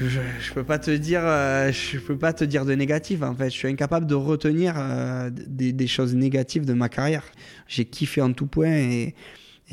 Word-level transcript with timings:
je, 0.00 0.20
je 0.40 0.52
peux 0.52 0.64
pas 0.64 0.78
te 0.78 0.90
dire, 0.90 1.22
euh, 1.24 1.72
je 1.72 1.98
peux 1.98 2.18
pas 2.18 2.32
te 2.32 2.44
dire 2.44 2.64
de 2.64 2.74
négatif. 2.74 3.22
En 3.22 3.34
fait, 3.34 3.50
je 3.50 3.56
suis 3.56 3.68
incapable 3.68 4.06
de 4.06 4.14
retenir 4.14 4.74
euh, 4.76 5.30
des, 5.30 5.86
choses 5.86 6.14
négatives 6.14 6.64
de 6.64 6.74
ma 6.74 6.88
carrière. 6.88 7.24
J'ai 7.66 7.84
kiffé 7.84 8.20
en 8.20 8.32
tout 8.32 8.46
point 8.46 8.72
et, 8.72 9.14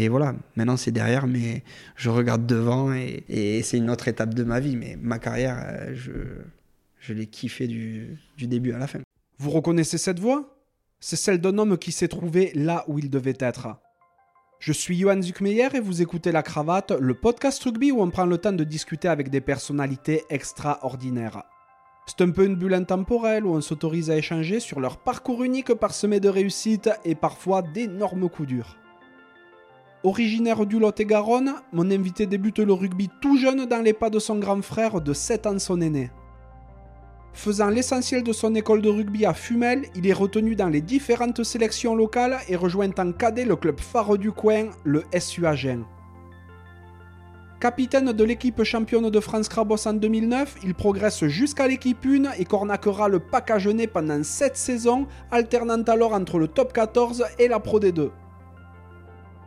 voilà. 0.09 0.35
Maintenant, 0.55 0.77
c'est 0.77 0.91
derrière, 0.91 1.27
mais 1.27 1.63
je 1.95 2.09
regarde 2.09 2.45
devant 2.45 2.93
et, 2.93 3.61
c'est 3.63 3.77
une 3.77 3.89
autre 3.89 4.07
étape 4.07 4.33
de 4.33 4.43
ma 4.43 4.59
vie. 4.59 4.75
Mais 4.75 4.97
ma 5.01 5.19
carrière, 5.19 5.61
euh, 5.61 5.93
je, 6.99 7.13
l'ai 7.13 7.27
kiffé 7.27 7.67
du 7.67 8.17
début 8.37 8.71
à 8.71 8.77
la 8.77 8.87
fin. 8.87 8.99
Vous 9.39 9.49
reconnaissez 9.49 9.97
cette 9.97 10.19
voix? 10.19 10.57
C'est 10.99 11.17
celle 11.17 11.41
d'un 11.41 11.57
homme 11.57 11.77
qui 11.77 11.91
s'est 11.91 12.07
trouvé 12.07 12.51
là 12.55 12.85
où 12.87 12.97
il 12.97 13.09
devait 13.09 13.37
être. 13.39 13.67
Je 14.65 14.71
suis 14.71 14.97
Johan 14.97 15.21
Zuckmeyer 15.21 15.67
et 15.73 15.81
vous 15.81 16.01
écoutez 16.01 16.31
La 16.31 16.41
Cravate, 16.41 16.93
le 16.97 17.13
podcast 17.13 17.61
rugby 17.61 17.91
où 17.91 18.01
on 18.01 18.09
prend 18.09 18.25
le 18.25 18.37
temps 18.37 18.53
de 18.53 18.63
discuter 18.63 19.09
avec 19.09 19.29
des 19.29 19.41
personnalités 19.41 20.23
extraordinaires. 20.29 21.43
C'est 22.05 22.21
un 22.21 22.31
peu 22.31 22.45
une 22.45 22.55
bulle 22.55 22.75
intemporelle 22.75 23.45
où 23.45 23.53
on 23.53 23.59
s'autorise 23.59 24.09
à 24.09 24.15
échanger 24.15 24.61
sur 24.61 24.79
leur 24.79 24.99
parcours 24.99 25.43
unique 25.43 25.73
parsemé 25.73 26.21
de 26.21 26.29
réussites 26.29 26.89
et 27.03 27.13
parfois 27.13 27.61
d'énormes 27.61 28.29
coups 28.29 28.47
durs. 28.47 28.77
Originaire 30.05 30.65
du 30.65 30.79
Lot-et-Garonne, 30.79 31.55
mon 31.73 31.91
invité 31.91 32.25
débute 32.25 32.59
le 32.59 32.71
rugby 32.71 33.09
tout 33.21 33.35
jeune 33.35 33.65
dans 33.65 33.81
les 33.81 33.91
pas 33.91 34.09
de 34.09 34.19
son 34.19 34.39
grand 34.39 34.61
frère 34.61 35.01
de 35.01 35.11
7 35.11 35.45
ans 35.45 35.59
son 35.59 35.81
aîné. 35.81 36.09
Faisant 37.33 37.69
l'essentiel 37.69 38.23
de 38.23 38.31
son 38.31 38.53
école 38.53 38.81
de 38.81 38.89
rugby 38.89 39.25
à 39.25 39.33
Fumel, 39.33 39.85
il 39.95 40.07
est 40.07 40.13
retenu 40.13 40.55
dans 40.55 40.69
les 40.69 40.81
différentes 40.81 41.43
sélections 41.43 41.95
locales 41.95 42.37
et 42.47 42.55
rejoint 42.55 42.91
en 42.97 43.11
cadet 43.11 43.43
le 43.43 43.55
club 43.55 43.79
phare 43.79 44.17
du 44.17 44.31
coin, 44.31 44.69
le 44.83 45.03
SU 45.19 45.45
Agen. 45.45 45.83
Capitaine 47.59 48.11
de 48.11 48.23
l'équipe 48.23 48.63
championne 48.63 49.09
de 49.09 49.19
France 49.19 49.47
Crabos 49.47 49.87
en 49.87 49.93
2009, 49.93 50.57
il 50.63 50.75
progresse 50.75 51.25
jusqu'à 51.25 51.67
l'équipe 51.67 52.05
1 52.05 52.33
et 52.37 52.45
cornaquera 52.45 53.07
le 53.07 53.19
pack 53.19 53.51
agenais 53.51 53.87
pendant 53.87 54.21
7 54.21 54.55
saisons, 54.55 55.07
alternant 55.31 55.81
alors 55.83 56.13
entre 56.13 56.39
le 56.39 56.47
top 56.47 56.71
14 56.71 57.25
et 57.39 57.47
la 57.47 57.59
Pro 57.59 57.79
D2. 57.79 58.11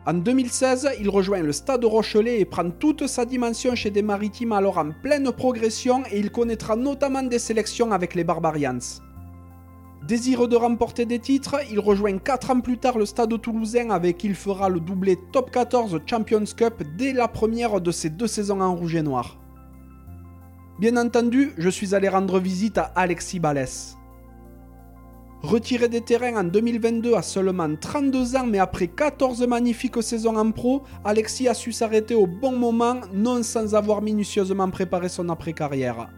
En 0.07 0.13
2016, 0.13 0.87
il 1.01 1.09
rejoint 1.09 1.41
le 1.41 1.51
Stade 1.51 1.83
Rochelet 1.83 2.39
et 2.39 2.45
prend 2.45 2.69
toute 2.69 3.07
sa 3.07 3.25
dimension 3.25 3.75
chez 3.75 3.89
des 3.91 4.01
Maritimes 4.01 4.53
alors 4.53 4.77
en 4.77 4.91
pleine 4.91 5.29
progression 5.33 6.01
et 6.09 6.17
il 6.17 6.31
connaîtra 6.31 6.77
notamment 6.77 7.23
des 7.23 7.39
sélections 7.39 7.91
avec 7.91 8.15
les 8.15 8.23
Barbarians. 8.23 9.01
Désireux 10.07 10.47
de 10.47 10.55
remporter 10.55 11.05
des 11.05 11.19
titres, 11.19 11.57
il 11.69 11.81
rejoint 11.81 12.17
4 12.19 12.51
ans 12.51 12.61
plus 12.61 12.77
tard 12.77 12.97
le 12.97 13.05
Stade 13.05 13.41
Toulousain 13.41 13.89
avec 13.89 14.19
qui 14.19 14.27
il 14.27 14.35
fera 14.35 14.69
le 14.69 14.79
doublé 14.79 15.19
Top 15.33 15.51
14 15.51 15.99
Champions 16.05 16.45
Cup 16.55 16.83
dès 16.97 17.11
la 17.11 17.27
première 17.27 17.81
de 17.81 17.91
ses 17.91 18.09
deux 18.09 18.27
saisons 18.27 18.61
en 18.61 18.73
rouge 18.73 18.95
et 18.95 19.01
noir. 19.01 19.37
Bien 20.79 20.95
entendu, 20.95 21.51
je 21.57 21.69
suis 21.69 21.93
allé 21.93 22.07
rendre 22.07 22.39
visite 22.39 22.77
à 22.77 22.93
Alexis 22.95 23.41
Balès. 23.41 23.96
Retiré 25.43 25.87
des 25.87 26.01
terrains 26.01 26.35
en 26.35 26.43
2022 26.43 27.13
à 27.13 27.21
seulement 27.21 27.69
32 27.79 28.35
ans, 28.35 28.47
mais 28.47 28.57
après 28.57 28.87
14 28.87 29.45
magnifiques 29.47 30.01
saisons 30.01 30.35
en 30.35 30.51
pro, 30.51 30.81
Alexis 31.05 31.47
a 31.47 31.53
su 31.53 31.71
s'arrêter 31.71 32.15
au 32.15 32.25
bon 32.25 32.53
moment, 32.53 33.01
non 33.13 33.43
sans 33.43 33.75
avoir 33.75 34.01
minutieusement 34.01 34.69
préparé 34.71 35.09
son 35.09 35.29
après-carrière. 35.29 36.09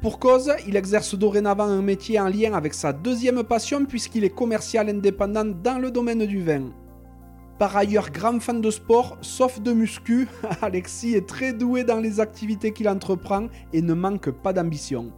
Pour 0.00 0.18
cause, 0.18 0.50
il 0.66 0.74
exerce 0.74 1.14
dorénavant 1.14 1.66
un 1.66 1.82
métier 1.82 2.18
en 2.18 2.28
lien 2.28 2.54
avec 2.54 2.72
sa 2.72 2.94
deuxième 2.94 3.44
passion 3.44 3.84
puisqu'il 3.84 4.24
est 4.24 4.34
commercial 4.34 4.88
indépendant 4.88 5.44
dans 5.44 5.78
le 5.78 5.90
domaine 5.90 6.24
du 6.24 6.42
vin. 6.42 6.72
Par 7.58 7.76
ailleurs 7.76 8.10
grand 8.10 8.40
fan 8.40 8.62
de 8.62 8.70
sport, 8.70 9.18
sauf 9.20 9.60
de 9.60 9.72
muscu, 9.72 10.26
Alexis 10.62 11.14
est 11.14 11.28
très 11.28 11.52
doué 11.52 11.84
dans 11.84 12.00
les 12.00 12.20
activités 12.20 12.72
qu'il 12.72 12.88
entreprend 12.88 13.48
et 13.74 13.82
ne 13.82 13.92
manque 13.92 14.30
pas 14.30 14.54
d'ambition. 14.54 15.12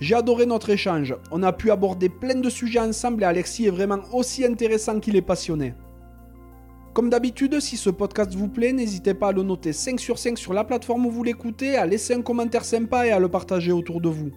J'ai 0.00 0.14
adoré 0.14 0.46
notre 0.46 0.70
échange. 0.70 1.14
On 1.30 1.42
a 1.42 1.52
pu 1.52 1.70
aborder 1.70 2.08
plein 2.08 2.34
de 2.34 2.48
sujets 2.48 2.80
ensemble 2.80 3.22
et 3.22 3.26
Alexis 3.26 3.66
est 3.66 3.70
vraiment 3.70 4.00
aussi 4.14 4.46
intéressant 4.46 4.98
qu'il 4.98 5.14
est 5.14 5.22
passionné. 5.22 5.74
Comme 6.94 7.10
d'habitude, 7.10 7.60
si 7.60 7.76
ce 7.76 7.90
podcast 7.90 8.34
vous 8.34 8.48
plaît, 8.48 8.72
n'hésitez 8.72 9.12
pas 9.12 9.28
à 9.28 9.32
le 9.32 9.42
noter 9.42 9.74
5 9.74 10.00
sur 10.00 10.18
5 10.18 10.38
sur 10.38 10.54
la 10.54 10.64
plateforme 10.64 11.06
où 11.06 11.10
vous 11.10 11.22
l'écoutez, 11.22 11.76
à 11.76 11.84
laisser 11.84 12.14
un 12.14 12.22
commentaire 12.22 12.64
sympa 12.64 13.06
et 13.06 13.10
à 13.10 13.18
le 13.18 13.28
partager 13.28 13.72
autour 13.72 14.00
de 14.00 14.08
vous. 14.08 14.30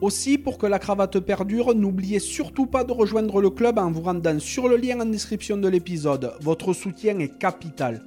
Aussi, 0.00 0.36
pour 0.36 0.58
que 0.58 0.66
la 0.66 0.78
cravate 0.78 1.18
perdure, 1.20 1.74
n'oubliez 1.74 2.18
surtout 2.18 2.66
pas 2.66 2.84
de 2.84 2.92
rejoindre 2.92 3.40
le 3.40 3.50
club 3.50 3.78
en 3.78 3.90
vous 3.90 4.02
rendant 4.02 4.38
sur 4.38 4.68
le 4.68 4.76
lien 4.76 5.00
en 5.00 5.06
description 5.06 5.56
de 5.56 5.68
l'épisode. 5.68 6.34
Votre 6.40 6.72
soutien 6.72 7.18
est 7.20 7.38
capital. 7.38 8.02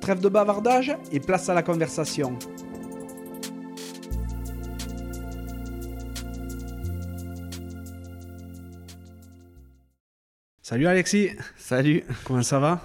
Trêve 0.00 0.20
de 0.20 0.28
bavardage 0.28 0.96
et 1.12 1.20
place 1.20 1.48
à 1.48 1.54
la 1.54 1.62
conversation. 1.62 2.38
Salut 10.66 10.86
Alexis, 10.86 11.28
Salut. 11.58 12.04
comment 12.24 12.42
ça 12.42 12.58
va? 12.58 12.80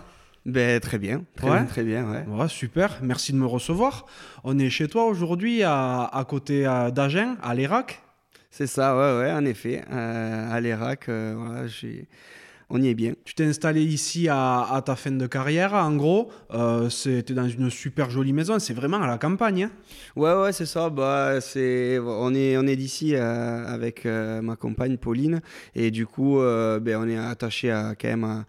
Ben 0.46 0.82
très 0.82 0.98
bien, 0.98 1.24
très 1.38 1.48
Ouais. 1.50 1.56
bien, 1.60 1.66
très 1.66 1.84
bien. 1.84 2.12
Ouais. 2.12 2.26
Ouais, 2.28 2.50
super, 2.50 3.00
merci 3.02 3.32
de 3.32 3.38
me 3.38 3.46
recevoir. 3.46 4.06
On 4.44 4.60
est 4.60 4.70
chez 4.70 4.90
toi 4.90 5.06
aujourd'hui 5.06 5.64
à, 5.64 6.04
à 6.04 6.26
côté 6.26 6.64
d'Agen, 6.94 7.38
à 7.42 7.56
l'Irak. 7.56 8.02
C'est 8.52 8.68
ça, 8.68 8.98
ouais, 8.98 9.22
ouais, 9.22 9.32
en 9.32 9.46
effet. 9.46 9.82
Euh, 9.92 10.52
à 10.52 10.60
l'Irak, 10.60 11.08
euh, 11.08 11.36
voilà, 11.38 11.68
j'ai- 11.68 12.10
on 12.70 12.82
y 12.82 12.88
est 12.90 12.94
bien. 12.94 13.14
Tu 13.26 13.34
t'es 13.34 13.46
installé 13.46 13.82
ici 13.84 14.28
à, 14.30 14.62
à 14.62 14.82
ta 14.82 14.96
fin 14.96 15.12
de 15.12 15.26
carrière, 15.28 15.74
en 15.74 15.96
gros. 15.96 16.30
Euh, 16.54 16.90
C'était 16.90 17.34
dans 17.34 17.48
une 17.48 17.70
super 17.70 18.10
jolie 18.10 18.34
maison, 18.34 18.60
c'est 18.60 18.74
vraiment 18.74 18.98
à 19.02 19.08
la 19.08 19.18
campagne. 19.18 19.64
hein. 19.64 19.72
Ouais, 20.16 20.34
ouais, 20.34 20.54
c'est 20.54 20.66
ça. 20.66 20.90
Bah, 20.90 21.42
c'est, 21.42 21.98
on 22.00 22.34
est, 22.34 22.58
on 22.58 22.68
est 22.68 22.76
d'ici 22.76 23.16
euh, 23.16 23.66
avec 23.68 24.06
euh, 24.06 24.42
ma 24.42 24.56
compagne 24.56 24.98
Pauline, 24.98 25.42
et 25.76 25.90
du 25.92 26.06
coup, 26.06 26.40
euh, 26.40 26.80
ben, 26.80 26.98
on 27.02 27.08
est 27.08 27.18
attaché 27.18 27.72
à 27.72 27.96
quand 28.00 28.08
même 28.08 28.24
à, 28.24 28.46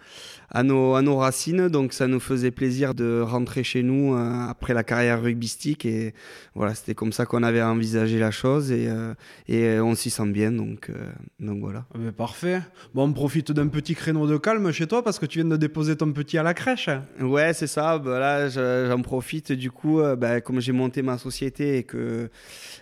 à 0.51 0.63
nos, 0.63 0.95
à 0.95 1.03
nos 1.03 1.17
racines. 1.17 1.69
Donc, 1.69 1.93
ça 1.93 2.07
nous 2.07 2.21
faisait 2.21 2.51
plaisir 2.51 2.95
de 2.95 3.21
rentrer 3.21 3.63
chez 3.65 3.83
nous 3.83 4.15
euh, 4.15 4.47
après 4.49 4.75
la 4.75 4.85
carrière 4.85 5.23
rugbystique, 5.23 5.87
et 5.87 6.15
voilà, 6.55 6.75
c'était 6.75 6.95
comme 6.95 7.13
ça 7.13 7.27
qu'on 7.27 7.43
avait 7.43 7.63
envisagé 7.63 8.19
la 8.19 8.31
chose, 8.31 8.73
et, 8.73 8.89
euh, 8.89 9.15
et 9.49 9.79
on 9.81 9.95
s'y 9.95 10.11
sent 10.11 10.27
bien. 10.31 10.51
Donc, 10.53 10.91
euh, 10.91 10.95
donc 11.39 11.61
voilà. 11.61 11.85
Ah 11.95 11.99
ben, 11.99 12.13
parfait. 12.13 12.61
Bon, 12.95 13.05
on 13.09 13.13
profite 13.13 13.53
d'un 13.53 13.69
petit 13.69 13.95
créneau 13.95 14.27
de 14.27 14.37
calme 14.37 14.73
chez 14.73 14.87
toi 14.87 15.03
parce 15.03 15.19
que 15.19 15.27
tu 15.27 15.41
viens 15.41 15.49
de 15.49 15.57
déposer 15.57 15.97
ton 15.97 16.13
petit 16.13 16.39
à 16.39 16.43
la 16.43 16.55
crèche. 16.55 16.89
Ouais, 17.21 17.53
c'est 17.53 17.67
ça. 17.67 17.99
Bah, 17.99 18.19
là, 18.19 18.49
je- 18.49 18.87
j'en 18.89 19.03
profite. 19.03 19.53
Du 19.53 19.71
coup, 19.71 20.01
bah, 20.19 20.41
comme 20.41 20.61
j'ai 20.61 20.73
monté 20.73 21.03
ma 21.03 21.19
société 21.19 21.79
et 21.79 21.83
que, 21.85 22.29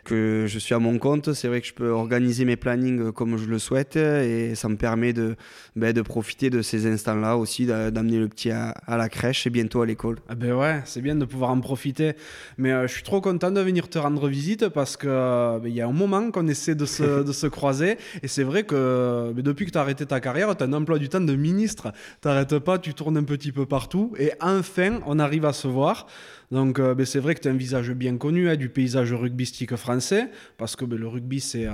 que 0.05 0.45
je 0.47 0.59
suis 0.59 0.75
à 0.75 0.79
mon 0.79 0.99
compte, 0.99 1.33
c'est 1.35 1.49
vrai 1.49 1.61
que 1.61 1.67
je 1.67 1.75
peux 1.75 1.89
organiser 1.91 2.45
mes 2.45 2.57
plannings 2.57 3.13
comme 3.13 3.37
je 3.37 3.47
le 3.47 3.59
souhaite. 3.59 3.97
Et 3.97 4.55
ça 4.55 4.69
me 4.69 4.77
permet 4.77 5.13
de, 5.13 5.37
bah, 5.77 5.93
de 5.93 6.03
profiter 6.03 6.51
de 6.51 6.63
ces 6.63 6.87
instants-là 6.87 7.37
aussi, 7.37 7.58
d'a- 7.67 7.91
d'amener 7.91 8.19
le 8.19 8.29
petit 8.29 8.51
à, 8.51 8.71
à 8.87 8.97
la 8.97 9.09
crèche 9.09 9.47
et 9.47 9.51
bientôt 9.51 9.83
à 9.83 9.87
l'école. 9.87 10.19
Ah 10.29 10.35
ben 10.35 10.53
ouais, 10.53 10.81
c'est 10.85 11.01
bien 11.01 11.15
de 11.17 11.25
pouvoir 11.25 11.51
en 11.51 11.61
profiter. 11.61 12.13
Mais 12.57 12.73
euh, 12.73 12.87
je 12.87 12.93
suis 12.93 13.03
trop 13.03 13.21
content 13.21 13.51
de 13.51 13.61
venir 13.61 13.89
te 13.89 13.99
rendre 13.99 14.29
visite 14.29 14.69
parce 14.69 14.97
que 14.97 15.07
euh, 15.09 15.59
ben, 15.59 15.73
y 15.73 15.81
a 15.81 15.87
un 15.87 15.93
moment 15.93 16.31
qu'on 16.31 16.47
essaie 16.49 16.75
de 16.75 16.85
se, 16.87 17.23
de 17.27 17.33
se 17.33 17.47
croiser. 17.47 17.99
Et 18.23 18.29
c'est 18.29 18.43
vrai 18.45 18.65
que 18.65 19.33
ben, 19.35 19.43
depuis 19.43 19.67
que 19.67 19.71
tu 19.71 19.79
as 19.79 19.83
arrêté 19.83 20.07
ta 20.07 20.21
carrière, 20.21 20.57
tu 20.57 20.63
as 20.65 20.67
un 20.67 20.73
emploi 20.73 20.99
du 20.99 21.09
temps 21.09 21.21
de 21.21 21.35
ministre. 21.35 21.93
T'arrêtes 22.21 22.59
pas, 22.59 22.79
tu 22.79 22.95
tournes 22.95 23.17
un 23.17 23.25
petit 23.25 23.53
peu 23.53 23.67
partout. 23.67 24.13
Et 24.19 24.33
enfin, 24.41 25.01
on 25.07 25.19
arrive 25.19 25.45
à 25.45 25.53
se 25.53 25.69
voir. 25.69 26.07
Donc 26.51 26.79
euh, 26.79 26.95
ben, 26.95 27.05
c'est 27.07 27.19
vrai 27.21 27.35
que 27.35 27.41
tu 27.41 27.49
as 27.49 27.51
un 27.51 27.57
visage 27.57 27.91
bien 27.93 28.17
connu 28.17 28.49
hein, 28.49 28.57
du 28.57 28.69
paysage 28.69 29.13
rugbystique 29.13 29.77
français. 29.77 30.31
Parce 30.57 30.77
que 30.77 30.85
ben, 30.85 30.99
le 30.99 31.07
rugby, 31.09 31.41
c'est 31.41 31.67
euh, 31.67 31.73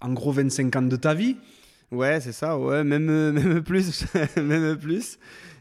en 0.00 0.12
gros 0.12 0.32
25 0.32 0.76
ans 0.76 0.82
de 0.82 0.96
ta 0.96 1.14
vie. 1.14 1.36
Ouais, 1.92 2.20
c'est 2.20 2.32
ça. 2.32 2.58
Ouais, 2.58 2.84
même, 2.84 3.04
même 3.32 3.62
plus. 3.62 4.04
même 4.36 4.76
plus. 4.76 5.18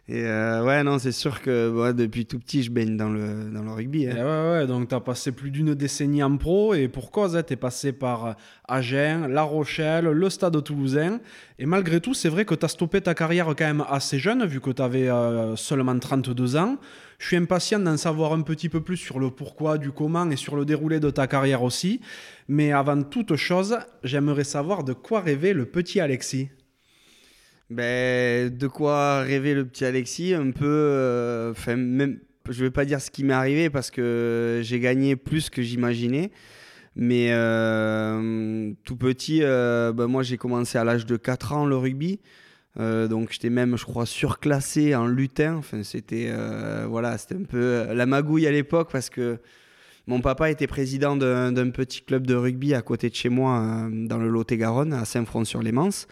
Et 0.07 0.23
euh, 0.23 0.63
ouais, 0.63 0.83
non, 0.83 0.99
c'est 0.99 1.11
sûr 1.11 1.41
que 1.41 1.71
ouais, 1.71 1.93
depuis 1.93 2.27
tout 2.27 2.37
petit, 2.37 2.61
je 2.61 2.69
baigne 2.69 2.95
dans 2.95 3.09
le, 3.09 3.49
dans 3.51 3.63
le 3.63 3.71
rugby. 3.71 4.07
Hein. 4.07 4.15
ouais, 4.15 4.59
ouais, 4.59 4.67
donc 4.67 4.89
tu 4.89 4.93
as 4.93 4.99
passé 4.99 5.31
plus 5.31 5.49
d'une 5.49 5.73
décennie 5.73 6.21
en 6.21 6.37
pro 6.37 6.75
et 6.75 6.87
pour 6.87 7.09
cause, 7.09 7.35
es 7.35 7.55
passé 7.55 7.91
par 7.91 8.25
euh, 8.25 8.33
Agen, 8.67 9.27
La 9.27 9.41
Rochelle, 9.41 10.05
le 10.05 10.29
Stade 10.29 10.63
toulousain. 10.63 11.19
Et 11.57 11.65
malgré 11.65 12.01
tout, 12.01 12.13
c'est 12.13 12.29
vrai 12.29 12.45
que 12.45 12.53
tu 12.53 12.65
as 12.65 12.69
stoppé 12.69 13.01
ta 13.01 13.15
carrière 13.15 13.47
quand 13.47 13.65
même 13.65 13.83
assez 13.89 14.19
jeune, 14.19 14.45
vu 14.45 14.61
que 14.61 14.69
tu 14.69 14.81
avais 14.81 15.09
seulement 15.55 15.97
32 15.97 16.55
ans. 16.55 16.77
Je 17.17 17.27
suis 17.27 17.37
impatient 17.37 17.79
d'en 17.79 17.97
savoir 17.97 18.33
un 18.33 18.41
petit 18.41 18.69
peu 18.69 18.81
plus 18.81 18.97
sur 18.97 19.19
le 19.19 19.31
pourquoi, 19.31 19.77
du 19.77 19.91
comment 19.91 20.29
et 20.29 20.35
sur 20.35 20.55
le 20.55 20.65
déroulé 20.65 20.99
de 20.99 21.09
ta 21.09 21.27
carrière 21.27 21.63
aussi. 21.63 22.01
Mais 22.47 22.71
avant 22.71 23.01
toute 23.01 23.35
chose, 23.37 23.77
j'aimerais 24.03 24.43
savoir 24.43 24.83
de 24.83 24.93
quoi 24.93 25.21
rêvait 25.21 25.53
le 25.53 25.65
petit 25.65 25.99
Alexis. 25.99 26.49
Ben, 27.71 28.55
de 28.55 28.67
quoi 28.67 29.21
rêver 29.21 29.55
le 29.55 29.65
petit 29.65 29.85
Alexis, 29.85 30.33
un 30.35 30.51
peu, 30.51 30.65
euh, 30.65 31.51
enfin 31.51 31.75
même, 31.75 32.19
je 32.47 32.63
vais 32.63 32.69
pas 32.69 32.85
dire 32.85 33.01
ce 33.01 33.09
qui 33.09 33.23
m'est 33.23 33.33
arrivé 33.33 33.71
parce 33.71 33.89
que 33.89 34.59
j'ai 34.63 34.79
gagné 34.79 35.15
plus 35.15 35.49
que 35.49 35.63
j'imaginais, 35.63 36.29
mais 36.95 37.29
euh, 37.31 38.71
tout 38.83 38.95
petit, 38.97 39.39
euh, 39.41 39.93
ben, 39.93 40.05
moi 40.07 40.21
j'ai 40.21 40.37
commencé 40.37 40.77
à 40.77 40.83
l'âge 40.83 41.07
de 41.07 41.17
4 41.17 41.53
ans 41.53 41.65
le 41.65 41.75
rugby, 41.77 42.19
Euh, 42.77 43.07
donc 43.07 43.31
j'étais 43.31 43.49
même, 43.49 43.77
je 43.77 43.85
crois, 43.85 44.05
surclassé 44.05 44.95
en 44.95 45.07
lutin, 45.07 45.55
enfin 45.55 45.81
c'était, 45.83 46.31
voilà, 46.87 47.13
un 47.13 47.43
peu 47.45 47.87
la 47.93 48.05
magouille 48.05 48.47
à 48.47 48.51
l'époque 48.51 48.91
parce 48.91 49.09
que 49.09 49.39
Mon 50.07 50.21
papa 50.21 50.51
était 50.51 50.67
président 50.67 51.15
d'un 51.17 51.69
petit 51.71 52.01
club 52.01 52.27
de 52.27 52.35
rugby 52.35 52.75
à 52.75 52.81
côté 52.83 53.09
de 53.09 53.15
chez 53.15 53.29
moi, 53.29 53.87
dans 53.91 54.19
le 54.19 54.29
Lot-et-Garonne, 54.29 54.93
à 54.93 55.03
Saint-Front-sur-les-Manses. 55.05 56.07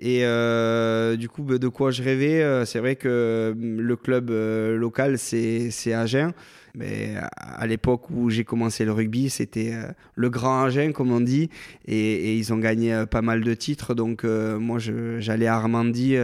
Et 0.00 0.24
euh, 0.24 1.16
du 1.16 1.28
coup, 1.28 1.42
bah, 1.42 1.58
de 1.58 1.68
quoi 1.68 1.90
je 1.90 2.02
rêvais, 2.02 2.42
euh, 2.42 2.64
c'est 2.64 2.78
vrai 2.78 2.96
que 2.96 3.52
hum, 3.52 3.80
le 3.80 3.96
club 3.96 4.30
euh, 4.30 4.76
local, 4.76 5.18
c'est 5.18 5.92
Agen. 5.92 6.32
Mais 6.76 7.16
à 7.36 7.66
l'époque 7.66 8.10
où 8.10 8.30
j'ai 8.30 8.44
commencé 8.44 8.84
le 8.84 8.92
rugby, 8.92 9.28
c'était 9.28 9.72
le 10.14 10.30
grand 10.30 10.62
Agen, 10.62 10.92
comme 10.92 11.10
on 11.10 11.20
dit, 11.20 11.50
et, 11.84 12.36
ils 12.36 12.52
ont 12.52 12.58
gagné 12.58 13.06
pas 13.10 13.22
mal 13.22 13.42
de 13.42 13.54
titres. 13.54 13.92
Donc 13.92 14.22
moi, 14.22 14.78
j'allais 14.78 15.48
à 15.48 15.56
Armandie 15.56 16.14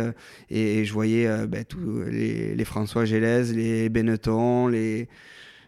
et, 0.49 0.85
je 0.85 0.93
voyais 0.93 1.29
bah, 1.49 1.65
tous 1.65 2.05
les, 2.09 2.65
François 2.65 3.05
Gélès, 3.05 3.53
les 3.53 3.89
Benetton, 3.89 4.69
les, 4.69 5.09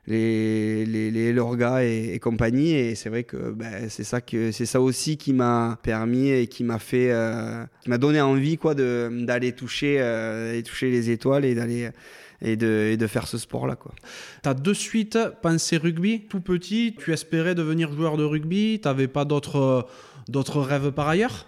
les, 0.08 0.86
les, 0.86 1.10
les 1.10 1.32
Lorga 1.32 1.84
et, 1.84 2.18
compagnie. 2.18 2.72
Et 2.72 2.94
c'est 2.94 3.10
vrai 3.10 3.24
que 3.24 3.52
ben, 3.52 3.88
c'est 3.88 4.04
ça 4.04 4.20
que 4.20 4.50
c'est 4.50 4.66
ça 4.66 4.80
aussi 4.80 5.16
qui 5.16 5.32
m'a 5.32 5.78
permis 5.82 6.30
et 6.30 6.46
qui 6.48 6.64
m'a 6.64 6.78
fait, 6.78 7.12
euh, 7.12 7.64
m'a 7.86 7.98
donné 7.98 8.20
envie 8.20 8.56
quoi 8.56 8.74
d'aller 8.74 9.52
toucher, 9.52 9.98
euh, 10.00 10.60
toucher 10.62 10.90
les 10.90 11.10
étoiles 11.10 11.44
et 11.44 11.54
d'aller 11.54 11.90
et 12.40 12.56
de, 12.56 12.90
et 12.92 12.96
de, 12.96 13.06
faire 13.08 13.26
ce 13.26 13.36
sport-là. 13.36 13.76
Tu 14.44 14.48
as 14.48 14.54
de 14.54 14.72
suite 14.72 15.18
pensé 15.42 15.76
rugby, 15.76 16.20
tout 16.28 16.40
petit, 16.40 16.94
tu 16.96 17.12
espérais 17.12 17.56
devenir 17.56 17.92
joueur 17.92 18.16
de 18.16 18.22
rugby, 18.22 18.80
tu 18.80 19.08
pas 19.08 19.24
d'autres 19.24 19.84
rêves 20.60 20.92
par 20.92 21.08
ailleurs? 21.08 21.46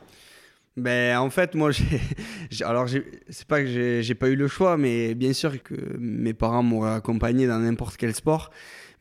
Ben, 0.76 1.18
en 1.18 1.30
fait, 1.30 1.54
moi, 1.54 1.70
alors 2.62 2.88
c'est 2.88 3.46
pas 3.46 3.60
que 3.62 4.00
j'ai, 4.00 4.14
pas 4.14 4.28
eu 4.28 4.36
le 4.36 4.48
choix, 4.48 4.76
mais 4.76 5.14
bien 5.14 5.32
sûr 5.32 5.62
que 5.62 5.74
mes 5.98 6.32
parents 6.32 6.62
m'auraient 6.62 6.94
accompagné 6.94 7.46
dans 7.46 7.58
n'importe 7.58 7.96
quel 7.96 8.14
sport. 8.14 8.50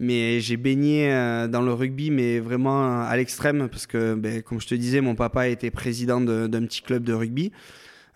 Mais 0.01 0.39
j'ai 0.39 0.55
baigné 0.55 1.11
euh, 1.11 1.47
dans 1.47 1.61
le 1.61 1.73
rugby, 1.73 2.09
mais 2.09 2.39
vraiment 2.39 3.01
à 3.01 3.15
l'extrême, 3.17 3.67
parce 3.69 3.85
que, 3.85 4.15
ben, 4.15 4.41
comme 4.41 4.61
je 4.61 4.67
te 4.67 4.75
disais, 4.75 5.01
mon 5.01 5.15
papa 5.15 5.49
était 5.49 5.71
président 5.71 6.21
d'un 6.21 6.65
petit 6.65 6.81
club 6.81 7.03
de 7.03 7.13
rugby. 7.13 7.51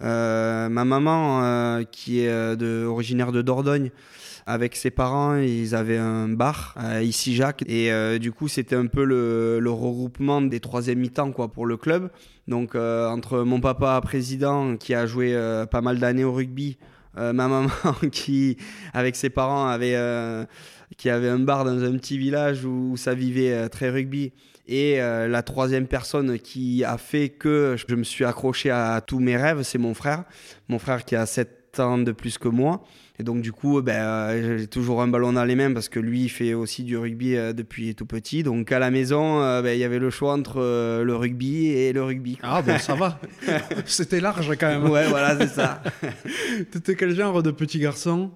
Euh, 0.02 0.70
ma 0.70 0.86
maman, 0.86 1.44
euh, 1.44 1.84
qui 1.84 2.22
est 2.22 2.56
de, 2.56 2.86
originaire 2.86 3.32
de 3.32 3.42
Dordogne, 3.42 3.92
avec 4.46 4.76
ses 4.76 4.92
parents, 4.92 5.36
ils 5.36 5.74
avaient 5.76 5.98
un 5.98 6.28
bar 6.28 6.76
ici 7.02 7.36
Jacques 7.36 7.64
et 7.68 8.20
du 8.20 8.32
coup 8.32 8.48
c'était 8.48 8.76
un 8.76 8.88
peu 8.88 9.04
le, 9.04 9.70
regroupement 9.70 10.42
des 10.42 10.60
troisième 10.60 11.00
mi-temps 11.00 11.32
quoi 11.32 11.52
pour 11.52 11.66
le 11.66 11.78
club. 11.78 12.10
Donc 12.48 12.76
euh, 12.76 13.08
entre 13.08 13.40
mon 13.40 13.62
papa 13.62 14.00
président 14.02 14.76
qui 14.76 14.94
a 14.94 15.06
joué 15.06 15.34
euh, 15.34 15.66
pas 15.66 15.82
mal 15.82 16.00
d'années 16.00 16.24
au 16.24 16.34
rugby, 16.34 16.78
euh, 17.18 17.32
ma 17.32 17.48
maman 17.48 17.70
qui 18.12 18.58
avec 18.94 19.16
ses 19.16 19.30
parents 19.30 19.68
avait 19.68 19.98
qui 20.98 21.10
avait 21.10 21.30
un 21.30 21.40
bar 21.40 21.66
dans 21.66 21.84
un 21.84 21.94
petit 21.94 22.18
village 22.18 22.66
où, 22.66 22.98
ça 22.98 23.14
vivait 23.14 23.70
très 23.70 23.90
rugby 23.90 24.34
et 24.68 24.98
la 24.98 25.42
troisième 25.42 25.88
personne 25.88 26.40
qui 26.40 26.84
a 26.84 26.98
fait 26.98 27.30
que 27.30 27.76
je 27.76 27.96
me 27.96 28.04
suis 28.04 28.24
accroché 28.24 28.70
à 28.70 29.02
tous 29.06 29.20
mes 29.20 29.36
rêves, 29.36 29.64
c'est 29.64 29.78
mon 29.78 29.94
frère. 29.94 30.24
Mon 30.70 30.80
frère 30.80 31.04
qui 31.04 31.16
a 31.16 31.26
7 31.26 31.80
ans 31.80 31.98
de 31.98 32.12
plus 32.12 32.38
que 32.38 32.48
moi. 32.48 32.84
Et 33.20 33.24
donc, 33.24 33.42
du 33.42 33.52
coup, 33.52 33.80
ben, 33.84 33.94
euh, 33.94 34.58
j'ai 34.58 34.68
toujours 34.68 35.04
un 35.04 35.08
ballon 35.08 35.34
dans 35.34 35.44
les 35.44 35.56
mains 35.56 35.72
parce 35.72 35.88
que 35.88 36.00
lui, 36.00 36.24
il 36.24 36.30
fait 36.30 36.56
aussi 36.56 36.84
du 36.84 36.98
rugby 36.98 37.36
euh, 37.36 37.54
depuis 37.54 37.94
tout 37.94 38.08
petit. 38.08 38.42
Donc, 38.42 38.72
à 38.72 38.80
la 38.80 38.90
maison, 38.90 39.40
euh, 39.44 39.62
ben, 39.62 39.74
il 39.74 39.80
y 39.80 39.84
avait 39.84 40.00
le 40.00 40.10
choix 40.10 40.34
entre 40.34 40.60
le 41.04 41.16
rugby 41.16 41.68
et 41.68 41.94
le 41.94 42.04
rugby. 42.04 42.40
Ah, 42.42 42.64
bon, 42.64 42.80
ça 42.80 42.96
va. 42.96 43.20
C'était 43.86 44.20
large 44.20 44.50
quand 44.60 44.68
même. 44.68 44.90
Ouais, 44.90 45.08
voilà, 45.08 45.38
c'est 45.38 45.54
ça. 45.54 45.84
T'étais 46.72 46.96
quel 46.96 47.14
genre 47.14 47.44
de 47.44 47.52
petit 47.52 47.80
garçon? 47.80 48.32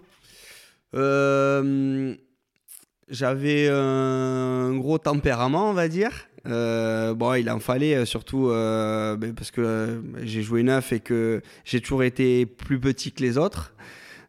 J'avais 3.09 3.69
un 3.69 4.75
gros 4.75 5.00
tempérament, 5.00 5.71
on 5.71 5.73
va 5.73 5.88
dire. 5.88 6.27
bon, 6.45 7.33
il 7.33 7.50
en 7.50 7.59
fallait 7.59 8.06
surtout 8.06 8.50
ben, 8.50 9.33
parce 9.35 9.50
que 9.50 10.03
j'ai 10.21 10.44
joué 10.44 10.62
neuf 10.62 10.94
et 10.94 11.00
que 11.00 11.41
j'ai 11.65 11.81
toujours 11.81 12.03
été 12.03 12.45
plus 12.45 12.80
petit 12.80 13.12
que 13.12 13.23
les 13.23 13.39
autres. 13.39 13.73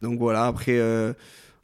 Donc 0.01 0.19
voilà, 0.19 0.45
après, 0.45 0.79
euh, 0.79 1.13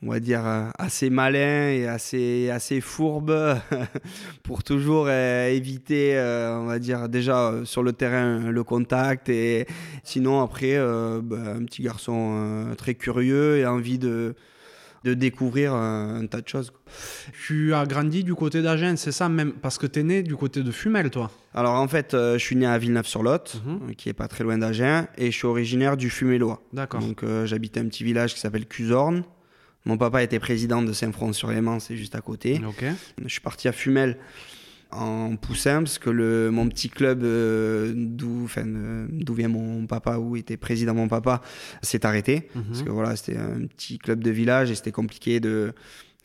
on 0.04 0.10
va 0.10 0.20
dire 0.20 0.46
euh, 0.46 0.70
assez 0.78 1.10
malin 1.10 1.70
et 1.70 1.88
assez, 1.88 2.50
assez 2.50 2.82
fourbe 2.82 3.58
pour 4.44 4.64
toujours 4.64 5.06
euh, 5.08 5.48
éviter, 5.48 6.18
on 6.52 6.66
va 6.66 6.80
dire 6.80 7.08
déjà 7.08 7.54
sur 7.64 7.82
le 7.82 7.94
terrain 7.94 8.52
le 8.52 8.64
contact 8.64 9.30
et 9.30 9.68
sinon 10.04 10.42
après, 10.42 10.78
bah, 11.24 11.38
un 11.58 11.64
petit 11.66 11.84
garçon 11.84 12.74
très 12.78 12.96
curieux 12.96 13.58
et 13.58 13.66
envie 13.66 14.00
de 14.00 14.36
de 15.06 15.14
découvrir 15.14 15.74
un, 15.74 16.26
tas 16.26 16.42
de 16.42 16.48
choses. 16.48 16.74
Tu 17.46 17.74
as 17.76 17.86
grandi 17.86 18.24
du 18.24 18.34
côté 18.34 18.64
d'Agen, 18.64 18.96
c'est 18.98 19.12
ça 19.12 19.30
même 19.30 19.54
Parce 19.54 19.78
que 19.78 19.86
tu 19.86 20.00
es 20.00 20.04
né 20.04 20.24
du 20.24 20.36
côté 20.36 20.64
de 20.64 20.72
Fumel, 20.72 21.12
toi 21.12 21.30
Alors 21.54 21.76
en 21.76 21.88
fait, 21.88 22.16
euh, 22.16 22.40
je 22.40 22.44
suis 22.44 22.56
né 22.56 22.66
à 22.66 22.78
Villeneuve-sur-Lot, 22.80 23.62
mhm. 23.64 23.80
euh, 23.90 23.94
qui 23.94 24.10
est 24.10 24.14
pas 24.14 24.28
très 24.28 24.44
loin 24.44 24.58
d'Agen, 24.58 25.08
et 25.18 25.28
je 25.30 25.38
suis 25.38 25.46
originaire 25.46 25.96
du 25.96 26.10
Fumélois. 26.10 26.62
D'accord. 26.74 27.02
Donc 27.02 27.22
euh, 27.24 27.46
j'habitais 27.46 27.80
un 27.80 27.86
petit 27.86 28.04
village 28.04 28.34
qui 28.34 28.40
s'appelle 28.40 28.66
Cuzorne. 28.66 29.24
Mon 29.86 29.98
papa 29.98 30.24
était 30.24 30.40
président 30.40 30.82
de 30.82 30.92
Saint-Front-sur-Léman, 30.92 31.80
c'est 31.80 31.96
juste 31.96 32.16
à 32.16 32.22
côté. 32.22 32.60
Je 33.24 33.28
suis 33.28 33.42
parti 33.42 33.68
à 33.68 33.72
Fumel 33.72 34.18
en 34.96 35.36
poussin 35.36 35.84
parce 35.84 36.00
que 36.00 36.10
le, 36.10 36.50
mon 36.52 36.68
petit 36.68 36.90
club 36.90 37.24
euh, 37.24 37.94
d'où 37.96 38.48
d'où 39.10 39.34
vient 39.34 39.48
mon 39.48 39.86
papa 39.88 40.18
où 40.18 40.36
était 40.36 40.58
président 40.58 40.94
mon 40.94 41.08
papa 41.08 41.42
s'est 41.82 42.06
arrêté. 42.06 42.50
Mhm. 42.56 42.64
parce 42.68 42.84
que 42.84 42.90
voilà 42.90 43.16
c'était 43.16 43.38
un 43.38 43.66
petit 43.68 43.98
club 43.98 44.24
de 44.24 44.32
village 44.32 44.72
et 44.72 44.76
c'était 44.76 44.92
compliqué 44.92 45.40
de 45.40 45.74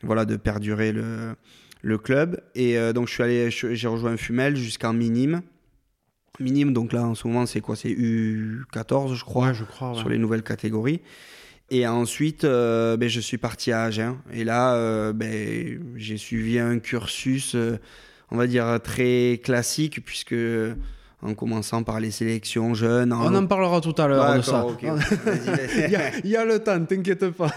voilà 0.03 0.25
de 0.25 0.35
perdurer 0.35 0.91
le, 0.91 1.35
le 1.81 1.97
club. 1.97 2.41
Et 2.55 2.77
euh, 2.77 2.93
donc 2.93 3.07
je 3.07 3.13
suis 3.13 3.23
allé 3.23 3.49
j'ai 3.51 3.87
rejoint 3.87 4.17
Fumel 4.17 4.55
jusqu'en 4.55 4.93
minime. 4.93 5.41
Minime 6.39 6.73
donc 6.73 6.93
là 6.93 7.03
en 7.03 7.15
ce 7.15 7.27
moment 7.27 7.45
c'est 7.45 7.61
quoi? 7.61 7.75
C'est 7.75 7.89
U14 7.89 9.15
je 9.15 9.23
crois 9.23 9.53
je 9.53 9.63
crois 9.63 9.95
sur 9.95 10.09
les 10.09 10.17
nouvelles 10.17 10.43
catégories. 10.43 11.01
Et 11.73 11.87
ensuite, 11.87 12.43
euh, 12.43 12.97
ben, 12.97 13.07
je 13.07 13.21
suis 13.21 13.37
parti 13.37 13.71
à 13.71 13.83
Agen. 13.83 14.17
Et 14.33 14.43
là, 14.43 15.13
ben, 15.13 15.79
j'ai 15.95 16.17
suivi 16.17 16.59
un 16.59 16.79
cursus 16.79 17.55
on 18.31 18.37
va 18.37 18.47
dire, 18.47 18.79
très 18.83 19.39
classique, 19.43 20.03
puisque 20.03 20.35
en 21.23 21.33
commençant 21.35 21.83
par 21.83 21.99
les 21.99 22.11
sélections 22.11 22.73
jeunes. 22.73 23.13
On 23.13 23.33
en 23.35 23.45
parlera 23.45 23.79
tout 23.79 23.95
à 23.97 24.07
l'heure 24.07 24.37
de 24.37 24.41
ça. 24.41 24.65
il, 26.23 26.29
y 26.29 26.35
a, 26.35 26.45
le 26.45 26.59
temps, 26.59 26.83
t'inquiète 26.83 27.29
pas. 27.29 27.53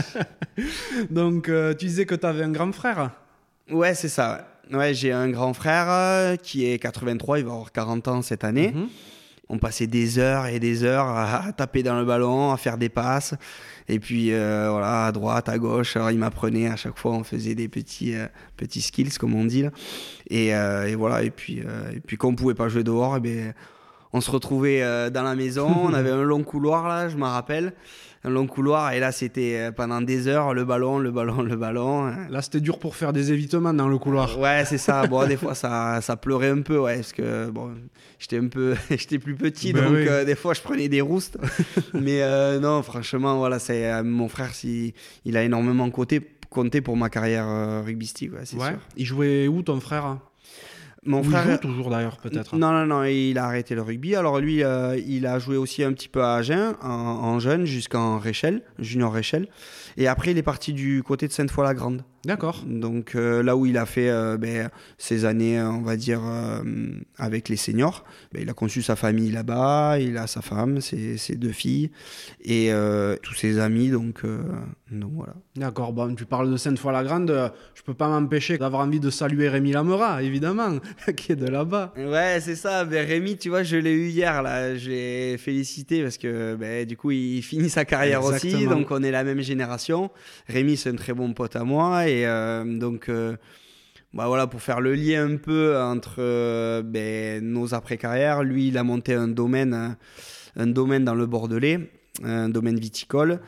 Donc, 1.10 1.48
euh, 1.48 1.74
tu 1.74 1.86
disais 1.86 2.06
que 2.06 2.14
tu 2.14 2.26
avais 2.26 2.42
un 2.42 2.50
grand 2.50 2.72
frère 2.72 3.10
Ouais, 3.70 3.94
c'est 3.94 4.08
ça. 4.08 4.48
Ouais, 4.72 4.94
j'ai 4.94 5.12
un 5.12 5.28
grand 5.30 5.54
frère 5.54 5.86
euh, 5.88 6.36
qui 6.36 6.66
est 6.66 6.78
83, 6.78 7.38
il 7.38 7.44
va 7.44 7.52
avoir 7.52 7.72
40 7.72 8.08
ans 8.08 8.22
cette 8.22 8.44
année. 8.44 8.72
Mhm. 8.74 8.88
On 9.48 9.58
passait 9.58 9.86
des 9.86 10.18
heures 10.18 10.46
et 10.46 10.58
des 10.58 10.84
heures 10.84 11.08
à, 11.08 11.52
taper 11.52 11.82
dans 11.82 11.98
le 11.98 12.04
ballon, 12.04 12.52
à 12.52 12.56
faire 12.56 12.78
des 12.78 12.88
passes. 12.88 13.34
Et 13.88 13.98
puis 13.98 14.32
euh, 14.32 14.68
voilà, 14.70 15.06
à 15.06 15.12
droite, 15.12 15.48
à 15.48 15.58
gauche, 15.58 15.96
alors 15.96 16.10
il 16.10 16.18
m'apprenait 16.18 16.68
à 16.68 16.76
chaque 16.76 16.98
fois, 16.98 17.12
on 17.12 17.24
faisait 17.24 17.54
des 17.54 17.68
petits, 17.68 18.14
euh, 18.14 18.26
petits 18.56 18.80
skills, 18.80 19.18
comme 19.18 19.34
on 19.34 19.44
dit. 19.44 19.62
Là. 19.62 19.70
Et, 20.30 20.54
euh, 20.54 20.86
et, 20.86 20.94
voilà, 20.94 21.22
et 21.22 21.30
puis, 21.30 21.58
et 21.58 22.00
puis 22.00 22.16
quand 22.16 22.28
on 22.28 22.34
pouvait 22.34 22.54
pas 22.54 22.68
jouer 22.68 22.84
dehors, 22.84 23.14
et 23.14 23.18
eh 23.18 23.20
bien, 23.20 23.52
on 24.12 24.20
se 24.20 24.30
retrouvait 24.30 25.10
dans 25.10 25.22
la 25.22 25.34
maison, 25.34 25.68
on 25.68 25.92
avait 25.94 26.10
un 26.10 26.22
long 26.22 26.44
couloir 26.44 26.88
là, 26.88 27.08
je 27.08 27.16
me 27.16 27.24
rappelle 27.24 27.74
un 28.24 28.30
long 28.30 28.46
couloir 28.46 28.92
et 28.92 29.00
là 29.00 29.10
c'était 29.10 29.56
euh, 29.56 29.72
pendant 29.72 30.00
des 30.00 30.28
heures 30.28 30.54
le 30.54 30.64
ballon, 30.64 30.98
le 30.98 31.10
ballon, 31.10 31.42
le 31.42 31.56
ballon. 31.56 32.06
Hein. 32.06 32.28
Là 32.30 32.42
c'était 32.42 32.60
dur 32.60 32.78
pour 32.78 32.94
faire 32.96 33.12
des 33.12 33.32
évitements 33.32 33.74
dans 33.74 33.88
le 33.88 33.98
couloir. 33.98 34.38
Ouais, 34.38 34.64
c'est 34.66 34.78
ça. 34.78 35.06
Bon, 35.12 35.26
des 35.26 35.36
fois 35.36 35.54
ça, 35.54 36.00
ça 36.00 36.16
pleurait 36.16 36.50
un 36.50 36.62
peu, 36.62 36.78
ouais, 36.78 36.96
parce 36.96 37.12
que 37.12 37.50
bon, 37.50 37.74
j'étais 38.18 38.38
un 38.38 38.48
peu, 38.48 38.74
j'étais 38.90 39.18
plus 39.18 39.34
petit, 39.34 39.72
ben 39.72 39.84
donc 39.84 39.96
euh, 39.96 40.24
des 40.24 40.36
fois 40.36 40.54
je 40.54 40.60
prenais 40.60 40.88
des 40.88 41.00
roustes. 41.00 41.38
Mais 41.94 42.22
euh, 42.22 42.60
non, 42.60 42.82
franchement, 42.82 43.36
voilà, 43.38 43.58
c'est 43.58 44.02
mon 44.02 44.28
frère, 44.28 44.54
si, 44.54 44.94
il 45.24 45.36
a 45.36 45.42
énormément 45.42 45.90
compté, 45.90 46.20
compté 46.48 46.80
pour 46.80 46.96
ma 46.96 47.10
carrière 47.10 47.84
rugbystique, 47.84 48.32
ouais, 48.32 48.44
c'est 48.44 48.58
sûr. 48.58 48.78
Il 48.96 49.04
jouait 49.04 49.48
où 49.48 49.62
ton 49.62 49.80
frère? 49.80 50.18
Mon 51.04 51.24
frère 51.24 51.50
joue 51.50 51.56
toujours 51.58 51.90
d'ailleurs 51.90 52.16
peut-être. 52.18 52.56
Non 52.56 52.70
non 52.70 52.86
non, 52.86 53.04
il 53.04 53.36
a 53.36 53.46
arrêté 53.46 53.74
le 53.74 53.82
rugby. 53.82 54.14
Alors 54.14 54.38
lui, 54.38 54.62
euh, 54.62 54.96
il 55.04 55.26
a 55.26 55.40
joué 55.40 55.56
aussi 55.56 55.82
un 55.82 55.92
petit 55.92 56.08
peu 56.08 56.22
à 56.22 56.34
Agen 56.34 56.74
en, 56.80 57.40
jeune 57.40 57.64
jusqu'en 57.64 58.18
Réchelle, 58.18 58.62
junior 58.78 59.12
Réchelle. 59.12 59.48
Et 59.96 60.08
après, 60.08 60.32
il 60.32 60.38
est 60.38 60.42
parti 60.42 60.72
du 60.72 61.02
côté 61.02 61.28
de 61.28 61.32
Sainte-Foy-la-Grande. 61.32 62.04
D'accord. 62.24 62.62
Donc 62.64 63.16
euh, 63.16 63.42
là 63.42 63.56
où 63.56 63.66
il 63.66 63.76
a 63.76 63.84
fait 63.84 64.08
euh, 64.08 64.36
ben, 64.36 64.70
ses 64.96 65.24
années, 65.24 65.60
on 65.60 65.82
va 65.82 65.96
dire, 65.96 66.20
avec 67.18 67.48
les 67.48 67.56
seniors, 67.56 68.04
ben, 68.32 68.42
il 68.42 68.48
a 68.48 68.54
conçu 68.54 68.80
sa 68.80 68.94
famille 68.94 69.32
là-bas, 69.32 69.98
il 69.98 70.16
a 70.16 70.28
sa 70.28 70.40
femme, 70.40 70.80
ses, 70.80 71.16
ses 71.16 71.34
deux 71.34 71.50
filles 71.50 71.90
et 72.44 72.70
tous 73.22 73.34
ses 73.34 73.58
amis. 73.58 73.90
Donc, 73.90 74.22
donc 74.92 75.12
voilà. 75.14 75.34
D'accord. 75.56 75.92
Bon, 75.92 76.14
tu 76.14 76.24
parles 76.24 76.50
de 76.50 76.56
Sainte-Foy-la-Grande, 76.56 77.52
je 77.74 77.82
peux 77.82 77.94
pas 77.94 78.08
m'empêcher 78.08 78.58
d'avoir 78.58 78.86
envie 78.86 79.00
de 79.00 79.10
saluer 79.10 79.48
Rémi 79.48 79.72
Lamera, 79.72 80.22
évidemment. 80.22 80.78
qui 81.16 81.32
est 81.32 81.36
de 81.36 81.46
là-bas. 81.46 81.92
Ouais, 81.96 82.38
c'est 82.40 82.56
ça. 82.56 82.84
Ben, 82.84 83.06
Rémi, 83.06 83.36
tu 83.36 83.48
vois, 83.48 83.62
je 83.62 83.76
l'ai 83.76 83.92
eu 83.92 84.08
hier, 84.08 84.42
là. 84.42 84.76
J'ai 84.76 85.36
félicité 85.38 86.02
parce 86.02 86.18
que 86.18 86.54
ben, 86.54 86.86
du 86.86 86.96
coup, 86.96 87.10
il 87.10 87.42
finit 87.42 87.70
sa 87.70 87.84
carrière 87.84 88.24
aussi. 88.24 88.66
Donc, 88.66 88.90
on 88.90 89.02
est 89.02 89.10
la 89.10 89.24
même 89.24 89.40
génération. 89.40 89.81
Rémi, 90.48 90.76
c'est 90.76 90.90
un 90.90 90.96
très 90.96 91.12
bon 91.12 91.32
pote 91.32 91.56
à 91.56 91.64
moi. 91.64 92.08
Et 92.08 92.26
euh, 92.26 92.64
donc. 92.64 93.08
Euh, 93.08 93.36
bah 94.14 94.26
voilà, 94.26 94.46
pour 94.46 94.60
faire 94.60 94.82
le 94.82 94.94
lien 94.94 95.26
un 95.26 95.36
peu 95.38 95.80
entre 95.80 96.16
euh, 96.18 96.82
ben, 96.82 97.42
nos 97.42 97.72
après-carrières, 97.72 98.42
lui, 98.42 98.68
il 98.68 98.76
a 98.76 98.82
monté 98.84 99.14
un 99.14 99.26
domaine, 99.26 99.96
un 100.54 100.66
domaine 100.66 101.06
dans 101.06 101.14
le 101.14 101.24
Bordelais, 101.24 101.90
un 102.22 102.50
domaine 102.50 102.78
viticole. 102.78 103.40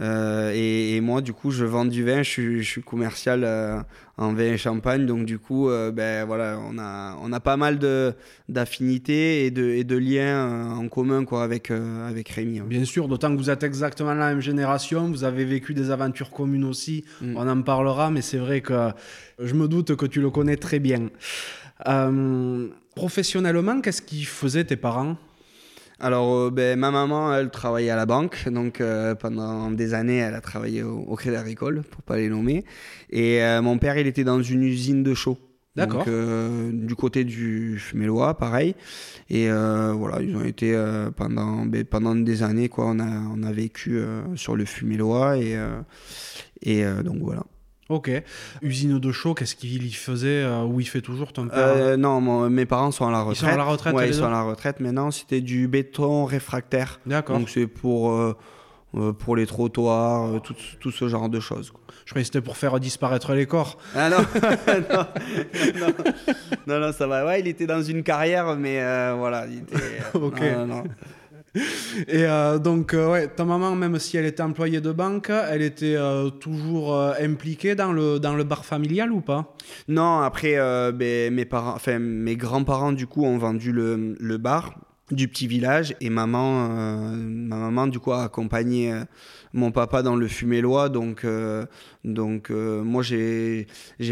Euh, 0.00 0.52
et, 0.54 1.00
moi, 1.00 1.20
du 1.20 1.32
coup, 1.32 1.50
je 1.50 1.64
vends 1.64 1.84
du 1.84 2.04
vin, 2.04 2.22
je 2.22 2.60
suis, 2.62 2.82
commercial 2.82 3.42
euh, 3.44 3.80
en 4.16 4.32
vin 4.32 4.52
et 4.52 4.58
champagne. 4.58 5.06
Donc, 5.06 5.24
du 5.26 5.38
coup, 5.38 5.68
euh, 5.68 5.90
ben, 5.90 6.24
voilà, 6.24 6.58
on, 6.64 6.78
a, 6.78 7.16
on 7.20 7.32
a 7.32 7.40
pas 7.40 7.56
mal 7.56 7.78
d'affinités 8.48 9.46
et 9.46 9.50
de, 9.50 9.64
et 9.64 9.84
de 9.84 9.96
liens 9.96 10.76
en 10.76 10.88
commun 10.88 11.24
quoi, 11.24 11.42
avec, 11.42 11.70
avec 11.70 12.28
Rémi. 12.28 12.60
Hein. 12.60 12.66
Bien 12.68 12.84
sûr, 12.84 13.08
d'autant 13.08 13.32
que 13.32 13.38
vous 13.38 13.50
êtes 13.50 13.62
exactement 13.62 14.14
la 14.14 14.28
même 14.28 14.40
génération, 14.40 15.08
vous 15.08 15.24
avez 15.24 15.44
vécu 15.44 15.74
des 15.74 15.90
aventures 15.90 16.30
communes 16.30 16.64
aussi. 16.64 17.04
Mm. 17.20 17.36
On 17.36 17.48
en 17.48 17.62
parlera, 17.62 18.10
mais 18.10 18.22
c'est 18.22 18.38
vrai 18.38 18.60
que 18.60 18.90
je 19.38 19.54
me 19.54 19.68
doute 19.68 19.96
que 19.96 20.06
tu 20.06 20.20
le 20.20 20.30
connais 20.30 20.56
très 20.56 20.78
bien. 20.78 21.08
professionnellement, 22.94 23.80
qu'est-ce 23.80 24.02
qu'ils 24.02 24.26
faisaient 24.26 24.64
tes 24.64 24.76
parents? 24.76 25.16
Alors, 26.00 26.32
euh, 26.36 26.50
ben, 26.50 26.78
ma 26.78 26.92
maman, 26.92 27.34
elle 27.34 27.50
travaillait 27.50 27.90
à 27.90 27.96
la 27.96 28.06
banque, 28.06 28.48
donc 28.48 28.80
euh, 28.80 29.16
pendant 29.16 29.70
des 29.72 29.94
années, 29.94 30.18
elle 30.18 30.34
a 30.34 30.40
travaillé 30.40 30.84
au, 30.84 31.16
Crédit 31.16 31.36
Agricole, 31.36 31.82
pour 31.82 32.02
pas 32.02 32.16
les 32.16 32.28
nommer. 32.28 32.64
Et 33.10 33.42
euh, 33.42 33.60
mon 33.62 33.78
père, 33.78 33.98
il 33.98 34.06
était 34.06 34.22
dans 34.22 34.40
une 34.40 34.62
usine 34.62 35.02
de 35.02 35.14
chaux. 35.14 35.38
D'accord. 35.76 36.06
du 36.06 36.96
côté 36.96 37.22
du 37.22 37.78
Fumélois, 37.78 38.36
pareil. 38.36 38.74
Et 39.30 39.48
voilà, 39.48 40.20
ils 40.20 40.34
ont 40.34 40.44
été 40.44 40.76
pendant, 41.14 41.64
ben, 41.66 41.84
pendant 41.84 42.16
des 42.16 42.42
années, 42.42 42.68
quoi. 42.68 42.86
On 42.88 42.98
a, 42.98 43.06
on 43.32 43.44
a 43.44 43.52
vécu 43.52 44.02
sur 44.34 44.56
le 44.56 44.64
Fumélois 44.64 45.38
et, 45.38 45.56
et 46.62 46.84
donc 47.04 47.18
voilà. 47.20 47.44
Ok. 47.88 48.10
Usine 48.60 48.98
de 48.98 49.12
chaud, 49.12 49.32
qu'est-ce 49.32 49.54
qu'il 49.54 49.86
y 49.86 49.92
faisait 49.92 50.42
euh, 50.42 50.62
ou 50.62 50.78
il 50.80 50.86
fait 50.86 51.00
toujours 51.00 51.32
ton 51.32 51.48
père 51.48 51.58
euh, 51.58 51.96
Non, 51.96 52.20
mes 52.50 52.66
parents 52.66 52.90
sont 52.90 53.06
à 53.06 53.10
la 53.10 53.22
retraite. 53.22 53.36
Ils 53.36 53.46
sont 53.46 53.54
à 53.54 53.56
la 53.56 53.64
retraite 53.64 53.94
Ouais, 53.94 54.08
ils 54.08 54.14
sont 54.14 54.26
à 54.26 54.30
la 54.30 54.42
retraite. 54.42 54.80
Maintenant, 54.80 55.10
c'était 55.10 55.40
du 55.40 55.68
béton 55.68 56.26
réfractaire. 56.26 57.00
D'accord. 57.06 57.38
Donc 57.38 57.48
c'est 57.48 57.66
pour, 57.66 58.12
euh, 58.12 58.34
pour 59.18 59.36
les 59.36 59.46
trottoirs, 59.46 60.42
tout, 60.42 60.54
tout, 60.80 60.90
ce 60.90 61.08
genre 61.08 61.30
de 61.30 61.40
choses. 61.40 61.72
Je 62.04 62.10
croyais 62.10 62.24
que 62.24 62.26
c'était 62.26 62.42
pour 62.42 62.58
faire 62.58 62.78
disparaître 62.78 63.32
les 63.32 63.46
corps. 63.46 63.78
Ah 63.94 64.10
non, 64.10 64.18
non, 64.90 65.94
non, 66.66 66.80
non, 66.80 66.92
ça 66.92 67.06
va. 67.06 67.24
Ouais, 67.24 67.40
il 67.40 67.48
était 67.48 67.66
dans 67.66 67.82
une 67.82 68.02
carrière, 68.02 68.54
mais 68.54 68.82
voilà. 69.14 69.46
Il 69.46 69.60
était, 69.60 70.02
ok. 70.14 70.40
non, 70.66 70.84
Et 72.08 72.24
euh, 72.24 72.58
donc, 72.58 72.94
euh, 72.94 73.10
ouais, 73.10 73.28
ta 73.28 73.44
maman, 73.44 73.74
même 73.74 73.98
si 73.98 74.16
elle 74.16 74.26
était 74.26 74.42
employée 74.42 74.80
de 74.80 74.92
banque, 74.92 75.30
elle 75.30 75.62
était 75.62 75.96
euh, 75.96 76.30
toujours 76.30 76.96
impliquée 77.20 77.74
dans 77.74 77.92
le, 77.92 78.18
dans 78.18 78.34
le 78.34 78.44
bar 78.44 78.64
familial 78.64 79.12
ou 79.12 79.20
pas? 79.20 79.54
Non, 79.88 80.20
après, 80.20 80.56
ben, 80.92 81.32
mes, 81.32 81.44
parents, 81.44 81.78
mes 81.98 82.36
grands-parents, 82.36 82.92
du 82.92 83.06
coup, 83.06 83.24
ont 83.24 83.38
vendu 83.38 83.72
le, 83.72 84.16
le 84.18 84.36
bar 84.36 84.78
du 85.10 85.26
petit 85.26 85.46
village 85.46 85.96
et 86.02 86.10
maman, 86.10 86.68
ma 86.68 87.56
maman, 87.56 87.86
du 87.86 87.98
coup, 87.98 88.12
a 88.12 88.24
accompagné 88.24 88.92
mon 89.54 89.70
papa 89.72 90.02
dans 90.02 90.16
le 90.16 90.28
fumélois. 90.28 90.90
Donc, 90.90 91.26
donc 92.04 92.50
moi, 92.50 93.02
j'ai 93.02 93.66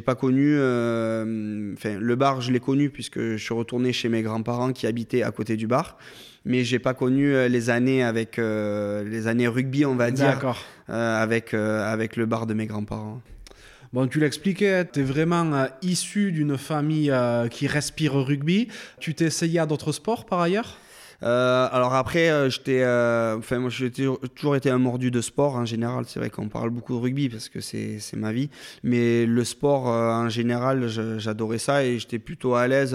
pas 0.05 0.15
connu. 0.15 0.55
Enfin, 0.57 1.99
le 1.99 2.15
bar, 2.15 2.41
je 2.41 2.51
l'ai 2.51 2.61
connu 2.61 2.89
puisque 2.89 3.21
je 3.21 3.37
suis 3.37 3.55
retourné 3.55 3.93
chez 3.93 4.09
mes 4.09 4.23
grands-parents 4.23 4.73
qui 4.73 4.87
habitaient 4.87 5.23
à 5.23 5.31
côté 5.33 5.57
du 5.57 5.67
bar 5.67 5.99
mais 6.47 6.65
j'ai 6.65 6.79
pas 6.79 6.95
connu 6.95 7.35
euh, 7.35 7.49
les 7.49 7.69
années 7.69 8.03
avec 8.03 8.39
euh, 8.39 9.05
les 9.05 9.27
années 9.27 9.49
rugby, 9.49 9.85
on 9.85 9.97
va 9.97 10.11
dire, 10.11 10.55
euh, 10.89 11.23
avec 11.23 11.53
avec 11.53 12.17
le 12.17 12.25
bar 12.25 12.47
de 12.47 12.55
mes 12.55 12.67
grands-parents. 12.67 13.21
Bon, 13.93 14.07
tu 14.07 14.21
l'expliquais, 14.21 14.87
tu 14.87 15.01
es 15.01 15.03
vraiment 15.03 15.67
issu 15.83 16.33
d'une 16.33 16.57
famille 16.57 17.13
qui 17.51 17.67
respire 17.67 18.15
rugby. 18.15 18.69
Tu 19.01 19.15
t'es 19.15 19.27
essayé 19.27 19.59
à 19.59 19.67
d'autres 19.67 19.93
sports 19.93 20.25
par 20.25 20.41
ailleurs? 20.41 20.79
Alors 21.23 21.95
après, 21.95 22.51
j'étais, 22.51 22.83
enfin 22.83 23.59
moi 23.59 23.71
j'ai 23.71 23.91
toujours 23.91 24.57
été 24.57 24.71
un 24.71 24.79
mordu 24.79 25.11
de 25.11 25.21
sport 25.21 25.55
en 25.55 25.65
général. 25.65 26.05
C'est 26.09 26.19
vrai 26.19 26.31
qu'on 26.31 26.49
parle 26.49 26.71
beaucoup 26.71 26.95
de 26.95 26.99
rugby 26.99 27.29
parce 27.29 27.49
que 27.49 27.61
c'est 27.61 28.01
ma 28.17 28.33
vie, 28.33 28.51
mais 28.83 29.25
le 29.25 29.45
sport 29.45 29.87
en 29.87 30.29
général, 30.29 30.89
j'adorais 31.19 31.59
ça 31.59 31.85
et 31.85 31.99
j'étais 31.99 32.19
plutôt 32.19 32.55
à 32.55 32.69
l'aise 32.69 32.95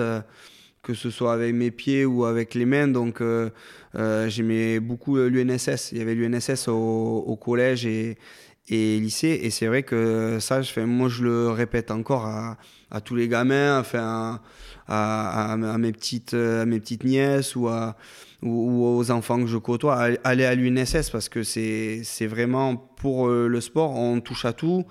que 0.82 0.94
ce 0.94 1.10
soit 1.10 1.34
avec 1.34 1.54
mes 1.54 1.72
pieds 1.72 2.06
ou 2.06 2.26
avec 2.26 2.56
les 2.56 2.66
mains. 2.66 2.88
Donc, 2.88 3.22
euh, 3.22 3.50
euh, 3.96 4.30
j'aimais 4.30 4.80
beaucoup 4.80 5.18
l'UNSS. 5.18 5.92
Il 5.92 6.00
y 6.00 6.02
avait 6.02 6.16
l'UNSS 6.16 6.68
au, 6.68 7.38
collège 7.40 7.86
et, 7.86 8.18
et 8.70 9.00
lycée. 9.00 9.40
Et 9.44 9.50
c'est 9.50 9.68
vrai 9.68 9.84
que 9.84 10.38
ça, 10.40 10.62
je 10.62 10.72
fais, 10.72 10.86
moi, 10.86 11.10
je 11.10 11.24
le 11.24 11.50
répète 11.50 11.92
encore 11.92 12.26
à, 12.26 12.58
tous 13.02 13.16
les 13.16 13.28
gamins, 13.28 13.84
à, 14.88 15.78
mes 15.78 15.92
petites, 15.92 16.34
mes 16.34 16.80
petites 16.80 17.04
nièces 17.04 17.56
ou, 17.56 17.70
aux 18.44 19.12
enfants 19.12 19.40
que 19.40 19.48
je 19.48 19.58
côtoie, 19.58 20.10
aller 20.24 20.46
à 20.46 20.56
l'UNSS 20.56 21.12
parce 21.12 21.30
que 21.30 21.44
c'est 21.44 22.28
vraiment 22.28 22.76
pour 22.76 23.28
euh, 23.28 23.48
le 23.48 23.62
sport, 23.62 23.92
on 23.96 24.20
touche 24.20 24.46
à 24.46 24.54
tout. 24.54 24.84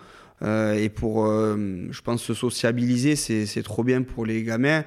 et 0.43 0.89
pour, 0.89 1.27
je 1.27 2.01
pense, 2.03 2.23
se 2.23 2.33
sociabiliser, 2.33 3.17
c'est 3.17 3.63
trop 3.65 3.83
bien 3.83 4.03
pour 4.03 4.25
les 4.25 4.45
gamins. 4.45 4.85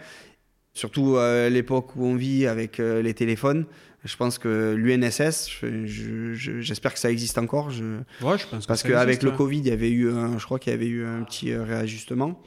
Surtout 0.73 1.17
à 1.17 1.49
l'époque 1.49 1.95
où 1.95 2.03
on 2.03 2.15
vit 2.15 2.47
avec 2.47 2.79
euh, 2.79 3.03
les 3.03 3.13
téléphones. 3.13 3.65
Je 4.05 4.17
pense 4.17 4.39
que 4.39 4.73
l'UNSS, 4.73 5.49
j'espère 6.33 6.93
que 6.93 6.99
ça 6.99 7.11
existe 7.11 7.37
encore. 7.37 7.69
Je, 7.69 7.99
ouais, 8.21 8.37
je 8.37 8.47
pense 8.47 8.65
parce 8.65 8.83
qu'avec 8.83 9.23
le 9.23 9.31
Covid, 9.31 9.59
il 9.59 9.67
y 9.67 9.71
avait 9.71 9.91
eu, 9.91 10.09
un, 10.11 10.37
je 10.37 10.43
crois 10.43 10.59
qu'il 10.59 10.71
y 10.71 10.75
avait 10.75 10.87
eu 10.87 11.05
un 11.05 11.23
petit 11.23 11.51
euh, 11.51 11.63
réajustement. 11.63 12.41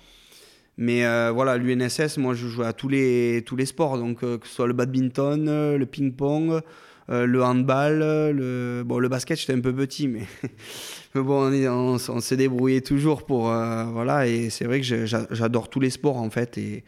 Mais 0.77 1.07
euh, 1.07 1.31
voilà, 1.33 1.57
l'UNSS, 1.57 2.19
moi, 2.19 2.35
je 2.35 2.49
jouais 2.49 2.67
à 2.67 2.75
tous 2.75 2.89
les 2.89 3.43
tous 3.47 3.57
les 3.57 3.65
sports, 3.65 3.97
donc 3.97 4.21
que 4.21 4.41
ce 4.43 4.55
soit 4.55 4.67
le 4.67 4.75
badminton, 4.75 5.77
le 5.77 5.87
ping-pong, 5.87 6.61
le 7.09 7.43
handball, 7.43 8.01
le 8.01 8.83
bon, 8.85 8.99
le 8.99 9.09
basket, 9.09 9.39
j'étais 9.39 9.55
un 9.55 9.61
peu 9.61 9.75
petit, 9.75 10.09
mais, 10.09 10.27
mais 11.15 11.23
bon, 11.23 11.51
on, 11.51 11.97
on 12.09 12.21
s'est 12.21 12.37
débrouillé 12.37 12.83
toujours 12.83 13.25
pour 13.25 13.45
voilà. 13.45 14.27
Et 14.27 14.51
c'est 14.51 14.67
vrai 14.67 14.83
que 14.83 15.07
j'adore 15.07 15.71
tous 15.71 15.81
les 15.81 15.91
sports 15.91 16.19
en 16.19 16.29
fait 16.29 16.59
et 16.59 16.85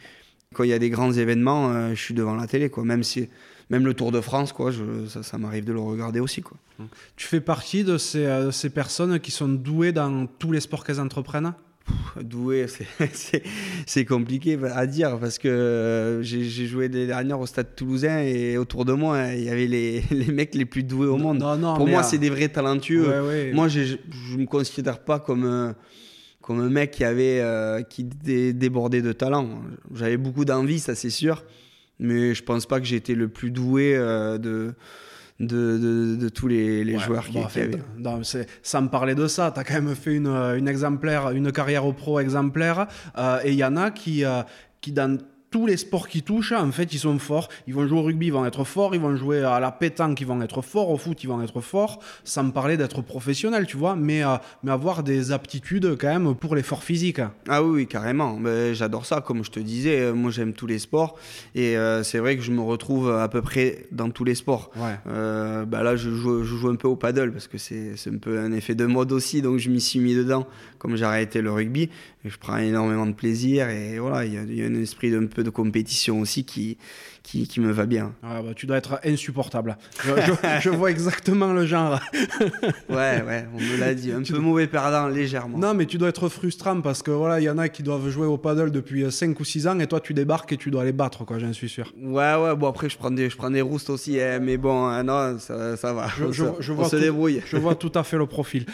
quand 0.55 0.65
il 0.65 0.71
y 0.71 0.73
a 0.73 0.79
des 0.79 0.91
grands 0.91 1.13
événements, 1.13 1.71
euh, 1.71 1.91
je 1.91 2.01
suis 2.01 2.15
devant 2.15 2.35
la 2.35 2.47
télé, 2.47 2.71
quoi. 2.71 2.85
Même 2.85 3.03
si, 3.03 3.29
même 3.71 3.85
le 3.85 3.95
Tour 3.95 4.13
de 4.13 4.21
France, 4.21 4.53
quoi, 4.53 4.73
ça, 5.23 5.39
m'arrive 5.39 5.65
de 5.65 5.73
le 5.73 5.81
regarder 5.81 6.21
aussi, 6.21 6.43
quoi. 6.43 6.57
Tu 7.17 7.27
fais 7.27 7.41
partie 7.41 7.85
de 7.85 7.99
ces, 7.99 8.25
euh, 8.25 8.51
ces 8.51 8.71
personnes 8.71 9.19
qui 9.19 9.31
sont 9.31 9.49
douées 9.49 9.93
dans 9.93 10.27
tous 10.27 10.53
les 10.53 10.61
sports 10.61 10.85
qu'elles 10.85 11.01
entreprennent? 11.01 11.53
Doué, 12.21 12.67
c'est 13.87 14.05
compliqué 14.05 14.59
à 14.75 14.87
dire 14.87 15.19
parce 15.19 15.39
que 15.39 15.49
euh, 15.49 16.23
j'ai 16.23 16.67
joué 16.67 16.89
les 16.89 17.07
dernières 17.07 17.41
au 17.41 17.47
stade 17.47 17.75
toulousain 17.75 18.21
et 18.21 18.59
autour 18.59 18.85
de 18.85 18.93
moi, 18.93 19.33
il 19.33 19.45
y 19.45 19.49
avait 19.49 19.67
les, 19.67 20.03
les 20.11 20.31
mecs 20.31 20.55
les 20.55 20.67
plus 20.67 20.83
doués 20.83 21.07
au 21.07 21.17
monde. 21.17 21.41
Pour 21.77 21.89
moi, 21.89 22.03
c'est 22.03 22.19
des 22.19 22.31
vrais 22.31 22.49
talentueux. 22.49 23.53
Moi, 23.53 23.69
je 23.69 23.97
ne 24.33 24.41
me 24.41 24.47
considère 24.47 25.01
pas 25.01 25.19
comme 25.19 25.75
comme 26.49 26.61
un 26.61 26.71
mec 26.71 26.93
qui 26.93 27.05
avait 27.05 27.43
euh, 27.43 27.83
qui 27.83 28.05
débordait 28.05 29.03
de 29.03 29.13
talent. 29.13 29.61
J'avais 29.95 30.17
beaucoup 30.17 30.47
d'envie, 30.47 30.79
ça 30.79 30.95
c'est 30.95 31.11
sûr, 31.11 31.45
mais 31.99 32.35
je 32.35 32.43
pense 32.43 32.65
pas 32.65 32.81
que 32.81 32.87
j'étais 32.87 33.15
le 33.15 33.29
plus 33.29 33.51
doué 33.51 33.95
euh, 33.95 34.39
de, 34.39 34.73
de, 35.41 36.17
de, 36.17 36.29
tous 36.31 36.49
les, 36.49 36.85
les 36.85 36.99
joueurs 36.99 37.27
qui, 37.27 37.37
bon, 37.99 38.23
Ça 38.63 38.81
me 38.81 38.89
parlait 38.89 39.15
de 39.15 39.27
ça. 39.27 39.51
Tu 39.51 39.61
as 39.61 39.65
quand 39.65 39.75
même 39.75 39.95
fait 39.95 40.15
une, 40.15 40.27
une, 40.27 40.69
exemplaire, 40.69 41.33
une 41.33 41.53
carrière 41.53 41.85
au 41.85 41.93
pro 41.93 42.19
exemplaire. 42.19 42.87
Euh, 43.19 43.41
et 43.45 43.53
il 43.53 43.59
y 43.59 43.65
en 43.65 43.77
a 43.77 43.91
qui, 43.91 44.25
qui 44.81 44.93
dans 44.93 45.19
tous 45.51 45.67
les 45.67 45.77
sports 45.77 46.09
qui 46.09 46.23
touchent, 46.23 46.53
en 46.53 46.71
fait, 46.73 46.93
ils 46.93 46.99
sont 46.99 47.19
forts. 47.19 47.49
Ils 47.67 47.75
vont 47.75 47.87
jouer 47.87 47.99
au 47.99 48.03
rugby, 48.03 48.27
ils 48.27 48.33
vont 48.33 48.45
être 48.45 48.65
forts. 48.65 48.95
Ils 48.95 49.01
vont 49.01 49.17
jouer 49.17 49.43
à 49.43 49.61
la 49.61 49.73
pétanque, 49.73 50.21
ils 50.21 50.27
vont 50.27 50.41
être 50.43 50.63
forts. 50.63 50.91
Au 50.91 50.99
foot, 50.99 51.23
ils 51.23 51.27
vont 51.27 51.43
être 51.43 51.61
forts. 51.61 52.01
Sans 52.25 52.45
me 52.45 52.53
parler 52.53 52.77
d'être 52.77 53.01
professionnel, 53.01 53.67
tu 53.67 53.77
vois, 53.77 53.97
mais, 53.97 54.23
euh, 54.25 54.37
mais 54.63 54.71
avoir 54.71 55.03
des 55.03 55.33
aptitudes 55.33 55.97
quand 55.99 56.09
même 56.09 56.35
pour 56.35 56.55
l'effort 56.55 56.83
physique. 56.83 57.21
Ah 57.49 57.63
oui, 57.63 57.87
carrément. 57.87 58.39
J'adore 58.73 59.07
ça. 59.07 59.21
Comme 59.21 59.43
je 59.43 59.51
te 59.51 59.61
disais, 59.61 60.01
euh, 60.01 60.13
moi, 60.13 60.31
j'aime 60.31 60.53
tous 60.53 60.67
les 60.67 60.79
sports. 60.79 61.17
Et 61.55 61.77
euh, 61.77 62.03
c'est 62.03 62.19
vrai 62.19 62.37
que 62.37 62.43
je 62.43 62.53
me 62.53 62.61
retrouve 62.61 63.11
à 63.11 63.29
peu 63.29 63.41
près 63.41 63.87
dans 63.91 64.11
tous 64.11 64.25
les 64.25 64.35
sports. 64.35 64.71
bah 64.77 65.83
là, 65.83 65.97
je 65.97 66.11
joue, 66.11 66.45
je 66.45 66.57
joue 66.57 66.69
un 66.69 66.77
peu 66.77 66.89
au 66.89 66.97
paddle 66.97 67.33
parce 67.33 67.49
que 67.49 67.57
c'est 67.59 67.95
un 68.07 68.19
peu 68.19 68.39
un 68.39 68.53
effet 68.53 68.75
de 68.75 68.85
mode 68.85 69.13
aussi. 69.13 69.41
Donc, 69.41 69.59
je 69.59 69.71
m'y 69.71 69.81
suis 69.81 70.01
mis 70.01 70.15
dedans, 70.15 70.47
comme 70.79 70.97
j'ai 70.97 71.05
arrêté 71.05 71.41
le 71.41 71.51
rugby. 71.51 71.89
Et 72.25 72.31
je 72.31 72.39
prends 72.39 72.57
énormément 72.57 73.07
de 73.07 73.13
plaisir. 73.13 73.69
Et 73.69 73.99
voilà, 73.99 74.25
il 74.25 74.35
y, 74.55 74.63
a 74.63 74.67
un 74.67 74.75
esprit 74.75 75.11
d'un 75.11 75.27
peu 75.27 75.38
de 75.43 75.51
compétition 75.51 76.21
aussi 76.21 76.45
qui, 76.45 76.79
qui, 77.29 77.61
me 77.61 77.71
va 77.71 77.85
bien. 77.85 78.15
Ah 78.23 78.41
bah, 78.43 78.53
tu 78.55 78.67
dois 78.67 78.79
être 78.79 79.01
insupportable. 79.05 79.77
Je, 80.61 80.71
vois 80.71 80.91
exactement 80.91 81.53
le 81.53 81.67
genre. 81.67 82.01
ouais, 82.89 83.23
ouais, 83.23 83.47
on 83.55 83.61
me 83.61 83.79
l'a 83.79 83.95
dit. 83.95 84.13
Un 84.13 84.23
peu 84.23 84.39
mauvais 84.39 84.67
perdant, 84.67 85.09
légèrement. 85.09 85.59
Non, 85.59 85.75
mais 85.75 85.85
tu 85.85 85.99
dois 85.99 86.09
être 86.09 86.29
frustrant 86.29 86.81
parce 86.81 87.03
que 87.03 87.11
voilà, 87.11 87.41
il 87.41 87.45
y 87.45 87.51
en 87.51 87.59
a 87.59 87.69
qui 87.69 87.83
doivent 87.83 88.09
jouer 88.09 88.27
au 88.27 88.39
paddle 88.39 88.71
depuis 88.71 89.11
5 89.11 89.31
euh, 89.31 89.35
ou 89.41 89.45
6 89.45 89.67
ans 89.67 89.79
et 89.79 89.87
toi, 89.87 90.01
tu 90.01 90.15
débarques 90.15 90.53
et 90.53 90.57
tu 90.57 90.71
dois 90.71 90.85
les 90.85 90.93
battre, 90.93 91.25
quoi, 91.25 91.39
j'en 91.39 91.53
suis 91.53 91.69
sûr. 91.69 91.93
Ouais, 92.01 92.35
ouais, 92.35 92.57
bon, 92.57 92.69
après, 92.69 92.89
je 92.89 92.97
prends 92.97 93.11
des, 93.11 93.29
je 93.29 93.37
prends 93.37 93.51
des 93.51 93.61
roustes 93.61 93.91
aussi, 93.91 94.19
hein, 94.21 94.39
mais 94.41 94.57
bon, 94.57 94.87
hein, 94.87 95.03
non, 95.03 95.39
ça, 95.39 95.77
ça 95.77 95.93
va. 95.93 96.09
Je, 96.19 96.33
je, 96.33 96.73
vois 96.73 96.89
se 96.89 96.97
débrouille. 96.97 97.43
Je 97.47 97.57
vois 97.57 97.75
tout 97.75 97.93
à 97.95 98.05
fait 98.05 98.17
le 98.17 98.27
profil. 98.27 98.67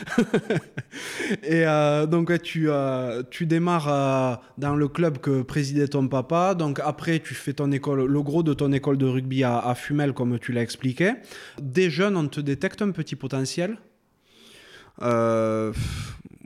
et 1.43 1.67
euh, 1.67 2.07
donc, 2.07 2.41
tu, 2.43 2.67
euh, 2.69 3.23
tu 3.31 3.47
démarres 3.47 4.41
dans 4.59 4.77
le 4.77 4.89
club 4.89 5.19
que 5.19 5.43
présidait 5.43 5.89
ton 5.89 6.07
papa. 6.07 6.55
Donc, 6.55 6.81
après, 6.85 7.19
tu 7.19 7.35
fais 7.35 7.53
ton 7.53 7.71
école, 7.73 8.07
le 8.07 8.23
gros 8.23 8.44
de 8.45 8.55
ton 8.55 8.73
école 8.73 8.99
de 8.99 9.07
rugby 9.07 9.43
à, 9.45 9.75
Fumel, 9.75 10.13
comme 10.13 10.39
tu 10.39 10.53
l'as 10.53 10.63
expliqué. 10.63 11.13
Des 11.61 11.91
jeunes, 11.91 12.17
on 12.17 12.29
te 12.29 12.41
détecte 12.41 12.83
un 12.83 12.91
petit 12.91 13.17
potentiel? 13.17 13.79
Euh, 15.03 15.73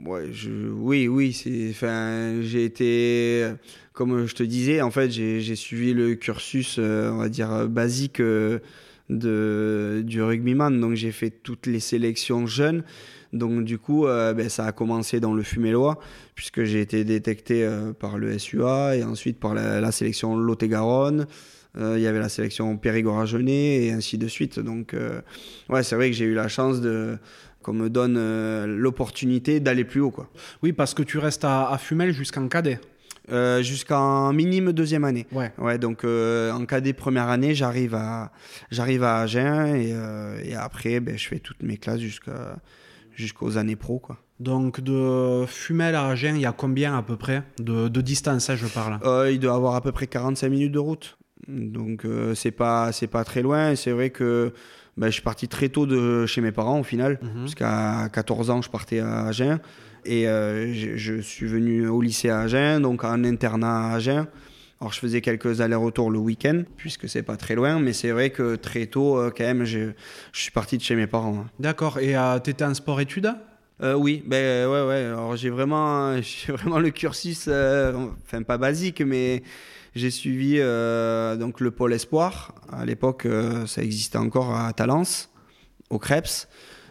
oui, 0.05 1.07
oui, 1.07 1.31
j'ai 1.31 2.63
été, 2.63 3.51
comme 3.93 4.25
je 4.25 4.35
te 4.35 4.43
disais, 4.43 4.81
en 4.81 4.91
fait, 4.91 5.11
j'ai, 5.11 5.55
suivi 5.55 5.93
le 5.93 6.15
cursus, 6.15 6.77
euh, 6.79 7.11
on 7.11 7.17
va 7.17 7.29
dire, 7.29 7.67
basique 7.67 8.21
euh, 8.21 8.59
de, 9.09 10.01
du 10.05 10.21
rugbyman. 10.21 10.79
Donc, 10.79 10.95
j'ai 10.95 11.11
fait 11.11 11.29
toutes 11.29 11.67
les 11.67 11.79
sélections 11.79 12.47
jeunes. 12.47 12.83
Donc, 13.33 13.63
du 13.63 13.77
coup, 13.77 14.05
ben, 14.05 14.49
ça 14.49 14.65
a 14.65 14.71
commencé 14.71 15.19
dans 15.19 15.35
le 15.35 15.43
Fumélois, 15.43 15.99
puisque 16.33 16.63
j'ai 16.63 16.81
été 16.81 17.03
détecté 17.03 17.69
par 17.99 18.17
le 18.17 18.39
SUA 18.39 18.95
et 18.95 19.03
ensuite 19.03 19.39
par 19.39 19.53
la, 19.53 19.79
la 19.79 19.91
sélection 19.91 20.35
Lot-et-Garonne. 20.35 21.27
Euh, 21.77 21.97
il 21.97 22.01
y 22.01 22.07
avait 22.07 22.19
la 22.19 22.29
sélection 22.29 22.77
périgord 22.77 23.25
jeunet 23.25 23.85
et 23.85 23.91
ainsi 23.91 24.17
de 24.17 24.27
suite. 24.27 24.59
Donc, 24.59 24.93
euh, 24.93 25.21
ouais, 25.69 25.83
c'est 25.83 25.95
vrai 25.95 26.09
que 26.09 26.15
j'ai 26.15 26.25
eu 26.25 26.33
la 26.33 26.47
chance 26.47 26.81
de 26.81 27.17
qu'on 27.61 27.73
me 27.73 27.89
donne 27.89 28.15
euh, 28.17 28.65
l'opportunité 28.65 29.59
d'aller 29.59 29.83
plus 29.83 29.99
haut. 29.99 30.11
Quoi. 30.11 30.29
Oui, 30.63 30.71
parce 30.71 30.93
que 30.93 31.03
tu 31.03 31.17
restes 31.17 31.43
à, 31.43 31.77
Fumel 31.77 32.13
jusqu'en 32.13 32.47
cadet. 32.47 32.79
jusqu'en 33.61 34.33
minime 34.33 34.71
deuxième 34.71 35.03
année. 35.03 35.27
Ouais. 35.31 35.51
ouais 35.57 35.77
donc 35.77 36.03
en 36.05 36.65
cadet 36.65 36.93
première 36.93 37.27
année, 37.27 37.53
j'arrive 37.53 37.95
à 37.95 38.31
j'arrive 38.71 39.03
à 39.03 39.19
Agen 39.19 39.75
et, 39.75 39.93
et 40.49 40.55
après, 40.55 40.99
ben, 40.99 41.17
je 41.17 41.27
fais 41.27 41.39
toutes 41.39 41.61
mes 41.61 41.77
classes 41.77 41.99
jusqu'à 41.99 42.57
jusqu'aux 43.13 43.57
années 43.57 43.75
pro, 43.75 43.99
quoi. 43.99 44.17
Donc 44.39 44.79
de 44.79 45.43
Fumel 45.45 45.95
à 45.95 46.07
Agen, 46.07 46.35
il 46.35 46.41
y 46.41 46.45
a 46.45 46.53
combien 46.53 46.97
à 46.97 47.03
peu 47.03 47.17
près 47.17 47.43
de, 47.59 47.89
de 47.89 48.01
distance, 48.01 48.49
hein, 48.49 48.55
je 48.55 48.67
parle? 48.67 48.99
Il 49.29 49.39
doit 49.39 49.53
avoir 49.53 49.75
à 49.75 49.81
peu 49.81 49.91
près 49.91 50.07
45 50.07 50.47
minutes 50.47 50.71
de 50.71 50.79
route. 50.79 51.18
Donc 51.47 52.05
euh, 52.05 52.35
c'est 52.35 52.51
pas 52.51 52.91
c'est 52.91 53.07
pas 53.07 53.23
très 53.23 53.41
loin. 53.41 53.75
C'est 53.75 53.91
vrai 53.91 54.09
que 54.09 54.53
bah, 54.97 55.07
je 55.07 55.13
suis 55.13 55.21
parti 55.21 55.47
très 55.47 55.69
tôt 55.69 55.85
de 55.85 56.25
chez 56.25 56.41
mes 56.41 56.51
parents 56.51 56.79
au 56.79 56.83
final, 56.83 57.19
mhm. 57.21 57.43
jusqu'à 57.43 58.09
14 58.11 58.49
ans 58.49 58.61
je 58.61 58.69
partais 58.69 58.99
à 58.99 59.25
Agen 59.27 59.59
et 60.05 60.27
euh, 60.27 60.73
je, 60.73 61.19
suis 61.21 61.45
venu 61.45 61.87
au 61.87 62.01
lycée 62.01 62.29
à 62.29 62.41
Agen, 62.41 62.81
donc 62.81 63.03
en 63.03 63.23
internat 63.23 63.91
à 63.91 63.95
Agen. 63.95 64.27
Alors 64.81 64.93
je 64.93 64.99
faisais 64.99 65.19
quelques 65.19 65.59
allers-retours 65.59 66.09
le 66.09 66.19
week-end 66.19 66.63
puisque 66.77 67.09
c'est 67.09 67.23
pas 67.23 67.35
très 67.35 67.55
loin, 67.55 67.79
mais 67.79 67.91
c'est 67.91 68.11
vrai 68.11 68.29
que 68.29 68.55
très 68.55 68.85
tôt 68.85 69.17
euh, 69.17 69.31
quand 69.35 69.43
même 69.43 69.65
je, 69.65 69.91
je, 70.31 70.41
suis 70.41 70.51
parti 70.51 70.77
de 70.77 70.83
chez 70.83 70.95
mes 70.95 71.07
parents. 71.07 71.43
Hein. 71.45 71.49
D'accord. 71.59 71.99
Et 71.99 72.15
tu 72.43 72.49
étais 72.49 72.63
en 72.63 72.73
sport-études? 72.73 73.33
Oui, 73.81 74.23
ben 74.25 74.69
ouais, 74.69 74.85
ouais. 74.85 75.05
Alors 75.05 75.37
j'ai 75.37 75.49
vraiment, 75.49 76.13
vraiment 76.47 76.79
le 76.79 76.89
cursus, 76.89 77.47
enfin 77.47 78.43
pas 78.43 78.57
basique, 78.57 79.01
mais 79.01 79.41
j'ai 79.95 80.11
suivi 80.11 80.55
euh, 80.59 81.35
donc 81.35 81.59
le 81.59 81.71
pôle 81.71 81.93
espoir. 81.93 82.53
À 82.71 82.85
l'époque, 82.85 83.25
euh, 83.25 83.65
ça 83.65 83.81
existait 83.81 84.17
encore 84.17 84.55
à 84.55 84.71
Talence, 84.73 85.29
au 85.89 85.99
Krebs. 85.99 86.47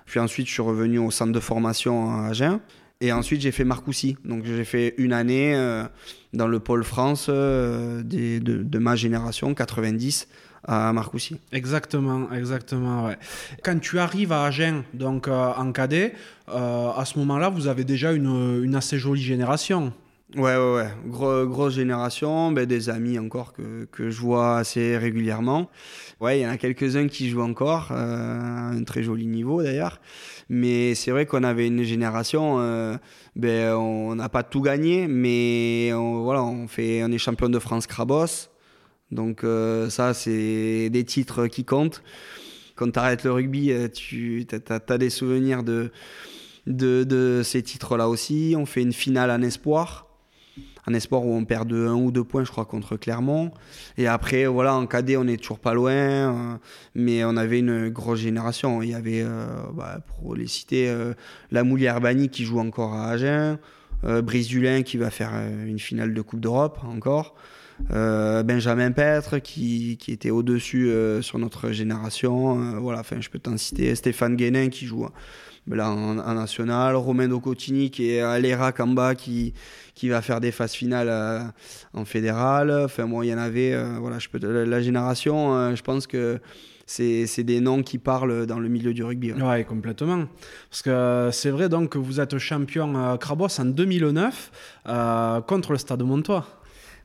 Puis 0.06 0.20
ensuite, 0.20 0.46
je 0.46 0.52
suis 0.52 0.62
revenu 0.62 0.98
au 0.98 1.10
centre 1.10 1.32
de 1.32 1.40
formation 1.40 2.10
à 2.10 2.28
Agen. 2.28 2.60
Et 3.00 3.12
ensuite, 3.12 3.40
j'ai 3.40 3.52
fait 3.52 3.64
Marcoussis. 3.64 4.16
Donc, 4.24 4.44
j'ai 4.44 4.64
fait 4.64 4.94
une 4.98 5.12
année 5.12 5.54
euh, 5.54 5.84
dans 6.32 6.48
le 6.48 6.58
pôle 6.58 6.82
France 6.82 7.28
de, 7.28 8.78
ma 8.78 8.96
génération, 8.96 9.54
90, 9.54 10.26
à 10.64 10.92
Marcoussis. 10.92 11.36
Exactement, 11.52 12.32
exactement. 12.32 13.12
Quand 13.62 13.78
tu 13.78 14.00
arrives 14.00 14.32
à 14.32 14.44
Agen, 14.44 14.82
donc 14.94 15.28
en 15.28 15.70
cadet, 15.72 16.14
à 16.48 17.04
ce 17.04 17.18
moment-là, 17.20 17.50
vous 17.50 17.68
avez 17.68 17.84
déjà 17.84 18.12
une 18.12 18.74
assez 18.74 18.98
jolie 18.98 19.22
génération. 19.22 19.92
Ouais, 20.36 20.56
ouais, 20.56 20.74
ouais. 20.74 21.46
grosse 21.46 21.72
génération, 21.72 22.52
ben, 22.52 22.66
des 22.66 22.90
amis 22.90 23.18
encore 23.18 23.54
que, 23.54 23.86
que, 23.86 24.10
je 24.10 24.20
vois 24.20 24.58
assez 24.58 24.98
régulièrement. 24.98 25.70
Ouais, 26.20 26.38
il 26.38 26.42
y 26.42 26.46
en 26.46 26.50
a 26.50 26.58
quelques-uns 26.58 27.08
qui 27.08 27.30
jouent 27.30 27.40
encore, 27.40 27.88
euh, 27.92 28.78
un 28.78 28.84
très 28.84 29.02
joli 29.02 29.26
niveau 29.26 29.62
d'ailleurs. 29.62 30.02
Mais 30.50 30.94
c'est 30.94 31.12
vrai 31.12 31.24
qu'on 31.24 31.44
avait 31.44 31.66
une 31.66 31.82
génération, 31.82 32.60
euh, 32.60 32.98
ben, 33.36 33.74
on 33.74 34.14
n'a 34.16 34.28
pas 34.28 34.42
tout 34.42 34.60
gagné, 34.60 35.08
mais 35.08 35.92
on, 35.94 36.22
voilà, 36.24 36.42
on, 36.44 36.68
fait, 36.68 37.02
on 37.04 37.10
est 37.10 37.18
champion 37.18 37.48
de 37.48 37.58
France 37.58 37.86
Crabos. 37.86 38.50
Donc 39.10 39.44
euh, 39.44 39.88
ça, 39.88 40.12
c'est 40.12 40.90
des 40.90 41.04
titres 41.04 41.46
qui 41.46 41.64
comptent. 41.64 42.02
Quand 42.76 42.90
tu 42.92 42.98
arrêtes 42.98 43.24
le 43.24 43.32
rugby, 43.32 43.72
tu 43.94 44.46
as, 44.68 44.98
des 44.98 45.10
souvenirs 45.10 45.62
de, 45.62 45.90
de 46.66 47.40
ces 47.42 47.62
titres-là 47.62 48.10
aussi. 48.10 48.54
On 48.58 48.66
fait 48.66 48.82
une 48.82 48.92
finale 48.92 49.30
en 49.30 49.40
espoir 49.40 50.07
un 50.88 50.94
espoir 50.94 51.24
où 51.24 51.34
on 51.34 51.44
perd 51.44 51.68
de 51.68 51.86
1 51.86 51.94
ou 51.94 52.10
2 52.10 52.24
points, 52.24 52.44
je 52.44 52.50
crois, 52.50 52.64
contre 52.64 52.96
Clermont. 52.96 53.52
Et 53.98 54.06
après, 54.06 54.46
voilà, 54.46 54.74
en 54.74 54.86
cadet, 54.86 55.16
on 55.16 55.26
est 55.26 55.36
toujours 55.36 55.58
pas 55.58 55.74
loin. 55.74 55.92
Euh, 55.92 56.56
mais 56.94 57.24
on 57.24 57.36
avait 57.36 57.58
une 57.58 57.90
grosse 57.90 58.20
génération. 58.20 58.82
Il 58.82 58.90
y 58.90 58.94
avait, 58.94 59.22
euh, 59.22 59.46
bah, 59.74 60.00
pour 60.06 60.34
les 60.34 60.46
citer, 60.46 60.88
euh, 60.88 61.12
la 61.50 61.62
Moulière 61.62 62.00
Bani 62.00 62.30
qui 62.30 62.44
joue 62.44 62.58
encore 62.58 62.94
à 62.94 63.10
Agen. 63.10 63.58
Brice 64.04 64.46
Dulin 64.46 64.82
qui 64.82 64.96
va 64.96 65.10
faire 65.10 65.32
une 65.66 65.80
finale 65.80 66.14
de 66.14 66.22
Coupe 66.22 66.38
d'Europe 66.38 66.78
encore. 66.84 67.34
Benjamin 67.90 68.92
Petre 68.92 69.40
qui, 69.40 69.96
qui 69.96 70.12
était 70.12 70.30
au-dessus 70.30 70.92
sur 71.20 71.40
notre 71.40 71.72
génération. 71.72 72.78
voilà, 72.80 73.00
enfin, 73.00 73.16
je 73.20 73.28
peux 73.28 73.40
t'en 73.40 73.56
citer. 73.56 73.92
Stéphane 73.96 74.36
Guénin 74.36 74.68
qui 74.68 74.86
joue 74.86 75.08
là, 75.76 75.90
en, 75.90 76.34
national. 76.34 76.96
Romain 76.96 77.28
Docotini 77.28 77.90
qui 77.90 78.10
est 78.10 78.20
à 78.20 78.38
l'ERAC 78.38 78.80
en 78.80 78.88
bas 78.88 79.14
qui, 79.14 79.54
qui 79.94 80.08
va 80.08 80.22
faire 80.22 80.40
des 80.40 80.52
phases 80.52 80.72
finales 80.72 81.08
euh, 81.10 81.40
en 81.92 82.04
fédéral. 82.04 82.70
Enfin, 82.84 83.06
moi, 83.06 83.26
il 83.26 83.30
y 83.30 83.34
en 83.34 83.38
avait. 83.38 83.74
Euh, 83.74 83.98
voilà, 83.98 84.18
je 84.18 84.28
peux, 84.28 84.38
la, 84.38 84.80
génération, 84.80 85.54
euh, 85.54 85.74
je 85.74 85.82
pense 85.82 86.06
que 86.06 86.38
c'est 86.86 87.42
des 87.44 87.60
noms 87.60 87.82
qui 87.82 87.98
parlent 87.98 88.46
dans 88.46 88.60
le 88.60 88.68
milieu 88.68 88.94
du 88.94 89.02
rugby. 89.02 89.32
Oui, 89.32 89.64
complètement. 89.64 90.24
Parce 90.70 90.82
que 90.82 91.30
c'est 91.32 91.50
vrai 91.50 91.68
donc 91.68 91.90
que 91.90 91.98
vous 91.98 92.18
êtes 92.20 92.38
champion 92.38 93.18
Crabos 93.18 93.60
en 93.60 93.66
2009 93.66 94.50
contre 95.46 95.72
le 95.72 95.78
Stade 95.78 96.02
Montois. 96.02 96.46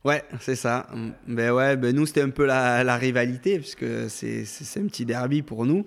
Ouais, 0.04 0.22
c'est 0.40 0.56
ça. 0.56 0.86
Ben 1.26 1.50
ouais, 1.50 1.76
ben 1.76 1.94
nous 1.94 2.06
c'était 2.06 2.22
un 2.22 2.30
peu 2.30 2.46
la, 2.46 2.82
la 2.82 2.96
rivalité 2.96 3.58
puisque 3.58 3.84
c'est 4.08 4.46
un 4.76 4.86
petit 4.86 5.04
derby 5.04 5.42
pour 5.42 5.66
nous. 5.66 5.84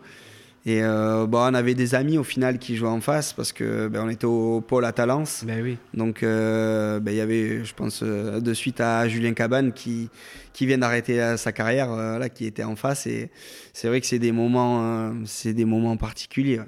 Et 0.67 0.83
euh, 0.83 1.25
bon, 1.27 1.37
on 1.37 1.53
avait 1.53 1.75
des 1.75 1.95
amis 1.95 2.17
au 2.17 2.25
final 2.25 2.59
qui 2.59 2.75
jouaient 2.75 2.89
en 2.89 2.99
face 2.99 3.31
parce 3.31 3.53
que 3.53 3.87
ben, 3.87 4.03
on 4.05 4.09
était 4.09 4.25
au 4.25 4.59
pôle 4.59 4.83
à 4.83 4.91
Talence. 4.91 5.45
Ben 5.47 5.63
oui. 5.63 5.77
Donc 5.93 6.23
euh, 6.23 6.99
ben, 6.99 7.11
il 7.11 7.17
y 7.17 7.21
avait, 7.21 7.63
je 7.63 7.73
pense, 7.73 8.01
euh, 8.03 8.41
de 8.41 8.53
suite 8.53 8.81
à 8.81 9.07
Julien 9.07 9.33
Cabane 9.33 9.71
qui, 9.71 10.09
qui 10.51 10.65
vient 10.65 10.77
d'arrêter 10.77 11.37
sa 11.37 11.53
carrière, 11.53 11.95
là, 11.95 12.27
qui 12.27 12.45
était 12.45 12.65
en 12.65 12.75
face. 12.75 13.07
Et 13.07 13.31
c'est 13.71 13.87
vrai 13.87 14.01
que 14.01 14.07
c'est 14.07 14.19
des 14.19 14.33
moments, 14.33 15.13
c'est 15.23 15.53
des 15.53 15.63
moments 15.63 15.95
particuliers. 15.95 16.59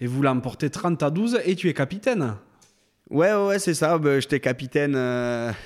Et 0.00 0.08
vous 0.08 0.22
l'emportez 0.22 0.68
30 0.68 1.04
à 1.04 1.10
12 1.10 1.38
et 1.44 1.54
tu 1.54 1.68
es 1.68 1.74
capitaine. 1.74 2.34
Ouais, 3.10 3.32
ouais, 3.32 3.60
c'est 3.60 3.74
ça. 3.74 3.96
Ben, 3.98 4.20
j'étais 4.20 4.40
capitaine, 4.40 4.98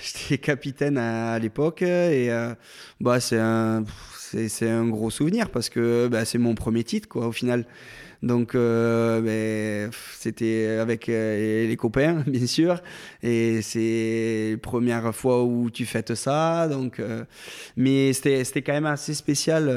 capitaine 0.43 0.99
à, 0.99 1.38
l'époque 1.38 1.81
et 1.81 2.29
bah 3.01 3.21
c'est 3.21 3.38
un 3.38 3.85
c'est 4.33 4.69
un 4.69 4.87
gros 4.87 5.11
souvenir 5.11 5.51
parce 5.51 5.69
que 5.69 6.09
bah, 6.09 6.25
c'est 6.25 6.38
mon 6.38 6.55
premier 6.55 6.85
titre, 6.85 7.09
quoi, 7.09 7.27
au 7.27 7.33
final. 7.33 7.66
Donc, 8.23 8.55
euh, 8.55 9.21
ben, 9.23 9.90
c'était 10.19 10.79
avec 10.81 11.09
euh, 11.09 11.66
les 11.66 11.77
copains, 11.77 12.23
bien 12.27 12.47
sûr. 12.47 12.81
Et 13.23 13.62
c'est 13.62 14.59
première 14.62 15.14
fois 15.14 15.43
où 15.45 15.71
tu 15.71 15.87
fêtes 15.87 16.14
ça. 16.14 16.69
Donc, 16.69 17.01
euh, 17.01 17.25
mais 17.77 18.12
c'était 18.12 18.62
quand 18.62 18.73
même 18.73 18.87
assez 18.87 19.14
spécial. 19.14 19.73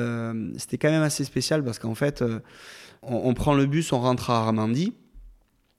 c'était 0.57 0.77
quand 0.77 0.89
même 0.89 1.03
assez 1.03 1.23
spécial 1.23 1.63
parce 1.63 1.79
qu'en 1.79 1.95
fait, 1.95 2.23
on, 3.01 3.33
prend 3.33 3.53
le 3.53 3.65
bus, 3.65 3.93
on 3.93 3.99
rentre 3.99 4.29
à 4.29 4.39
Armandie. 4.39 4.93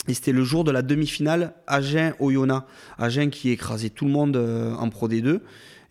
Et 0.06 0.12
c'était 0.12 0.32
le 0.32 0.44
jour 0.44 0.64
de 0.64 0.70
la 0.70 0.82
demi-finale 0.82 1.54
Agen-Oyonnax. 1.66 2.66
Agen 2.98 3.30
qui 3.30 3.50
écrasait 3.50 3.88
tout 3.88 4.04
le 4.04 4.10
monde 4.10 4.36
en 4.36 4.88
Pro 4.90 5.08
D2 5.08 5.40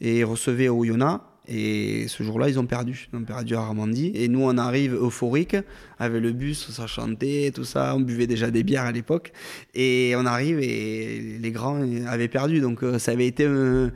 et 0.02 0.24
recevait 0.24 0.70
Oyonnax. 0.70 1.22
Et 1.48 2.08
ce 2.08 2.24
jour-là, 2.24 2.50
ils 2.50 2.60
ont 2.60 2.66
perdu. 2.66 3.10
Ils 3.12 3.18
ont 3.18 3.24
perdu 3.24 3.56
à 3.56 3.60
Armandie. 3.60 4.12
Et 4.16 4.28
nous, 4.28 4.44
on 4.44 4.58
arrive 4.58 4.94
euphorique 4.96 5.58
avec 6.00 6.22
le 6.22 6.32
bus, 6.32 6.70
ça 6.72 6.88
chantait, 6.88 7.52
tout 7.54 7.66
ça. 7.66 7.96
On 7.96 8.00
buvait 8.00 8.28
déjà 8.28 8.50
des 8.50 8.64
bières 8.64 8.84
à 8.84 8.92
l'époque. 8.92 9.34
Et 9.74 10.14
on 10.18 10.26
arrive 10.26 10.60
et 10.60 11.38
les 11.40 11.52
grands 11.52 11.82
avaient 12.08 12.28
perdu. 12.28 12.60
Donc 12.60 12.84
euh, 12.84 12.98
ça 12.98 13.12
avait 13.12 13.28
été 13.28 13.46
un, 13.46 13.92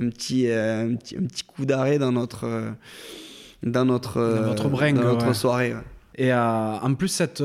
un 0.00 0.08
petit, 0.08 0.48
un 0.48 0.94
petit, 0.96 1.16
un 1.16 1.22
petit 1.22 1.44
coup 1.44 1.64
d'arrêt 1.64 1.98
dans 1.98 2.12
notre, 2.12 2.72
dans 3.62 3.84
notre, 3.84 4.20
dans 4.20 4.46
notre, 4.46 4.68
bringue, 4.68 4.96
dans 4.96 5.14
notre 5.14 5.32
soirée. 5.34 5.74
Et 6.16 6.32
en 6.34 6.94
plus, 6.94 7.08
cette 7.08 7.42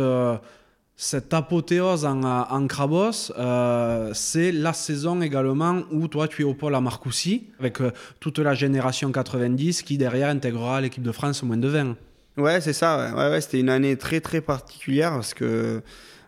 cette 0.97 1.33
apothéose 1.33 2.05
en, 2.05 2.23
en 2.23 2.67
Crabos, 2.67 3.31
euh, 3.37 4.11
c'est 4.13 4.51
la 4.51 4.71
saison 4.71 5.21
également 5.21 5.81
où 5.91 6.07
toi 6.07 6.27
tu 6.27 6.43
es 6.43 6.45
au 6.45 6.53
pôle 6.53 6.73
à 6.75 6.81
Marcoussis, 6.81 7.47
avec 7.59 7.81
euh, 7.81 7.91
toute 8.21 8.39
la 8.39 8.53
génération 8.53 9.11
90 9.11 9.81
qui 9.81 9.97
derrière 9.97 10.29
intégrera 10.29 10.79
l'équipe 10.79 11.03
de 11.03 11.11
France 11.11 11.43
au 11.43 11.47
moins 11.47 11.57
de 11.57 11.67
20. 11.67 11.95
Ouais, 12.37 12.61
c'est 12.61 12.73
ça. 12.73 13.13
Ouais. 13.13 13.29
Ouais, 13.29 13.41
C'était 13.41 13.59
une 13.59 13.69
année 13.69 13.97
très 13.97 14.21
très 14.21 14.39
particulière 14.39 15.11
parce 15.11 15.33
que, 15.33 15.81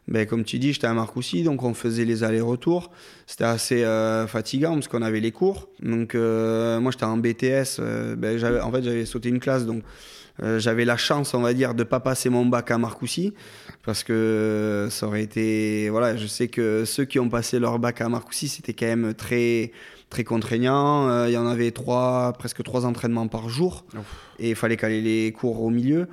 ben, 0.10 0.26
comme 0.26 0.44
tu 0.44 0.60
dis, 0.60 0.74
j'étais 0.74 0.88
à 0.88 0.94
Marcoussis, 0.94 1.44
donc 1.44 1.64
on 1.64 1.74
faisait 1.74 2.06
les 2.06 2.26
allers-retours. 2.26 2.92
C'était 3.26 3.46
assez 3.46 3.84
euh, 3.86 4.28
fatigant 4.28 4.74
parce 4.74 4.90
qu'on 4.90 5.02
avait 5.02 5.22
les 5.22 5.32
cours. 5.32 5.70
Donc 5.82 6.14
moi 6.14 6.92
j'étais 6.92 7.06
en 7.06 7.18
BTS, 7.18 7.82
ben, 8.18 8.62
en 8.62 8.72
fait 8.72 8.84
j'avais 8.84 9.06
sauté 9.06 9.30
une 9.30 9.40
classe, 9.40 9.66
donc 9.66 9.84
euh, 10.44 10.60
j'avais 10.60 10.86
la 10.86 10.98
chance, 10.98 11.34
on 11.34 11.42
va 11.42 11.54
dire, 11.54 11.74
de 11.74 11.84
pas 11.84 12.00
passer 12.00 12.30
mon 12.30 12.46
bac 12.46 12.70
à 12.72 12.78
Marcoussis 12.78 13.34
parce 13.84 14.04
que 14.04 14.88
ça 14.92 15.08
aurait 15.08 15.24
été, 15.24 15.90
voilà, 15.90 16.16
je 16.16 16.28
sais 16.28 16.48
que 16.48 16.86
ceux 16.86 17.06
qui 17.06 17.20
ont 17.20 17.30
passé 17.30 17.60
leur 17.60 17.80
bac 17.80 18.02
à 18.02 18.10
Marcoussis, 18.10 18.50
c'était 18.50 18.74
quand 18.74 18.86
même 18.86 19.14
très 19.14 19.72
très 20.10 20.24
contraignant. 20.24 21.10
Euh, 21.10 21.28
il 21.28 21.34
y 21.34 21.38
en 21.38 21.48
avait 21.48 21.72
trois, 21.72 22.34
presque 22.38 22.64
trois 22.64 22.86
entraînements 22.86 23.28
par 23.28 23.50
jour 23.50 23.86
et 24.40 24.52
il 24.52 24.56
fallait 24.56 24.78
caler 24.78 25.02
les 25.02 25.32
cours 25.32 25.62
au 25.62 25.70
milieu. 25.70 26.08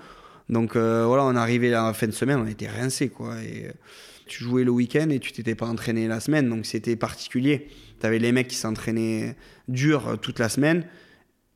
Donc 0.49 0.77
euh, 0.77 1.05
voilà, 1.07 1.25
on 1.25 1.37
arrivait 1.37 1.73
à 1.73 1.85
la 1.85 1.93
fin 1.95 2.07
de 2.07 2.13
semaine, 2.13 2.39
on 2.41 2.47
était 2.47 2.69
rincés 2.69 3.09
quoi. 3.09 3.37
Et 3.43 3.71
tu 4.27 4.43
jouais 4.43 4.65
le 4.65 4.71
week-end 4.71 5.11
et 5.11 5.21
tu 5.21 5.33
t'étais 5.33 5.55
pas 5.55 5.67
entraîné 5.67 6.09
la 6.09 6.21
semaine, 6.21 6.49
donc 6.49 6.67
c'était 6.67 6.97
particulier. 6.97 7.69
Tu 8.01 8.07
avais 8.07 8.19
les 8.19 8.33
mecs 8.33 8.49
qui 8.49 8.57
s'entraînaient 8.57 9.37
dur 9.69 10.19
toute 10.21 10.39
la 10.39 10.49
semaine 10.49 10.85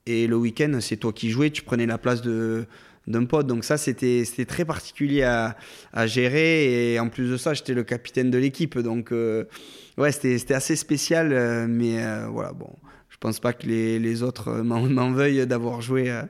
et 0.09 0.27
le 0.27 0.37
week-end, 0.37 0.79
c'est 0.81 0.97
toi 0.97 1.13
qui 1.13 1.31
jouais, 1.31 1.51
tu 1.51 1.63
prenais 1.63 1.87
la 1.87 1.99
place 1.99 2.23
de 2.23 2.67
d'un 3.09 3.25
pote. 3.25 3.47
Donc 3.47 3.65
ça, 3.65 3.77
c'était 3.77 4.25
très 4.47 4.65
particulier 4.65 5.23
à, 5.23 5.57
gérer. 6.07 6.93
Et 6.93 7.01
en 7.01 7.09
plus 7.09 7.31
de 7.31 7.37
ça, 7.37 7.55
j'étais 7.55 7.75
le 7.75 7.83
capitaine 7.83 8.31
de 8.31 8.39
l'équipe. 8.39 8.79
Donc 8.79 9.13
euh, 9.13 9.45
ouais, 9.97 10.13
c'était 10.13 10.55
assez 10.55 10.77
spécial. 10.77 11.33
Euh, 11.33 11.67
mais 11.69 12.03
euh, 12.03 12.27
voilà, 12.31 12.53
bon, 12.53 12.71
pense 13.21 13.41
pas 13.41 13.53
que 13.53 13.67
les, 13.67 13.99
les 13.99 14.23
autres 14.23 14.51
m'en 14.63 15.11
veuillent 15.11 15.47
d'avoir 15.47 15.81
joué, 15.81 16.11
euh, 16.11 16.23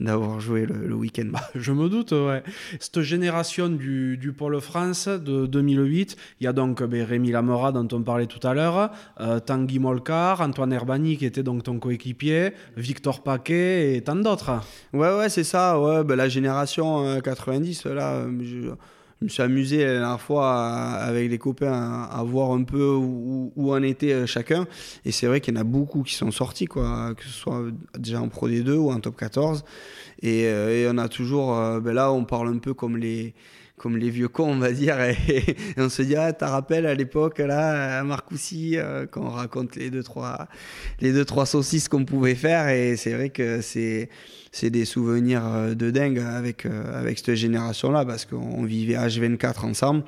d'avoir 0.00 0.40
joué 0.40 0.66
le, 0.66 0.94
week-end. 0.94 1.26
Bah, 1.26 1.40
je 1.54 1.72
me 1.72 1.88
doute, 1.88 2.12
ouais. 2.12 2.42
Cette 2.80 3.02
génération 3.02 3.68
du, 3.68 4.16
du 4.16 4.32
Pôle 4.32 4.60
France 4.60 5.08
de 5.08 5.46
2008, 5.46 6.16
il 6.40 6.44
y 6.44 6.46
a 6.46 6.52
donc 6.52 6.82
ben, 6.82 7.04
Rémi 7.04 7.30
Lamora 7.30 7.72
dont 7.72 7.88
on 7.92 8.02
parlait 8.02 8.26
tout 8.26 8.44
à 8.46 8.54
l'heure, 8.54 8.90
euh, 9.20 9.40
Tanguy 9.40 9.78
Molcar, 9.78 10.40
Antoine 10.40 10.72
Herbani 10.72 11.16
qui 11.16 11.26
était 11.26 11.42
donc 11.42 11.62
ton 11.62 11.78
coéquipier, 11.78 12.52
Victor 12.76 13.22
Paquet 13.22 13.96
et 13.96 14.02
tant 14.02 14.16
d'autres. 14.16 14.60
Ouais, 14.92 15.16
ouais, 15.16 15.28
c'est 15.28 15.44
ça. 15.44 15.80
Ouais, 15.80 16.04
ben, 16.04 16.16
la 16.16 16.28
génération 16.28 17.20
90, 17.20 17.86
euh, 17.86 17.94
là, 17.94 18.26
je 18.40 18.70
je 19.24 19.26
me 19.26 19.30
suis 19.30 19.42
amusé 19.42 19.84
la 19.86 19.92
dernière 20.00 20.20
fois 20.20 20.54
avec 20.54 21.30
les 21.30 21.38
copains 21.38 21.72
à, 21.72 22.22
voir 22.24 22.52
un 22.52 22.62
peu 22.62 22.92
où, 22.94 23.72
en 23.72 23.82
était 23.82 24.12
euh, 24.12 24.26
chacun. 24.26 24.66
Et 25.06 25.12
c'est 25.12 25.26
vrai 25.26 25.40
qu'il 25.40 25.54
y 25.54 25.56
en 25.56 25.60
a 25.62 25.64
beaucoup 25.64 26.02
qui 26.02 26.12
sont 26.12 26.30
sortis, 26.30 26.66
quoi, 26.66 27.14
que 27.16 27.24
ce 27.24 27.30
soit 27.30 27.62
déjà 27.98 28.20
en 28.20 28.28
Pro 28.28 28.50
D2 28.50 28.72
ou 28.72 28.90
en 28.90 29.00
Top 29.00 29.16
14. 29.16 29.64
Et, 30.20 30.44
euh, 30.44 30.76
et 30.76 30.86
on 30.92 30.98
a 30.98 31.08
toujours, 31.08 31.58
euh, 31.58 31.80
ben 31.80 31.94
là, 31.94 32.12
on 32.12 32.26
parle 32.26 32.48
un 32.48 32.58
peu 32.58 32.74
comme 32.74 32.98
les, 32.98 33.34
vieux 33.82 34.28
cons, 34.28 34.52
on 34.52 34.58
va 34.58 34.72
dire. 34.72 35.00
Et, 35.00 35.16
on 35.78 35.88
se 35.88 36.02
dit, 36.02 36.16
ah, 36.16 36.34
t'as 36.34 36.48
rappelles 36.48 36.84
à 36.84 36.94
l'époque, 36.94 37.38
là, 37.38 38.00
à 38.00 38.04
Marcoussis, 38.04 38.76
quand 39.10 39.22
on 39.22 39.30
raconte 39.30 39.76
les 39.76 39.88
deux, 39.88 40.02
trois, 40.02 40.48
les 41.00 41.14
deux, 41.14 41.24
trois 41.24 41.46
saucisses 41.46 41.88
qu'on 41.88 42.04
pouvait 42.04 42.34
faire. 42.34 42.68
Et 42.68 42.96
c'est 42.96 43.14
vrai 43.14 43.30
que 43.30 43.62
c'est 43.62 44.10
c'est 44.54 44.70
des 44.70 44.84
souvenirs 44.84 45.44
euh, 45.44 45.74
de 45.74 45.90
dingue 45.90 46.20
avec, 46.20 46.64
euh, 46.64 47.00
avec 47.00 47.18
cette 47.18 47.34
génération-là, 47.34 48.04
parce 48.04 48.24
qu'on 48.24 48.62
vivait 48.62 48.94
H24 48.94 49.66
ensemble 49.66 50.04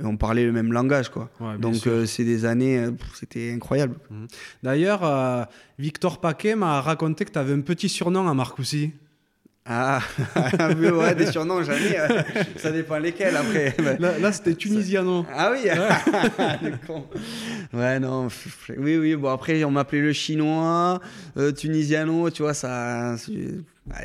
et 0.00 0.04
on 0.04 0.16
parlait 0.16 0.44
le 0.44 0.50
même 0.50 0.72
langage. 0.72 1.10
Quoi. 1.10 1.30
Donc 1.60 1.86
euh, 1.86 2.04
c'est 2.04 2.24
des 2.24 2.44
années, 2.44 2.88
c'était 3.14 3.52
incroyable. 3.52 3.94
Mhm. 4.10 4.26
D'ailleurs, 4.64 5.48
Victor 5.78 6.20
Paquet 6.20 6.56
m'a 6.56 6.80
raconté 6.80 7.24
que 7.24 7.30
tu 7.30 7.38
avais 7.38 7.52
un 7.52 7.60
petit 7.60 7.88
surnom 7.88 8.28
à 8.28 8.34
Marcoussis. 8.34 8.92
Ah, 9.66 10.00
ouais, 10.78 11.14
des 11.14 11.32
surnoms, 11.32 11.62
j'en 11.62 11.72
ai. 11.72 11.96
ça 12.58 12.70
dépend 12.70 12.98
lesquels 12.98 13.34
après. 13.34 13.74
Là, 14.20 14.30
c'était 14.30 14.54
Tunisiano. 14.54 15.24
Ah 15.34 15.52
oui 15.52 15.70
Ouais, 17.72 17.98
non. 18.00 18.28
Oui, 18.76 18.98
oui. 18.98 19.16
Bon, 19.16 19.30
après, 19.30 19.64
on 19.64 19.70
m'appelait 19.70 20.02
le 20.02 20.12
chinois, 20.12 21.00
Tunisiano, 21.56 22.28
tu 22.30 22.42
vois, 22.42 22.52
ça. 22.52 23.16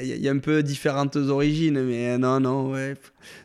Il 0.02 0.18
y 0.18 0.28
a 0.30 0.32
un 0.32 0.40
peu 0.40 0.64
différentes 0.64 1.16
origines, 1.18 1.82
mais 1.84 2.18
non, 2.18 2.40
non, 2.40 2.72
ouais. 2.72 2.96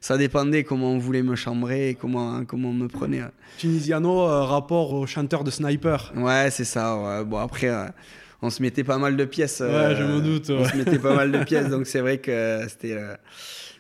Ça 0.01 0.17
dépendait 0.17 0.63
comment 0.63 0.93
on 0.93 0.99
voulait 0.99 1.23
me 1.23 1.35
chambrer 1.35 1.91
et 1.91 1.95
comment, 1.95 2.45
comment 2.45 2.71
on 2.71 2.75
me 2.75 2.89
prenait. 2.89 3.23
Tunisiano, 3.59 4.23
euh, 4.23 4.43
rapport 4.43 4.93
au 4.95 5.07
chanteur 5.07 5.45
de 5.45 5.51
Sniper? 5.51 6.13
Ouais, 6.17 6.49
c'est 6.51 6.65
ça. 6.65 6.97
Ouais. 6.97 7.25
Bon, 7.25 7.39
après, 7.39 7.69
euh, 7.69 7.87
on 8.45 8.51
se 8.51 8.63
mettait 8.63 8.85
pas 8.85 8.99
mal 8.99 9.17
de 9.17 9.25
pièces. 9.25 9.61
ouais, 9.61 9.97
je 9.97 10.03
me 10.03 10.21
doute. 10.21 10.51
On 10.51 10.65
se 10.65 10.77
mettait 10.77 10.99
pas 10.99 11.15
mal 11.15 11.33
de 11.33 11.45
pièces, 11.45 11.69
donc 11.69 11.87
c'est 11.87 12.01
vrai 12.01 12.19
que 12.19 12.61
c'était. 12.69 12.97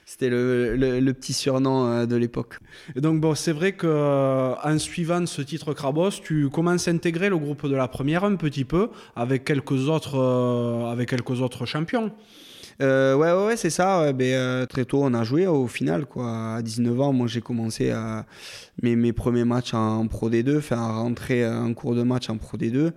c'était 0.05 0.29
le, 0.29 0.77
le, 0.77 1.13
petit 1.13 1.33
surnom 1.33 2.07
de 2.07 2.17
l'époque. 2.17 2.59
Et 2.97 3.01
donc, 3.01 3.21
bon, 3.21 3.35
c'est 3.35 3.53
vrai 3.53 3.73
qu'en 3.73 4.79
suivant 4.79 5.27
ce 5.27 5.43
titre 5.43 5.75
Krabos, 5.75 6.11
tu 6.23 6.49
commences 6.51 6.89
à 6.89 6.91
intégrer 6.91 7.29
le 7.29 7.39
groupe 7.39 7.67
de 7.69 7.77
la 7.77 7.89
première 7.89 8.25
un 8.25 8.37
petit 8.37 8.65
peu 8.65 8.91
avec 9.17 9.45
quelques 9.45 9.89
autres, 9.89 10.19
avec 10.91 11.09
quelques 11.09 11.41
autres 11.41 11.67
champions. 11.67 12.13
Euh, 12.83 13.15
ouais, 13.15 13.33
ouais, 13.47 13.57
c'est 13.57 13.71
ça. 13.71 14.13
Ben, 14.13 14.33
euh, 14.35 14.67
très 14.67 14.85
tôt, 14.85 15.01
on 15.03 15.15
a 15.15 15.25
joué 15.25 15.47
au 15.47 15.67
final. 15.67 16.07
Quoi. 16.07 16.57
À 16.57 16.63
19 16.63 17.01
ans, 17.01 17.13
moi, 17.13 17.27
j'ai 17.27 17.41
commencé 17.41 17.91
à 17.91 18.27
mes, 18.83 18.97
mes 18.97 19.13
premiers 19.13 19.45
matchs 19.45 19.75
en 19.75 20.07
Pro 20.07 20.31
D2, 20.31 20.61
faire 20.61 20.79
rentrer 20.79 21.45
un 21.45 21.73
cours 21.75 21.95
de 21.95 22.03
match 22.03 22.29
en 22.31 22.37
Pro 22.37 22.57
D2, 22.59 22.93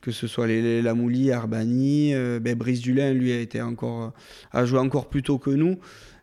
que 0.00 0.10
ce 0.12 0.26
soit 0.26 0.46
les, 0.46 0.82
Lamouli, 0.82 1.32
Arbani. 1.32 2.14
Euh, 2.14 2.38
ben, 2.40 2.56
Brice 2.56 2.80
Dulin, 2.80 3.12
lui, 3.12 3.32
a, 3.32 3.40
été 3.40 3.60
encore, 3.60 4.12
a 4.52 4.64
joué 4.64 4.78
encore 4.78 5.08
plus 5.08 5.22
tôt 5.22 5.38
que 5.38 5.50
nous. 5.50 5.78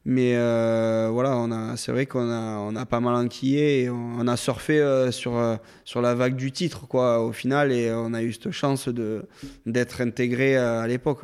Mais 0.05 0.35
euh, 0.35 1.09
voilà, 1.11 1.37
on 1.37 1.49
a, 1.51 1.77
c'est 1.77 1.93
vrai 1.93 2.05
qu'on 2.05 2.29
a, 2.29 2.57
on 2.57 2.75
a 2.75 2.85
pas 2.85 2.99
mal 2.99 3.15
enquillé 3.15 3.83
et 3.83 3.89
on, 3.89 4.27
a 4.27 4.35
surfé 4.35 4.81
euh, 4.81 5.11
sur, 5.11 5.37
euh, 5.37 5.55
sur 5.85 6.01
la 6.01 6.13
vague 6.13 6.35
du 6.35 6.51
titre, 6.51 6.87
quoi, 6.87 7.21
au 7.21 7.31
final, 7.31 7.71
et 7.71 7.89
on 7.93 8.13
a 8.13 8.21
eu 8.21 8.33
cette 8.33 8.51
chance 8.51 8.89
de, 8.89 9.25
d'être 9.65 10.01
intégré 10.01 10.57
à 10.57 10.85
l'époque. 10.87 11.21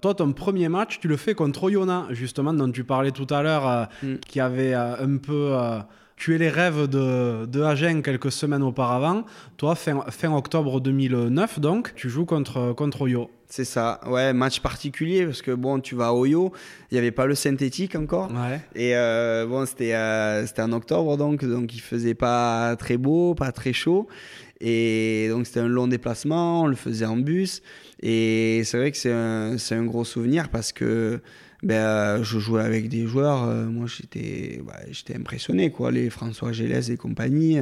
Toi, 0.00 0.14
ton 0.14 0.32
premier 0.32 0.70
match, 0.70 0.98
tu 0.98 1.08
le 1.08 1.18
fais 1.18 1.34
contre 1.34 1.64
Oyonnax, 1.64 2.14
justement, 2.14 2.54
dont 2.54 2.72
tu 2.72 2.84
parlais 2.84 3.10
tout 3.10 3.26
à 3.28 3.42
l'heure, 3.42 3.88
mm. 4.02 4.14
qui 4.26 4.40
avait 4.40 4.72
un 4.72 5.18
peu 5.18 5.54
tué 6.22 6.38
les 6.38 6.50
rêves 6.50 6.86
de, 6.86 7.46
de 7.46 7.62
Agen 7.62 8.00
quelques 8.00 8.30
semaines 8.30 8.62
auparavant. 8.62 9.24
Toi, 9.56 9.74
fin, 9.74 10.04
fin 10.08 10.32
octobre 10.32 10.80
2009, 10.80 11.58
donc, 11.58 11.96
tu 11.96 12.08
joues 12.08 12.26
contre, 12.26 12.72
contre 12.74 13.02
Oyo. 13.02 13.28
C'est 13.48 13.64
ça, 13.64 14.00
ouais, 14.06 14.32
match 14.32 14.60
particulier 14.60 15.26
parce 15.26 15.42
que 15.42 15.50
bon, 15.50 15.80
tu 15.80 15.96
vas 15.96 16.06
à 16.06 16.12
Oyo, 16.12 16.52
il 16.90 16.94
n'y 16.94 16.98
avait 16.98 17.10
pas 17.10 17.26
le 17.26 17.34
synthétique 17.34 17.96
encore. 17.96 18.30
Et 18.76 18.96
euh, 18.96 19.46
bon, 19.46 19.66
c'était 19.66 19.94
euh, 19.94 20.46
c'était 20.46 20.62
en 20.62 20.70
octobre 20.70 21.16
donc, 21.16 21.44
donc 21.44 21.74
il 21.74 21.80
faisait 21.80 22.14
pas 22.14 22.76
très 22.76 22.98
beau, 22.98 23.34
pas 23.34 23.50
très 23.50 23.72
chaud. 23.72 24.06
Et 24.60 25.26
donc 25.28 25.46
c'était 25.46 25.58
un 25.58 25.68
long 25.68 25.88
déplacement, 25.88 26.62
on 26.62 26.66
le 26.68 26.76
faisait 26.76 27.04
en 27.04 27.16
bus. 27.16 27.62
Et 28.00 28.62
c'est 28.64 28.78
vrai 28.78 28.92
que 28.92 28.96
c'est 28.96 29.12
un, 29.12 29.56
un, 29.56 29.84
gros 29.84 30.04
souvenir 30.04 30.50
parce 30.50 30.72
que 30.72 31.20
ben, 31.62 31.74
euh, 31.74 32.24
je 32.24 32.38
jouais 32.38 32.62
avec 32.62 32.88
des 32.88 33.06
joueurs, 33.06 33.46
moi 33.66 33.86
j'étais 33.86 34.60
bah, 34.66 34.80
j'étais 34.90 35.16
impressionné, 35.16 35.70
quoi, 35.70 35.90
les 35.90 36.10
François 36.10 36.52
Gélès 36.52 36.88
et 36.90 36.96
compagnie. 36.96 37.58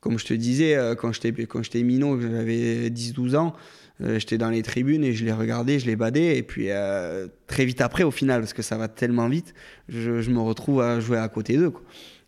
comme 0.00 0.18
je 0.18 0.26
te 0.26 0.34
disais, 0.34 0.76
quand 0.98 1.12
j'étais 1.12 1.82
minot, 1.82 2.20
j'avais 2.20 2.90
10-12 2.90 3.36
ans, 3.36 3.54
euh, 4.00 4.18
j'étais 4.18 4.38
dans 4.38 4.50
les 4.50 4.62
tribunes 4.62 5.04
et 5.04 5.12
je 5.12 5.24
les 5.24 5.32
regardais, 5.32 5.78
je 5.78 5.86
les 5.86 5.96
badais. 5.96 6.36
Et 6.36 6.42
puis 6.42 6.66
euh, 6.70 7.28
très 7.46 7.64
vite 7.64 7.80
après, 7.80 8.02
au 8.02 8.10
final, 8.10 8.40
parce 8.40 8.52
que 8.52 8.62
ça 8.62 8.76
va 8.76 8.88
tellement 8.88 9.28
vite, 9.28 9.54
je, 9.88 10.20
je 10.20 10.30
me 10.30 10.40
retrouve 10.40 10.80
à 10.80 11.00
jouer 11.00 11.18
à 11.18 11.28
côté 11.28 11.56
d'eux. 11.56 11.72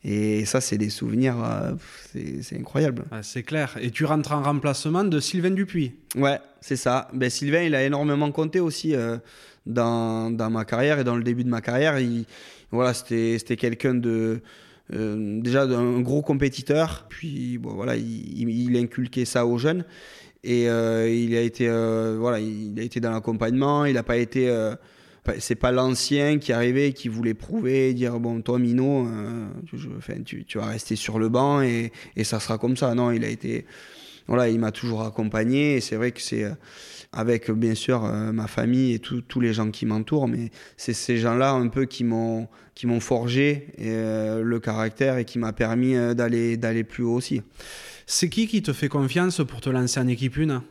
Et 0.05 0.45
ça, 0.45 0.61
c'est 0.61 0.79
des 0.79 0.91
souvenirs, 0.91 1.35
euh, 1.43 1.73
c'est 2.15 2.57
incroyable. 2.57 3.07
Ah, 3.11 3.25
c'est 3.25 3.43
clair. 3.43 3.77
Et 3.81 3.91
tu 3.91 4.05
rentres 4.05 4.33
en 4.33 4.43
remplacement 4.43 5.03
de 5.03 5.19
Sylvain 5.19 5.51
Dupuis? 5.51 5.95
Ouais, 6.15 6.39
c'est 6.61 6.77
ça. 6.77 7.09
Ben, 7.13 7.29
Sylvain, 7.29 7.63
il 7.63 7.75
a 7.75 7.83
énormément 7.83 8.31
compté 8.31 8.61
aussi 8.61 8.95
dans, 9.67 10.31
dans, 10.31 10.51
ma 10.51 10.65
carrière 10.65 10.99
et 10.99 11.05
dans 11.05 11.17
le 11.17 11.23
début 11.23 11.45
de 11.45 11.49
ma 11.49 11.61
carrière. 11.61 11.99
Il, 11.99 12.25
voilà, 12.71 12.95
c'était 12.95 13.57
quelqu'un 13.57 13.95
de. 13.95 14.41
déjà 14.91 15.67
d'un 15.67 16.01
gros 16.01 16.23
compétiteur, 16.23 17.07
puis 17.09 17.59
bon, 17.59 17.75
voilà, 17.75 17.97
il, 17.97 18.49
il, 18.49 18.77
inculquait 18.77 19.25
ça 19.25 19.47
aux 19.47 19.59
jeunes. 19.59 19.85
Et 20.45 20.69
euh, 20.69 21.09
il 21.09 21.35
a 21.37 21.41
été, 21.41 21.69
euh, 21.69 22.17
voilà, 22.19 22.39
il 22.39 22.79
a 22.79 22.83
été 22.83 23.01
dans 23.01 23.11
l'accompagnement. 23.11 23.85
Il 23.85 23.95
n'a 23.95 24.05
pas 24.05 24.17
été 24.17 24.49
euh, 24.49 24.77
c'est 25.41 25.57
pas 25.57 25.73
l'ancien 25.73 26.39
qui 26.39 26.53
arrivait 26.53 26.93
qui 26.93 27.09
voulait 27.09 27.35
prouver 27.35 27.95
dire 27.95 28.21
bon 28.21 28.41
toi 28.43 28.61
Mino 28.61 29.09
tu, 30.25 30.45
tu, 30.45 30.59
vas 30.59 30.67
rester 30.67 30.95
sur 30.95 31.19
le 31.19 31.29
banc 31.29 31.63
et, 31.63 31.91
et, 32.15 32.23
ça 32.23 32.39
sera 32.39 32.59
comme 32.59 32.77
ça 32.77 32.95
non 32.95 33.11
il 33.11 33.25
a 33.25 33.29
été 33.29 33.67
voilà, 34.29 34.49
il 34.49 34.59
m'a 34.59 34.73
toujours 34.73 35.03
accompagné. 35.03 35.77
Et 35.77 35.81
c'est 35.81 35.97
vrai 35.97 36.13
que 36.13 36.21
c'est 36.21 36.45
avec 37.13 37.51
bien 37.51 37.75
sûr 37.75 38.03
ma 38.03 38.47
famille 38.47 38.95
et 38.95 38.99
tous 38.99 39.41
les 39.41 39.53
gens 39.53 39.71
qui 39.71 39.87
m'entourent, 39.87 40.29
mais 40.29 40.51
c'est 40.77 40.93
ces 40.93 41.17
gens-là 41.17 41.53
un 41.53 41.69
peu 41.69 41.87
qui 41.87 42.05
m'ont 42.05 42.49
qui 42.75 42.87
m'ont 42.87 43.01
forgé 43.01 43.69
le 43.79 44.59
caractère 44.59 45.17
et 45.17 45.25
qui 45.25 45.39
m'a 45.39 45.53
permis 45.53 45.95
d'aller 46.15 46.57
d'aller 46.57 46.85
plus 46.85 47.05
haut 47.05 47.15
aussi. 47.15 47.43
C'est 48.07 48.29
qui 48.29 48.49
qui 48.49 48.63
te 48.63 48.73
fait 48.73 48.89
confiance 48.89 49.41
pour 49.47 49.61
te 49.61 49.71
lancer 49.71 50.01
en 50.01 50.09
équipe 50.09 50.37
une? 50.37 50.63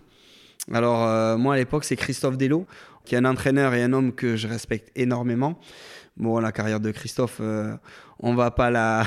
Alors 0.71 1.37
moi 1.39 1.55
à 1.55 1.57
l'époque 1.57 1.85
c'est 1.85 1.95
Christophe 1.95 2.37
Delo, 2.37 2.67
qui 3.05 3.15
est 3.15 3.17
un 3.19 3.25
entraîneur 3.25 3.73
et 3.73 3.81
un 3.81 3.93
homme 3.93 4.13
que 4.13 4.35
je 4.35 4.47
respecte 4.47 4.91
énormément. 4.95 5.59
Bon, 6.17 6.39
la 6.39 6.51
carrière 6.51 6.79
de 6.79 6.91
Christophe, 6.91 7.39
euh, 7.41 7.75
on 8.19 8.35
va 8.35 8.49
pas 8.49 8.71
la, 8.71 9.03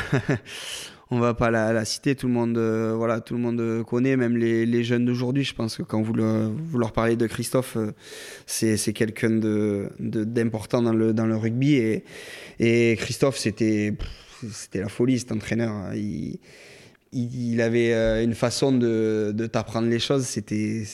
on 1.11 1.19
va 1.19 1.35
pas 1.35 1.51
la, 1.51 1.85
citer. 1.85 2.15
Tout 2.15 2.27
le 2.27 2.33
monde, 2.33 2.59
euh, 2.59 2.95
voilà, 2.95 3.21
tout 3.21 3.35
le 3.35 3.41
monde 3.41 3.85
connaît, 3.85 4.17
même 4.17 4.37
les, 4.37 4.85
jeunes 4.85 5.05
d'aujourd'hui. 5.05 5.45
Je 5.45 5.55
pense 5.55 5.77
que 5.77 5.83
quand 5.83 6.03
vous, 6.03 6.15
leur 6.15 6.93
parlez 6.93 7.17
de 7.17 7.27
Christophe, 7.27 7.77
euh, 7.77 7.93
c'est, 8.47 8.93
quelqu'un 8.93 9.31
de, 9.31 9.91
d'important 9.99 10.83
dans 10.83 10.93
le, 10.93 11.13
dans 11.13 11.27
le 11.27 11.37
rugby. 11.37 11.75
Et, 11.75 12.05
et 12.61 12.97
Christophe, 12.97 13.39
c'était, 13.39 13.95
c'était 14.51 14.81
la 14.81 14.89
folie, 14.89 15.19
cet 15.19 15.33
entraîneur. 15.33 15.95
Il, 15.95 16.39
il, 17.13 17.61
avait 17.63 18.23
une 18.23 18.35
façon 18.35 18.73
de, 18.73 19.33
de 19.35 19.47
t'apprendre 19.47 19.89
les 19.89 19.99
choses. 19.99 20.25
C'était, 20.25 20.85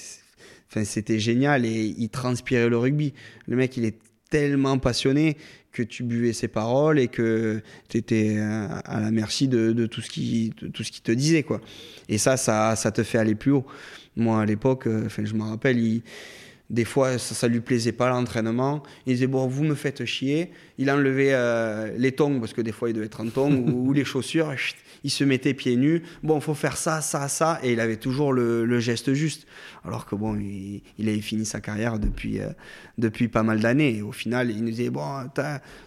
enfin, 0.70 0.85
c'était 0.85 1.18
génial 1.18 1.66
et 1.66 1.94
il 1.98 2.09
transpirait 2.09 2.68
le 2.68 2.79
rugby. 2.79 3.14
Le 3.46 3.57
mec, 3.57 3.77
il 3.77 3.85
est 3.85 3.98
tellement 4.31 4.79
passionné 4.79 5.37
que 5.74 5.82
tu 5.82 6.04
buvais 6.04 6.32
ses 6.32 6.48
paroles 6.48 6.98
et 6.98 7.08
que 7.08 7.60
tu 7.88 7.98
étais 7.98 8.37
euh, 8.38 8.68
à 8.84 9.00
la 9.00 9.10
merci 9.10 9.48
de, 9.48 9.87
tout 9.87 10.00
ce 10.00 10.08
qui 10.08 10.54
tout 10.72 10.84
ce 10.84 10.92
qui 10.92 11.02
te 11.02 11.12
disait 11.12 11.42
quoi. 11.42 11.60
Et 12.08 12.16
ça, 12.16 12.37
ça, 12.37 12.76
ça 12.76 12.92
te 12.92 13.02
fait 13.02 13.18
aller 13.18 13.34
plus 13.34 13.50
haut. 13.50 13.66
Moi 14.16 14.40
à 14.40 14.46
l'époque, 14.46 14.87
euh, 14.87 15.08
je 15.08 15.34
me 15.34 15.42
rappelle, 15.42 16.00
des 16.70 16.84
fois 16.84 17.18
ça, 17.18 17.34
ça 17.34 17.48
lui 17.48 17.60
plaisait 17.60 17.92
pas 17.92 18.08
l'entraînement. 18.08 18.84
Il 19.06 19.14
disait 19.14 19.26
bon 19.26 19.46
vous 19.48 19.64
me 19.64 19.74
faites 19.74 20.04
chier. 20.04 20.52
Il 20.78 20.90
enlevait 20.90 21.34
euh, 21.34 21.92
les 21.98 22.12
tongs 22.12 22.38
parce 22.38 22.52
que 22.52 22.62
des 22.62 22.72
fois 22.72 22.88
il 22.88 22.92
devait 22.92 23.06
être 23.06 23.20
en 23.20 23.28
tongs 23.28 23.68
ou, 23.68 23.92
les 23.92 24.04
chaussures. 24.04 24.54
Il 25.04 25.10
se 25.10 25.24
mettait 25.24 25.54
pieds 25.54 25.76
nus. 25.76 26.02
Bon 26.22 26.40
faut 26.40 26.54
faire 26.54 26.76
ça, 26.76 27.00
ça, 27.00 27.28
ça 27.28 27.60
et 27.62 27.72
il 27.72 27.80
avait 27.80 27.96
toujours 27.96 28.32
le, 28.32 28.64
le 28.64 28.80
geste 28.80 29.12
juste 29.12 29.46
alors 29.84 30.06
que 30.06 30.14
bon, 30.14 30.34
il, 30.36 30.80
il 30.98 31.08
avait 31.08 31.20
fini 31.20 31.44
sa 31.44 31.60
carrière 31.60 31.98
depuis, 31.98 32.40
euh, 32.40 32.48
depuis 32.96 33.28
pas 33.28 33.42
mal 33.42 33.60
d'années. 33.60 33.98
Et 33.98 34.02
au 34.02 34.12
final, 34.12 34.50
il 34.50 34.62
nous 34.64 34.70
disait, 34.70 34.90
bon, 34.90 35.04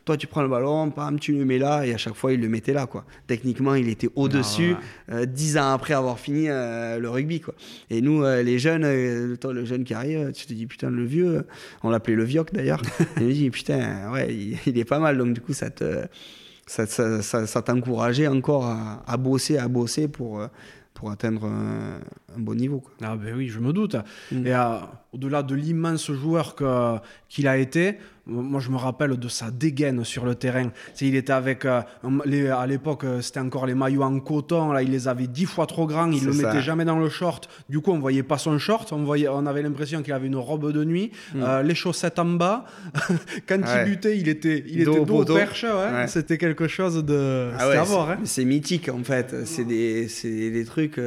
toi 0.06 0.18
tu 0.18 0.28
prends 0.28 0.44
le 0.44 0.48
ballon, 0.48 0.92
pam, 0.92 1.20
tu 1.20 1.34
le 1.34 1.46
mets 1.46 1.58
là, 1.58 1.86
et 1.86 1.94
à 1.94 1.98
chaque 1.98 2.14
fois 2.14 2.32
il 2.32 2.40
le 2.40 2.48
mettait 2.48 2.74
là. 2.74 2.86
Quoi. 2.86 3.06
Techniquement, 3.26 3.74
il 3.74 3.90
était 3.90 4.10
au-dessus, 4.16 4.76
ah 4.78 5.14
euh, 5.14 5.26
dix 5.26 5.58
ans 5.58 5.72
après 5.72 5.96
avoir 5.96 6.20
fini 6.20 6.48
euh, 6.48 7.00
le 7.00 7.10
rugby. 7.10 7.42
Quoi. 7.42 7.56
Et 7.90 8.02
nous, 8.02 8.24
les 8.24 8.60
jeunes, 8.60 9.38
toi, 9.38 9.54
le 9.54 9.66
jeune 9.66 9.84
qui 9.84 9.94
arrive, 9.94 10.32
tu 10.32 10.46
te 10.46 10.54
dis, 10.54 10.68
putain, 10.68 10.90
le 10.90 11.06
vieux, 11.06 11.46
on 11.84 11.90
l'appelait 11.90 12.16
le 12.16 12.24
vioc 12.24 12.54
d'ailleurs, 12.54 12.82
il 13.20 13.34
dit, 13.34 13.50
putain, 13.50 14.12
ouais, 14.12 14.34
il, 14.66 14.78
est 14.78 14.86
pas 14.86 15.00
mal, 15.00 15.18
donc 15.18 15.34
du 15.34 15.42
coup, 15.42 15.54
ça 15.54 15.70
te 15.72 16.06
ça, 16.68 16.86
ça, 16.86 17.62
t'encourageait 17.62 18.28
encore 18.28 18.66
à, 18.66 19.18
bosser, 19.18 19.58
à 19.58 19.68
bosser 19.68 20.08
pour, 20.08 20.42
pour 20.94 21.12
atteindre 21.12 21.46
un, 21.46 22.00
bon 22.36 22.56
niveau. 22.56 22.80
Quoi. 22.80 22.92
Ah 23.02 23.16
ben 23.16 23.36
oui, 23.36 23.48
je 23.48 23.60
me 23.60 23.74
doute. 23.74 23.96
Mm. 24.32 24.48
Et 24.48 24.54
euh, 24.54 24.78
au-delà 25.14 25.44
de 25.44 25.56
l'immense 25.56 26.12
joueur 26.12 26.56
qu'il 27.30 27.48
a 27.48 27.58
été, 27.58 27.98
moi, 28.28 28.60
je 28.60 28.70
me 28.70 28.76
rappelle 28.76 29.18
de 29.18 29.28
sa 29.30 29.52
dégaine 29.52 30.04
sur 30.04 30.26
le 30.26 30.36
terrain. 30.36 30.72
il 31.00 31.16
était 31.16 31.32
avec, 31.32 31.64
euh, 31.64 31.82
les, 32.26 32.50
à 32.50 32.68
l'époque, 32.68 33.06
euh, 33.06 33.22
c'était 33.22 33.40
encore 33.40 33.66
les 33.66 33.74
maillots 33.74 34.04
en 34.04 34.20
coton. 34.20 34.74
Là, 34.74 34.84
il 34.84 34.92
les 34.92 35.08
avait 35.08 35.28
dix 35.28 35.46
fois 35.46 35.66
trop 35.66 35.88
grands. 35.88 36.12
Il 36.12 36.26
le 36.26 36.34
mettait 36.34 36.62
jamais 36.62 36.84
dans 36.84 37.00
le 37.00 37.10
short. 37.10 37.50
Du 37.70 37.80
coup, 37.80 37.92
on 37.92 38.00
voyait 38.00 38.24
pas 38.24 38.38
son 38.38 38.60
short. 38.60 38.92
On 38.92 39.04
voyait, 39.04 39.30
on 39.30 39.46
avait 39.46 39.62
l'impression 39.62 40.02
qu'il 40.02 40.14
avait 40.14 40.28
une 40.28 40.36
robe 40.36 40.72
de 40.74 40.84
nuit, 40.84 41.12
mm. 41.34 41.42
euh, 41.42 41.64
les 41.64 41.76
chaussettes 41.76 42.20
en 42.20 42.26
bas. 42.26 42.66
Quand 43.48 43.60
il 43.60 43.86
butait, 43.86 44.18
il 44.18 44.28
était, 44.28 44.64
il 44.68 44.82
était 44.82 45.06
dos 45.06 45.22
au 45.22 45.26
perche. 45.26 45.66
C'était 46.08 46.38
quelque 46.38 46.68
chose 46.68 47.04
de. 47.06 47.52
Ah 47.58 47.70
hein. 47.82 48.18
C'est 48.26 48.46
mythique 48.46 48.90
en 48.90 49.04
fait. 49.04 49.46
C'est 49.46 49.64
des, 49.64 50.08
des, 50.24 50.66
trucs. 50.66 51.00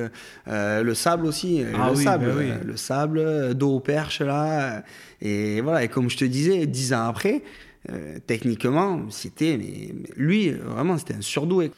le 0.46 0.94
sable 0.94 1.19
aussi. 1.26 1.62
Ah 1.74 1.90
le 1.90 1.96
sable, 1.96 2.33
ben 2.37 2.61
le 2.64 2.76
sable, 2.76 3.54
dos 3.54 3.76
au 3.76 3.80
perche 3.80 4.20
là. 4.20 4.83
Et 5.20 5.61
voilà, 5.61 5.85
et 5.85 5.88
comme 5.88 6.09
je 6.11 6.16
te 6.16 6.24
disais, 6.24 6.66
dix 6.66 6.92
ans 6.92 7.09
après, 7.09 7.42
euh, 7.88 8.18
techniquement, 8.26 9.11
c'était. 9.11 9.56
Mais, 9.56 9.94
lui, 10.16 10.50
vraiment, 10.50 10.98
c'était 10.98 11.14
un 11.14 11.22
surdoué. 11.22 11.70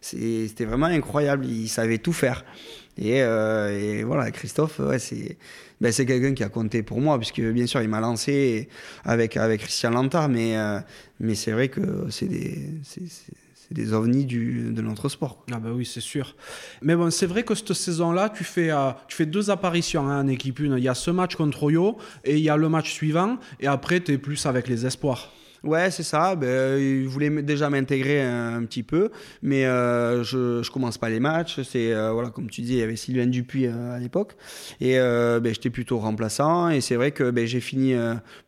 C'était 0.00 0.64
vraiment 0.64 0.86
incroyable. 0.86 1.46
Il 1.46 1.68
savait 1.68 1.98
tout 1.98 2.12
faire. 2.12 2.44
Et, 2.98 3.22
euh, 3.22 3.78
et 3.78 4.04
voilà, 4.04 4.30
Christophe, 4.30 4.78
ouais, 4.78 4.98
c'est 4.98 5.36
ben, 5.80 5.92
quelqu'un 5.92 6.32
qui 6.32 6.42
a 6.42 6.48
compté 6.48 6.82
pour 6.82 7.00
moi, 7.00 7.18
puisque 7.18 7.40
bien 7.40 7.66
sûr, 7.66 7.82
il 7.82 7.88
m'a 7.88 8.00
lancé 8.00 8.68
avec, 9.04 9.36
avec 9.36 9.60
Christian 9.60 9.90
Lantard, 9.90 10.30
mais, 10.30 10.56
euh, 10.56 10.80
mais 11.20 11.34
c'est 11.34 11.52
vrai 11.52 11.68
que 11.68 12.06
c'est 12.10 12.26
des 12.26 12.80
c'est 13.66 13.74
des 13.74 13.92
ovnis 13.92 14.24
du, 14.24 14.72
de 14.72 14.80
notre 14.80 15.08
sport. 15.08 15.44
Ah 15.50 15.58
bah 15.58 15.70
oui, 15.74 15.84
c'est 15.84 16.00
sûr. 16.00 16.36
Mais 16.82 16.94
bon, 16.94 17.10
c'est 17.10 17.26
vrai 17.26 17.42
que 17.42 17.54
cette 17.54 17.72
saison-là, 17.72 18.30
tu 18.30 18.44
fais, 18.44 18.70
euh, 18.70 18.90
tu 19.08 19.16
fais 19.16 19.26
deux 19.26 19.50
apparitions 19.50 20.08
hein, 20.08 20.22
en 20.22 20.28
équipe 20.28 20.60
une. 20.60 20.74
Il 20.78 20.84
y 20.84 20.88
a 20.88 20.94
ce 20.94 21.10
match 21.10 21.34
contre 21.34 21.64
Oyo 21.64 21.96
et 22.24 22.36
il 22.36 22.42
y 22.42 22.48
a 22.48 22.56
le 22.56 22.68
match 22.68 22.92
suivant. 22.92 23.38
Et 23.58 23.66
après, 23.66 24.00
tu 24.00 24.12
es 24.12 24.18
plus 24.18 24.46
avec 24.46 24.68
les 24.68 24.86
espoirs. 24.86 25.32
Ouais, 25.66 25.90
c'est 25.90 26.04
ça. 26.04 26.36
Ben, 26.36 26.78
il 26.78 27.08
voulait 27.08 27.42
déjà 27.42 27.68
m'intégrer 27.68 28.22
un, 28.22 28.64
petit 28.66 28.84
peu, 28.84 29.10
mais 29.42 29.66
euh, 29.66 30.22
je 30.22 30.58
ne 30.58 30.72
commence 30.72 30.96
pas 30.96 31.08
les 31.08 31.18
matchs. 31.18 31.60
C'est 31.62 31.92
euh, 31.92 32.12
voilà, 32.12 32.30
comme 32.30 32.48
tu 32.48 32.60
dis, 32.60 32.74
il 32.74 32.78
y 32.78 32.82
avait 32.82 32.94
Sylvain 32.94 33.26
Dupuis 33.26 33.66
euh, 33.66 33.96
à 33.96 33.98
l'époque, 33.98 34.36
et 34.80 34.94
ben, 34.96 35.52
j'étais 35.52 35.70
plutôt 35.70 35.98
remplaçant. 35.98 36.70
Et 36.70 36.80
c'est 36.80 36.94
vrai 36.94 37.10
que 37.10 37.32
ben, 37.32 37.46
j'ai 37.46 37.58
fini 37.58 37.94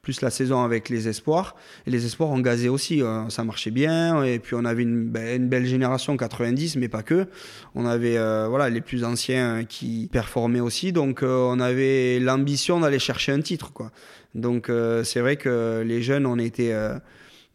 plus 0.00 0.20
la 0.20 0.30
saison 0.30 0.62
avec 0.62 0.88
les 0.88 1.08
espoirs. 1.08 1.56
Et 1.88 1.90
les 1.90 2.06
espoirs 2.06 2.30
ont 2.30 2.38
gazé 2.38 2.68
aussi, 2.68 3.02
ça 3.30 3.42
marchait 3.42 3.72
bien. 3.72 4.22
Et 4.22 4.38
puis 4.38 4.54
on 4.54 4.64
avait 4.64 4.84
une, 4.84 5.08
ben, 5.08 5.42
une, 5.42 5.48
belle 5.48 5.66
génération 5.66 6.16
90, 6.16 6.76
mais 6.76 6.88
pas 6.88 7.02
que. 7.02 7.26
On 7.74 7.84
avait 7.84 8.16
voilà 8.48 8.70
les 8.70 8.80
plus 8.80 9.02
anciens 9.02 9.64
qui 9.64 10.08
performaient 10.12 10.60
aussi, 10.60 10.92
donc 10.92 11.22
on 11.24 11.58
avait 11.58 12.20
l'ambition 12.20 12.78
d'aller 12.78 13.00
chercher 13.00 13.32
un 13.32 13.40
titre, 13.40 13.72
quoi. 13.72 13.90
Donc 14.34 14.68
euh, 14.68 15.04
c'est 15.04 15.20
vrai 15.20 15.36
que 15.36 15.82
les 15.84 16.02
jeunes, 16.02 16.26
on 16.26 16.38
était, 16.38 16.72
euh, 16.72 16.98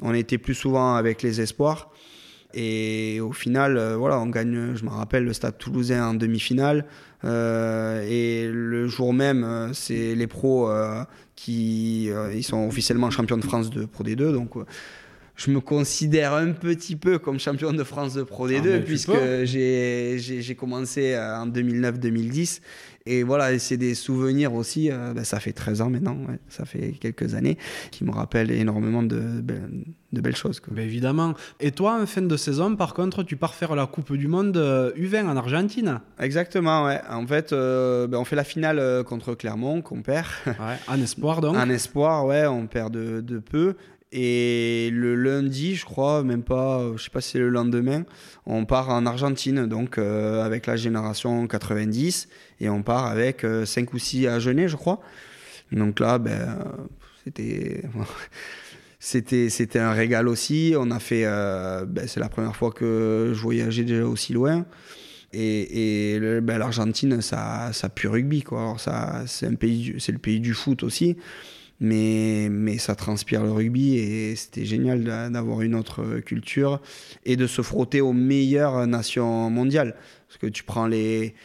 on 0.01 0.13
était 0.13 0.37
plus 0.37 0.55
souvent 0.55 0.95
avec 0.95 1.21
les 1.21 1.41
espoirs. 1.41 1.91
Et 2.55 3.19
au 3.19 3.31
final, 3.31 3.77
euh, 3.77 3.95
voilà, 3.95 4.19
on 4.19 4.27
gagne, 4.27 4.75
je 4.75 4.83
me 4.85 4.89
rappelle, 4.89 5.23
le 5.23 5.33
Stade 5.33 5.57
toulousain 5.57 6.09
en 6.09 6.13
demi-finale. 6.13 6.85
et 7.23 8.49
le 8.51 8.87
jour 8.87 9.13
même, 9.13 9.71
c'est 9.73 10.13
les 10.15 10.27
pros 10.27 10.69
qui 11.35 12.09
ils 12.33 12.43
sont 12.43 12.67
officiellement 12.67 13.09
champions 13.09 13.37
de 13.37 13.43
France 13.43 13.69
de 13.69 13.85
Pro 13.85 14.03
D2. 14.03 14.33
Donc 14.33 14.51
je 15.35 15.49
me 15.49 15.61
considère 15.61 16.33
un 16.33 16.51
petit 16.51 16.95
peu 16.95 17.17
comme 17.17 17.39
champion 17.39 17.73
de 17.73 17.83
France 17.83 18.13
de 18.13 18.23
Pro 18.23 18.47
D2 18.47 18.75
ah, 18.75 18.79
puisque 18.85 19.11
j'ai 19.45 20.55
commencé 20.55 21.17
en 21.17 21.47
2009-2010 21.47 22.59
et 23.05 23.23
voilà, 23.23 23.57
c'est 23.59 23.75
des 23.75 23.95
souvenirs 23.95 24.53
aussi, 24.53 24.89
euh, 24.89 25.13
ben, 25.13 25.25
ça 25.25 25.39
fait 25.39 25.51
13 25.51 25.81
ans 25.81 25.89
maintenant, 25.89 26.17
ça 26.47 26.63
fait 26.63 26.93
quelques 26.99 27.33
années, 27.35 27.57
qui 27.91 28.05
me 28.05 28.11
rappellent 28.11 28.51
énormément 28.51 29.03
de, 29.03 29.41
de 29.41 30.21
belles 30.21 30.35
choses. 30.35 30.61
Ben, 30.71 30.85
évidemment. 30.85 31.33
Et 31.59 31.71
toi, 31.71 31.99
en 32.01 32.05
fin 32.05 32.21
de 32.21 32.37
saison, 32.37 32.75
par 32.77 32.93
contre, 32.93 33.23
tu 33.23 33.35
pars 33.35 33.55
faire 33.55 33.75
la 33.75 33.87
Coupe 33.87 34.13
du 34.13 34.27
Monde 34.27 34.55
U20 34.55 35.15
euh, 35.15 35.27
en 35.27 35.35
Argentine 35.35 35.99
Exactement, 36.17 36.85
ouais. 36.85 37.01
En 37.09 37.27
fait, 37.27 37.51
euh, 37.51 38.07
ben, 38.07 38.19
on 38.19 38.25
fait 38.25 38.37
la 38.37 38.45
finale 38.45 39.03
contre 39.03 39.35
Clermont, 39.35 39.81
qu'on 39.81 40.01
perd. 40.01 40.27
Ouais, 40.45 40.77
en 40.87 41.01
espoir, 41.01 41.41
donc. 41.41 41.57
En 41.63 41.69
espoir, 41.69 42.25
ouais, 42.25 42.45
on 42.45 42.67
perd 42.67 42.93
de, 42.93 43.21
de 43.21 43.39
peu. 43.39 43.75
Et 44.15 44.91
le 44.93 45.15
lundi, 45.15 45.75
je 45.75 45.85
crois, 45.85 46.23
même 46.23 46.43
pas, 46.43 46.83
je 46.95 47.03
sais 47.03 47.09
pas 47.09 47.19
si 47.19 47.31
c'est 47.31 47.39
le 47.39 47.49
lendemain, 47.49 48.03
on 48.45 48.63
part 48.65 48.89
en 48.89 49.07
Argentine, 49.07 49.65
donc 49.65 49.97
avec 49.97 50.67
la 50.67 50.75
génération 50.75 51.47
90 51.47 52.27
et 52.59 52.69
on 52.69 52.83
part 52.83 53.07
avec 53.07 53.41
5 53.41 53.45
euh, 53.45 53.93
ou 53.93 53.97
6 53.97 54.27
à 54.27 54.39
Genève, 54.39 54.69
je 54.69 54.75
crois. 54.75 55.01
Donc 55.71 55.99
là, 55.99 56.19
ben, 56.19 56.59
c'était. 57.23 57.83
c'était, 58.99 59.49
c'était 59.49 59.79
un 59.79 59.91
régal 59.91 60.27
aussi. 60.27 60.75
On 60.77 60.91
a 60.91 60.99
fait, 60.99 61.23
euh, 61.25 61.85
ben, 61.85 62.07
c'est 62.07 62.19
la 62.19 62.29
première 62.29 62.55
fois 62.55 62.71
que 62.71 63.31
je 63.33 63.41
voyageais 63.41 63.83
déjà 63.83 64.05
aussi 64.05 64.31
loin. 64.33 64.65
Et, 65.33 66.13
et 66.13 66.19
ben, 66.41 66.59
l'Argentine, 66.59 67.19
ça, 67.21 67.73
ça 67.73 67.89
pue 67.89 68.07
rugby, 68.07 68.43
quoi. 68.43 68.61
Alors 68.61 68.79
ça, 68.79 69.23
c'est 69.25 69.47
un 69.47 69.55
pays, 69.55 69.95
c'est 69.97 70.11
le 70.11 70.19
pays 70.19 70.39
du 70.39 70.53
foot 70.53 70.83
aussi, 70.83 71.17
mais, 71.79 72.47
mais 72.49 72.77
ça 72.77 72.95
transpire 72.95 73.43
le 73.43 73.51
rugby 73.51 73.97
et 73.97 74.35
c'était 74.35 74.65
génial 74.65 75.03
d'avoir 75.03 75.61
une 75.61 75.75
autre 75.75 76.19
culture 76.19 76.81
et 77.25 77.35
de 77.35 77.47
se 77.47 77.61
frotter 77.61 78.01
aux 78.01 78.13
meilleures 78.13 78.87
nations 78.87 79.49
mondiales. 79.49 79.95
Parce 80.27 80.37
que 80.37 80.47
tu 80.47 80.63
prends 80.63 80.87
les, 80.87 81.35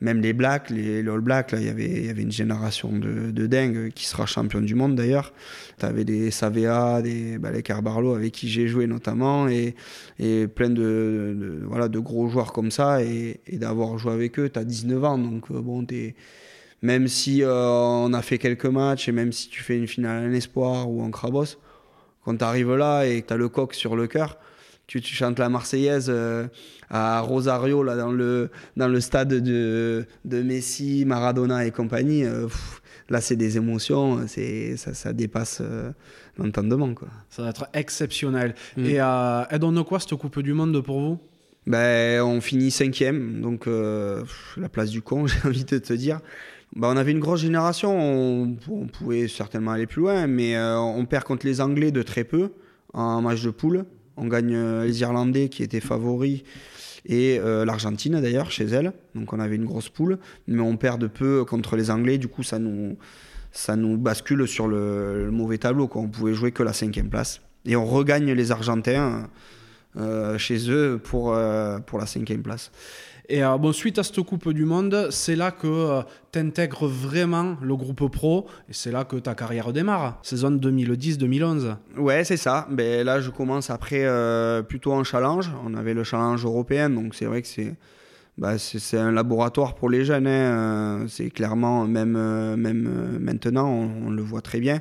même 0.00 0.20
les 0.20 0.32
Blacks, 0.32 0.70
les, 0.70 1.00
All 1.00 1.20
Blacks, 1.20 1.50
il 1.52 1.64
y 1.64 1.68
avait, 1.68 2.02
y 2.04 2.08
avait 2.08 2.22
une 2.22 2.32
génération 2.32 2.92
de, 2.92 3.30
de 3.30 3.46
dingues 3.46 3.90
qui 3.92 4.06
sera 4.06 4.26
champion 4.26 4.60
du 4.60 4.74
monde 4.74 4.94
d'ailleurs. 4.94 5.32
Tu 5.78 5.86
avais 5.86 6.04
des 6.04 6.30
Savea, 6.30 7.02
des 7.02 7.38
bah, 7.38 7.50
les 7.50 7.62
Carbarlo 7.62 8.14
avec 8.14 8.32
qui 8.32 8.48
j'ai 8.48 8.68
joué 8.68 8.86
notamment, 8.86 9.48
et, 9.48 9.74
et 10.18 10.46
plein 10.46 10.70
de, 10.70 11.62
voilà, 11.66 11.88
de 11.88 11.98
gros 11.98 12.28
joueurs 12.28 12.52
comme 12.52 12.70
ça. 12.70 13.02
Et, 13.02 13.40
d'avoir 13.52 13.98
joué 13.98 14.12
avec 14.12 14.38
eux, 14.38 14.48
tu 14.48 14.58
as 14.58 14.64
19 14.64 15.04
ans, 15.04 15.18
donc 15.18 15.50
euh, 15.50 15.60
bon, 15.60 15.84
même 16.82 17.08
si 17.08 17.42
euh, 17.42 17.52
on 17.52 18.12
a 18.12 18.22
fait 18.22 18.38
quelques 18.38 18.66
matchs, 18.66 19.08
et 19.08 19.12
même 19.12 19.32
si 19.32 19.48
tu 19.48 19.62
fais 19.62 19.76
une 19.76 19.88
finale 19.88 20.28
en 20.28 20.32
espoir 20.32 20.88
ou 20.88 21.02
en 21.02 21.10
crabos, 21.10 21.58
quand 22.24 22.36
tu 22.36 22.44
arrives 22.44 22.74
là 22.74 23.04
et 23.04 23.22
que 23.22 23.28
tu 23.28 23.34
as 23.34 23.36
le 23.36 23.48
coq 23.48 23.74
sur 23.74 23.96
le 23.96 24.06
cœur, 24.06 24.38
tu, 24.88 25.02
chantes 25.02 25.38
la 25.38 25.48
Marseillaise 25.48 26.06
euh, 26.08 26.48
à 26.88 27.20
Rosario, 27.20 27.82
là, 27.82 27.94
dans, 27.94 28.10
le, 28.10 28.50
dans 28.76 28.88
le 28.88 29.00
stade 29.00 29.28
de, 29.28 30.06
de 30.24 30.42
Messi, 30.42 31.04
Maradona 31.04 31.66
et 31.66 31.70
compagnie. 31.70 32.24
Euh, 32.24 32.48
là, 33.10 33.20
c'est 33.20 33.36
des 33.36 33.58
émotions, 33.58 34.26
ça, 34.26 34.94
ça 34.94 35.12
dépasse 35.12 35.58
euh, 35.60 35.92
l'entendement. 36.38 36.94
Quoi. 36.94 37.08
Ça 37.28 37.42
va 37.42 37.50
être 37.50 37.68
exceptionnel. 37.74 38.54
Mm. 38.76 38.84
Et 38.86 38.94
elle 38.94 39.58
donne 39.58 39.84
quoi 39.84 40.00
cette 40.00 40.14
Coupe 40.14 40.40
du 40.40 40.54
Monde 40.54 40.82
pour 40.82 41.00
vous? 41.00 41.18
Ben, 41.66 42.22
On 42.22 42.40
finit 42.40 42.70
cinquième, 42.70 43.42
donc 43.42 43.66
la 43.66 44.68
place 44.70 44.88
du 44.88 45.02
con, 45.02 45.26
j'ai 45.26 45.46
envie 45.46 45.64
de 45.64 45.78
te 45.78 45.92
dire. 45.92 46.20
Ben, 46.76 46.88
on 46.88 46.96
avait 46.96 47.12
une 47.12 47.20
grosse 47.20 47.40
génération, 47.40 47.98
on, 47.98 48.86
pouvait 48.86 49.26
certainement 49.26 49.72
aller 49.72 49.86
plus 49.86 50.02
loin, 50.02 50.26
mais 50.26 50.58
on 50.58 51.04
perd 51.06 51.24
contre 51.24 51.46
les 51.46 51.60
Anglais 51.60 51.90
de 51.90 52.02
très 52.02 52.24
peu 52.24 52.50
en 52.92 53.22
match 53.22 53.42
de 53.42 53.50
poule. 53.50 53.84
On 54.16 54.26
gagne 54.26 54.54
euh, 54.54 54.84
les 54.84 55.00
Irlandais 55.00 55.48
qui 55.48 55.62
étaient 55.62 55.80
favoris 55.80 56.42
et 57.06 57.38
euh, 57.38 57.64
l'Argentine 57.64 58.20
d'ailleurs 58.20 58.50
chez 58.50 58.64
elle. 58.64 58.92
Donc 59.14 59.32
on 59.32 59.40
avait 59.40 59.56
une 59.56 59.64
grosse 59.64 59.88
poule, 59.88 60.18
mais 60.46 60.60
on 60.60 60.76
perd 60.76 61.00
de 61.00 61.06
peu 61.06 61.44
contre 61.44 61.76
les 61.76 61.90
Anglais. 61.90 62.18
Du 62.18 62.28
coup, 62.28 62.42
ça 62.42 62.58
nous, 62.58 62.96
ça 63.52 63.76
nous 63.76 63.96
bascule 63.96 64.46
sur 64.48 64.66
le, 64.66 65.30
mauvais 65.30 65.58
tableau. 65.58 65.88
On 65.94 66.08
pouvait 66.08 66.34
jouer 66.34 66.50
que 66.50 66.62
la 66.62 66.72
cinquième 66.72 67.08
place. 67.08 67.40
Et 67.64 67.76
on 67.76 67.86
regagne 67.86 68.32
les 68.32 68.50
Argentins 68.50 69.28
euh, 69.96 70.36
chez 70.38 70.70
eux 70.70 71.00
pour, 71.02 71.36
pour 71.86 71.98
la 71.98 72.06
cinquième 72.06 72.42
place. 72.42 72.72
Et 73.30 73.44
euh, 73.44 73.58
bon, 73.58 73.72
suite 73.72 73.98
à 73.98 74.02
cette 74.02 74.22
Coupe 74.22 74.48
du 74.54 74.64
Monde, 74.64 75.08
c'est 75.10 75.36
là 75.36 75.50
que 75.50 75.66
euh, 75.66 76.02
tu 76.32 76.38
intègres 76.38 76.86
vraiment 76.86 77.58
le 77.60 77.76
groupe 77.76 78.10
pro 78.10 78.46
et 78.70 78.72
c'est 78.72 78.90
là 78.90 79.04
que 79.04 79.16
ta 79.16 79.34
carrière 79.34 79.70
démarre. 79.74 80.18
Saison 80.22 80.50
2010-2011. 80.50 81.76
Ouais, 81.98 82.24
c'est 82.24 82.38
ça. 82.38 82.66
Ben, 82.70 83.04
là, 83.04 83.20
je 83.20 83.28
commence 83.28 83.68
après 83.68 84.04
euh, 84.04 84.62
plutôt 84.62 84.92
en 84.92 85.04
challenge. 85.04 85.50
On 85.66 85.74
avait 85.74 85.92
le 85.92 86.04
challenge 86.04 86.42
européen, 86.46 86.88
donc 86.88 87.14
c'est 87.14 87.26
vrai 87.26 87.42
que 87.42 87.48
c'est. 87.48 87.74
Bah, 88.38 88.56
c'est 88.56 88.96
un 88.96 89.10
laboratoire 89.10 89.74
pour 89.74 89.90
les 89.90 90.04
jeunes. 90.04 90.28
Hein. 90.28 91.06
C'est 91.08 91.28
clairement, 91.28 91.86
même, 91.86 92.12
même 92.56 93.18
maintenant, 93.20 93.68
on, 93.68 94.10
le 94.10 94.22
voit 94.22 94.42
très 94.42 94.60
bien. 94.60 94.78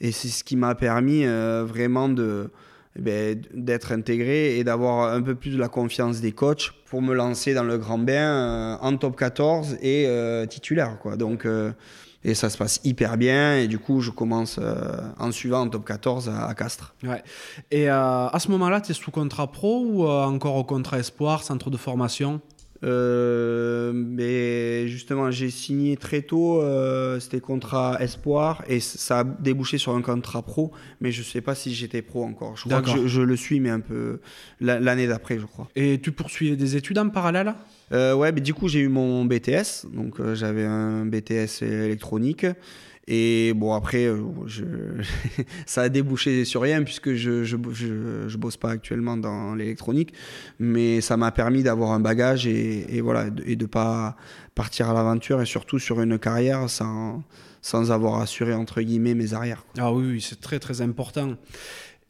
Et 0.00 0.12
c'est 0.12 0.28
ce 0.28 0.44
qui 0.44 0.54
m'a 0.54 0.76
permis 0.76 1.24
vraiment 1.26 2.08
de, 2.08 2.50
d'être 2.96 3.92
intégré 3.92 4.58
et 4.58 4.64
d'avoir 4.64 5.12
un 5.12 5.22
peu 5.22 5.34
plus 5.34 5.50
de 5.50 5.58
la 5.58 5.68
confiance 5.68 6.20
des 6.20 6.32
coachs 6.32 6.72
pour 6.86 7.02
me 7.02 7.14
lancer 7.14 7.54
dans 7.54 7.62
le 7.62 7.78
grand 7.78 7.98
bain 7.98 8.12
euh, 8.12 8.76
en 8.80 8.96
top 8.96 9.16
14 9.16 9.78
et 9.80 10.06
euh, 10.08 10.44
titulaire. 10.46 10.98
Quoi. 11.00 11.16
Donc, 11.16 11.46
euh, 11.46 11.72
et 12.24 12.34
ça 12.34 12.50
se 12.50 12.58
passe 12.58 12.80
hyper 12.84 13.16
bien 13.16 13.56
et 13.56 13.66
du 13.66 13.78
coup 13.78 14.02
je 14.02 14.10
commence 14.10 14.60
en 15.18 15.32
suivant 15.32 15.60
en 15.60 15.68
top 15.70 15.86
14 15.86 16.28
à, 16.28 16.52
Castres. 16.52 16.94
Et 17.70 17.88
à 17.88 18.36
ce 18.38 18.50
moment-là, 18.50 18.82
tu 18.82 18.90
es 18.90 18.94
sous 18.94 19.10
contrat 19.10 19.50
pro 19.50 19.82
ou 19.86 20.06
encore 20.06 20.56
au 20.56 20.64
contrat 20.64 20.98
espoir, 20.98 21.42
centre 21.42 21.70
de 21.70 21.78
formation? 21.78 22.42
Euh, 22.82 23.92
mais 23.94 24.88
justement, 24.88 25.30
j'ai 25.30 25.50
signé 25.50 25.96
très 25.96 26.22
tôt, 26.22 26.60
euh, 26.60 27.20
c'était 27.20 27.40
contrat 27.40 27.96
espoir, 28.00 28.62
et 28.68 28.80
ça 28.80 29.20
a 29.20 29.24
débouché 29.24 29.78
sur 29.78 29.94
un 29.94 30.02
contrat 30.02 30.42
pro, 30.42 30.72
mais 31.00 31.12
je 31.12 31.22
sais 31.22 31.40
pas 31.40 31.54
si 31.54 31.74
j'étais 31.74 32.02
pro 32.02 32.24
encore. 32.24 32.56
Je 32.56 32.64
crois 32.64 32.82
que 32.82 33.06
je, 33.06 33.20
le 33.20 33.36
suis, 33.36 33.60
mais 33.60 33.70
un 33.70 33.80
peu 33.80 34.20
l'année 34.60 35.06
d'après, 35.06 35.38
je 35.38 35.46
crois. 35.46 35.68
Et 35.76 36.00
tu 36.00 36.12
poursuis 36.12 36.56
des 36.56 36.76
études 36.76 36.98
en 36.98 37.08
parallèle? 37.08 37.54
Euh, 37.92 38.14
Ouais, 38.14 38.32
mais 38.32 38.40
du 38.40 38.54
coup, 38.54 38.68
j'ai 38.68 38.80
eu 38.80 38.88
mon 38.88 39.24
BTS, 39.24 39.86
donc 39.92 40.20
j'avais 40.34 40.64
un 40.64 41.04
BTS 41.06 41.62
électronique. 41.62 42.46
Et 43.12 43.54
bon, 43.54 43.74
après, 43.74 44.04
euh, 44.04 44.22
je, 44.46 44.62
ça 45.66 45.82
a 45.82 45.88
débouché 45.88 46.44
sur 46.44 46.62
rien 46.62 46.84
puisque 46.84 47.14
je 47.14 47.42
je, 47.42 47.56
je, 48.28 48.36
bosse 48.36 48.56
pas 48.56 48.70
actuellement 48.70 49.16
dans 49.16 49.56
l'électronique. 49.56 50.12
Mais 50.60 51.00
ça 51.00 51.16
m'a 51.16 51.32
permis 51.32 51.64
d'avoir 51.64 51.90
un 51.90 51.98
bagage 51.98 52.46
et, 52.46 52.96
et 52.96 53.00
voilà, 53.00 53.26
et 53.44 53.56
de 53.56 53.66
pas 53.66 54.16
partir 54.54 54.88
à 54.88 54.94
l'aventure 54.94 55.42
et 55.42 55.46
surtout 55.46 55.80
sur 55.80 56.00
une 56.00 56.20
carrière 56.20 56.70
sans, 56.70 57.24
sans 57.62 57.90
avoir 57.90 58.20
assuré, 58.20 58.54
entre 58.54 58.80
guillemets, 58.80 59.14
mes 59.14 59.34
arrières. 59.34 59.64
Ah 59.76 59.92
oui, 59.92 60.20
c'est 60.20 60.40
très 60.40 60.60
très 60.60 60.80
important. 60.80 61.34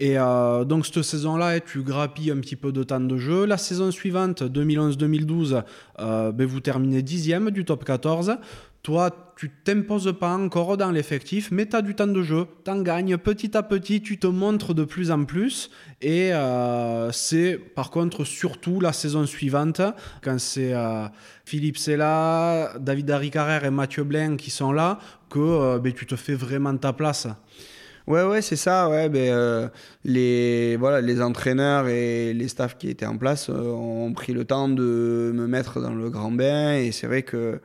Et 0.01 0.19
euh, 0.19 0.65
donc 0.65 0.87
cette 0.87 1.03
saison-là, 1.03 1.61
tu 1.61 1.83
grappilles 1.83 2.31
un 2.31 2.39
petit 2.39 2.57
peu 2.57 2.73
de 2.73 2.83
temps 2.83 3.01
de 3.01 3.17
jeu. 3.19 3.45
La 3.45 3.59
saison 3.59 3.91
suivante, 3.91 4.43
2011-2012, 4.43 5.63
euh, 5.99 6.33
ben, 6.33 6.47
vous 6.47 6.61
terminez 6.61 7.03
dixième 7.03 7.51
du 7.51 7.67
top 7.67 7.85
14. 7.85 8.39
Toi, 8.83 9.35
tu 9.37 9.51
t'imposes 9.51 10.15
pas 10.19 10.35
encore 10.35 10.79
dans 10.79 10.91
l'effectif, 10.91 11.51
mais 11.51 11.67
tu 11.67 11.77
as 11.77 11.83
du 11.83 11.95
temps 11.95 12.07
de 12.07 12.23
jeu, 12.23 12.47
tu 12.65 12.71
en 12.71 12.81
gagnes 12.81 13.19
petit 13.19 13.55
à 13.55 13.63
petit, 13.63 14.01
tu 14.01 14.19
te 14.19 14.27
montres 14.27 14.75
de 14.75 14.85
plus 14.85 15.11
en 15.11 15.25
plus. 15.25 15.71
Et 16.01 16.33
euh, 16.33 17.13
c'est 17.13 17.59
par 17.59 17.91
contre 17.91 18.25
surtout 18.25 18.81
la 18.81 18.95
saison 18.95 19.27
suivante, 19.27 19.83
quand 20.23 20.41
c'est 20.41 20.73
euh, 20.73 21.07
Philippe 21.45 21.77
Sella, 21.77 22.73
David 22.81 23.11
Harry 23.11 23.31
et 23.65 23.71
Mathieu 23.71 24.05
Blain 24.05 24.37
qui 24.37 24.51
sont 24.51 24.73
là, 24.73 24.99
que 25.29 25.39
euh, 25.39 25.79
ben, 25.79 25.93
tu 25.93 26.07
te 26.07 26.17
fais 26.17 26.35
vraiment 26.35 26.75
ta 26.77 26.95
place. 26.95 27.29
Ouais, 28.07 28.25
ouais, 28.25 28.41
c'est 28.41 28.57
ça. 28.57 28.89
Ouais, 28.89 29.11
ben, 29.11 29.71
les, 30.05 30.77
voilà, 30.77 31.03
les 31.03 31.21
entraîneurs 31.21 31.87
et 31.87 32.33
les 32.33 32.49
staffs 32.49 32.79
qui 32.79 32.89
étaient 32.89 33.07
en 33.07 33.19
place 33.19 33.51
ont 33.51 34.13
pris 34.15 34.33
le 34.33 34.47
temps 34.47 34.71
de 34.71 35.33
me 35.35 35.47
mettre 35.47 35.81
dans 35.81 35.93
le 35.93 36.09
grand 36.09 36.33
bain. 36.33 36.77
Et 36.77 36.93
c'est 36.93 37.07
vrai 37.07 37.23
que 37.23 37.61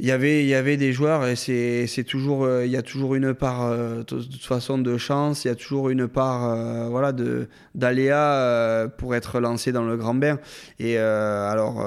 il 0.00 0.06
y 0.06 0.10
avait 0.10 0.42
il 0.42 0.48
y 0.48 0.54
avait 0.54 0.76
des 0.76 0.92
joueurs 0.92 1.24
et 1.28 1.36
c'est 1.36 2.04
toujours 2.04 2.44
euh, 2.44 2.66
il 2.66 2.72
y 2.72 2.76
a 2.76 2.82
toujours 2.82 3.14
une 3.14 3.32
part 3.32 3.62
euh, 3.62 3.98
de 3.98 4.02
toute 4.02 4.42
façon 4.44 4.76
de 4.76 4.98
chance. 4.98 5.44
Il 5.44 5.48
y 5.48 5.50
a 5.52 5.54
toujours 5.54 5.88
une 5.88 6.08
part 6.08 6.50
euh, 6.50 6.88
voilà 6.88 7.12
de 7.12 7.46
d'aléa 7.76 8.88
pour 8.98 9.14
être 9.14 9.38
lancé 9.38 9.70
dans 9.70 9.84
le 9.84 9.96
grand 9.96 10.14
bain. 10.14 10.40
Et 10.80 10.98
alors 10.98 11.86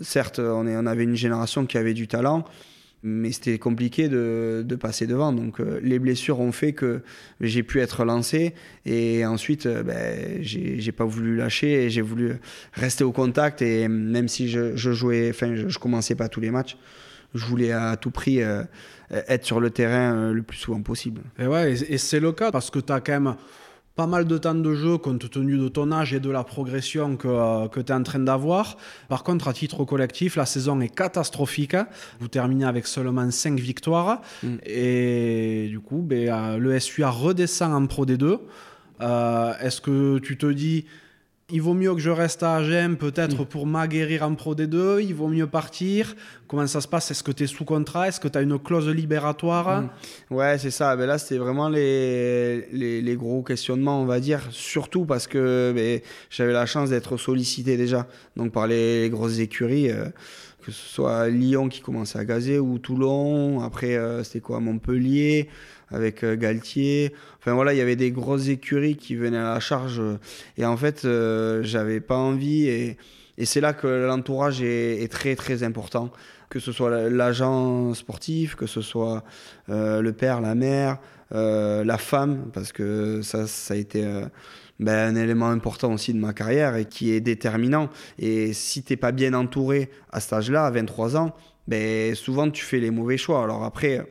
certes 0.00 0.40
on 0.40 0.66
est 0.66 0.76
on 0.76 0.86
avait 0.86 1.04
une 1.04 1.14
génération 1.14 1.66
qui 1.66 1.78
avait 1.78 1.94
du 1.94 2.08
talent 2.08 2.44
mais 3.06 3.32
c'était 3.32 3.58
compliqué 3.58 4.08
de, 4.08 4.64
de, 4.66 4.76
passer 4.76 5.06
devant. 5.06 5.30
Donc 5.30 5.58
les 5.58 5.98
blessures 5.98 6.40
ont 6.40 6.52
fait 6.52 6.72
que 6.72 7.02
j'ai 7.42 7.62
pu 7.62 7.80
être 7.82 8.02
lancé. 8.06 8.54
Et 8.86 9.26
ensuite 9.26 9.68
ben, 9.68 10.38
j'ai 10.40 10.92
pas 10.92 11.04
voulu 11.04 11.36
lâcher 11.36 11.90
j'ai 11.90 12.00
voulu 12.00 12.36
rester 12.72 13.04
au 13.04 13.12
contact. 13.12 13.62
Et 13.62 13.86
même 13.88 14.26
si 14.26 14.48
je, 14.48 14.74
je 14.74 14.92
jouais, 14.92 15.28
enfin 15.30 15.54
je 15.54 15.78
commençais 15.78 16.14
pas 16.14 16.28
tous 16.28 16.40
les 16.40 16.50
matchs, 16.50 16.76
je 17.34 17.44
voulais 17.44 17.72
à 17.72 17.96
tout 17.96 18.10
prix 18.10 18.42
euh, 19.14 19.22
être 19.28 19.44
sur 19.44 19.60
le 19.60 19.70
terrain 19.70 20.14
euh, 20.14 20.32
le 20.32 20.42
plus 20.42 20.56
souvent 20.56 20.80
possible. 20.80 21.22
Et 21.38 21.46
ouais, 21.46 21.72
et, 21.72 21.98
c'est 21.98 22.20
le 22.20 22.32
cas 22.32 22.50
parce 22.50 22.70
que 22.70 22.78
tu 22.78 22.92
as 22.92 23.00
quand 23.00 23.20
même 23.20 23.34
pas 23.96 24.06
mal 24.06 24.24
de 24.24 24.38
temps 24.38 24.54
de 24.54 24.74
jeu 24.74 24.98
compte 24.98 25.30
tenu 25.30 25.58
de 25.58 25.68
ton 25.68 25.92
âge 25.92 26.14
et 26.14 26.20
de 26.20 26.30
la 26.30 26.42
progression 26.42 27.16
que, 27.16 27.28
euh, 27.28 27.68
que 27.68 27.80
tu 27.80 27.92
es 27.92 27.94
en 27.94 28.02
train 28.02 28.18
d'avoir. 28.18 28.76
Par 29.08 29.22
contre, 29.22 29.46
à 29.46 29.52
titre 29.52 29.84
collectif, 29.84 30.36
la 30.36 30.46
saison 30.46 30.80
est 30.80 30.88
catastrophique. 30.88 31.76
Vous 32.18 32.28
terminez 32.28 32.64
avec 32.64 32.86
seulement 32.86 33.30
5 33.30 33.60
victoires. 33.60 34.22
Mm. 34.42 34.56
Et 34.64 35.66
du 35.68 35.80
coup, 35.80 36.02
ben, 36.02 36.56
le 36.56 36.80
SUA 36.80 37.10
redescend 37.10 37.74
en 37.74 37.86
Pro 37.86 38.06
D2. 38.06 38.38
Est-ce 39.00 39.80
que 39.80 40.18
tu 40.18 40.38
te 40.38 40.46
dis 40.46 40.86
il 41.54 41.62
vaut 41.62 41.72
mieux 41.72 41.94
que 41.94 42.00
je 42.00 42.10
reste 42.10 42.42
à 42.42 42.56
Agen 42.56 42.96
peut-être 42.96 43.42
mm. 43.42 43.46
pour 43.46 43.64
m'aguerrir 43.64 44.24
en 44.24 44.34
Pro 44.34 44.56
D2, 44.56 45.00
il 45.00 45.14
vaut 45.14 45.28
mieux 45.28 45.46
partir. 45.46 46.16
Comment 46.48 46.66
ça 46.66 46.80
se 46.80 46.88
passe? 46.88 47.12
Est-ce 47.12 47.22
que 47.22 47.30
tu 47.30 47.44
es 47.44 47.46
sous 47.46 47.64
contrat? 47.64 48.08
Est-ce 48.08 48.18
que 48.18 48.26
tu 48.26 48.36
as 48.36 48.42
une 48.42 48.58
clause 48.58 48.88
libératoire? 48.88 49.82
Mm. 49.82 49.90
Ouais, 50.34 50.58
c'est 50.58 50.72
ça. 50.72 50.96
Ben 50.96 51.06
là, 51.06 51.16
c'était 51.16 51.38
vraiment 51.38 51.68
les, 51.68 52.66
les, 52.72 53.16
gros 53.16 53.44
questionnements, 53.44 54.02
on 54.02 54.04
va 54.04 54.18
dire. 54.18 54.40
Surtout 54.50 55.04
parce 55.04 55.28
que 55.28 55.72
ben, 55.72 56.00
j'avais 56.28 56.52
la 56.52 56.66
chance 56.66 56.90
d'être 56.90 57.16
sollicité 57.16 57.76
déjà 57.76 58.08
donc 58.36 58.50
par 58.50 58.66
les, 58.66 59.08
grosses 59.08 59.38
écuries. 59.38 59.92
Euh, 59.92 60.06
que 60.64 60.72
ce 60.72 60.88
soit 60.94 61.28
Lyon 61.28 61.68
qui 61.68 61.82
commençait 61.82 62.18
à 62.18 62.24
gazer 62.24 62.58
ou 62.58 62.78
Toulon. 62.78 63.60
Après, 63.60 63.94
euh, 63.94 64.24
c'était 64.24 64.40
quoi? 64.40 64.58
Montpellier 64.58 65.48
avec 65.90 66.24
euh, 66.24 66.36
Galtier. 66.36 67.12
Enfin 67.38 67.54
voilà, 67.54 67.74
il 67.74 67.78
y 67.78 67.80
avait 67.80 67.96
des 67.96 68.10
grosses 68.10 68.48
écuries 68.48 68.96
qui 68.96 69.16
venaient 69.16 69.38
à 69.38 69.54
la 69.54 69.60
charge. 69.60 70.00
Et 70.56 70.64
en 70.64 70.76
fait, 70.76 71.04
euh, 71.04 71.62
j'avais 71.62 72.00
pas 72.00 72.16
envie. 72.16 72.66
Et, 72.66 72.96
et 73.38 73.44
c'est 73.44 73.60
là 73.60 73.72
que 73.72 73.86
l'entourage 73.86 74.62
est, 74.62 75.10
très 75.10 75.34
très 75.36 75.62
important. 75.62 76.10
que 76.50 76.60
ce 76.60 76.70
soit 76.70 77.08
l'agent 77.08 77.94
sportif, 77.94 78.54
que 78.54 78.66
ce 78.66 78.80
soit 78.80 79.24
le 79.68 80.10
père, 80.12 80.40
la 80.40 80.54
mère, 80.54 80.98
la 81.32 81.98
femme, 81.98 82.50
parce 82.52 82.70
que 82.72 83.22
ça, 83.22 83.48
ça 83.48 83.74
a 83.74 83.76
été 83.76 84.04
ben, 84.80 85.16
un 85.16 85.20
élément 85.20 85.48
important 85.48 85.92
aussi 85.92 86.12
de 86.12 86.18
ma 86.18 86.32
carrière 86.32 86.76
et 86.76 86.84
qui 86.84 87.12
est 87.12 87.20
déterminant. 87.20 87.88
Et 88.18 88.52
si 88.52 88.82
tu 88.82 88.92
n'es 88.92 88.96
pas 88.96 89.12
bien 89.12 89.34
entouré 89.34 89.90
à 90.10 90.20
cet 90.20 90.32
âge-là, 90.32 90.66
à 90.66 90.70
23 90.70 91.16
ans, 91.16 91.34
ben, 91.68 92.14
souvent 92.14 92.50
tu 92.50 92.64
fais 92.64 92.80
les 92.80 92.90
mauvais 92.90 93.16
choix. 93.16 93.42
Alors 93.42 93.64
après, 93.64 94.04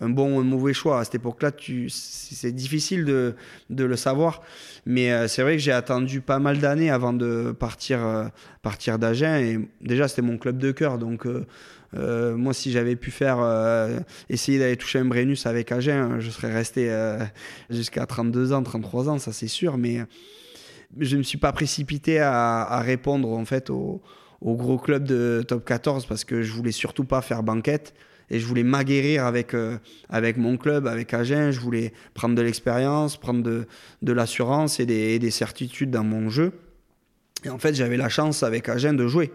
un 0.00 0.10
bon 0.10 0.36
ou 0.36 0.40
un 0.40 0.44
mauvais 0.44 0.72
choix. 0.72 1.00
À 1.00 1.04
cette 1.04 1.16
époque-là, 1.16 1.50
c'est 1.88 2.52
difficile 2.52 3.04
de, 3.04 3.34
le 3.70 3.96
savoir. 3.96 4.42
Mais 4.84 5.10
euh, 5.10 5.28
c'est 5.28 5.42
vrai 5.42 5.52
que 5.52 5.62
j'ai 5.62 5.72
attendu 5.72 6.20
pas 6.20 6.38
mal 6.38 6.58
d'années 6.58 6.90
avant 6.90 7.12
de 7.12 7.54
partir, 7.58 8.04
euh, 8.04 8.26
partir 8.62 8.98
d'Agen. 8.98 9.36
Et 9.36 9.58
déjà, 9.80 10.08
c'était 10.08 10.22
mon 10.22 10.38
club 10.38 10.58
de 10.58 10.70
cœur. 10.70 10.98
Donc, 10.98 11.26
euh, 11.26 12.36
moi, 12.36 12.52
si 12.52 12.72
j'avais 12.72 12.96
pu 12.96 13.10
faire 13.10 13.38
essayer 14.28 14.58
d'aller 14.58 14.76
toucher 14.76 14.98
un 14.98 15.06
Brennus 15.06 15.46
avec 15.46 15.72
Agen, 15.72 16.20
je 16.20 16.30
serais 16.30 16.52
resté 16.52 16.92
jusqu'à 17.70 18.06
32 18.06 18.52
ans, 18.52 18.62
33 18.62 19.08
ans, 19.08 19.18
ça 19.18 19.32
c'est 19.32 19.48
sûr. 19.48 19.78
Mais 19.78 20.00
je 20.98 21.14
ne 21.14 21.18
me 21.18 21.22
suis 21.22 21.38
pas 21.38 21.52
précipité 21.52 22.20
à, 22.20 22.62
à 22.62 22.80
répondre 22.80 23.30
en 23.30 23.44
fait 23.44 23.70
au, 23.70 24.02
au, 24.40 24.56
gros 24.56 24.78
club 24.78 25.04
de 25.04 25.42
top 25.46 25.64
14 25.64 26.06
parce 26.06 26.24
que 26.24 26.42
je 26.42 26.52
voulais 26.52 26.72
surtout 26.72 27.04
pas 27.04 27.22
faire 27.22 27.42
banquette 27.42 27.94
et 28.30 28.38
je 28.40 28.46
voulais 28.46 28.62
m'aguerrir 28.62 29.24
avec, 29.24 29.54
euh, 29.54 29.78
avec 30.08 30.36
mon 30.36 30.56
club, 30.56 30.86
avec 30.86 31.14
Agen. 31.14 31.50
Je 31.50 31.60
voulais 31.60 31.92
prendre 32.14 32.34
de 32.34 32.42
l'expérience, 32.42 33.16
prendre 33.16 33.42
de, 33.42 33.66
de 34.02 34.12
l'assurance 34.12 34.80
et 34.80 34.86
des, 34.86 35.18
des, 35.18 35.30
certitudes 35.30 35.90
dans 35.90 36.04
mon 36.04 36.28
jeu. 36.28 36.52
Et 37.44 37.50
en 37.50 37.58
fait, 37.58 37.74
j'avais 37.74 37.96
la 37.96 38.08
chance 38.08 38.42
avec 38.42 38.68
Agen 38.68 38.94
de 38.94 39.06
jouer. 39.06 39.32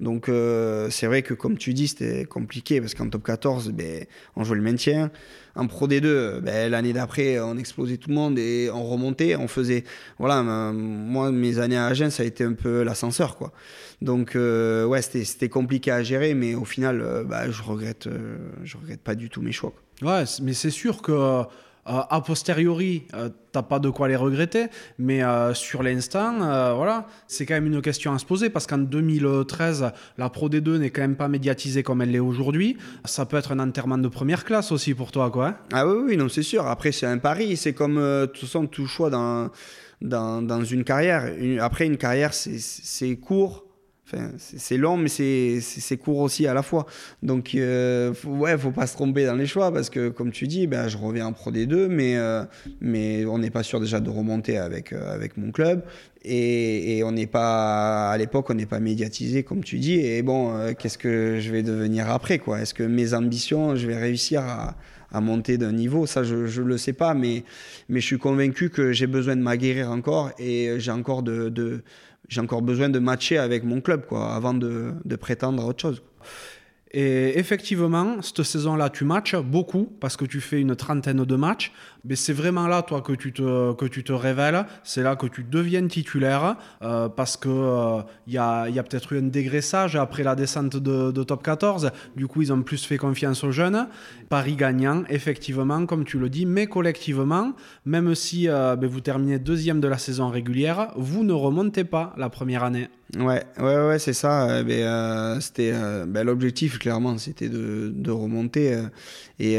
Donc 0.00 0.28
euh, 0.28 0.90
c'est 0.90 1.06
vrai 1.06 1.22
que 1.22 1.34
comme 1.34 1.58
tu 1.58 1.74
dis, 1.74 1.88
c'était 1.88 2.24
compliqué 2.24 2.80
parce 2.80 2.94
qu'en 2.94 3.08
top 3.08 3.24
14, 3.24 3.70
ben, 3.70 4.04
on 4.36 4.44
jouait 4.44 4.56
le 4.56 4.62
maintien. 4.62 5.10
En 5.56 5.66
Pro 5.66 5.88
D2, 5.88 6.38
ben, 6.40 6.70
l'année 6.70 6.92
d'après, 6.92 7.40
on 7.40 7.56
explosait 7.58 7.96
tout 7.96 8.10
le 8.10 8.14
monde 8.14 8.38
et 8.38 8.70
on 8.72 8.84
remontait. 8.84 9.34
On 9.34 9.48
faisait, 9.48 9.82
voilà, 10.18 10.42
moi 10.42 11.32
mes 11.32 11.58
années 11.58 11.76
à 11.76 11.86
Agen, 11.86 12.10
ça 12.10 12.22
a 12.22 12.26
été 12.26 12.44
un 12.44 12.52
peu 12.52 12.82
l'ascenseur, 12.82 13.36
quoi. 13.36 13.52
Donc 14.00 14.36
euh, 14.36 14.84
ouais, 14.84 15.02
c'était 15.02 15.48
compliqué 15.48 15.90
à 15.90 16.02
gérer, 16.04 16.34
mais 16.34 16.54
au 16.54 16.64
final, 16.64 17.00
euh, 17.00 17.24
bah, 17.24 17.50
je 17.50 17.62
regrette, 17.62 18.08
je 18.62 18.76
regrette 18.76 19.00
pas 19.00 19.16
du 19.16 19.30
tout 19.30 19.42
mes 19.42 19.52
choix. 19.52 19.72
Ouais, 20.02 20.24
mais 20.42 20.52
c'est 20.52 20.70
sûr 20.70 21.02
que 21.02 21.42
a 21.88 22.20
posteriori, 22.20 23.04
euh, 23.14 23.30
t'as 23.52 23.62
pas 23.62 23.78
de 23.78 23.88
quoi 23.88 24.08
les 24.08 24.16
regretter, 24.16 24.66
mais 24.98 25.22
euh, 25.22 25.54
sur 25.54 25.82
l'instant, 25.82 26.38
voilà, 26.76 27.06
c'est 27.26 27.46
quand 27.46 27.54
même 27.54 27.66
une 27.66 27.80
question 27.80 28.12
à 28.12 28.18
se 28.18 28.26
poser 28.26 28.50
parce 28.50 28.66
qu'en 28.66 28.78
2013, 28.78 29.92
la 30.18 30.28
Pro 30.28 30.48
D2 30.48 30.78
n'est 30.78 30.90
quand 30.90 31.00
même 31.00 31.16
pas 31.16 31.28
médiatisée 31.28 31.82
comme 31.82 32.02
elle 32.02 32.10
l'est 32.10 32.18
aujourd'hui. 32.18 32.76
Ça 33.04 33.26
peut 33.26 33.36
être 33.36 33.52
un 33.52 33.58
enterrement 33.58 33.98
de 33.98 34.08
première 34.08 34.44
classe 34.44 34.72
aussi 34.72 34.94
pour 34.94 35.12
toi, 35.12 35.30
quoi. 35.30 35.48
Hein. 35.48 35.56
ah 35.72 35.86
oui, 35.86 36.02
oui, 36.08 36.16
non, 36.16 36.28
c'est 36.28 36.42
sûr. 36.42 36.66
Après, 36.66 36.92
c'est 36.92 37.06
un 37.06 37.18
pari. 37.18 37.56
C'est 37.56 37.72
comme 37.72 38.28
tout 38.34 38.46
ça, 38.46 38.60
tout 38.70 38.86
choix 38.86 39.10
dans, 39.10 39.50
dans, 40.02 40.42
dans 40.42 40.64
une 40.64 40.84
carrière. 40.84 41.32
après, 41.60 41.86
une 41.86 41.96
carrière, 41.96 42.34
c'est 42.34 43.16
court 43.16 43.67
c'est 44.38 44.76
long, 44.76 44.96
mais 44.96 45.08
c'est 45.08 45.96
court 45.96 46.18
aussi 46.18 46.46
à 46.46 46.54
la 46.54 46.62
fois. 46.62 46.86
Donc, 47.22 47.54
euh, 47.54 48.14
faut, 48.14 48.30
ouais, 48.30 48.56
faut 48.56 48.70
pas 48.70 48.86
se 48.86 48.94
tromper 48.94 49.26
dans 49.26 49.34
les 49.34 49.46
choix 49.46 49.72
parce 49.72 49.90
que, 49.90 50.08
comme 50.08 50.30
tu 50.30 50.46
dis, 50.46 50.66
ben, 50.66 50.88
je 50.88 50.96
reviens 50.96 51.26
en 51.26 51.32
Pro 51.32 51.50
D2, 51.50 51.88
mais, 51.88 52.16
euh, 52.16 52.44
mais 52.80 53.24
on 53.26 53.38
n'est 53.38 53.50
pas 53.50 53.62
sûr 53.62 53.80
déjà 53.80 54.00
de 54.00 54.10
remonter 54.10 54.58
avec, 54.58 54.92
euh, 54.92 55.14
avec 55.14 55.36
mon 55.36 55.50
club. 55.50 55.82
Et, 56.24 57.02
on 57.04 57.12
n'est 57.12 57.26
pas, 57.26 58.10
à 58.10 58.18
l'époque, 58.18 58.50
on 58.50 58.54
n'est 58.54 58.66
pas 58.66 58.80
médiatisé, 58.80 59.42
comme 59.42 59.62
tu 59.62 59.78
dis. 59.78 59.94
Et 59.94 60.22
bon, 60.22 60.56
euh, 60.56 60.72
qu'est-ce 60.72 60.98
que 60.98 61.38
je 61.40 61.50
vais 61.50 61.62
devenir 61.62 62.10
après, 62.10 62.38
quoi? 62.38 62.60
Est-ce 62.60 62.74
que 62.74 62.82
mes 62.82 63.14
ambitions, 63.14 63.76
je 63.76 63.86
vais 63.86 63.96
réussir 63.96 64.42
à, 64.42 64.76
à 65.12 65.20
monter 65.20 65.58
d'un 65.58 65.72
niveau? 65.72 66.06
Ça, 66.06 66.24
je 66.24 66.34
ne 66.34 66.66
le 66.66 66.76
sais 66.76 66.92
pas, 66.92 67.14
mais, 67.14 67.44
mais 67.88 68.00
je 68.00 68.06
suis 68.06 68.18
convaincu 68.18 68.68
que 68.68 68.92
j'ai 68.92 69.06
besoin 69.06 69.36
de 69.36 69.42
m'aguerrir 69.42 69.90
encore 69.90 70.32
et 70.38 70.74
j'ai 70.78 70.90
encore 70.90 71.22
de, 71.22 71.48
de 71.48 71.82
j'ai 72.28 72.40
encore 72.40 72.62
besoin 72.62 72.88
de 72.88 72.98
matcher 72.98 73.38
avec 73.38 73.64
mon 73.64 73.80
club 73.80 74.06
quoi, 74.06 74.34
avant 74.34 74.54
de, 74.54 74.92
de 75.04 75.16
prétendre 75.16 75.62
à 75.62 75.66
autre 75.66 75.82
chose. 75.82 76.02
Et 76.90 77.38
effectivement, 77.38 78.22
cette 78.22 78.42
saison-là, 78.42 78.88
tu 78.88 79.04
matches 79.04 79.36
beaucoup 79.36 79.92
parce 80.00 80.16
que 80.16 80.24
tu 80.24 80.40
fais 80.40 80.60
une 80.60 80.74
trentaine 80.74 81.24
de 81.24 81.36
matchs. 81.36 81.72
Mais 82.04 82.16
c'est 82.16 82.32
vraiment 82.32 82.68
là, 82.68 82.82
toi, 82.82 83.00
que 83.00 83.12
tu 83.12 83.32
te, 83.32 83.72
que 83.74 83.84
tu 83.86 84.04
te 84.04 84.12
révèles. 84.12 84.66
C'est 84.84 85.02
là 85.02 85.16
que 85.16 85.26
tu 85.26 85.42
deviens 85.42 85.86
titulaire 85.88 86.56
euh, 86.82 87.08
parce 87.08 87.36
qu'il 87.36 87.50
il 87.50 87.56
euh, 87.56 88.02
y 88.28 88.38
a, 88.38 88.62
a 88.62 88.82
peut-être 88.82 89.12
eu 89.12 89.18
un 89.18 89.22
dégraissage 89.22 89.96
après 89.96 90.22
la 90.22 90.34
descente 90.34 90.76
de, 90.76 91.22
top 91.22 91.42
14. 91.42 91.90
Du 92.16 92.26
coup, 92.26 92.42
ils 92.42 92.52
ont 92.52 92.62
plus 92.62 92.84
fait 92.84 92.98
confiance 92.98 93.42
aux 93.42 93.50
jeunes. 93.50 93.88
Paris 94.28 94.54
gagnant, 94.54 95.02
effectivement, 95.08 95.86
comme 95.86 96.04
tu 96.04 96.18
le 96.18 96.28
dis, 96.28 96.46
mais 96.46 96.66
collectivement, 96.66 97.52
même 97.84 98.14
si 98.14 98.48
euh, 98.48 98.76
ben, 98.76 98.88
vous 98.88 99.00
terminez 99.00 99.38
deuxième 99.38 99.80
de 99.80 99.88
la 99.88 99.98
saison 99.98 100.28
régulière, 100.28 100.92
vous 100.96 101.24
ne 101.24 101.32
remontez 101.32 101.84
pas 101.84 102.14
la 102.16 102.28
première 102.28 102.62
année. 102.62 102.88
Ouais, 103.18 103.42
ouais, 103.58 103.86
ouais, 103.86 103.98
c'est 103.98 104.12
ça. 104.12 104.62
Ben, 104.62 105.40
c'était 105.40 105.72
ben, 106.06 106.24
l'objectif, 106.24 106.78
clairement, 106.78 107.16
c'était 107.16 107.48
de, 107.48 107.90
de, 107.94 108.10
remonter. 108.10 108.76
et, 109.38 109.58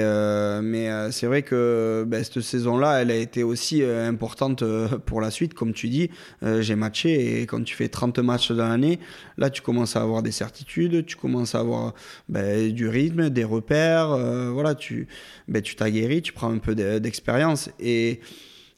mais 0.62 1.12
c'est 1.12 1.26
vrai 1.26 1.42
que 1.42 2.06
cette 2.34 2.44
saison-là, 2.44 3.02
elle 3.02 3.12
a 3.12 3.16
été 3.16 3.44
aussi 3.44 3.82
euh, 3.82 4.08
importante 4.08 4.62
euh, 4.62 4.88
pour 4.88 5.22
la 5.22 5.32
suite, 5.32 5.54
comme 5.54 5.74
tu 5.74 5.90
dis. 5.90 6.10
Euh, 6.44 6.62
j'ai 6.62 6.76
matché 6.76 7.42
et 7.42 7.46
quand 7.46 7.64
tu 7.64 7.76
fais 7.76 7.90
30 7.90 8.20
matchs 8.20 8.52
dans 8.52 8.68
l'année, 8.68 9.00
là, 9.38 9.50
tu 9.50 9.62
commences 9.62 9.96
à 9.96 10.02
avoir 10.02 10.22
des 10.22 10.32
certitudes, 10.32 11.06
tu 11.06 11.16
commences 11.16 11.56
à 11.56 11.60
avoir 11.60 11.94
ben, 12.28 12.72
du 12.72 12.88
rythme, 12.88 13.30
des 13.30 13.44
repères. 13.44 14.10
voilà, 14.54 14.76
tu 14.76 15.08
ben, 15.48 15.62
tu 15.62 15.76
t'aguerris, 15.76 16.22
tu 16.22 16.34
prends 16.34 16.52
un 16.52 16.60
peu 16.60 16.76
d'expérience. 16.76 17.70
Et, 17.80 18.20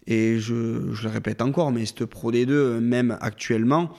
et 0.08 0.40
je, 0.40 0.94
je, 0.94 1.04
le 1.04 1.10
répète 1.10 1.42
encore, 1.42 1.72
mais 1.72 1.86
ce 1.86 2.04
Pro 2.04 2.32
D2, 2.32 2.80
même 2.80 3.18
actuellement, 3.22 3.92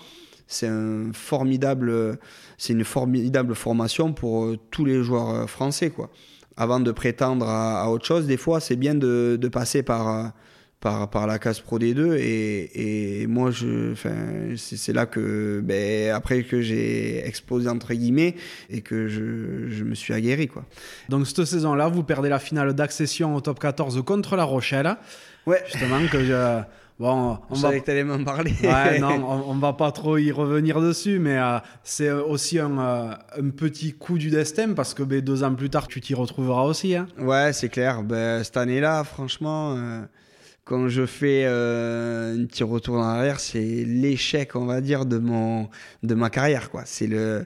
c'est 0.47 0.69
un 0.69 1.13
formidable, 1.13 2.19
c'est 2.59 2.73
une 2.73 2.85
formidable 2.85 3.55
formation 3.55 4.13
pour 4.13 4.55
tous 4.71 4.85
les 4.85 5.03
joueurs 5.03 5.49
français, 5.49 5.91
quoi 5.91 6.11
avant 6.57 6.81
de 6.81 6.93
prétendre 6.93 7.49
à, 7.49 7.91
autre 7.91 8.05
chose, 8.05 8.27
des 8.27 8.37
fois, 8.37 8.61
c'est 8.61 8.77
bien 8.77 8.95
de, 8.95 9.39
de 9.41 9.49
passer 9.49 9.83
par, 9.83 10.33
par, 10.81 11.09
par, 11.11 11.27
la 11.27 11.39
case 11.39 11.61
Pro 11.61 11.79
D2. 11.79 12.17
Et, 12.19 13.23
et 13.23 13.27
moi, 13.27 13.51
je, 13.51 13.95
c'est 14.57 14.93
là 14.93 15.07
que, 15.07 15.61
ben, 15.65 16.15
après 16.15 16.43
que 16.43 16.61
j'ai 16.61 17.27
explosé, 17.27 17.69
entre 17.69 17.95
guillemets, 17.95 18.35
et 18.71 18.81
que 18.81 19.09
je, 19.09 19.69
je 19.69 19.85
me 19.85 19.95
suis 19.95 20.13
aguerri. 20.13 20.49
Quoi. 20.49 20.65
Donc, 21.09 21.27
cette 21.27 21.45
saison-là, 21.45 21.89
vous 21.89 22.03
perdez 22.03 22.29
la 22.29 22.39
finale 22.39 22.75
d'accession 22.75 23.35
au 23.35 23.41
top 23.41 23.59
14 23.59 24.03
contre 24.05 24.37
La 24.37 24.45
Rochelle. 24.45 24.97
Ouais. 25.47 25.63
Justement, 25.67 25.99
que 26.11 26.25
je 26.25 26.63
Bon, 26.99 27.39
on 27.51 27.55
va... 27.55 27.81
que 27.81 28.03
m'en 28.03 28.23
parler. 28.23 28.53
Ouais, 28.63 28.99
non, 28.99 29.25
on, 29.49 29.55
va 29.55 29.73
pas 29.73 29.93
trop 29.93 30.19
y 30.19 30.31
revenir 30.31 30.81
dessus, 30.81 31.19
mais 31.19 31.39
euh, 31.39 31.59
c'est 31.83 32.11
aussi 32.11 32.59
un, 32.59 32.79
euh, 32.79 33.15
un, 33.39 33.51
petit 33.51 33.93
coup 33.93 34.19
du 34.19 34.31
destin 34.31 34.73
parce 34.75 34.95
que 34.95 35.03
ben, 35.03 35.21
deux 35.21 35.43
ans 35.43 35.55
plus 35.55 35.71
tard, 35.71 35.89
tu 35.89 36.01
t'y 36.01 36.15
retrouveras 36.15 36.65
aussi. 36.65 36.95
Hein. 36.95 37.09
Ouais, 37.19 37.53
c'est 37.53 37.69
clair. 37.69 38.03
Ben, 38.03 38.45
cette 38.45 38.57
année-là, 38.57 39.05
franchement, 39.05 39.75
euh, 39.77 40.03
quand 40.65 40.89
je 40.89 41.07
fais 41.07 41.45
un 41.45 42.45
petit 42.47 42.63
retour 42.63 42.97
en 42.97 43.03
arrière, 43.03 43.41
c'est 43.41 43.85
l'échec, 43.85 44.55
on 44.55 44.67
va 44.67 44.81
dire, 44.81 45.07
de, 45.07 45.19
mon, 45.19 45.69
de 46.03 46.15
ma 46.15 46.31
carrière. 46.31 46.71
Quoi. 46.71 46.83
C'est 46.85 47.09
le, 47.09 47.45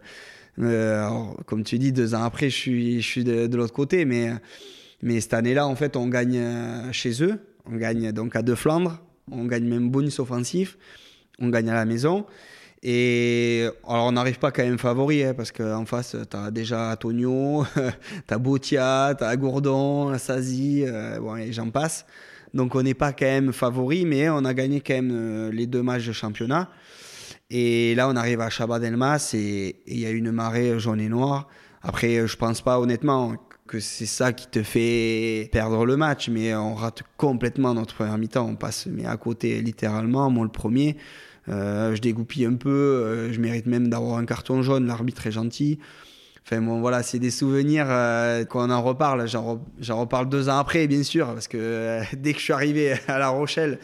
comme 1.47 1.63
tu 1.63 1.79
dis, 1.79 1.93
deux 1.93 2.15
ans 2.15 2.25
après, 2.25 2.51
je 2.51 2.57
suis, 2.57 3.01
je 3.01 3.07
suis 3.07 3.25
de, 3.25 3.47
de 3.47 3.57
l'autre 3.57 3.73
côté, 3.73 4.05
mais, 4.05 4.33
mais 5.03 5.21
cette 5.21 5.35
année-là, 5.35 5.67
en 5.67 5.77
fait, 5.77 5.97
on 5.97 6.09
gagne 6.09 6.43
chez 6.93 7.23
eux. 7.23 7.39
On 7.65 7.77
gagne 7.77 8.13
donc 8.13 8.37
à 8.37 8.43
deux 8.43 8.55
Flandres 8.55 9.01
on 9.31 9.45
gagne 9.47 9.65
même 9.65 9.91
bonus 9.91 10.19
offensif, 10.19 10.77
on 11.39 11.49
gagne 11.49 11.71
à 11.71 11.75
la 11.75 11.85
maison. 11.85 12.27
Et 12.83 13.67
alors, 13.89 14.07
on 14.07 14.13
n'arrive 14.13 14.39
pas 14.39 14.53
quand 14.53 14.63
même 14.63 14.79
favori, 14.79 15.25
hein, 15.25 15.35
parce 15.35 15.51
qu'en 15.51 15.85
face, 15.87 16.15
tu 16.31 16.37
as 16.37 16.51
déjà 16.51 16.93
Antonio, 16.93 17.67
tu 18.29 18.35
as 18.35 18.39
Botia, 18.39 19.15
tu 19.19 19.25
as 19.25 19.37
Gourdon, 19.37 20.17
Sazi, 20.19 20.85
euh, 20.87 21.19
bon, 21.19 21.37
et 21.37 21.53
j'en 21.53 21.71
passe. 21.71 22.07
Donc, 22.55 22.75
on 22.75 22.83
n'est 22.83 22.95
pas 22.95 23.13
quand 23.13 23.27
même 23.27 23.53
favori, 23.53 24.05
mais 24.05 24.29
on 24.29 24.45
a 24.45 24.55
gagné 24.55 24.81
quand 24.81 24.95
même 24.95 25.11
euh, 25.13 25.51
les 25.51 25.67
deux 25.67 25.83
matchs 25.83 26.07
de 26.07 26.13
championnat. 26.13 26.71
Et 27.51 27.95
là, 27.95 28.09
on 28.09 28.17
arrive 28.17 28.41
à 28.41 28.51
Chabat-Delmas 28.51 29.33
et 29.35 29.83
il 29.87 29.99
y 29.99 30.07
a 30.07 30.11
une 30.11 30.31
marée 30.31 30.79
jaune 30.79 31.01
et 31.01 31.09
noire. 31.09 31.49
Après, 31.83 32.27
je 32.27 32.37
pense 32.37 32.61
pas, 32.61 32.79
honnêtement, 32.79 33.35
que 33.67 33.81
c'est 33.81 34.07
ça 34.07 34.33
qui 34.33 34.47
te 34.47 34.63
fait 34.63 35.49
perdre 35.53 35.85
le 35.85 35.97
match, 35.97 36.29
mais 36.29 36.55
on 36.55 36.75
rate 36.75 37.03
complètement 37.17 37.75
notre 37.75 37.95
première 37.95 38.19
mi-temps. 38.19 38.47
On 38.49 38.57
passe 38.57 38.87
mais 38.87 39.07
à 39.07 39.17
côté 39.17 39.61
littéralement, 39.61 40.31
moi 40.31 40.45
le 40.45 40.51
premier. 40.51 40.97
Euh, 41.49 41.95
je 41.95 42.01
dégoupille 42.01 42.45
un 42.45 42.55
peu, 42.55 42.71
euh, 42.71 43.33
je 43.33 43.41
mérite 43.41 43.67
même 43.67 43.89
d'avoir 43.89 44.19
un 44.19 44.25
carton 44.25 44.63
jaune, 44.63 44.87
l'arbitre 44.87 45.27
est 45.27 45.33
gentil. 45.33 45.79
Enfin 46.49 46.63
bon, 46.63 46.79
voilà, 46.79 47.03
c'est 47.03 47.19
des 47.19 47.33
souvenirs 47.33 47.87
euh, 47.89 48.45
qu'on 48.45 48.71
en 48.71 48.81
reparle. 48.81 49.27
J'en 49.27 50.01
reparle 50.01 50.29
deux 50.29 50.49
ans 50.49 50.59
après, 50.59 50.87
bien 50.87 51.03
sûr, 51.03 51.27
parce 51.35 51.49
que 51.49 51.59
euh, 51.59 52.03
dès 52.17 52.35
que 52.35 52.39
je 52.39 52.45
suis 52.45 52.53
arrivé 52.53 52.95
à 53.09 53.19
La 53.19 53.31
Rochelle, 53.31 53.81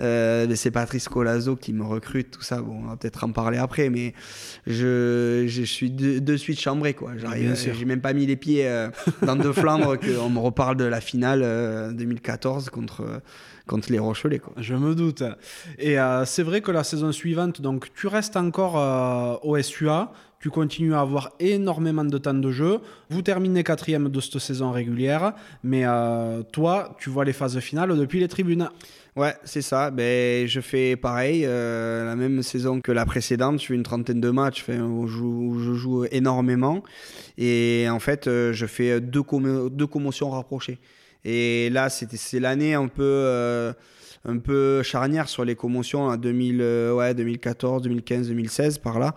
euh, 0.00 0.52
c'est 0.56 0.72
Patrice 0.72 1.08
Colazo 1.08 1.54
qui 1.54 1.72
me 1.72 1.84
recrute, 1.84 2.32
tout 2.32 2.42
ça. 2.42 2.62
Bon, 2.62 2.80
on 2.82 2.88
va 2.88 2.96
peut-être 2.96 3.22
en 3.22 3.30
parler 3.30 3.58
après, 3.58 3.90
mais 3.90 4.12
je, 4.66 5.44
je 5.46 5.62
suis 5.62 5.92
de, 5.92 6.36
suite 6.36 6.58
chambré, 6.58 6.94
quoi. 6.94 7.12
J'arrive, 7.16 7.54
j'ai 7.54 7.84
même 7.84 8.00
pas 8.00 8.12
mis 8.12 8.26
les 8.26 8.36
pieds 8.36 8.68
dans 9.22 9.36
de 9.36 9.52
Flandre 9.52 9.96
qu'on 10.00 10.30
me 10.30 10.40
reparle 10.40 10.76
de 10.78 10.86
la 10.86 11.00
finale 11.00 11.94
2014 11.94 12.70
contre 12.70 13.22
contre 13.68 13.92
les 13.92 14.00
Rochelais. 14.00 14.40
Quoi. 14.40 14.54
Je 14.56 14.74
me 14.74 14.96
doute. 14.96 15.22
Et 15.78 15.96
c'est 16.24 16.42
vrai 16.42 16.60
que 16.60 16.72
la 16.72 16.82
saison 16.82 17.12
suivante, 17.12 17.60
donc 17.60 17.86
tu 17.94 18.08
restes 18.08 18.36
encore 18.36 18.74
au 19.44 19.62
SUA, 19.62 20.12
tu 20.40 20.48
continues 20.48 20.94
à 20.94 21.00
avoir 21.00 21.32
énormément 21.38 22.04
de 22.04 22.16
temps 22.16 22.32
de 22.32 22.50
jeu. 22.50 22.78
Vous 23.10 23.20
terminez 23.20 23.62
quatrième 23.62 24.08
de 24.08 24.20
cette 24.20 24.38
saison 24.38 24.70
régulière, 24.70 25.34
mais 25.62 25.82
euh, 25.84 26.42
toi, 26.50 26.96
tu 26.98 27.10
vois 27.10 27.26
les 27.26 27.34
phases 27.34 27.60
finales 27.60 27.94
depuis 27.96 28.20
les 28.20 28.28
tribunes. 28.28 28.70
Ouais, 29.16 29.34
c'est 29.44 29.60
ça. 29.60 29.90
Ben, 29.90 30.46
je 30.46 30.60
fais 30.60 30.96
pareil, 30.96 31.42
euh, 31.44 32.06
la 32.06 32.16
même 32.16 32.42
saison 32.42 32.80
que 32.80 32.90
la 32.90 33.04
précédente. 33.04 33.60
Je 33.60 33.66
fais 33.66 33.74
une 33.74 33.82
trentaine 33.82 34.20
de 34.20 34.30
matchs 34.30 34.64
où, 34.68 35.06
je 35.06 35.74
joue, 35.74 36.06
énormément. 36.10 36.82
Et 37.36 37.86
en 37.90 37.98
fait, 37.98 38.26
euh, 38.26 38.54
je 38.54 38.64
fais 38.64 38.98
deux, 38.98 39.22
commotions 39.22 40.30
rapprochées. 40.30 40.78
Et 41.22 41.68
là, 41.68 41.90
c'est 41.90 42.40
l'année 42.40 42.72
un 42.72 42.88
peu 42.88 43.74
un 44.26 44.36
peu 44.38 44.82
charnière 44.82 45.28
sur 45.28 45.44
les 45.44 45.54
commotions 45.54 46.04
en 46.04 46.16
2000, 46.16 46.62
ouais, 46.94 47.14
2014, 47.14 47.82
2015, 47.82 48.28
2016 48.28 48.78
par 48.78 48.98
là 48.98 49.14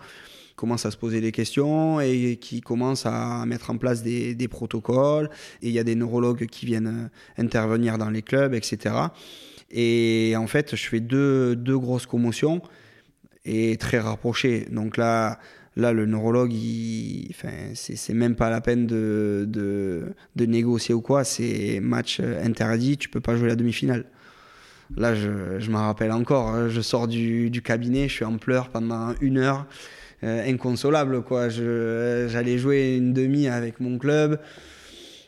commence 0.64 0.86
à 0.86 0.92
se 0.92 0.98
poser 0.98 1.20
des 1.20 1.34
questions 1.34 2.00
et 2.00 2.38
qui 2.40 2.62
commence 2.62 3.06
à 3.06 3.46
mettre 3.46 3.70
en 3.70 3.76
place 3.76 4.02
des, 4.02 4.48
protocoles. 4.48 5.30
Et 5.62 5.68
il 5.68 5.74
y 5.74 5.80
a 5.80 5.84
des 5.84 5.96
neurologues 5.96 6.46
qui 6.46 6.66
viennent 6.66 7.10
euh, 7.38 7.42
intervenir 7.42 7.98
dans 7.98 8.10
les 8.10 8.22
clubs, 8.22 8.54
etc. 8.54 8.96
Et 9.72 10.36
en 10.38 10.48
fait, 10.48 10.78
je 10.78 10.88
fais 10.88 11.02
deux, 11.02 11.58
deux 11.58 11.78
grosses 11.78 12.06
commotions 12.06 12.62
et 13.44 13.76
très 13.76 14.00
rapprochées. 14.00 14.66
Donc 14.72 14.96
là, 14.96 15.38
là 15.76 15.92
le 15.92 16.06
neurologue, 16.06 16.54
enfin, 17.32 17.52
c'est 17.74 18.14
même 18.14 18.36
pas 18.36 18.50
la 18.50 18.62
peine 18.62 18.88
de, 18.88 19.44
de, 19.46 20.14
de 20.38 20.46
négocier 20.46 20.96
ou 20.96 21.02
quoi. 21.02 21.26
C'est 21.26 21.82
match 21.82 22.22
interdit, 22.22 22.98
tu 22.98 23.10
peux 23.10 23.20
pas 23.20 23.36
jouer 23.36 23.50
la 23.50 23.58
demi-finale. 23.58 24.06
Là, 24.96 25.14
je, 25.14 25.60
je 25.60 25.72
m'en 25.72 25.88
rappelle 25.88 26.14
encore. 26.14 26.48
Hein. 26.48 26.70
Je 26.70 26.80
sors 26.80 27.10
du, 27.10 27.50
du, 27.50 27.62
cabinet, 27.62 28.08
je 28.08 28.14
suis 28.14 28.26
en 28.26 28.38
pleurs 28.38 28.70
pendant 28.70 29.14
une 29.20 29.40
heure. 29.40 29.66
Euh, 30.24 30.50
inconsolable. 30.50 31.22
Quoi. 31.22 31.50
j'allais 31.50 32.58
jouer 32.58 32.96
une 32.96 33.14
demi 33.14 33.48
avec 33.48 33.80
mon 33.80 33.98
club. 33.98 34.40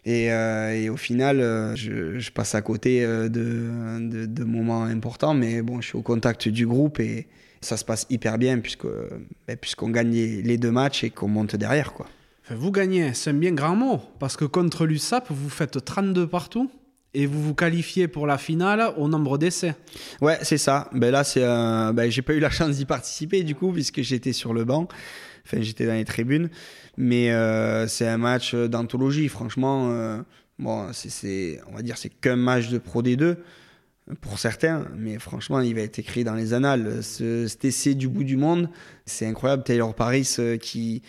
Et, 0.06 0.32
euh, 0.32 0.94
au 0.94 0.98
final, 0.98 1.42
euh, 1.42 1.76
je, 1.76 2.32
passe 2.32 2.56
à 2.56 2.62
côté 2.62 3.06
de, 3.06 3.28
de, 3.30 4.44
moments 4.44 4.84
importants, 4.84 5.34
mais 5.34 5.62
bon, 5.62 5.82
je 5.82 5.88
suis 5.88 5.98
au 5.98 6.02
contact 6.02 6.48
du 6.48 6.66
groupe 6.68 7.00
et 7.00 7.28
ça 7.60 7.76
se 7.76 7.84
passe 7.84 8.06
hyper 8.10 8.38
bien 8.38 8.60
puisque, 8.60 8.86
ben, 9.48 9.58
puisqu'on 9.58 9.90
gagne 9.90 10.12
les, 10.12 10.58
deux 10.58 10.72
matchs 10.72 11.04
et 11.04 11.10
qu'on 11.10 11.28
monte 11.28 11.56
derrière. 11.56 11.92
Quoi. 11.94 12.06
vous 12.52 12.72
gagnez, 12.72 13.14
c'est 13.16 13.32
un 13.32 13.34
bien 13.34 13.52
grand 13.52 13.76
mot, 13.76 14.00
parce 14.20 14.38
que 14.38 14.46
contre 14.46 14.86
l'USAP, 14.86 15.26
vous 15.30 15.50
faites 15.50 15.84
32 15.84 16.28
partout 16.28 16.70
et 17.16 17.26
vous 17.26 17.42
vous 17.42 17.56
qualifiez 17.56 18.08
pour 18.08 18.28
la 18.28 18.38
finale 18.38 18.94
au 18.98 19.08
nombre 19.08 19.38
d'essais. 19.38 19.76
Ouais, 20.22 20.38
c'est 20.44 20.58
ça. 20.58 20.90
Ben 20.94 21.12
là, 21.12 21.24
c'est, 21.24 21.42
ben, 21.42 22.10
j'ai 22.10 22.22
pas 22.22 22.34
eu 22.34 22.40
la 22.40 22.50
chance 22.50 22.76
d'y 22.76 22.86
participer 22.86 23.44
du 23.44 23.56
coup 23.56 23.72
puisque 23.72 24.02
j'étais 24.02 24.34
sur 24.34 24.54
le 24.54 24.66
banc. 24.66 24.88
Enfin, 25.46 25.62
j'étais 25.62 25.86
dans 25.86 25.94
les 25.94 26.06
tribunes, 26.06 26.50
mais 26.98 27.32
euh, 27.32 27.88
c'est 27.88 28.08
un 28.08 28.18
match 28.18 28.56
d'anthologie. 28.56 29.30
Franchement, 29.30 29.92
euh, 29.92 30.20
bon, 30.58 30.88
c'est, 30.92 31.62
on 31.70 31.76
va 31.76 31.82
dire, 31.84 31.98
c'est 31.98 32.10
qu'un 32.10 32.36
match 32.36 32.70
de 32.70 32.80
Pro 32.80 33.04
D2 33.04 33.38
pour 34.22 34.38
certains, 34.38 34.88
mais 34.96 35.18
franchement, 35.18 35.60
il 35.62 35.74
va 35.76 35.82
être 35.82 36.00
écrit 36.00 36.24
dans 36.24 36.36
les 36.36 36.54
annales. 36.54 37.04
Ce, 37.04 37.48
cet 37.48 37.66
essai 37.66 37.96
du 37.96 38.08
bout 38.08 38.24
du 38.24 38.38
monde, 38.38 38.70
c'est 39.06 39.26
incroyable. 39.26 39.64
Taylor 39.64 39.94
Paris 39.94 40.36
euh, 40.40 40.58
qui 40.58 41.04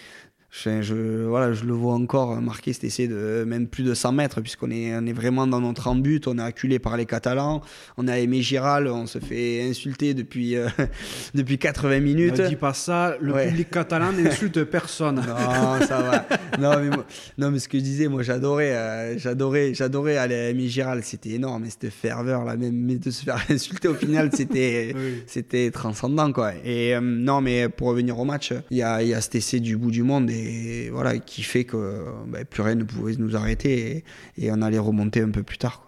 je, 0.65 1.25
voilà, 1.25 1.53
je 1.53 1.65
le 1.65 1.73
vois 1.73 1.95
encore 1.95 2.41
marquer 2.41 2.73
cet 2.73 2.85
essai 2.85 3.09
de 3.09 3.45
même 3.47 3.67
plus 3.67 3.83
de 3.83 3.95
100 3.95 4.13
mètres, 4.13 4.41
puisqu'on 4.41 4.71
est, 4.71 4.97
on 4.97 5.07
est 5.07 5.13
vraiment 5.13 5.47
dans 5.47 5.61
notre 5.61 5.89
embut, 5.89 6.23
on 6.27 6.39
est 6.39 6.43
acculé 6.43 6.79
par 6.79 6.97
les 6.97 7.07
Catalans, 7.07 7.61
on 7.97 8.09
a 8.09 8.19
aimé 8.19 8.43
Giral, 8.43 8.89
on 8.89 9.07
se 9.07 9.19
fait 9.19 9.63
insulter 9.63 10.15
depuis, 10.15 10.57
euh, 10.57 10.69
depuis 11.35 11.59
80 11.59 12.01
minutes. 12.01 12.39
Ne 12.39 12.49
dis 12.49 12.57
pas 12.57 12.75
ça, 12.75 13.17
le 13.21 13.33
public 13.35 13.71
catalan 13.71 14.13
n'insulte 14.17 14.65
personne. 14.65 15.17
Non, 15.17 15.87
ça 15.87 16.01
va. 16.01 16.27
non, 16.59 16.81
mais 16.81 16.97
non, 17.39 17.51
mais 17.51 17.59
ce 17.59 17.69
que 17.69 17.79
je 17.79 17.85
disais, 17.85 18.09
moi 18.09 18.23
j'adorais, 18.23 18.75
euh, 18.75 19.19
j'adorais, 19.19 19.75
j'adorais 19.75 20.17
aller 20.17 20.35
à 20.35 20.51
Aimé 20.51 20.69
Giral, 20.69 21.03
c'était 21.03 21.31
énorme, 21.31 21.65
et 21.65 21.71
cette 21.71 21.91
ferveur 21.91 22.45
là, 22.45 22.57
même 22.57 22.75
mais 22.75 22.97
de 22.97 23.11
se 23.11 23.25
faire 23.25 23.45
insulter 23.51 23.89
au 23.89 23.95
final, 23.95 24.31
c'était, 24.33 24.95
c'était 25.27 25.71
transcendant 25.71 26.33
quoi. 26.33 26.53
Et 26.65 26.95
euh, 26.95 27.01
non, 27.01 27.41
mais 27.41 27.69
pour 27.69 27.89
revenir 27.89 28.19
au 28.19 28.25
match, 28.25 28.53
il 28.71 28.79
y 28.79 28.83
a, 28.83 29.03
y 29.03 29.15
a 29.15 29.21
cet 29.21 29.35
essai 29.35 29.61
du 29.61 29.77
bout 29.77 29.91
du 29.91 30.03
monde 30.03 30.31
et 30.31 30.46
et 30.47 30.91
voilà, 30.91 31.19
qui 31.19 31.43
fait 31.43 31.65
que 31.65 32.05
ben, 32.27 32.45
plus 32.45 32.63
rien 32.63 32.75
ne 32.75 32.85
pouvait 32.85 33.17
nous 33.17 33.37
arrêter 33.37 34.05
et, 34.37 34.51
on 34.51 34.63
allait 34.63 34.79
remonter 34.79 35.21
un 35.21 35.31
peu 35.31 35.43
plus 35.43 35.59
tard. 35.59 35.83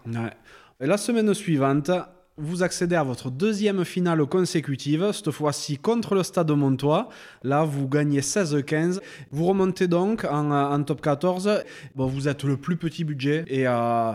la 0.80 0.96
semaine 0.96 1.32
suivante, 1.34 1.90
vous 2.38 2.62
accédez 2.62 2.94
à 2.94 3.02
votre 3.02 3.30
deuxième 3.30 3.84
finale 3.84 4.24
consécutive, 4.26 5.10
cette 5.12 5.32
fois-ci 5.32 5.76
contre 5.76 6.14
le 6.14 6.22
Stade 6.22 6.50
Montois. 6.52 7.08
Là, 7.42 7.64
vous 7.64 7.88
gagnez 7.88 8.20
16-15. 8.20 9.00
Vous 9.32 9.44
remontez 9.44 9.88
donc 9.88 10.24
en, 10.24 10.82
top 10.84 11.00
14. 11.00 11.64
Bon, 11.96 12.06
vous 12.06 12.28
êtes 12.28 12.44
le 12.44 12.56
plus 12.56 12.76
petit 12.76 13.02
budget 13.02 13.44
et 13.48 13.66
euh, 13.66 14.12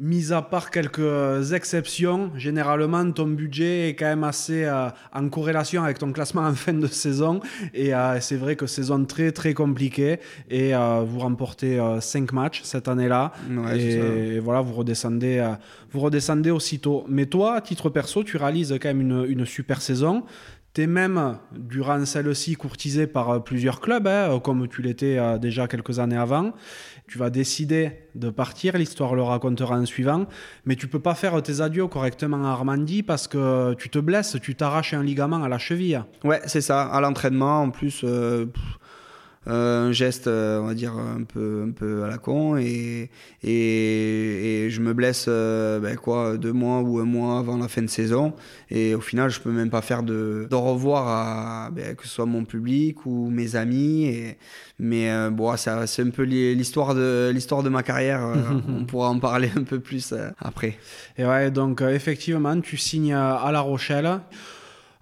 mis 0.00 0.32
à 0.32 0.40
part 0.40 0.70
quelques 0.70 1.52
exceptions, 1.52 2.32
généralement 2.34 3.12
ton 3.12 3.26
budget 3.26 3.90
est 3.90 3.94
quand 3.94 4.06
même 4.06 4.24
assez 4.24 4.64
euh, 4.64 4.88
en 5.12 5.28
corrélation 5.28 5.84
avec 5.84 5.98
ton 5.98 6.10
classement 6.10 6.40
en 6.40 6.54
fin 6.54 6.72
de 6.72 6.86
saison. 6.86 7.40
Et 7.74 7.94
euh, 7.94 8.18
c'est 8.20 8.36
vrai 8.36 8.56
que 8.56 8.66
saison 8.66 9.04
très 9.04 9.30
très 9.30 9.52
compliquée. 9.52 10.18
Et 10.48 10.74
euh, 10.74 11.02
vous 11.06 11.18
remportez 11.18 11.78
5 12.00 12.32
matchs 12.32 12.62
cette 12.64 12.88
année-là. 12.88 13.32
et, 13.74 14.38
voilà, 14.38 14.62
vous 14.62 14.72
redescendez, 14.72 15.46
vous 15.92 16.00
redescendez 16.00 16.50
aussitôt. 16.50 17.04
Mais 17.06 17.26
toi, 17.26 17.56
à 17.56 17.60
titre 17.60 17.90
perso, 17.90 18.24
tu 18.24 18.38
réalises 18.38 18.74
quand 18.80 18.88
même 18.88 19.02
une, 19.02 19.26
une 19.28 19.44
super 19.44 19.82
saison. 19.82 20.24
T'es 20.72 20.86
même, 20.86 21.36
durant 21.52 22.04
celle-ci, 22.04 22.54
courtisé 22.54 23.08
par 23.08 23.42
plusieurs 23.42 23.80
clubs, 23.80 24.06
hein, 24.06 24.40
comme 24.42 24.68
tu 24.68 24.82
l'étais 24.82 25.18
déjà 25.40 25.66
quelques 25.66 25.98
années 25.98 26.16
avant 26.16 26.52
tu 27.10 27.18
vas 27.18 27.28
décider 27.28 27.90
de 28.14 28.30
partir, 28.30 28.78
l'histoire 28.78 29.16
le 29.16 29.22
racontera 29.22 29.76
en 29.76 29.84
suivant, 29.84 30.26
mais 30.64 30.76
tu 30.76 30.86
peux 30.86 31.00
pas 31.00 31.16
faire 31.16 31.42
tes 31.42 31.60
adieux 31.60 31.88
correctement 31.88 32.46
à 32.46 32.50
Armandie 32.50 33.02
parce 33.02 33.26
que 33.26 33.74
tu 33.74 33.90
te 33.90 33.98
blesses, 33.98 34.36
tu 34.40 34.54
t'arraches 34.54 34.94
un 34.94 35.02
ligament 35.02 35.42
à 35.42 35.48
la 35.48 35.58
cheville. 35.58 36.04
Ouais, 36.22 36.40
c'est 36.46 36.60
ça, 36.60 36.82
à 36.82 37.00
l'entraînement 37.00 37.62
en 37.62 37.70
plus. 37.70 38.02
Euh, 38.04 38.46
euh, 39.50 39.88
un 39.88 39.92
geste, 39.92 40.28
euh, 40.28 40.60
on 40.60 40.66
va 40.66 40.74
dire, 40.74 40.92
un 40.92 41.24
peu, 41.24 41.64
un 41.66 41.72
peu 41.72 42.04
à 42.04 42.08
la 42.08 42.18
con. 42.18 42.56
Et, 42.56 43.10
et, 43.42 44.68
je 44.70 44.80
me 44.80 44.92
blesse 44.92 45.26
euh, 45.28 45.80
ben 45.80 45.96
quoi, 45.96 46.36
deux 46.36 46.52
mois 46.52 46.80
ou 46.80 47.00
un 47.00 47.04
mois 47.04 47.38
avant 47.38 47.56
la 47.56 47.66
fin 47.68 47.82
de 47.82 47.88
saison. 47.88 48.32
Et 48.70 48.94
au 48.94 49.00
final, 49.00 49.30
je 49.30 49.40
peux 49.40 49.50
même 49.50 49.70
pas 49.70 49.82
faire 49.82 50.02
de, 50.04 50.46
de 50.48 50.54
revoir 50.54 51.08
à 51.08 51.70
ben, 51.70 51.96
que 51.96 52.04
ce 52.04 52.10
soit 52.10 52.26
mon 52.26 52.44
public 52.44 53.04
ou 53.06 53.28
mes 53.30 53.56
amis. 53.56 54.04
Et, 54.04 54.38
mais 54.78 55.30
bon, 55.30 55.54
c'est 55.56 55.70
un 55.70 56.10
peu 56.10 56.22
l'histoire 56.22 56.94
de, 56.94 57.30
l'histoire 57.34 57.62
de 57.62 57.70
ma 57.70 57.82
carrière. 57.82 58.22
on 58.68 58.84
pourra 58.84 59.08
en 59.08 59.18
parler 59.18 59.50
un 59.56 59.64
peu 59.64 59.80
plus 59.80 60.14
après. 60.38 60.78
Et 61.18 61.24
ouais, 61.24 61.50
donc 61.50 61.80
effectivement, 61.80 62.60
tu 62.60 62.76
signes 62.76 63.14
à 63.14 63.50
La 63.52 63.60
Rochelle. 63.60 64.20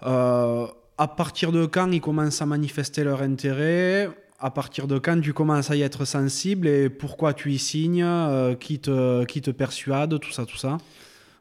à 0.01 1.07
partir 1.15 1.51
de 1.51 1.65
quand 1.67 1.91
ils 1.91 2.01
commencent 2.01 2.41
à 2.41 2.45
manifester 2.47 3.03
leur 3.03 3.21
intérêt? 3.21 4.09
À 4.39 4.51
partir 4.51 4.87
de 4.87 4.97
quand 4.99 5.19
tu 5.19 5.33
commences 5.33 5.69
à 5.69 5.75
y 5.75 5.81
être 5.81 6.05
sensible 6.05 6.67
et 6.67 6.89
pourquoi 6.89 7.33
tu 7.33 7.51
y 7.51 7.59
signes, 7.59 8.03
euh, 8.03 8.55
qui, 8.55 8.79
te, 8.79 9.25
qui 9.25 9.41
te 9.41 9.51
persuade, 9.51 10.19
tout 10.19 10.31
ça, 10.31 10.45
tout 10.45 10.57
ça 10.57 10.77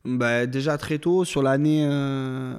bah, 0.05 0.47
Déjà 0.47 0.77
très 0.79 0.99
tôt, 0.99 1.25
sur 1.25 1.43
l'année 1.43 1.87
euh, 1.89 2.55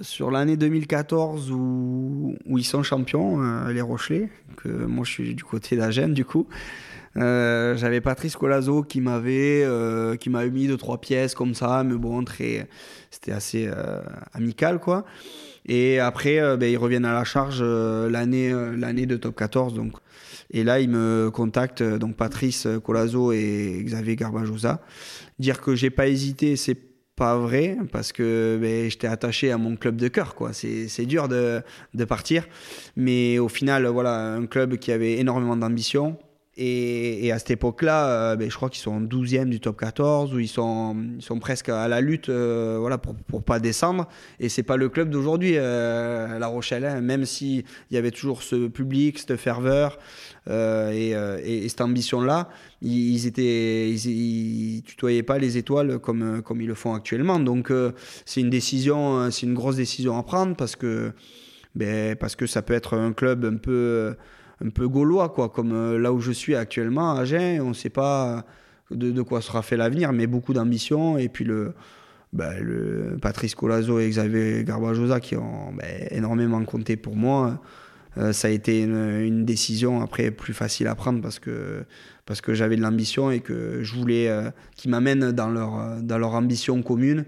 sur 0.00 0.30
l'année 0.30 0.56
2014 0.56 1.50
où, 1.52 2.36
ils 2.48 2.64
sont 2.64 2.82
champions, 2.82 3.42
euh, 3.42 3.72
les 3.72 3.80
Rochelais, 3.80 4.28
que 4.56 4.68
moi 4.68 5.04
je 5.04 5.10
suis 5.10 5.34
du 5.34 5.44
côté 5.44 5.76
d'Agen 5.76 6.08
du 6.08 6.24
coup. 6.24 6.46
J'avais 7.14 8.02
Patrice 8.02 8.36
Colazo 8.36 8.82
qui 8.82 9.00
m'avait 9.00 9.66
qui 10.20 10.28
m'avait 10.28 10.50
mis 10.50 10.66
deux 10.66 10.76
trois 10.76 11.00
pièces 11.00 11.34
comme 11.34 11.54
ça, 11.54 11.82
mais 11.82 11.96
bon, 11.96 12.22
c'était 13.10 13.32
assez 13.32 13.70
amical 14.34 14.80
quoi. 14.80 15.06
Et 15.66 15.98
après, 15.98 16.40
euh, 16.40 16.56
ben, 16.56 16.70
ils 16.70 16.78
reviennent 16.78 17.04
à 17.04 17.12
la 17.12 17.24
charge 17.24 17.58
euh, 17.60 18.08
l'année 18.08 18.52
euh, 18.52 18.76
l'année 18.76 19.06
de 19.06 19.16
top 19.16 19.36
14. 19.36 19.74
Donc. 19.74 19.94
Et 20.50 20.62
là, 20.62 20.78
ils 20.78 20.88
me 20.88 21.30
contactent, 21.32 21.82
donc 21.82 22.14
Patrice 22.14 22.68
Colazo 22.84 23.32
et 23.32 23.82
Xavier 23.84 24.14
Garbajosa. 24.14 24.80
Dire 25.40 25.60
que 25.60 25.74
j'ai 25.74 25.90
pas 25.90 26.06
hésité, 26.06 26.54
c'est 26.54 26.78
pas 27.16 27.36
vrai 27.36 27.76
parce 27.90 28.12
que 28.12 28.56
ben, 28.60 28.88
j'étais 28.88 29.08
attaché 29.08 29.50
à 29.50 29.58
mon 29.58 29.74
club 29.74 29.96
de 29.96 30.06
cœur. 30.06 30.36
C'est 30.52 31.06
dur 31.06 31.26
de, 31.26 31.62
de, 31.94 32.04
partir. 32.04 32.46
Mais 32.94 33.40
au 33.40 33.48
final, 33.48 33.86
voilà, 33.86 34.34
un 34.34 34.46
club 34.46 34.76
qui 34.76 34.92
avait 34.92 35.18
énormément 35.18 35.56
d'ambition, 35.56 36.16
et, 36.58 37.32
à 37.32 37.38
cette 37.38 37.50
époque-là, 37.50 38.08
euh, 38.08 38.36
ben, 38.36 38.50
je 38.50 38.56
crois 38.56 38.70
qu'ils 38.70 38.80
sont 38.80 38.98
12e 39.00 39.50
du 39.50 39.60
top 39.60 39.78
14, 39.78 40.32
où 40.32 40.38
ils 40.38 40.48
sont, 40.48 40.96
ils 41.18 41.22
sont 41.22 41.38
presque 41.38 41.68
à 41.68 41.86
la 41.86 42.00
lutte 42.00 42.30
euh, 42.30 42.78
voilà, 42.80 42.96
pour 42.96 43.14
ne 43.32 43.40
pas 43.40 43.60
descendre. 43.60 44.08
Et 44.40 44.48
c'est 44.48 44.62
pas 44.62 44.78
le 44.78 44.88
club 44.88 45.10
d'aujourd'hui, 45.10 45.54
euh, 45.56 46.38
La 46.38 46.46
Rochelle, 46.46 46.86
hein. 46.86 47.02
même 47.02 47.26
s'il 47.26 47.64
y 47.90 47.98
avait 47.98 48.10
toujours 48.10 48.42
ce 48.42 48.68
public, 48.68 49.18
cette 49.18 49.36
ferveur 49.36 49.98
et, 50.48 51.10
et, 51.10 51.68
cette 51.68 51.80
ambition-là, 51.80 52.48
ils, 52.80 53.26
étaient, 53.26 53.90
ils, 53.90 54.82
tutoyaient 54.82 55.24
pas 55.24 55.38
les 55.38 55.58
étoiles 55.58 55.98
comme, 55.98 56.40
comme 56.42 56.60
ils 56.60 56.68
le 56.68 56.74
font 56.74 56.94
actuellement. 56.94 57.40
Donc 57.40 57.72
c'est 58.24 58.40
une 58.40 58.50
décision, 58.50 59.30
c'est 59.32 59.44
une 59.44 59.54
grosse 59.54 59.76
décision 59.76 60.16
à 60.16 60.22
prendre 60.22 60.54
parce 60.54 60.76
que, 60.76 61.12
ben, 61.74 62.14
parce 62.14 62.36
que 62.36 62.46
ça 62.46 62.62
peut 62.62 62.74
être 62.74 62.94
un 62.94 63.12
club 63.12 63.44
un 63.44 63.56
peu 63.56 64.14
un 64.64 64.70
peu 64.70 64.88
gaulois, 64.88 65.28
quoi, 65.28 65.48
comme 65.48 65.72
euh, 65.72 65.98
là 65.98 66.12
où 66.12 66.20
je 66.20 66.32
suis 66.32 66.54
actuellement, 66.54 67.14
à 67.14 67.20
Agen. 67.20 67.60
On 67.60 67.68
ne 67.70 67.74
sait 67.74 67.90
pas 67.90 68.44
de, 68.90 69.22
quoi 69.22 69.40
sera 69.42 69.62
fait 69.62 69.76
l'avenir, 69.76 70.12
mais 70.12 70.26
beaucoup 70.26 70.52
d'ambition. 70.52 71.18
Et 71.18 71.28
puis 71.28 71.44
le, 71.44 71.74
ben, 72.32 72.58
le 72.60 73.16
Patrice 73.20 73.54
Colazo 73.54 73.98
et 73.98 74.08
Xavier 74.08 74.64
Garbajosa 74.64 75.20
qui 75.20 75.36
ont 75.36 75.72
ben, 75.72 76.08
énormément 76.10 76.64
compté 76.64 76.96
pour 76.96 77.16
moi. 77.16 77.60
Euh, 78.18 78.32
ça 78.32 78.48
a 78.48 78.50
été 78.50 78.82
une, 78.82 79.44
décision 79.44 80.00
après 80.00 80.30
plus 80.30 80.54
facile 80.54 80.86
à 80.86 80.94
prendre 80.94 81.20
parce 81.20 81.38
que, 81.38 81.84
parce 82.24 82.40
que 82.40 82.54
j'avais 82.54 82.76
de 82.76 82.80
l'ambition 82.80 83.30
et 83.30 83.40
que 83.40 83.82
je 83.82 83.94
voulais 83.94 84.28
euh, 84.28 84.50
qu'ils 84.74 84.90
m'amènent 84.90 85.32
dans 85.32 85.50
leur, 85.50 86.00
dans 86.00 86.16
leur 86.16 86.34
ambition 86.34 86.82
commune 86.82 87.26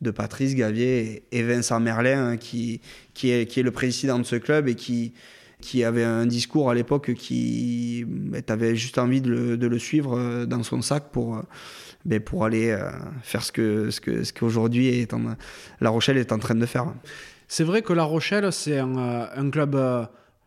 de 0.00 0.12
Patrice 0.12 0.54
Gavier 0.54 1.24
et 1.32 1.42
Vincent 1.42 1.80
Merlin 1.80 2.28
hein, 2.28 2.36
qui, 2.36 2.80
qui, 3.12 3.30
est, 3.30 3.46
qui 3.46 3.58
est 3.58 3.64
le 3.64 3.72
président 3.72 4.20
de 4.20 4.24
ce 4.24 4.36
club 4.36 4.68
et 4.68 4.76
qui, 4.76 5.14
qui 5.60 5.84
avait 5.84 6.04
un 6.04 6.26
discours 6.26 6.70
à 6.70 6.74
l'époque 6.74 7.14
qui 7.14 8.04
ben, 8.06 8.42
tu 8.42 8.52
avais 8.52 8.74
juste 8.76 8.98
envie 8.98 9.20
de 9.20 9.30
le, 9.30 9.56
de 9.56 9.66
le, 9.66 9.78
suivre 9.78 10.18
euh, 10.18 10.46
dans 10.46 10.62
son 10.62 10.82
sac 10.82 11.04
pour, 11.12 11.36
euh, 11.36 11.42
ben, 12.04 12.20
pour 12.20 12.44
aller 12.44 12.70
euh, 12.70 12.90
faire 13.22 13.42
ce 13.42 13.52
que 13.52 13.90
ce 13.90 14.00
que 14.00 14.24
ce 14.24 14.32
qu'aujourd'hui 14.32 15.06
La 15.80 15.90
Rochelle 15.90 16.18
est 16.18 16.32
en 16.32 16.38
train 16.38 16.54
de 16.54 16.66
faire. 16.66 16.86
C'est 17.48 17.64
vrai 17.64 17.82
que 17.82 17.92
La 17.92 18.04
Rochelle 18.04 18.50
c'est 18.52 18.78
un 18.78 19.50
club 19.50 19.76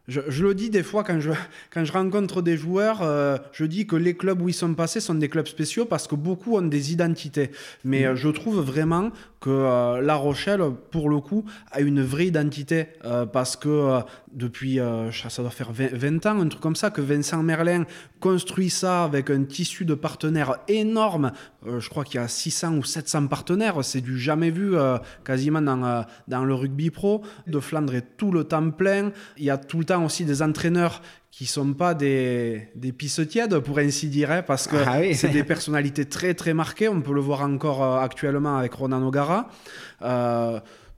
je, 0.09 0.43
le 0.43 0.53
dis 0.53 0.69
des 0.69 0.83
fois 0.83 1.05
quand 1.05 1.21
je, 1.21 1.31
quand 1.69 1.85
je 1.85 1.93
rencontre 1.93 2.41
des 2.41 2.57
joueurs, 2.57 3.01
euh, 3.01 3.37
je 3.53 3.63
dis 3.63 3.87
que 3.87 3.95
les 3.95 4.15
clubs 4.15 4.41
où 4.41 4.49
ils 4.49 4.53
sont 4.53 4.73
passés 4.73 4.99
sont 4.99 5.15
des 5.15 5.29
clubs 5.29 5.47
spéciaux 5.47 5.85
parce 5.85 6.07
que 6.07 6.15
beaucoup 6.15 6.57
ont 6.57 6.61
des 6.61 6.91
identités. 6.91 7.51
Mais 7.85 8.01
mm. 8.01 8.05
euh, 8.05 8.15
je 8.17 8.27
trouve 8.29 8.59
vraiment 8.59 9.11
que 9.39 9.49
euh, 9.49 10.01
La 10.01 10.15
Rochelle, 10.15 10.61
pour 10.91 11.09
le 11.09 11.21
coup, 11.21 11.45
a 11.71 11.79
une 11.79 12.01
vraie 12.01 12.27
identité 12.27 12.87
parce 13.31 13.55
que 13.55 13.99
depuis, 14.31 14.79
ça 15.11 15.41
doit 15.41 15.51
faire 15.51 15.71
20, 15.71 16.25
ans, 16.25 16.41
un 16.41 16.47
truc 16.47 16.61
comme 16.61 16.75
ça, 16.75 16.89
que 16.89 17.01
Vincent 17.01 17.43
Merlin 17.43 17.85
construit 18.19 18.69
ça 18.69 19.03
avec 19.03 19.29
un 19.29 19.43
tissu 19.43 19.85
de 19.85 19.93
partenaires 19.93 20.57
énorme. 20.67 21.31
Je 21.65 21.89
crois 21.89 22.03
qu'il 22.03 22.19
y 22.19 22.23
a 22.23 22.27
600 22.27 22.75
ou 22.77 22.83
700 22.83 23.27
partenaires, 23.27 23.83
c'est 23.83 24.01
du 24.01 24.19
jamais 24.19 24.51
vu 24.51 24.75
quasiment 25.23 25.61
dans, 25.61 26.05
dans 26.27 26.45
le 26.45 26.53
rugby 26.53 26.89
pro. 26.89 27.21
De 27.47 27.59
Flandre 27.59 27.95
est 27.95 28.17
tout 28.17 28.31
le 28.31 28.43
temps 28.43 28.69
plein, 28.71 29.11
il 29.37 29.45
y 29.45 29.49
a 29.49 29.57
tout 29.57 29.79
le 29.79 29.85
temps 29.85 30.03
aussi 30.03 30.25
des 30.25 30.41
entraîneurs 30.41 31.01
qui 31.33 31.47
sont 31.47 31.73
pas 31.73 31.95
des, 31.95 32.69
des 32.75 32.91
pisses 32.91 33.21
tièdes, 33.27 33.57
pour 33.57 33.79
ainsi 33.79 34.07
dire, 34.07 34.29
hein, 34.29 34.43
parce 34.43 34.67
que 34.67 34.75
ah 34.85 34.99
c'est 35.15 35.29
des 35.29 35.43
personnalités 35.43 36.05
très 36.05 36.35
très 36.35 36.53
marquées. 36.53 36.87
On 36.87 37.01
peut 37.01 37.13
le 37.13 37.21
voir 37.21 37.41
encore 37.41 37.83
euh, 37.83 37.99
actuellement 37.99 38.55
avec 38.55 38.71
Ronan 38.73 39.01
O'Gara. 39.01 39.49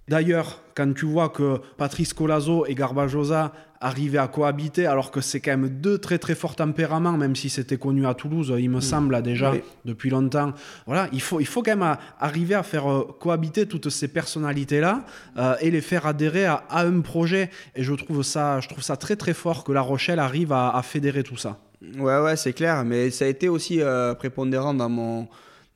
D'ailleurs, 0.07 0.61
quand 0.75 0.93
tu 0.93 1.05
vois 1.05 1.29
que 1.29 1.59
Patrice 1.77 2.13
Colazo 2.13 2.65
et 2.67 2.75
Garbajosa 2.75 3.53
arrivaient 3.81 4.19
à 4.19 4.27
cohabiter, 4.27 4.85
alors 4.85 5.11
que 5.11 5.19
c'est 5.19 5.39
quand 5.39 5.51
même 5.51 5.69
deux 5.69 5.97
très 5.97 6.17
très 6.17 6.35
forts 6.35 6.55
tempéraments, 6.55 7.17
même 7.17 7.35
si 7.35 7.49
c'était 7.49 7.77
connu 7.77 8.05
à 8.05 8.13
Toulouse, 8.13 8.53
il 8.57 8.69
me 8.69 8.77
mm. 8.77 8.81
semble 8.81 9.21
déjà 9.21 9.53
depuis 9.83 10.09
longtemps. 10.09 10.53
Voilà, 10.85 11.07
il 11.11 11.21
faut, 11.21 11.39
il 11.39 11.45
faut 11.45 11.63
quand 11.63 11.75
même 11.75 11.97
arriver 12.19 12.55
à 12.55 12.63
faire 12.63 12.91
euh, 12.91 13.15
cohabiter 13.19 13.67
toutes 13.67 13.89
ces 13.89 14.07
personnalités-là 14.07 15.05
euh, 15.37 15.55
et 15.61 15.71
les 15.71 15.81
faire 15.81 16.05
adhérer 16.05 16.45
à, 16.45 16.63
un 16.69 17.01
projet. 17.01 17.49
Et 17.75 17.83
je 17.83 17.93
trouve 17.93 18.23
ça, 18.23 18.59
je 18.59 18.69
trouve 18.69 18.83
ça 18.83 18.97
très 18.97 19.15
très 19.15 19.33
fort 19.33 19.63
que 19.63 19.71
La 19.71 19.81
Rochelle 19.81 20.19
arrive 20.19 20.51
à, 20.51 20.81
fédérer 20.83 21.23
tout 21.23 21.37
ça. 21.37 21.57
Ouais, 21.97 22.19
ouais, 22.19 22.35
c'est 22.35 22.53
clair, 22.53 22.83
mais 22.85 23.09
ça 23.09 23.25
a 23.25 23.27
été 23.27 23.49
aussi 23.49 23.81
euh, 23.81 24.13
prépondérant 24.13 24.73
dans 24.73 24.89
mon 24.89 25.27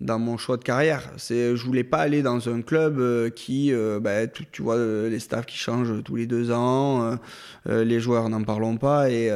dans 0.01 0.17
mon 0.17 0.37
choix 0.37 0.55
de 0.55 0.63
carrière. 0.63 1.11
C'est, 1.17 1.55
je 1.57 1.65
voulais 1.65 1.83
pas 1.83 1.97
aller 1.97 2.21
dans 2.21 2.47
un 2.47 2.61
club 2.61 2.99
euh, 2.99 3.29
qui, 3.29 3.73
euh, 3.73 3.99
bah, 3.99 4.27
tu 4.27 4.61
vois, 4.61 4.75
euh, 4.75 5.09
les 5.09 5.19
staffs 5.19 5.45
qui 5.45 5.57
changent 5.57 6.03
tous 6.03 6.15
les 6.15 6.25
deux 6.25 6.51
ans, 6.51 7.17
les 7.65 7.99
joueurs 7.99 8.29
n'en 8.29 8.43
parlons 8.43 8.77
pas, 8.77 9.09
et, 9.09 9.31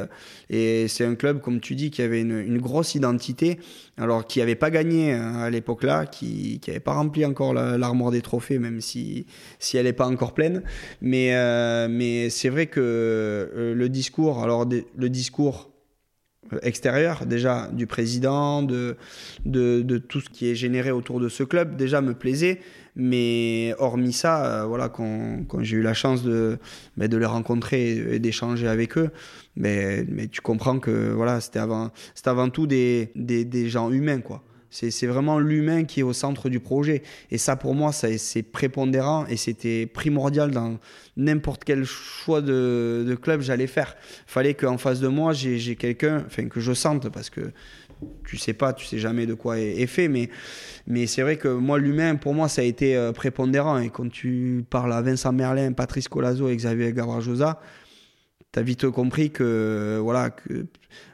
c'est 0.50 1.06
un 1.06 1.16
club, 1.16 1.42
comme 1.42 1.60
tu 1.60 1.76
dis, 1.76 1.92
qui 1.92 2.02
avait 2.02 2.22
une, 2.22 2.40
une 2.40 2.60
grosse 2.60 2.96
identité, 2.96 3.60
alors 3.98 4.26
qui 4.26 4.40
n'avait 4.40 4.56
pas 4.56 4.70
gagné 4.70 5.14
hein, 5.14 5.36
à 5.36 5.50
l'époque-là, 5.50 6.06
qui 6.06 6.62
n'avait 6.68 6.80
pas 6.80 6.94
rempli 6.94 7.26
encore 7.26 7.54
l'armoire 7.54 8.12
des 8.12 8.22
trophées, 8.22 8.60
même 8.60 8.82
si, 8.82 9.26
si 9.60 9.78
elle 9.78 9.86
n'est 9.86 9.94
pas 9.94 10.08
encore 10.08 10.34
pleine. 10.34 10.64
Mais, 11.02 11.32
mais 11.90 12.30
c'est 12.30 12.50
vrai 12.50 12.68
que 12.68 13.74
le 13.76 13.90
discours, 13.90 14.42
alors 14.42 14.66
le 14.66 15.10
discours 15.10 15.73
extérieur, 16.62 17.26
déjà 17.26 17.70
du 17.72 17.88
président, 17.88 18.64
de, 18.64 18.98
de, 19.46 19.98
tout 19.98 20.22
ce 20.22 20.30
qui 20.30 20.50
est 20.50 20.56
généré 20.56 20.92
autour 20.92 21.20
de 21.20 21.30
ce 21.30 21.44
club, 21.44 21.76
déjà 21.76 22.02
me 22.02 22.14
plaisait. 22.14 22.60
Mais 22.96 23.74
hormis 23.80 24.14
ça, 24.14 24.46
euh, 24.46 24.66
voilà, 24.66 24.88
quand, 24.88 25.46
quand 25.48 25.64
j'ai 25.64 25.78
eu 25.78 25.82
la 25.82 25.96
chance 25.96 26.24
de, 26.24 26.60
ben, 26.96 27.08
de 27.08 27.18
les 27.18 27.26
rencontrer 27.26 28.16
et 28.16 28.20
d'échanger 28.20 28.68
avec 28.68 28.98
eux, 28.98 29.10
mais, 29.56 30.06
mais 30.10 30.28
tu 30.28 30.42
comprends 30.42 30.80
que 30.80 31.12
voilà, 31.12 31.42
c'était 31.42 31.60
avant, 31.60 31.92
avant 32.26 32.50
tout 32.50 32.68
des, 32.68 33.12
des, 33.16 33.46
des 33.46 33.68
gens 33.68 33.92
humains. 33.92 34.22
quoi. 34.22 34.44
C'est 34.74 35.06
vraiment 35.06 35.38
l'humain 35.38 35.84
qui 35.84 36.00
est 36.00 36.04
au 36.04 36.14
centre 36.14 36.50
du 36.50 36.60
projet. 36.60 37.04
Et 37.30 37.38
ça, 37.38 37.56
pour 37.56 37.76
moi, 37.76 37.92
c'est 37.92 38.44
prépondérant 38.44 39.28
et 39.28 39.38
c'était 39.38 39.86
primordial 39.86 40.50
dans 40.50 40.80
n'importe 41.16 41.64
quel 41.64 41.86
choix 41.86 42.42
de, 42.42 43.06
de 43.08 43.16
club 43.16 43.42
j'allais 43.42 43.68
faire. 43.68 43.96
Fallait 44.26 44.56
qu'en 44.56 44.80
face 44.80 45.00
de 45.00 45.08
moi, 45.08 45.32
j'ai 45.34 45.76
quelqu'un, 45.76 46.24
enfin, 46.26 46.48
que 46.48 46.60
je 46.60 46.74
sente, 46.74 47.10
parce 47.10 47.30
que 47.30 47.52
tu 48.26 48.38
sais 48.38 48.54
pas, 48.54 48.74
tu 48.74 48.86
sais 48.86 48.98
jamais 48.98 49.28
de 49.28 49.36
quoi 49.36 49.60
est, 49.60 49.86
fait, 49.86 50.08
mais, 50.08 50.30
mais 50.88 51.06
c'est 51.06 51.22
vrai 51.22 51.38
que 51.38 51.48
moi, 51.48 51.78
l'humain, 51.78 52.16
pour 52.16 52.34
moi, 52.34 52.50
ça 52.50 52.62
a 52.62 52.66
été 52.66 52.98
euh, 52.98 53.12
prépondérant. 53.12 53.78
Et 53.78 53.90
quand 53.90 54.10
tu 54.10 54.66
parles 54.70 54.92
à 54.92 55.02
Vincent 55.02 55.32
Merlin, 55.32 55.74
Patrice 55.74 56.08
Colazo 56.08 56.50
et 56.50 56.56
Xavier 56.56 56.94
Gavrajosa, 56.94 57.62
tu 58.52 58.60
as 58.60 58.64
vite 58.64 58.90
compris 58.90 59.30
que, 59.30 60.00
voilà, 60.02 60.32
que 60.32 60.66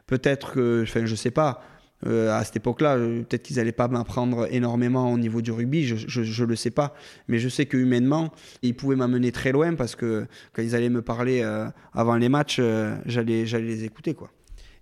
peut-être 0.08 0.54
que, 0.54 0.84
enfin, 0.84 1.06
je 1.06 1.16
sais 1.16 1.32
pas, 1.32 1.62
euh, 2.06 2.32
à 2.32 2.44
cette 2.44 2.58
époque-là, 2.58 2.96
euh, 2.96 3.24
peut-être 3.24 3.44
qu'ils 3.44 3.58
n'allaient 3.58 3.72
pas 3.72 3.88
m'apprendre 3.88 4.48
énormément 4.52 5.12
au 5.12 5.18
niveau 5.18 5.42
du 5.42 5.52
rugby, 5.52 5.86
je 5.86 6.42
ne 6.44 6.48
le 6.48 6.56
sais 6.56 6.72
pas. 6.72 6.94
Mais 7.28 7.40
je 7.40 7.50
sais 7.50 7.66
que 7.66 7.78
humainement, 7.78 8.32
ils 8.62 8.76
pouvaient 8.76 8.96
m'amener 8.96 9.32
très 9.32 9.52
loin 9.52 9.76
parce 9.76 9.96
que 9.96 10.26
quand 10.54 10.62
ils 10.62 10.76
allaient 10.76 10.90
me 10.90 11.02
parler 11.02 11.42
euh, 11.42 11.68
avant 11.94 12.16
les 12.16 12.30
matchs, 12.30 12.62
j'allais 13.06 13.44
les 13.44 13.84
écouter. 13.84 14.14
Quoi. 14.14 14.32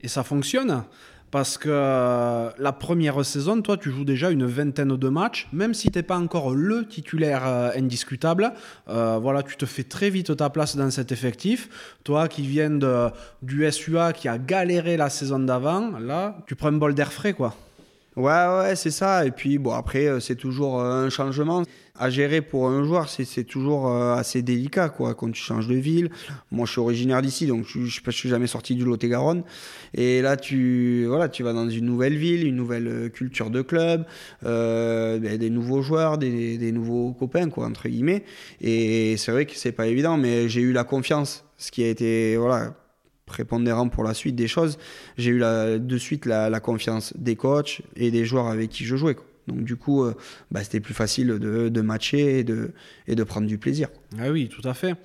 Et 0.01 0.07
ça 0.07 0.23
fonctionne? 0.23 0.83
Parce 1.31 1.57
que 1.57 1.69
euh, 1.69 2.49
la 2.57 2.71
première 2.71 3.23
saison, 3.25 3.61
toi, 3.61 3.77
tu 3.77 3.91
joues 3.91 4.05
déjà 4.05 4.31
une 4.31 4.45
vingtaine 4.45 4.95
de 4.95 5.09
matchs, 5.09 5.47
même 5.51 5.73
si 5.73 5.91
tu 5.91 5.97
n'es 5.97 6.03
pas 6.03 6.17
encore 6.17 6.51
le 6.51 6.85
titulaire 6.85 7.45
euh, 7.45 7.71
indiscutable. 7.75 8.53
Euh, 8.87 9.19
voilà, 9.21 9.43
tu 9.43 9.57
te 9.57 9.65
fais 9.65 9.83
très 9.83 10.09
vite 10.09 10.35
ta 10.37 10.49
place 10.49 10.75
dans 10.75 10.89
cet 10.89 11.11
effectif. 11.11 11.97
Toi 12.03 12.27
qui 12.27 12.43
viens 12.43 12.69
de, 12.69 13.09
du 13.41 13.69
SUA, 13.71 14.13
qui 14.13 14.27
a 14.27 14.37
galéré 14.37 14.95
la 14.95 15.09
saison 15.09 15.39
d'avant, 15.39 15.99
là, 15.99 16.37
tu 16.47 16.55
prends 16.55 16.69
un 16.69 16.73
bol 16.73 16.93
d'air 16.93 17.11
frais, 17.11 17.33
quoi. 17.33 17.55
Ouais, 18.17 18.23
ouais, 18.23 18.75
c'est 18.75 18.89
ça. 18.89 19.27
Et 19.27 19.31
puis, 19.31 19.59
bon, 19.59 19.73
après, 19.73 20.07
euh, 20.07 20.19
c'est 20.19 20.35
toujours 20.35 20.81
euh, 20.81 21.05
un 21.05 21.09
changement. 21.09 21.61
À 21.99 22.09
gérer 22.09 22.41
pour 22.41 22.67
un 22.67 22.83
joueur, 22.83 23.09
c'est 23.09 23.43
toujours 23.43 23.89
euh, 23.91 24.15
assez 24.15 24.41
délicat, 24.41 24.89
quoi, 24.89 25.13
quand 25.13 25.31
tu 25.31 25.41
changes 25.41 25.67
de 25.67 25.75
ville. 25.75 26.09
Moi, 26.51 26.65
je 26.65 26.71
suis 26.71 26.81
originaire 26.81 27.21
d'ici, 27.21 27.45
donc 27.45 27.65
je 27.65 27.79
ne 27.79 28.11
suis 28.11 28.29
jamais 28.29 28.47
sorti 28.47 28.73
du 28.73 28.85
Lot-et-Garonne. 28.85 29.43
Et 29.93 30.23
là, 30.23 30.35
tu, 30.35 31.05
voilà, 31.07 31.29
tu 31.29 31.43
vas 31.43 31.53
dans 31.53 31.69
une 31.69 31.85
nouvelle 31.85 32.17
ville, 32.17 32.47
une 32.47 32.55
nouvelle 32.55 33.11
culture 33.11 33.51
de 33.51 33.61
club, 33.61 34.05
ben, 34.43 35.37
des 35.37 35.49
nouveaux 35.51 35.81
joueurs, 35.83 36.17
des, 36.17 36.57
des, 36.57 36.71
nouveaux 36.71 37.13
copains, 37.13 37.49
quoi, 37.49 37.67
entre 37.67 37.87
guillemets. 37.87 38.23
Et 38.61 39.15
c'est 39.17 39.31
vrai 39.31 39.45
que 39.45 39.55
c'est 39.55 39.71
pas 39.71 39.87
évident, 39.87 40.17
mais 40.17 40.49
j'ai 40.49 40.61
eu 40.61 40.73
la 40.73 40.83
confiance, 40.83 41.45
ce 41.57 41.71
qui 41.71 41.83
a 41.83 41.89
été, 41.89 42.37
voilà, 42.37 42.73
prépondérant 43.27 43.89
pour 43.89 44.03
la 44.03 44.15
suite 44.15 44.35
des 44.35 44.47
choses, 44.47 44.79
j'ai 45.17 45.29
eu 45.29 45.39
de 45.39 45.97
suite 45.99 46.25
la, 46.25 46.59
confiance 46.59 47.13
des 47.15 47.35
coachs 47.35 47.83
et 47.95 48.09
des 48.09 48.25
joueurs 48.25 48.47
avec 48.47 48.71
qui 48.71 48.85
je 48.85 48.95
jouais. 48.95 49.15
Donc 49.47 49.63
du 49.63 49.75
coup, 49.75 50.03
euh, 50.03 50.15
bah, 50.51 50.63
c'était 50.63 50.79
plus 50.79 50.95
facile 50.95 51.27
de, 51.27 51.81
matcher 51.81 52.39
et 52.39 52.43
de, 52.43 53.23
prendre 53.23 53.47
du 53.47 53.59
plaisir. 53.59 53.89
Ah 54.19 54.31
oui, 54.31 54.49
tout 54.49 54.67
à 54.67 54.73
fait. 54.73 54.95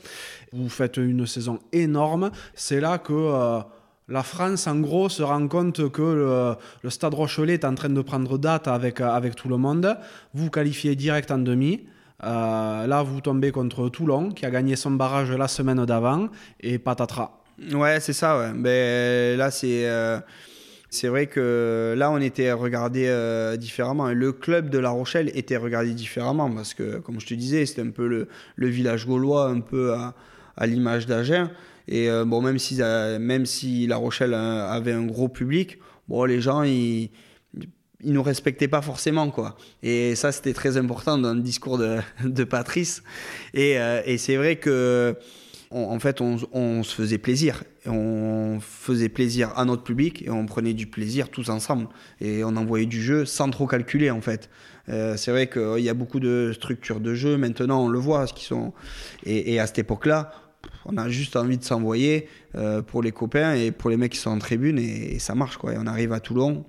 Vous 0.53 0.71
faites 0.71 0.97
une 0.97 1.27
saison 1.27 1.59
énorme. 1.73 2.31
C'est 2.55 2.81
là 2.81 2.99
que... 2.99 3.13
Euh, 3.13 3.61
La 4.09 4.25
France, 4.25 4.67
en 4.67 4.81
gros, 4.81 5.09
se 5.09 5.23
rend 5.23 5.47
compte 5.49 5.91
que 5.91 6.57
le, 6.83 6.91
Stade 6.91 7.15
Rochelet 7.15 7.55
est 7.55 7.65
en 7.65 7.75
train 7.75 7.89
de 7.89 8.03
prendre 8.03 8.37
date 8.37 8.67
avec, 8.67 9.01
avec 9.01 9.37
tout 9.37 9.49
le 9.49 9.57
monde. 9.57 9.97
Vous 10.35 10.51
qualifiez 10.51 10.97
direct 10.97 11.31
en 11.31 11.39
demi. 11.39 11.87
Euh, 12.25 12.87
là, 12.87 13.03
vous 13.03 13.21
tombez 13.21 13.51
contre 13.53 13.89
Toulon, 13.89 14.31
qui 14.31 14.47
a 14.47 14.51
gagné 14.51 14.77
son 14.77 14.93
barrage 14.93 15.31
la 15.31 15.49
semaine 15.49 15.85
d'avant, 15.85 16.29
et 16.61 16.79
patatras. 16.79 17.42
Ouais, 17.73 18.01
c'est 18.01 18.13
ça. 18.13 18.39
Ouais. 18.39 18.53
Ben, 18.55 19.37
là, 19.39 19.51
c'est. 19.51 19.87
Euh, 19.87 20.19
c'est 20.91 21.09
vrai 21.09 21.27
que 21.27 21.95
là, 21.97 22.11
on 22.11 22.19
était 22.19 22.53
regardé 22.53 23.07
euh, 23.07 23.57
différemment. 23.57 24.13
Le 24.13 24.33
club 24.33 24.69
de 24.69 24.79
La 24.79 24.91
Rochelle 24.91 25.31
était 25.35 25.57
regardé 25.57 25.95
différemment 25.95 26.51
parce 26.51 26.75
que, 26.75 26.99
comme 26.99 27.19
je 27.19 27.27
te 27.27 27.33
disais, 27.33 27.65
c'était 27.65 27.81
un 27.81 27.91
peu 27.91 28.07
le, 28.07 28.69
village 28.69 29.07
gaulois, 29.07 29.49
un 29.49 29.61
peu 29.61 29.95
à, 29.95 30.67
l'image 30.67 31.07
d'Agen. 31.07 31.51
Et 31.89 32.11
bon, 32.27 32.43
même 32.43 32.59
si, 32.59 32.77
même 32.77 33.47
si 33.47 33.87
La 33.87 33.97
Rochelle 33.97 34.35
avait 34.35 34.93
un 34.93 35.07
gros 35.07 35.29
public, 35.29 35.79
bon, 36.09 36.25
les 36.25 36.43
gens, 36.43 36.63
ils 36.63 37.11
ils 38.03 38.13
nous 38.13 38.23
respectaient 38.23 38.69
pas 38.69 38.83
forcément 38.83 39.31
quoi 39.31 39.57
et 39.83 40.15
ça 40.15 40.33
c'était 40.33 40.53
très 40.53 40.77
important 40.77 41.19
dans 41.19 41.35
le 41.35 41.41
discours 41.41 41.79
de, 41.79 41.99
de 42.25 42.45
Patrice 42.45 43.03
et, 43.55 43.79
euh, 43.79 44.03
et 44.05 44.19
c'est 44.19 44.37
vrai 44.37 44.57
que 44.57 45.17
en 45.75 45.99
fait 45.99 46.21
on, 46.21 46.83
se 46.83 46.95
faisait 46.95 47.19
plaisir. 47.19 47.65
On 47.87 48.59
faisait 48.61 49.09
plaisir 49.09 49.53
à 49.57 49.65
notre 49.65 49.83
public 49.83 50.23
et 50.23 50.31
on 50.31 50.47
prenait 50.47 50.75
du 50.75 50.87
plaisir 50.87 51.29
tous 51.29 51.49
ensemble. 51.49 51.89
Et 52.21 52.45
on 52.45 52.57
envoyait 52.57 52.87
du 52.87 53.03
jeu 53.03 53.25
sans 53.25 53.51
trop 53.51 53.67
calculer 53.67 54.11
en 54.11 54.21
fait. 54.21 54.51
Euh, 54.89 55.17
c'est 55.17 55.31
vrai 55.31 55.49
qu'il 55.49 55.81
y 55.81 55.89
a 55.89 55.95
beaucoup 55.95 56.21
de 56.21 56.53
structures 56.55 57.01
de 57.01 57.15
jeu 57.15 57.37
maintenant 57.37 57.85
on 57.85 57.89
le 57.89 57.99
voit 57.99 58.27
qui 58.27 58.45
sont. 58.45 58.73
Et, 59.25 59.59
à 59.61 59.67
cette 59.67 59.79
époque 59.79 60.07
là 60.07 60.33
on 60.85 60.97
a 60.97 61.09
juste 61.09 61.37
envie 61.37 61.59
de 61.59 61.65
s'envoyer 61.65 62.29
euh, 62.55 62.83
pour 62.83 63.03
les 63.03 63.13
copains 63.13 63.55
et 63.55 63.71
pour 63.71 63.91
les 63.91 63.97
mecs 63.97 64.13
qui 64.13 64.19
sont 64.19 64.31
en 64.31 64.39
tribune 64.39 64.79
et, 64.79 65.15
et 65.15 65.19
ça 65.19 65.35
marche 65.35 65.57
quoi. 65.57 65.73
Et 65.75 65.77
on 65.79 65.87
arrive 65.87 66.13
à 66.13 66.21
Toulon 66.21 66.65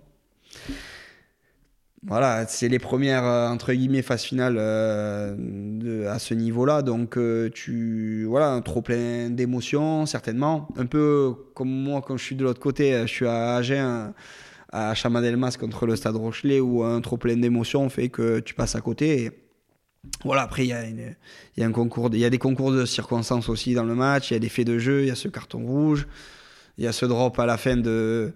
voilà, 2.06 2.46
c'est 2.48 2.68
les 2.68 2.80
premières 2.80 3.24
euh, 3.24 3.48
entre 3.48 3.72
guillemets 3.72 4.02
phases 4.02 4.24
finales 4.24 4.58
euh, 4.60 6.12
à 6.12 6.20
ce 6.20 6.34
niveau-là, 6.34 6.82
donc 6.82 7.18
euh, 7.18 7.50
tu 7.54 8.26
voilà 8.26 8.60
trop 8.64 8.82
plein 8.82 9.30
d'émotions 9.30 10.06
certainement, 10.06 10.68
un 10.76 10.86
peu 10.86 11.34
comme 11.54 11.70
moi 11.70 12.02
quand 12.06 12.18
je 12.18 12.24
suis 12.24 12.36
de 12.36 12.44
l'autre 12.44 12.60
côté, 12.60 13.02
je 13.04 13.08
suis 13.08 13.26
à 13.26 13.56
Agen 13.56 14.14
à 14.74 14.94
Chamadelmas 14.96 15.56
contre 15.58 15.86
le 15.86 15.96
Stade 15.96 16.18
Rochelet 16.18 16.60
où 16.60 16.84
un 16.84 17.00
trop 17.00 17.16
plein 17.16 17.38
d'émotions 17.38 17.88
fait 17.90 18.10
que 18.10 18.40
tu 18.40 18.54
passes 18.54 18.76
à 18.76 18.82
côté. 18.82 19.32
voilà, 20.26 20.42
après 20.42 20.66
il 20.66 20.72
y, 20.72 21.16
il 21.56 21.60
y 21.60 21.64
a 22.26 22.30
des 22.30 22.38
concours 22.38 22.72
de 22.74 22.86
circonstances 22.86 23.48
aussi 23.48 23.76
dans 23.76 23.86
le 23.86 23.96
match, 23.96 24.32
il 24.32 24.34
y 24.34 24.38
a 24.38 24.40
des 24.40 24.50
faits 24.50 24.68
de 24.68 24.78
jeu, 24.78 25.04
il 25.04 25.08
y 25.08 25.12
a 25.12 25.16
ce 25.16 25.30
carton 25.30 25.60
rouge, 25.60 26.06
il 26.78 26.84
y 26.84 26.88
a 26.88 26.92
ce 26.92 27.06
drop 27.06 27.40
à 27.40 27.46
la 27.46 27.56
fin 27.56 27.78
de 27.78 28.34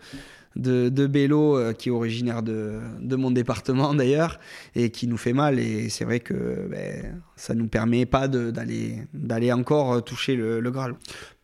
de, 0.58 0.90
de 0.90 1.08
euh, 1.56 1.74
qui 1.74 1.90
est 1.90 1.92
originaire 1.92 2.44
de, 2.44 2.80
de 3.00 3.16
mon 3.16 3.32
département 3.32 3.94
d'ailleurs, 3.94 4.40
et 4.76 4.90
qui 4.90 5.08
nous 5.08 5.18
fait 5.18 5.34
mal. 5.34 5.60
Et 5.60 5.90
c'est 5.90 6.06
vrai 6.06 6.20
que 6.20 6.68
ben, 6.70 7.22
ça 7.38 7.54
ne 7.54 7.60
nous 7.60 7.68
permet 7.68 8.06
pas 8.06 8.28
d'aller 8.28 9.52
encore 9.54 10.04
toucher 10.04 10.36
le, 10.36 10.60
le 10.60 10.72
Graal. 10.72 10.96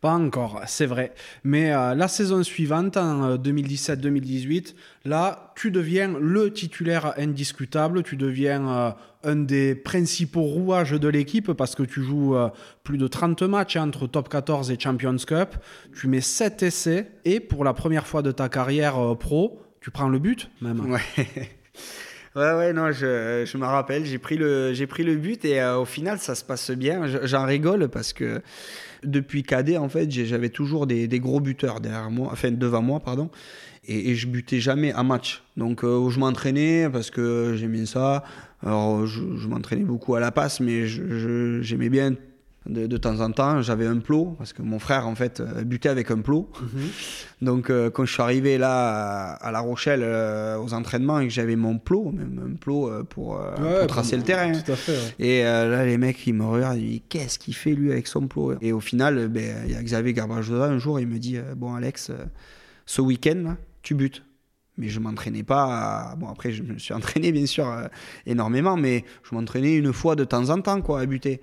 Pas 0.04 0.16
encore, 0.16 0.60
c'est 0.68 0.86
vrai. 0.86 1.14
Mais 1.46 1.74
euh, 1.74 1.96
la 1.96 2.10
saison 2.10 2.44
suivante, 2.44 2.98
en 2.98 3.38
2017-2018, 3.38 4.68
euh, 4.68 4.72
là, 5.06 5.54
tu 5.56 5.72
deviens 5.72 6.20
le 6.20 6.52
titulaire 6.52 7.14
indiscutable, 7.18 8.04
tu 8.04 8.18
deviens 8.18 8.68
euh, 8.68 8.92
un 9.24 9.38
des 9.38 9.76
principaux 9.76 10.42
rouages 10.42 10.92
de 10.92 11.08
l'équipe 11.08 11.54
parce 11.54 11.74
que 11.74 11.84
tu 11.84 12.04
joues 12.04 12.36
plus 12.84 12.98
de 12.98 13.08
30 13.08 13.44
matchs 13.44 13.78
entre 13.78 14.06
Top 14.06 14.28
14 14.28 14.72
et 14.72 14.78
Champions 14.78 15.16
Cup, 15.26 15.56
tu 15.98 16.10
mets 16.10 16.20
7 16.20 16.64
essais 16.64 17.10
et 17.24 17.40
pour 17.40 17.64
la 17.64 17.74
première 17.74 18.06
fois 18.06 18.22
de 18.22 18.34
ta 18.34 18.50
carrière 18.50 19.16
pro, 19.18 19.62
tu 19.80 19.90
prends 19.90 20.10
le 20.10 20.20
but 20.20 20.52
même. 20.62 20.82
Ouais. 20.92 21.00
Ouais, 22.36 22.52
ouais, 22.54 22.74
non, 22.74 22.92
je, 22.92 23.44
je 23.46 23.58
me 23.58 23.66
rappelle, 23.66 24.06
j'ai 24.06 24.18
pris, 24.18 24.38
le, 24.38 24.74
pris 24.88 25.04
le 25.04 25.16
but 25.16 25.46
et 25.46 25.64
au 25.64 25.86
final, 25.86 26.18
ça 26.18 26.34
se 26.34 26.44
passe 26.44 26.72
bien. 26.72 27.06
J'en 27.06 27.46
rigole 27.46 27.90
parce 27.90 28.12
que 28.12 28.42
depuis 29.04 29.44
cadet, 29.44 29.78
en 29.78 29.88
fait, 29.88 30.10
j'avais 30.10 30.50
toujours 30.50 30.88
des, 30.88 31.08
gros 31.20 31.40
buteurs 31.40 31.80
derrière 31.80 32.10
moi, 32.10 32.30
enfin 32.32 32.52
devant 32.52 32.82
moi, 32.82 33.00
pardon. 33.00 33.30
Et, 33.86 34.16
je 34.16 34.28
butais 34.28 34.60
jamais 34.60 34.94
un 34.94 35.04
match. 35.04 35.44
Donc, 35.58 35.84
euh, 35.84 36.10
je 36.10 36.20
m'entraînais 36.20 36.90
parce 36.90 37.12
que 37.12 37.54
j'aimais 37.56 37.86
ça. 37.86 38.24
Alors, 38.66 39.06
je, 39.06 39.48
m'entraînais 39.48 39.84
beaucoup 39.84 40.16
à 40.16 40.20
la 40.20 40.32
passe, 40.32 40.60
mais 40.60 40.88
j'aimais 40.88 41.90
bien 41.90 42.16
de, 42.66 42.98
temps 42.98 43.20
en 43.20 43.32
temps, 43.32 43.62
j'avais 43.62 43.86
un 43.86 44.00
plot, 44.00 44.36
parce 44.38 44.54
que 44.54 44.62
mon 44.62 44.80
frère, 44.80 45.08
en 45.08 45.16
fait, 45.16 45.42
euh, 45.42 45.64
butait 45.64 45.90
avec 45.90 46.12
un 46.12 46.20
plot. 46.20 46.50
Mhm. 46.62 46.90
Donc, 47.42 47.70
euh, 47.70 47.90
quand 47.90 48.06
je 48.06 48.14
suis 48.14 48.22
arrivé 48.22 48.58
là, 48.58 49.34
à, 49.34 49.52
La 49.52 49.60
Rochelle, 49.60 50.02
euh, 50.04 50.58
aux 50.58 50.74
entraînements, 50.74 51.20
et 51.20 51.28
que 51.28 51.34
j'avais 51.34 51.58
mon 51.58 51.78
plot, 51.78 52.12
même 52.12 52.54
un 52.54 52.56
plot 52.56 52.90
pour, 53.10 53.40
tracer 53.88 54.16
le 54.16 54.24
terrain. 54.24 54.54
Et 55.20 55.44
là, 55.44 55.86
les 55.86 55.98
mecs, 55.98 56.26
ils 56.26 56.34
me 56.34 56.46
regardent, 56.46 56.78
ils 56.78 56.90
disent 56.90 57.02
Qu'est-ce 57.10 57.38
qu'il 57.38 57.56
fait, 57.56 57.74
lui, 57.74 57.92
avec 57.92 58.08
son 58.08 58.28
plot? 58.28 58.56
Et 58.62 58.72
au 58.72 58.80
final, 58.80 59.28
ben, 59.28 59.56
il 59.66 59.74
y 59.74 59.76
a 59.76 59.84
Xavier 59.84 60.14
Garbajosa, 60.14 60.66
un 60.66 60.78
jour, 60.78 61.00
il 61.00 61.08
me 61.08 61.20
dit 61.20 61.38
Bon, 61.58 61.76
Alex, 61.76 62.12
ce 62.86 63.02
week-end, 63.02 63.56
tu 63.82 63.96
butes 63.96 64.24
mais 64.80 64.90
je 64.90 65.00
m'entraînais 65.00 65.44
pas. 65.44 66.16
Bon, 66.18 66.28
après, 66.30 66.52
je 66.52 66.64
me 66.64 66.80
suis 66.80 66.94
entraîné, 66.96 67.32
bien 67.32 67.46
sûr, 67.46 67.72
énormément, 68.26 68.76
mais 68.76 69.06
je 69.22 69.36
m'entraînais 69.36 69.76
une 69.76 69.94
fois 69.94 70.16
de 70.16 70.24
temps 70.24 70.50
en 70.50 70.62
temps, 70.62 70.82
quoi, 70.82 71.02
à 71.02 71.06
buter. 71.06 71.42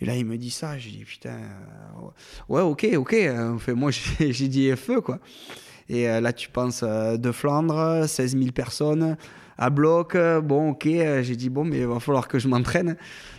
Et 0.00 0.04
là, 0.04 0.16
il 0.16 0.26
me 0.26 0.36
dit 0.36 0.50
ça. 0.50 0.76
J'ai 0.78 0.90
dit, 0.90 1.04
putain, 1.04 1.30
euh, 1.30 2.08
ouais, 2.48 2.62
ok, 2.62 2.86
ok. 2.96 3.16
Enfin, 3.54 3.74
moi, 3.74 3.90
j'ai 4.20 4.48
dit 4.48 4.70
feu, 4.76 5.00
quoi. 5.00 5.18
Et 5.88 6.08
euh, 6.08 6.20
là, 6.20 6.32
tu 6.32 6.48
penses 6.48 6.82
euh, 6.82 7.16
de 7.16 7.32
Flandre, 7.32 8.04
16 8.06 8.36
000 8.36 8.50
personnes, 8.52 9.16
à 9.56 9.70
bloc. 9.70 10.16
bon, 10.42 10.70
ok. 10.70 10.84
j'ai 10.84 11.36
dit, 11.36 11.48
bon, 11.48 11.64
mais 11.64 11.78
il 11.80 11.86
va 11.86 12.00
falloir 12.00 12.28
que 12.28 12.38
je 12.38 12.48
m'entraîne. 12.48 12.96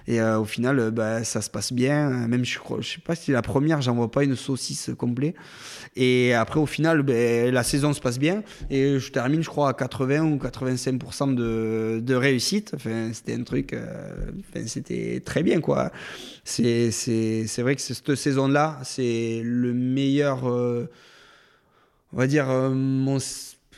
Et 0.08 0.22
au 0.22 0.46
final, 0.46 0.92
bah, 0.92 1.24
ça 1.24 1.42
se 1.42 1.50
passe 1.50 1.74
bien. 1.74 2.10
Même, 2.28 2.46
je 2.46 2.60
ne 2.60 2.82
sais 2.82 3.02
pas 3.04 3.16
si 3.16 3.32
la 3.32 3.42
première, 3.42 3.82
j'en 3.82 3.96
vois 3.96 4.10
pas 4.10 4.24
une 4.24 4.36
saucisse 4.36 4.92
complète. 4.98 5.36
Et 5.96 6.34
après, 6.34 6.60
au 6.60 6.66
final, 6.66 7.02
ben, 7.02 7.54
la 7.54 7.64
saison 7.64 7.92
se 7.92 8.00
passe 8.00 8.18
bien. 8.18 8.44
Et 8.70 9.00
je 9.00 9.12
termine, 9.12 9.44
je 9.44 9.50
crois, 9.50 9.70
à 9.70 9.74
80 9.74 10.22
ou 10.22 10.38
85% 10.38 11.36
de, 11.36 12.00
de, 12.02 12.16
réussite. 12.16 12.72
Enfin, 12.76 13.10
c'était 13.12 13.34
un 13.34 13.44
truc. 13.44 13.76
enfin, 13.76 14.66
c'était 14.66 15.22
très 15.26 15.44
bien, 15.44 15.60
quoi 15.60 15.92
c'est 16.48 17.62
vrai 17.62 17.76
que 17.76 17.82
cette 17.82 18.16
saison-là, 18.16 18.80
c'est 18.84 19.42
le 19.44 19.74
meilleur. 19.74 20.50
Euh, 20.50 20.90
on 22.14 22.18
va 22.18 22.28
dire. 22.28 22.50
Euh, 22.50 23.20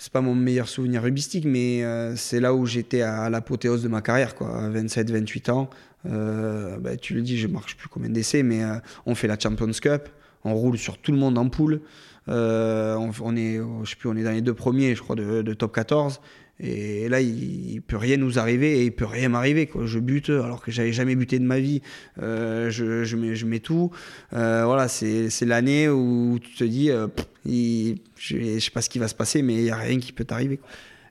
c'est 0.02 0.14
pas 0.14 0.22
mon 0.22 0.34
meilleur 0.34 0.70
souvenir 0.70 1.04
rubistique, 1.04 1.44
mais 1.46 1.84
euh, 1.84 2.16
c'est 2.16 2.40
là 2.40 2.54
où 2.54 2.66
j'étais 2.66 3.02
à, 3.02 3.30
l'apothéose 3.30 3.84
de 3.84 3.90
ma 3.90 4.02
carrière, 4.02 4.34
quoi, 4.34 4.64
à 4.64 4.70
27-28 4.70 5.52
ans. 5.52 5.70
Bah, 6.06 6.98
tu 7.00 7.14
le 7.14 7.22
dis, 7.22 7.38
je 7.38 7.48
marche 7.48 7.76
plus 7.76 7.90
combien 7.90 8.10
d'essais, 8.10 8.44
mais 8.44 8.62
on 9.06 9.16
fait 9.16 9.28
la 9.28 9.38
Champions 9.40 9.72
Cup, 9.72 10.10
on 10.44 10.54
roule 10.54 10.78
sur 10.78 10.98
tout 10.98 11.12
le 11.12 11.18
monde 11.18 11.38
en 11.38 11.50
poule. 11.50 11.82
On, 12.28 13.36
est, 13.36 13.60
je 13.84 13.90
sais 13.90 13.96
plus, 13.96 14.10
on 14.10 14.16
est 14.16 14.24
dans 14.24 14.32
les 14.32 14.42
deux 14.42 14.54
premiers, 14.54 14.96
je 14.96 15.02
crois, 15.02 15.16
de, 15.16 15.54
top 15.54 15.76
14. 15.76 16.22
Et 16.62 17.08
là, 17.08 17.22
il, 17.22 17.76
ne 17.76 17.80
peut 17.80 17.96
rien 17.96 18.18
nous 18.18 18.38
arriver 18.38 18.80
et 18.80 18.86
il 18.86 18.92
peut 18.92 19.06
rien 19.06 19.30
m'arriver. 19.30 19.70
Je 19.86 20.00
bute 20.00 20.30
alors 20.30 20.62
que 20.62 20.72
j'avais 20.72 20.92
jamais 20.92 21.16
buté 21.16 21.40
de 21.40 21.46
ma 21.46 21.60
vie. 21.60 21.82
Euh, 22.22 22.70
je, 22.70 23.04
je, 23.06 23.16
mets, 23.16 23.36
je, 23.36 23.46
mets, 23.46 23.60
tout. 23.60 23.92
Euh, 24.34 24.64
voilà, 24.66 24.90
c'est 24.90 25.46
l'année 25.46 25.88
où 25.88 26.38
tu 26.42 26.56
te 26.56 26.64
dis, 26.66 26.92
euh, 26.92 27.08
je, 27.46 28.36
ne 28.36 28.60
sais 28.60 28.72
pas 28.72 28.82
ce 28.82 28.90
qui 28.90 29.00
va 29.00 29.08
se 29.08 29.16
passer, 29.16 29.42
mais 29.42 29.56
il 29.56 29.64
y 29.64 29.72
a 29.72 29.78
rien 29.78 30.00
qui 30.00 30.12
peut 30.12 30.26
t'arriver 30.26 30.60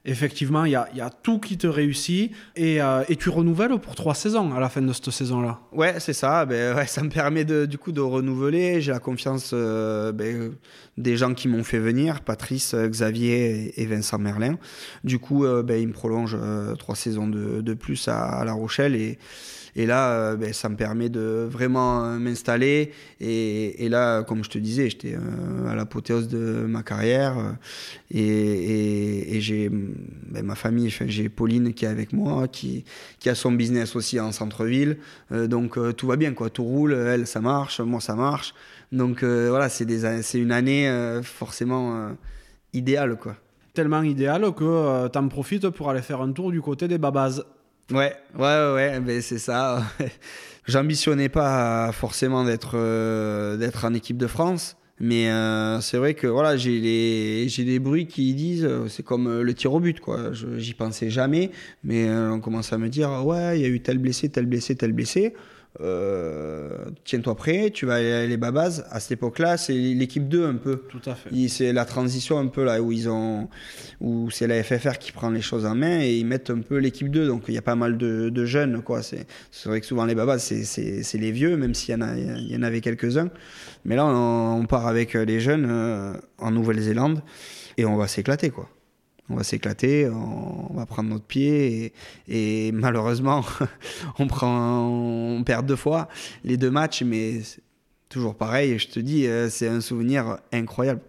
effectivement, 0.09 0.65
il 0.65 0.73
y 0.73 0.77
a, 0.77 1.11
tout 1.23 1.39
qui 1.39 1.59
te 1.59 1.67
réussit 1.67 2.33
et, 2.57 2.81
euh, 2.81 3.05
et, 3.09 3.17
tu 3.17 3.29
renouvelles 3.29 3.79
pour 3.79 3.95
trois 3.95 4.15
saisons 4.15 4.55
à 4.55 4.61
la 4.61 4.69
fin 4.69 4.81
de 4.81 4.93
cette 4.93 5.11
saison-là. 5.11 5.61
Ouais, 5.73 6.01
c'est 6.01 6.13
ça. 6.13 6.47
Ben, 6.47 6.87
ça 6.87 7.03
me 7.03 7.11
permet 7.11 7.45
de, 7.45 7.67
du 7.67 7.79
coup 7.79 7.93
de 7.93 8.01
renouveler. 8.01 8.81
J'ai 8.81 8.93
la 8.93 8.99
confiance 8.99 9.51
euh, 9.53 10.13
ben, 10.13 10.53
des 10.97 11.17
gens 11.17 11.35
qui 11.35 11.49
m'ont 11.49 11.65
fait 11.65 11.79
venir, 11.79 12.21
Patrice, 12.23 12.75
Xavier 12.75 13.81
et 13.81 13.87
Vincent 13.87 14.19
Merlin. 14.19 14.57
Du 15.05 15.19
coup, 15.19 15.45
euh, 15.45 15.63
ben, 15.63 15.81
ils 15.81 15.89
me 15.89 15.93
prolongent 15.93 16.39
trois 16.79 16.97
saisons 16.97 17.29
de, 17.29 17.61
de 17.61 17.75
plus 17.75 18.09
à, 18.09 18.21
à, 18.21 18.45
La 18.45 18.53
Rochelle 18.53 18.97
et 18.97 19.19
et 19.79 19.87
là, 19.87 20.11
euh, 20.11 20.37
ben, 20.37 20.53
ça 20.53 20.68
me 20.68 20.74
permet 20.74 21.09
de 21.09 21.47
vraiment 21.49 22.05
euh, 22.05 22.18
m'installer. 22.18 22.91
Et, 23.20 23.89
là, 23.89 24.24
comme 24.24 24.43
je 24.43 24.51
te 24.51 24.59
disais, 24.59 24.91
j'étais 24.91 25.14
euh, 25.14 25.70
à 25.70 25.76
l'apothéose 25.76 26.26
de 26.26 26.66
ma 26.66 26.83
carrière. 26.83 27.57
Et, 28.11 29.39
j'ai 29.39 29.68
ben, 29.68 30.45
ma 30.45 30.57
famille, 30.57 30.91
j'ai 30.91 31.29
Pauline 31.29 31.74
qui 31.74 31.85
est 31.85 31.89
avec 31.89 32.12
moi, 32.12 32.49
qui, 32.49 32.85
a 33.24 33.37
son 33.37 33.53
business 33.53 33.95
aussi 33.95 34.18
en 34.18 34.33
centre-ville. 34.33 34.99
donc 35.31 35.79
tout 35.97 36.09
va 36.09 36.16
bien, 36.16 36.35
quoi. 36.35 36.51
Tout 36.51 36.64
roule. 36.64 36.95
Elle, 36.95 37.29
ça 37.29 37.41
marche. 37.41 37.79
Moi, 37.81 38.01
ça 38.01 38.16
marche. 38.16 38.55
Donc 38.91 39.22
voilà, 39.22 39.68
c'est 39.68 40.39
une 40.39 40.51
année 40.51 40.91
forcément 41.22 42.16
idéale, 42.72 43.16
quoi 43.16 43.37
tellement 43.74 44.03
idéal 44.03 44.43
que 44.55 45.07
tu 45.07 45.18
en 45.18 45.29
profites 45.29 45.68
pour 45.68 45.89
aller 45.89 46.03
faire 46.03 46.20
un 46.20 46.33
tour 46.33 46.51
du 46.51 46.61
côté 46.61 46.89
des 46.89 46.99
babas. 46.99 47.45
Ouais, 47.91 48.14
ouais, 48.39 48.72
ouais, 48.74 49.01
mais 49.01 49.22
c'est 49.22 49.39
ça. 49.39 49.82
J'ambitionnais 50.66 51.30
pas 51.30 51.91
forcément 51.93 52.45
d'être 52.45 52.72
euh, 52.74 53.57
d'être 53.57 53.86
en 53.86 53.95
équipe 53.95 54.18
de 54.18 54.26
France. 54.26 54.76
Mais 55.01 55.30
euh, 55.30 55.80
c'est 55.80 55.97
vrai 55.97 56.14
que 56.14 56.26
voilà, 56.26 56.57
j'ai 56.57 56.80
des 57.47 57.78
bruits 57.78 58.07
qui 58.07 58.34
disent, 58.34 58.64
euh, 58.64 58.89
c'est 58.89 59.05
comme 59.05 59.41
le 59.41 59.55
tir 59.55 59.72
au 59.72 59.80
but, 59.80 60.01
quoi. 60.01 60.32
J'y 60.57 60.74
pensais 60.74 61.09
jamais, 61.09 61.51
mais 61.84 62.11
on 62.11 62.41
commence 62.41 62.72
à 62.72 62.78
me 62.78 62.89
dire, 62.89 63.24
ouais, 63.24 63.59
il 63.59 63.62
y 63.62 63.64
a 63.64 63.68
eu 63.68 63.80
tel 63.80 63.99
blessé, 63.99 64.28
tel 64.28 64.47
blessé, 64.47 64.74
tel 64.74 64.93
blessé. 64.93 65.34
Euh, 65.81 66.85
Tiens-toi 67.05 67.35
prêt, 67.37 67.70
tu 67.72 67.87
vas 67.87 67.95
aller 67.97 68.12
à 68.12 68.26
les 68.26 68.37
babas. 68.37 68.83
À 68.91 69.01
cette 69.01 69.12
époque-là, 69.12 69.57
c'est 69.57 69.72
l'équipe 69.74 70.29
2 70.29 70.47
un 70.47 70.55
peu. 70.57 70.83
Tout 70.89 71.01
à 71.07 71.14
fait. 71.14 71.31
C'est 71.49 71.72
la 71.72 71.85
transition 71.85 72.39
un 72.39 72.47
peu 72.49 72.64
là 72.64 72.83
où 72.83 72.93
ils 72.93 73.09
ont, 73.09 73.49
où 74.01 74.31
c'est 74.31 74.47
la 74.47 74.62
FFR 74.62 74.99
qui 74.99 75.12
prend 75.12 75.31
les 75.31 75.41
choses 75.41 75.64
en 75.66 75.74
main 75.74 76.01
et 76.01 76.16
ils 76.16 76.26
mettent 76.26 76.51
un 76.51 76.61
peu 76.61 76.76
l'équipe 76.79 77.11
2. 77.11 77.26
Donc 77.26 77.45
il 77.49 77.55
y 77.55 77.59
a 77.59 77.62
pas 77.62 77.76
mal 77.76 77.97
de, 77.97 78.29
de 78.29 78.45
jeunes 78.45 78.83
quoi. 78.83 79.03
C'est 79.03 79.26
vrai 79.66 79.81
que 79.81 79.87
souvent 79.87 80.05
les 80.05 80.14
babas 80.14 80.39
c'est- 80.39 81.14
les 81.18 81.33
vieux, 81.33 81.57
même 81.57 81.74
s'il 81.74 81.95
y 81.95 81.99
en 81.99 82.03
a, 82.03 82.16
il 82.16 82.53
y 82.53 82.57
en 82.57 82.62
avait 82.62 82.81
quelques-uns. 82.81 83.31
Mais 83.85 83.97
là 83.97 84.05
on, 84.07 84.61
on 84.61 84.66
part 84.66 84.87
avec 84.87 85.14
les 85.14 85.41
jeunes 85.41 85.66
euh, 85.68 86.12
en 86.39 86.51
Nouvelle-Zélande 86.51 87.22
et 87.76 87.85
on 87.85 87.97
va 87.97 88.07
s'éclater 88.09 88.51
quoi. 88.51 88.68
On 89.31 89.37
va 89.37 89.45
s'éclater, 89.45 90.09
on, 90.09 90.72
va 90.74 90.87
prendre 90.87 91.11
notre 91.11 91.24
pied 91.24 91.93
et, 92.29 92.72
malheureusement 92.72 93.45
on 94.18 94.26
prend, 94.26 94.89
on 94.89 95.45
perd 95.45 95.66
deux 95.66 95.76
fois 95.76 96.09
les 96.45 96.57
deux 96.57 96.70
matchs, 96.70 97.03
mais 97.03 97.43
toujours 98.09 98.35
pareil. 98.35 98.79
Je 98.79 98.89
te 98.89 99.01
dis, 99.01 99.26
euh, 99.26 99.49
c'est 99.51 99.68
un 99.68 99.81
souvenir 99.81 100.39
incroyable. 100.53 101.01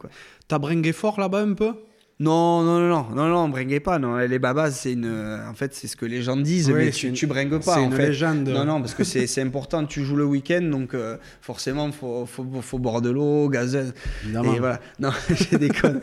T'as 0.48 0.60
bringué 0.60 0.92
fort 0.92 1.20
là-bas 1.20 1.42
un 1.42 1.54
peu? 1.54 1.74
Non, 2.22 2.64
non, 2.64 2.80
non, 2.82 2.90
non, 2.90 3.16
non, 3.16 3.28
non, 3.30 3.48
bringuez 3.48 3.80
pas. 3.80 3.98
Non, 3.98 4.18
les 4.18 4.40
babas, 4.40 4.72
c'est 4.72 4.92
une. 4.92 5.42
En 5.50 5.54
fait, 5.54 5.74
c'est 5.74 5.88
ce 5.88 5.96
que 5.96 6.06
les 6.06 6.22
gens 6.22 6.36
disent, 6.36 6.68
Oui, 6.70 6.76
mais 6.86 6.92
tu, 6.92 7.08
une- 7.08 7.14
tu 7.14 7.28
bringues 7.28 7.64
pas. 7.64 7.76
C'est 7.76 7.84
une 7.86 7.94
fait. 7.94 8.08
légende. 8.08 8.50
Non, 8.50 8.66
non, 8.66 8.82
parce 8.82 8.94
que 8.94 9.06
c'est 9.06 9.42
important. 9.42 9.86
Tu 9.86 10.04
joues 10.04 10.18
le 10.18 10.26
week-end, 10.26 10.62
donc 10.64 10.94
euh, 10.96 11.16
forcément, 11.42 11.90
faut, 11.94 12.26
faut, 12.26 12.46
faut 12.62 12.78
boire 12.78 13.02
de 13.02 13.10
l'eau, 13.10 13.48
gazeuse. 13.48 13.94
Évidemment. 14.26 14.54
Et 14.54 14.60
voilà. 14.60 14.82
Non, 15.00 15.12
je 15.30 15.56
déconne. 15.56 16.02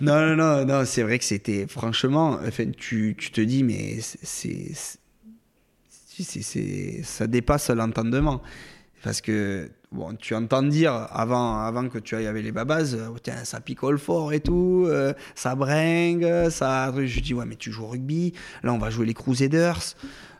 non, 0.00 0.20
non, 0.20 0.36
non, 0.36 0.64
non, 0.64 0.84
c'est 0.84 1.02
vrai 1.02 1.18
que 1.18 1.24
c'était. 1.24 1.66
Franchement, 1.68 2.38
enfin, 2.46 2.66
tu, 2.76 3.16
tu 3.18 3.32
te 3.32 3.40
dis, 3.40 3.64
mais 3.64 3.98
c'est- 4.00 4.98
Ça 7.02 7.26
dépasse 7.26 7.70
l'entendement. 7.70 8.40
Parce 9.02 9.20
que 9.20 9.68
bon, 9.92 10.14
tu 10.14 10.34
entends 10.34 10.62
dire 10.62 10.92
avant, 11.10 11.60
avant 11.60 11.88
que 11.88 11.98
tu 11.98 12.14
ailles 12.14 12.26
avec 12.26 12.44
les 12.44 12.52
babas, 12.52 12.94
euh, 12.94 13.08
Oh, 13.10 13.30
ça 13.44 13.60
picole 13.60 13.98
fort 13.98 14.32
et 14.32 14.40
tout, 14.40 14.84
euh, 14.86 15.12
ça 15.34 15.54
bringue, 15.54 16.48
ça. 16.50 16.92
Je 17.04 17.20
dis, 17.20 17.34
ouais, 17.34 17.44
mais 17.46 17.56
tu 17.56 17.72
joues 17.72 17.84
au 17.84 17.88
rugby, 17.88 18.32
là 18.62 18.72
on 18.72 18.78
va 18.78 18.90
jouer 18.90 19.06
les 19.06 19.14
Crusaders, 19.14 19.94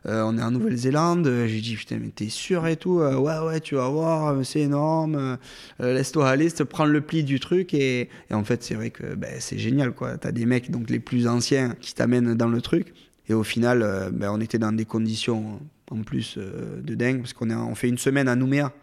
euh, 0.05 0.23
on 0.23 0.37
est 0.37 0.41
en 0.41 0.51
Nouvelle-Zélande. 0.51 1.29
J'ai 1.47 1.61
dit, 1.61 1.75
putain, 1.75 1.97
mais 1.99 2.09
t'es 2.09 2.29
sûr 2.29 2.67
et 2.67 2.75
tout, 2.75 2.99
ouais, 2.99 3.39
ouais, 3.39 3.59
tu 3.59 3.75
vas 3.75 3.89
voir, 3.89 4.45
c'est 4.45 4.61
énorme, 4.61 5.37
laisse-toi 5.79 6.29
aller, 6.29 6.51
te 6.51 6.63
prendre 6.63 6.91
le 6.91 7.01
pli 7.01 7.23
du 7.23 7.39
truc. 7.39 7.73
Et, 7.73 8.09
en 8.31 8.43
fait, 8.43 8.63
c'est 8.63 8.75
vrai 8.75 8.91
que 8.91 9.15
ben, 9.15 9.35
c'est 9.39 9.57
génial, 9.57 9.91
quoi. 9.93 10.17
T'as 10.17 10.31
des 10.31 10.45
mecs, 10.45 10.71
donc 10.71 10.89
les 10.89 10.99
plus 10.99 11.27
anciens, 11.27 11.75
qui 11.79 11.93
t'amènent 11.93 12.35
dans 12.35 12.47
le 12.47 12.61
truc. 12.61 12.93
Et 13.29 13.33
au 13.33 13.43
final, 13.43 14.09
ben, 14.13 14.31
on 14.31 14.39
était 14.39 14.59
dans 14.59 14.71
des 14.71 14.85
conditions 14.85 15.59
en 15.89 16.03
plus 16.03 16.37
de 16.37 16.95
dingue, 16.95 17.19
parce 17.19 17.33
qu'on 17.33 17.49
on 17.49 17.75
fait 17.75 17.89
une 17.89 17.97
semaine 17.97 18.27
à 18.27 18.35
Nouméa 18.35 18.73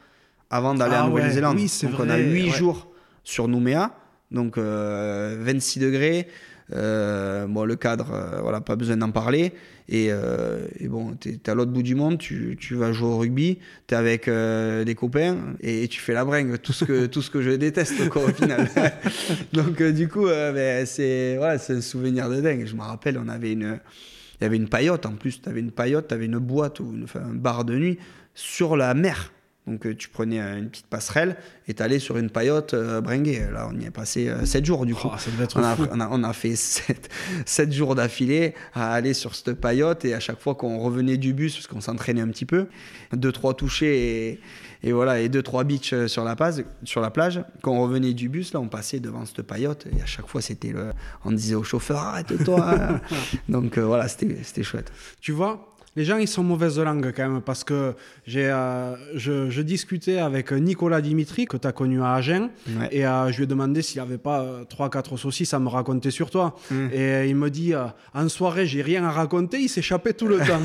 avant 0.55 0.75
d'aller 0.75 0.95
Ah 0.97 1.07
en 1.07 1.09
Nouvelle-Zélande. 1.09 1.57
oui, 1.57 1.71
on 1.99 2.09
a 2.09 2.17
8 2.17 2.45
ouais. 2.45 2.51
jours 2.51 2.89
sur 3.25 3.49
Nouméa, 3.49 3.91
donc 4.31 4.57
euh, 4.57 5.37
26 5.41 5.81
degrés. 5.81 6.29
Euh, 6.73 7.47
bon, 7.47 7.65
le 7.65 7.77
cadre, 7.77 8.13
euh, 8.13 8.41
voilà, 8.41 8.61
pas 8.61 8.77
besoin 8.77 8.97
d'en 8.97 9.11
parler. 9.11 9.53
Et, 9.89 10.09
euh, 10.11 10.67
et 10.79 10.89
bon, 10.89 11.13
t'es 11.15 11.33
es 11.33 11.51
à 11.51 11.55
l'autre 11.55 11.73
bout 11.73 11.83
du 11.83 11.95
monde, 11.95 12.19
tu, 12.19 12.57
tu 12.59 12.75
vas 12.75 12.93
jouer 12.93 13.09
au 13.09 13.19
rugby, 13.19 13.59
t'es 13.87 13.97
avec 13.97 14.29
euh, 14.29 14.85
des 14.85 14.95
copains 14.95 15.37
et, 15.61 15.89
tu 15.89 16.01
fais 16.01 16.15
la 16.15 16.25
bringue, 16.25 16.57
tout 16.63 16.73
ce 16.73 16.85
que, 16.87 17.07
tout 17.15 17.21
ce 17.21 17.31
que 17.31 17.43
je 17.43 17.51
déteste 17.51 18.09
quoi, 18.09 18.25
au 18.25 18.29
final. 18.29 18.71
Donc 19.53 19.81
euh, 19.81 19.93
du 19.93 20.09
coup, 20.09 20.27
euh, 20.27 20.53
ben, 20.53 20.87
c'est 20.87 21.37
voilà, 21.37 21.59
un 21.69 21.81
souvenir 21.83 22.31
de 22.31 22.41
dingue. 22.41 22.65
Je 22.65 22.75
me 22.77 22.81
rappelle, 22.81 23.19
on 23.19 23.29
avait 23.29 23.53
une, 23.53 23.79
il 24.41 24.45
y 24.45 24.47
avait 24.47 24.57
une 24.57 24.69
paillote 24.69 25.05
en 25.05 25.17
plus, 25.17 25.43
tu 25.43 25.49
avais 25.49 25.61
une 25.61 25.73
paillote, 25.73 26.09
tu 26.09 26.15
avais 26.15 26.27
une 26.27 26.39
boîte 26.39 26.81
ou 26.81 26.93
une, 26.95 27.05
enfin, 27.05 27.21
un 27.21 27.35
bar 27.35 27.67
de 27.67 27.77
nuit 27.77 27.99
sur 28.35 28.77
la 28.77 28.95
mer. 28.95 29.34
Donc 29.67 29.87
euh, 29.87 29.95
tu 29.97 30.09
prenais 30.09 30.41
euh, 30.41 30.59
une 30.59 30.69
petite 30.69 30.87
passerelle 30.87 31.37
et 31.69 31.75
t'allais 31.75 31.99
sur 31.99 32.19
une 32.19 32.29
paillote 32.29 32.75
euh, 32.75 33.01
bringuée. 33.01 33.43
Là, 33.53 33.69
on 33.71 33.79
y 33.79 33.87
est 33.87 33.91
passé 33.91 34.31
7 34.45 34.65
jours 34.65 34.85
du 34.85 34.95
coup. 34.95 35.09
Oh, 35.11 35.17
ça 35.19 35.31
devait 35.31 35.45
être 35.45 35.59
On 35.59 35.65
a, 35.65 35.75
fou. 35.75 35.87
on, 35.91 36.01
a, 36.01 36.09
on 36.11 36.23
a 36.23 36.33
fait 36.35 36.55
7, 36.55 37.73
jours 37.73 37.95
d'affilée 37.95 38.55
à 38.75 38.93
aller 38.93 39.15
sur 39.15 39.35
cette 39.35 39.55
paillote 39.55 40.05
et 40.05 40.15
à 40.15 40.21
chaque 40.21 40.41
fois 40.41 40.55
qu'on 40.55 40.79
revenait 40.79 41.17
du 41.17 41.33
bus, 41.33 41.55
parce 41.55 41.67
qu'on 41.67 41.81
s'entraînait 41.81 42.21
un 42.21 42.29
petit 42.29 42.45
peu, 42.45 42.67
deux 43.13 43.33
trois 43.33 43.55
touchés 43.55 44.29
et, 44.29 44.41
et 44.85 44.93
voilà 44.93 45.19
et 45.21 45.31
deux 45.31 45.43
trois 45.43 45.65
beach 45.65 45.95
euh, 45.95 46.09
sur 46.09 46.25
la 46.25 46.37
plage, 46.37 46.63
sur 46.85 47.01
la 47.01 47.11
plage. 47.11 47.43
Quand 47.63 47.73
on 47.73 47.83
revenait 47.83 48.13
du 48.13 48.29
bus, 48.29 48.53
là, 48.53 48.61
on 48.61 48.69
passait 48.69 49.01
devant 49.01 49.25
cette 49.25 49.43
paillote 49.43 49.87
et 49.97 50.03
à 50.03 50.07
chaque 50.07 50.29
fois 50.29 50.43
c'était 50.43 50.73
le, 50.73 50.93
on 51.25 51.33
disait 51.33 51.55
au 51.55 51.65
chauffeur 51.65 51.99
arrête-toi. 51.99 53.01
Donc 53.49 53.79
euh, 53.79 53.83
voilà, 53.87 54.09
c'était 54.09 54.63
chouette. 54.63 54.93
Tu 55.23 55.33
vois, 55.33 55.74
les 55.97 56.05
gens, 56.05 56.17
ils 56.19 56.27
sont 56.29 56.43
mauvaise 56.43 56.79
langue 56.79 57.13
quand 57.17 57.29
même, 57.29 57.41
parce 57.41 57.63
que 57.65 57.95
j'ai, 58.27 58.51
euh, 58.51 58.95
je, 59.15 59.49
je 59.51 59.63
discutais 59.63 60.19
avec 60.19 60.51
Nicolas 60.53 61.01
Dimitri, 61.01 61.47
que 61.47 61.57
tu 61.57 61.67
as 61.69 61.73
connu 61.73 62.03
à 62.03 62.15
Agen, 62.15 62.51
Ouais. 62.79 62.89
et 62.91 63.07
euh, 63.07 63.31
je 63.31 63.37
lui 63.39 63.45
ai 63.45 63.47
demandé 63.47 63.81
s'il 63.83 64.01
n'avait 64.01 64.19
pas 64.19 64.45
3-4 64.69 65.17
saucisses 65.17 65.55
à 65.55 65.59
me 65.59 65.69
raconter 65.69 66.11
sur 66.11 66.31
toi. 66.31 66.57
Mm. 66.71 66.87
Et 66.93 66.99
euh, 67.01 67.27
il 67.27 67.37
me 67.37 67.49
dit, 67.51 67.75
euh, 67.75 67.85
en 68.15 68.29
soirée, 68.29 68.67
j'ai 68.67 68.83
rien 68.83 69.05
à 69.05 69.11
raconter, 69.11 69.61
il 69.61 69.69
s'échappait 69.69 70.15
tout 70.15 70.27
le 70.29 70.39
temps. 70.39 70.61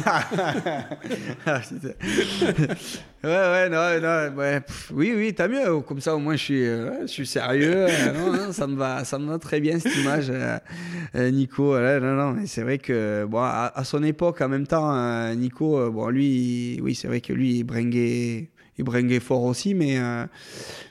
Ouais, 3.22 3.30
ouais, 3.30 3.70
non, 3.70 4.00
non, 4.02 4.34
ouais, 4.38 4.62
pff, 4.62 4.92
oui, 4.96 5.14
oui, 5.14 5.34
t'as 5.34 5.50
mieux. 5.50 5.82
Comme 5.82 6.00
ça, 6.00 6.16
au 6.16 6.20
moins, 6.20 6.38
je 6.38 6.44
suis, 6.44 6.66
euh, 6.66 7.02
je 7.02 7.08
suis 7.08 7.28
sérieux. 7.28 7.86
Euh, 7.90 8.14
non, 8.14 8.32
non, 8.32 8.52
ça 8.54 8.66
me 8.66 8.76
va, 8.78 9.04
ça 9.04 9.20
me 9.20 9.28
va 9.28 9.38
très 9.40 9.60
bien 9.60 9.78
cette 9.78 9.96
image, 9.98 10.30
euh, 10.30 11.30
Nico. 11.32 11.78
Non, 11.78 12.00
non, 12.16 12.32
mais 12.32 12.48
c'est 12.48 12.62
vrai 12.62 12.78
que, 12.78 13.26
bon, 13.30 13.40
à, 13.42 13.72
à 13.76 13.84
son 13.84 14.04
époque, 14.04 14.40
en 14.42 14.48
même 14.48 14.66
temps, 14.68 15.34
Nico, 15.36 15.92
bon, 15.92 16.08
lui, 16.10 16.76
il- 16.76 16.82
oui, 16.82 16.96
c'est 16.96 17.08
vrai 17.10 17.20
que 17.20 17.34
lui, 17.34 17.58
il 17.58 17.64
bringuait, 17.66 18.50
il 18.80 18.84
bringuait 18.84 19.20
fort 19.20 19.44
aussi, 19.44 19.76
mais, 19.76 20.00
euh, 20.00 20.26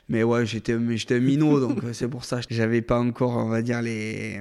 mais 0.07 0.23
ouais, 0.23 0.45
j'étais, 0.45 0.75
j'étais 0.95 1.15
un 1.15 1.19
minot, 1.19 1.59
donc 1.67 1.83
euh, 1.83 1.91
c'est 1.91 2.07
pour 2.07 2.23
ça 2.23 2.39
que 2.39 2.53
j'avais 2.53 2.81
pas 2.81 2.99
encore, 2.99 3.35
on 3.35 3.49
va 3.49 3.61
dire, 3.61 3.81
les, 3.81 4.39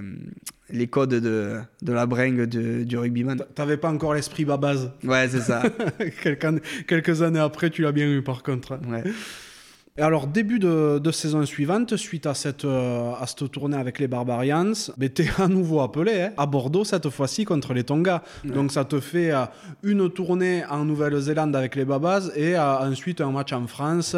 les 0.71 0.87
codes 0.87 1.15
de, 1.15 1.57
de 1.83 1.93
la 1.93 2.07
bringue 2.07 2.43
de- 2.45 2.85
du 2.85 2.97
rugbyman. 2.99 3.43
T'avais 3.55 3.77
pas 3.79 3.91
encore 3.91 4.15
l'esprit 4.15 4.45
babase. 4.45 4.93
Ouais, 5.03 5.27
c'est 5.29 5.41
ça. 5.41 5.63
quelques, 6.23 6.63
quelques 6.87 7.23
années 7.23 7.41
après, 7.41 7.71
tu 7.71 7.83
l'as 7.83 7.93
bien 7.93 8.07
eu 8.09 8.23
par 8.23 8.43
contre. 8.43 8.79
Ouais. 8.89 9.03
Et 9.99 10.01
alors, 10.01 10.29
début 10.29 10.61
de, 10.61 11.01
de 11.01 11.11
saison 11.11 11.45
suivante, 11.45 11.97
suite 11.97 12.27
à 12.27 12.35
cette, 12.35 12.65
euh, 12.65 13.11
à 13.21 13.27
cette 13.27 13.51
tournée 13.51 13.77
avec 13.77 13.99
les 13.99 14.07
Barbarians, 14.07 14.71
ben, 14.97 15.09
t'es 15.09 15.27
à 15.39 15.49
nouveau 15.49 15.81
appelé 15.81 16.21
hein, 16.21 16.33
à 16.37 16.47
Bordeaux, 16.47 16.85
cette 16.85 17.09
fois-ci 17.11 17.45
contre 17.45 17.75
les 17.75 17.83
Tonga. 17.83 18.23
Donc, 18.45 18.71
ça 18.71 18.85
te 18.85 19.01
fait 19.01 19.33
euh, 19.33 19.45
une 19.83 20.09
tournée 20.09 20.63
en 20.71 20.85
Nouvelle-Zélande 20.85 21.57
avec 21.57 21.75
les 21.75 21.85
Babas 21.85 22.31
et 22.37 22.57
euh, 22.57 22.79
ensuite 22.79 23.21
un 23.21 23.33
match 23.33 23.53
en 23.53 23.67
France, 23.67 24.15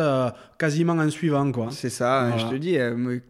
quasiment 0.58 0.92
en 0.92 1.08
suivant. 1.08 1.50
Quoi. 1.50 1.68
C'est 1.70 1.88
ça, 1.88 2.24
hein, 2.24 2.30
Voilà. 2.32 2.44
je 2.44 2.50
te 2.50 2.56
dis. 2.56 2.76
me- 2.78 3.22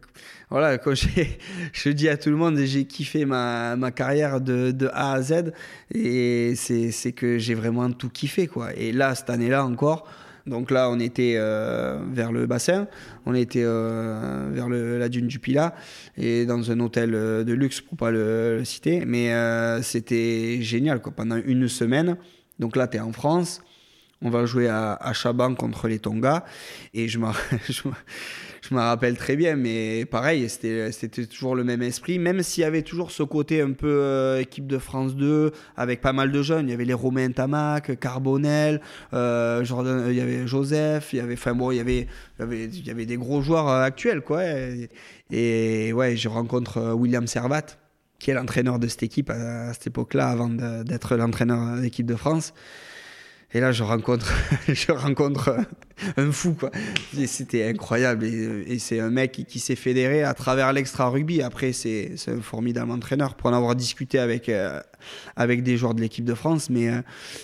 voilà, 0.49 0.77
quand 0.83 0.93
j'ai, 0.93 1.39
je 1.71 1.89
dis 1.89 2.09
à 2.09 2.17
tout 2.17 2.29
le 2.31 2.35
monde, 2.35 2.57
j'ai 2.57 2.83
kiffé 2.83 3.23
ma, 3.23 3.77
ma 3.77 3.91
carrière 3.91 4.41
de, 4.41 4.71
de 4.71 4.89
A 4.93 5.13
à 5.13 5.21
Z 5.21 5.53
et 5.93 6.51
c'est, 6.57 6.91
c'est 6.91 7.13
que 7.13 7.37
j'ai 7.37 7.53
vraiment 7.53 7.89
tout 7.93 8.09
kiffé, 8.09 8.47
quoi. 8.47 8.75
Et 8.75 8.91
là, 8.91 9.15
cette 9.15 9.29
année-là 9.29 9.63
encore, 9.63 10.05
donc 10.47 10.71
là, 10.71 10.89
on 10.89 10.99
était 10.99 11.35
euh, 11.37 11.99
vers 12.11 12.31
le 12.31 12.47
bassin, 12.47 12.87
on 13.25 13.35
était 13.35 13.63
euh, 13.63 14.49
vers 14.51 14.69
la 14.69 15.09
dune 15.09 15.27
du 15.27 15.39
Pilat 15.39 15.75
et 16.17 16.45
dans 16.45 16.71
un 16.71 16.79
hôtel 16.79 17.13
euh, 17.13 17.43
de 17.43 17.53
luxe 17.53 17.81
pour 17.81 17.97
pas 17.97 18.11
le, 18.11 18.61
citer, 18.65 19.05
mais 19.05 19.31
c'était 19.83 20.59
génial, 20.61 21.01
quoi. 21.01 21.11
Pendant 21.11 21.37
une 21.37 21.67
semaine, 21.67 22.17
donc 22.59 22.75
là, 22.75 22.87
tu 22.87 22.97
es 22.97 22.99
en 22.99 23.11
France. 23.11 23.61
On 24.23 24.29
va 24.29 24.45
jouer 24.45 24.69
à, 24.69 25.11
Chaban 25.13 25.55
contre 25.55 25.87
les 25.87 25.97
Tonga. 25.97 26.45
Et 26.93 27.07
je 27.07 27.17
me, 27.17 27.27
je 27.69 27.81
je 28.61 28.75
me 28.75 28.79
rappelle 28.79 29.17
très 29.17 29.35
bien, 29.35 29.55
mais 29.55 30.05
pareil, 30.05 30.47
c'était 30.47 31.25
toujours 31.25 31.55
le 31.55 31.63
même 31.63 31.81
esprit, 31.81 32.19
même 32.19 32.43
s'il 32.43 32.61
y 32.61 32.63
avait 32.63 32.83
toujours 32.83 33.09
ce 33.09 33.23
côté 33.23 33.59
un 33.59 33.71
peu 33.71 33.87
euh, 33.89 34.39
équipe 34.39 34.67
de 34.67 34.77
France 34.77 35.15
2, 35.15 35.51
avec 35.75 35.99
pas 35.99 36.13
mal 36.13 36.31
de 36.31 36.43
jeunes. 36.43 36.67
Il 36.67 36.71
y 36.71 36.73
avait 36.73 36.85
les 36.85 36.93
Romain 36.93 37.31
Tamac, 37.31 37.99
Carbonel, 37.99 38.79
euh, 39.13 39.63
Jordan, 39.63 40.05
il 40.09 40.15
y 40.15 40.21
avait 40.21 40.45
Joseph, 40.45 41.11
il 41.11 41.17
y 41.17 41.19
avait, 41.19 41.33
enfin 41.33 41.55
bon, 41.55 41.71
il 41.71 41.77
y 41.77 41.79
avait, 41.79 42.07
il 42.39 42.85
y 42.85 42.91
avait, 42.91 43.07
des 43.07 43.17
gros 43.17 43.41
joueurs 43.41 43.67
euh, 43.67 43.81
actuels, 43.81 44.21
quoi. 44.21 44.43
Et, 45.31 45.91
ouais, 45.91 46.15
je 46.15 46.29
rencontre 46.29 46.77
euh, 46.77 46.93
William 46.93 47.25
Servat, 47.25 47.65
qui 48.19 48.29
est 48.29 48.35
l'entraîneur 48.35 48.77
de 48.77 48.87
cette 48.87 49.01
équipe 49.01 49.31
à, 49.31 49.73
cette 49.73 49.87
époque-là, 49.87 50.29
avant 50.29 50.49
d'être 50.49 51.15
l'entraîneur 51.15 51.77
de 51.77 51.81
l'équipe 51.81 52.05
de 52.05 52.15
France. 52.15 52.53
Et 53.53 53.59
là, 53.59 53.71
je 53.71 53.83
rencontre, 53.83 54.31
je 54.67 54.91
rencontre 54.91 55.57
un 56.17 56.31
fou, 56.31 56.53
quoi. 56.53 56.71
C'était 57.25 57.67
incroyable. 57.67 58.25
Et, 58.25 58.63
et 58.67 58.79
c'est 58.79 58.99
un 58.99 59.09
mec 59.09 59.31
qui, 59.47 59.59
s'est 59.59 59.75
fédéré 59.75 60.23
à 60.23 60.33
travers 60.33 60.71
l'extra 60.71 61.09
rugby. 61.09 61.41
Après, 61.41 61.73
c'est 61.73 62.15
un 62.27 62.41
formidable 62.41 62.91
entraîneur 62.91 63.35
pour 63.35 63.49
en 63.49 63.53
avoir 63.53 63.75
discuté 63.75 64.19
avec, 64.19 64.47
euh, 64.47 64.79
avec 65.35 65.63
des 65.63 65.77
joueurs 65.77 65.93
de 65.93 66.01
l'équipe 66.01 66.25
de 66.25 66.33
France. 66.33 66.69
Mais, 66.69 66.89
euh, 66.89 67.01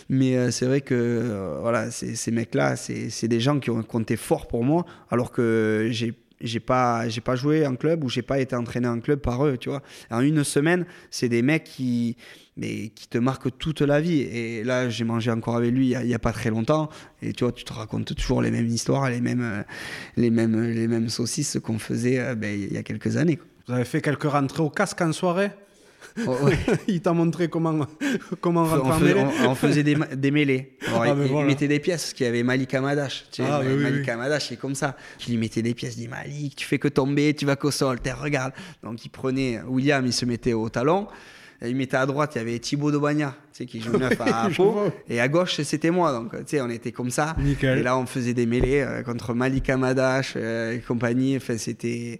mais 0.09 0.37
euh, 0.37 0.51
c'est 0.51 0.65
vrai 0.65 0.81
que 0.81 0.95
euh, 0.95 1.57
voilà, 1.61 1.91
ces, 1.91 2.31
mecs-là, 2.31 2.75
c'est 2.75 3.09
c'est 3.09 3.27
des 3.27 3.39
gens 3.39 3.59
qui 3.59 3.69
ont 3.69 3.83
compté 3.83 4.15
fort 4.15 4.47
pour 4.47 4.63
moi, 4.63 4.85
alors 5.09 5.31
que 5.31 5.89
j'ai 5.91 6.13
j'ai 6.39 6.59
pas 6.59 7.09
j'ai 7.09 7.21
pas 7.21 7.35
joué 7.35 7.65
en 7.65 7.75
club 7.75 8.03
ou 8.03 8.09
j'ai 8.09 8.21
pas 8.21 8.39
été 8.39 8.55
entraîné 8.55 8.87
en 8.87 8.99
club 8.99 9.19
par 9.19 9.43
eux 9.43 9.57
tu 9.57 9.69
vois 9.69 9.81
en 10.11 10.19
une 10.19 10.43
semaine 10.43 10.85
c'est 11.09 11.29
des 11.29 11.41
mecs 11.41 11.63
qui 11.63 12.15
mais 12.57 12.89
qui 12.89 13.07
te 13.07 13.17
marquent 13.17 13.57
toute 13.57 13.81
la 13.81 14.01
vie 14.01 14.21
et 14.21 14.63
là 14.63 14.89
j'ai 14.89 15.03
mangé 15.03 15.31
encore 15.31 15.55
avec 15.55 15.71
lui 15.71 15.91
il 15.91 16.07
y, 16.07 16.13
a, 16.13 16.19
pas 16.19 16.33
très 16.33 16.49
longtemps 16.49 16.89
et 17.21 17.33
tu 17.33 17.43
vois 17.43 17.53
tu 17.53 17.63
te 17.63 17.73
racontes 17.73 18.15
toujours 18.15 18.41
les 18.41 18.51
mêmes 18.51 18.67
histoires 18.67 19.09
les 19.09 19.21
mêmes 19.21 19.41
euh, 19.41 19.63
les 20.17 20.29
mêmes 20.29 20.61
les 20.61 20.87
mêmes 20.87 21.09
saucisses 21.09 21.57
qu'on 21.63 21.79
faisait 21.79 22.19
euh, 22.19 22.35
ben, 22.35 22.59
il 22.59 22.73
y 22.73 22.77
a 22.77 22.83
quelques 22.83 23.17
années 23.17 23.39
vous 23.67 23.73
avez 23.73 23.85
fait 23.85 24.01
quelques 24.01 24.23
rentrées 24.23 24.63
au 24.63 24.69
casque 24.69 25.01
en 25.01 25.11
soirée? 25.11 25.51
Oh, 26.25 26.35
il 26.87 27.01
t'a 27.01 27.13
montré 27.13 27.47
comment, 27.47 27.85
comment 28.39 28.63
rentrer 28.63 28.91
en 28.91 28.99
mêlée. 28.99 29.25
On, 29.45 29.55
faisait 29.55 29.83
des, 29.83 29.95
des 30.15 30.31
mêlés. 30.31 30.77
Ah, 30.87 31.13
il, 31.13 31.45
mettait 31.45 31.67
des 31.67 31.79
pièces, 31.79 32.03
parce 32.03 32.13
qu'il 32.13 32.25
y 32.25 32.29
avait 32.29 32.43
Malik 32.43 32.73
Amadash. 32.73 33.25
Tu 33.31 33.43
sais, 33.43 33.49
ah, 33.49 33.61
Malik 33.61 34.07
Amadash, 34.09 34.47
c'est 34.47 34.55
comme 34.55 34.73
ça. 34.73 34.95
Il 35.27 35.31
lui 35.31 35.37
mettait 35.37 35.61
des 35.61 35.73
pièces, 35.73 35.95
il 35.97 36.01
dit 36.01 36.07
Malik, 36.07 36.55
tu 36.55 36.65
fais 36.65 36.79
que 36.79 36.87
tomber, 36.87 37.33
tu 37.33 37.45
vas 37.45 37.55
qu'au 37.55 37.71
sol, 37.71 37.99
regarde. 38.19 38.53
Donc 38.83 39.05
il 39.05 39.09
prenait, 39.09 39.61
William, 39.67 40.05
il 40.05 40.13
se 40.13 40.25
mettait 40.25 40.53
au 40.53 40.69
talon. 40.69 41.07
Il 41.65 41.75
mettait 41.75 41.97
à 41.97 42.05
droite, 42.05 42.33
il 42.35 42.37
y 42.37 42.41
avait 42.41 42.59
Thibaut 42.59 42.91
de 42.91 42.97
Bagna, 42.97 43.35
tu 43.51 43.57
sais, 43.57 43.65
qui 43.65 43.81
joue 43.81 43.97
neuf 43.97 44.19
à 44.21 44.49
Pau. 44.55 44.91
et 45.09 45.19
à 45.19 45.27
gauche, 45.27 45.59
c'était 45.61 45.89
moi. 45.89 46.11
Donc, 46.11 46.31
tu 46.31 46.43
sais, 46.45 46.61
on 46.61 46.69
était 46.69 46.91
comme 46.91 47.09
ça. 47.09 47.35
Et 47.63 47.81
là, 47.81 47.97
on 47.97 48.05
faisait 48.05 48.35
des 48.35 48.45
mêlées 48.45 48.81
euh, 48.81 49.01
contre 49.01 49.33
Malik 49.33 49.69
Amadash 49.69 50.33
euh, 50.35 50.73
et 50.73 50.79
compagnie. 50.79 51.35
Enfin, 51.35 51.57
c'était 51.57 52.19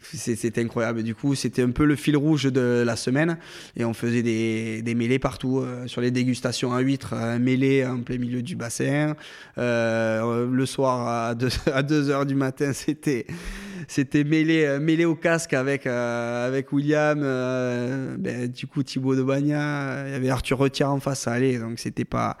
c'était 0.00 0.62
incroyable. 0.62 1.02
Du 1.02 1.14
coup, 1.14 1.34
c'était 1.34 1.62
un 1.62 1.70
peu 1.70 1.84
le 1.84 1.96
fil 1.96 2.16
rouge 2.16 2.44
de 2.44 2.82
la 2.86 2.96
semaine. 2.96 3.36
Et 3.76 3.84
on 3.84 3.92
faisait 3.92 4.22
des, 4.22 4.80
des 4.80 4.94
mêlées 4.94 5.18
partout, 5.18 5.58
euh, 5.58 5.86
sur 5.86 6.00
les 6.00 6.10
dégustations 6.10 6.72
à 6.72 6.80
huîtres, 6.80 7.14
un 7.14 7.38
mêlée 7.38 7.84
en 7.84 8.00
plein 8.00 8.16
milieu 8.16 8.40
du 8.40 8.56
bassin. 8.56 9.16
Le 9.56 10.64
soir, 10.64 11.28
à 11.30 11.34
2, 11.34 11.48
à 11.74 11.82
2 11.82 12.10
heures 12.10 12.26
du 12.26 12.36
matin, 12.36 12.72
c'était 12.72 13.26
c'était 13.86 14.24
mêlé, 14.24 14.64
euh, 14.64 14.80
mêlé 14.80 15.04
au 15.04 15.14
casque 15.14 15.52
avec, 15.54 15.86
avec 15.86 16.72
William, 16.72 17.20
ben, 18.18 18.48
du 18.48 18.66
coup 18.66 18.82
Thibaut 18.82 19.14
de 19.14 19.22
Bagna, 19.22 20.06
il 20.06 20.12
y 20.12 20.14
avait 20.14 20.30
Arthur 20.30 20.58
Retière 20.58 20.90
en 20.90 21.00
face, 21.00 21.20
ça 21.20 21.32
allait, 21.32 21.58
donc 21.58 21.78
c'était 21.78 22.04
pas 22.04 22.36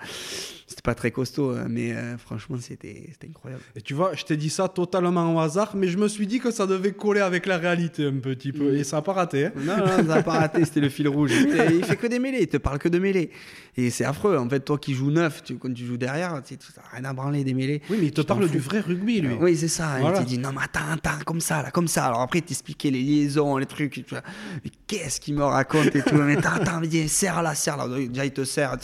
c'était 0.68 0.82
pas 0.82 0.94
très 0.94 1.10
costaud, 1.10 1.52
hein, 1.52 1.64
mais 1.66 1.92
euh, 1.92 2.18
franchement, 2.18 2.58
c'était 2.60 3.08
incroyable. 3.26 3.62
Et 3.74 3.80
tu 3.80 3.94
vois, 3.94 4.12
je 4.14 4.22
t'ai 4.24 4.36
dit 4.36 4.50
ça 4.50 4.68
totalement 4.68 5.34
au 5.34 5.38
hasard, 5.38 5.74
mais 5.74 5.88
je 5.88 5.96
me 5.96 6.08
suis 6.08 6.26
dit 6.26 6.40
que 6.40 6.50
ça 6.50 6.66
devait 6.66 6.92
coller 6.92 7.22
avec 7.22 7.46
la 7.46 7.56
réalité 7.56 8.04
un 8.04 8.18
petit 8.18 8.52
peu. 8.52 8.76
Et 8.76 8.84
ça 8.84 8.96
n'a 8.96 9.02
pas 9.02 9.14
raté. 9.14 9.46
Hein. 9.46 9.52
Non, 9.56 9.78
non, 9.78 9.86
ça 9.86 10.02
n'a 10.02 10.22
pas 10.22 10.32
raté, 10.32 10.66
c'était 10.66 10.80
le 10.80 10.90
fil 10.90 11.08
rouge. 11.08 11.32
Il 11.70 11.84
fait 11.86 11.96
que 11.96 12.06
des 12.06 12.18
mêlées, 12.18 12.42
il 12.42 12.48
te 12.48 12.58
parle 12.58 12.78
que 12.78 12.90
de 12.90 12.98
mêlées. 12.98 13.30
Et 13.78 13.90
c'est 13.90 14.04
affreux. 14.04 14.36
En 14.36 14.48
fait, 14.48 14.58
toi 14.58 14.76
qui 14.76 14.92
joues 14.92 15.12
neuf, 15.12 15.44
tu, 15.44 15.56
quand 15.56 15.72
tu 15.72 15.86
joues 15.86 15.96
derrière, 15.96 16.42
tu 16.42 16.54
n'as 16.54 16.98
rien 16.98 17.04
à 17.04 17.12
branler 17.12 17.44
des 17.44 17.54
mêlés. 17.54 17.80
Oui, 17.88 17.98
mais 18.00 18.06
il 18.06 18.12
te 18.12 18.22
parle 18.22 18.48
du 18.48 18.58
vrai 18.58 18.80
rugby, 18.80 19.20
lui. 19.20 19.34
oui, 19.40 19.56
c'est 19.56 19.68
ça. 19.68 20.00
Il 20.00 20.12
te 20.18 20.24
dit 20.24 20.36
non, 20.36 20.50
mais 20.52 20.62
attends, 20.64 20.90
attends, 20.90 21.24
comme 21.24 21.40
ça, 21.40 21.62
là, 21.62 21.70
comme 21.70 21.86
ça. 21.86 22.06
Alors 22.06 22.22
après, 22.22 22.40
il 22.40 22.42
t'expliquait 22.42 22.90
les 22.90 23.00
liaisons, 23.00 23.56
les 23.56 23.66
trucs. 23.66 23.92
Tu 23.92 24.04
vois. 24.10 24.22
Mais 24.64 24.72
qu'est-ce 24.88 25.20
qu'il 25.20 25.36
me 25.36 25.44
raconte 25.44 25.94
et 25.94 26.02
tout. 26.02 26.16
Mais 26.16 26.36
attends, 26.36 26.60
attends, 26.60 26.82
serre 27.06 27.40
là, 27.40 27.54
serre 27.54 27.76
là. 27.76 27.86
Déjà, 27.86 28.24
il 28.24 28.32
te 28.32 28.42
serre. 28.42 28.76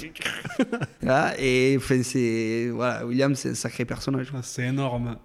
et 1.41 1.75
enfin, 1.77 2.03
c'est 2.05 2.69
voilà, 2.73 3.05
William, 3.05 3.35
c'est 3.35 3.51
un 3.51 3.55
sacré 3.55 3.85
personnage. 3.85 4.33
Ah, 4.33 4.43
c'est 4.45 4.67
énorme. 4.67 5.17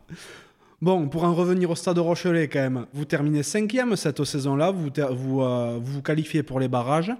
Bon, 0.81 1.09
pour 1.09 1.25
en 1.25 1.35
revenir 1.35 1.69
au 1.69 1.75
stade 1.75 1.97
de 1.97 1.99
Rochelet, 1.99 2.47
quand 2.47 2.59
même, 2.59 2.85
vous 2.93 3.03
terminez 3.03 3.43
cinquième 3.43 3.97
cette 3.97 4.23
saison-là, 4.23 4.71
vous, 4.71 4.89
vous, 5.11 5.41
euh, 5.41 5.77
vous, 5.81 6.01
qualifiez 6.01 6.41
pour 6.41 6.57
les 6.61 6.69
barrages, 6.69 7.11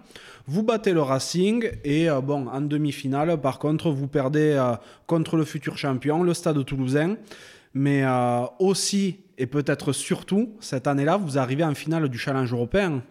vous 0.50 0.64
battez 0.64 0.93
le 0.93 1.02
Racing, 1.02 1.70
et 1.84 2.10
euh, 2.10 2.22
bon, 2.22 2.47
en 2.47 2.62
demi-finale, 2.62 3.39
par 3.39 3.60
contre, 3.60 3.91
vous 3.91 4.08
perdez 4.08 4.54
euh, 4.58 4.74
contre 5.06 5.38
le 5.38 5.45
futur 5.45 5.78
champion, 5.78 6.24
le 6.24 6.34
stade 6.34 6.66
toulousain. 6.66 7.18
Mais 7.76 8.04
aussi, 8.58 9.20
et 9.38 9.45
peut-être 9.45 9.93
surtout, 9.93 10.56
cette 10.60 10.88
année-là, 10.88 11.18
vous 11.18 11.38
arrivez 11.38 11.64
en 11.64 11.76
finale 11.76 12.10
du 12.10 12.18
Challenge 12.18 12.52
européen. 12.52 13.04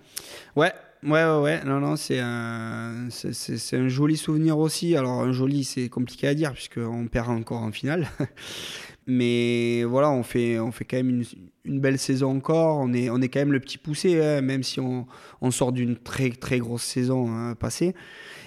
Ouais, 0.57 0.73
Ouais, 1.05 1.25
ouais, 1.25 1.41
ouais. 1.41 1.65
Non, 1.65 1.79
non, 1.79 1.95
c'est 1.95 2.19
un, 2.19 3.09
c'est, 3.11 3.77
un 3.77 3.89
joli 3.89 4.17
souvenir 4.17 4.59
aussi. 4.59 4.97
Alors, 4.97 5.23
un 5.23 5.33
joli, 5.33 5.63
c'est 5.63 5.89
compliqué 5.89 6.27
à 6.27 6.35
dire, 6.35 6.53
puisqu'on 6.53 7.07
perd 7.07 7.29
encore 7.29 7.63
en 7.63 7.71
finale. 7.71 8.09
Mais 9.07 9.85
voilà, 9.85 10.11
on 10.11 10.23
fait, 10.23 10.59
on 10.59 10.73
fait 10.73 10.85
quand 10.85 10.97
même 10.99 11.09
une, 11.09 11.25
une, 11.65 11.81
belle 11.81 11.99
saison 11.99 12.37
encore. 12.37 12.79
On 12.79 12.93
est, 12.93 13.11
on 13.11 13.21
est 13.23 13.29
quand 13.29 13.39
même 13.39 13.53
le 13.53 13.61
petit 13.61 13.79
poussé, 13.79 14.21
hein, 14.23 14.41
même 14.41 14.63
si 14.63 14.81
on, 14.81 15.07
on, 15.41 15.51
sort 15.51 15.73
d'une 15.73 15.97
très, 15.97 16.31
très 16.31 16.59
grosse 16.59 16.83
saison 16.83 17.31
hein, 17.31 17.55
passée. 17.55 17.95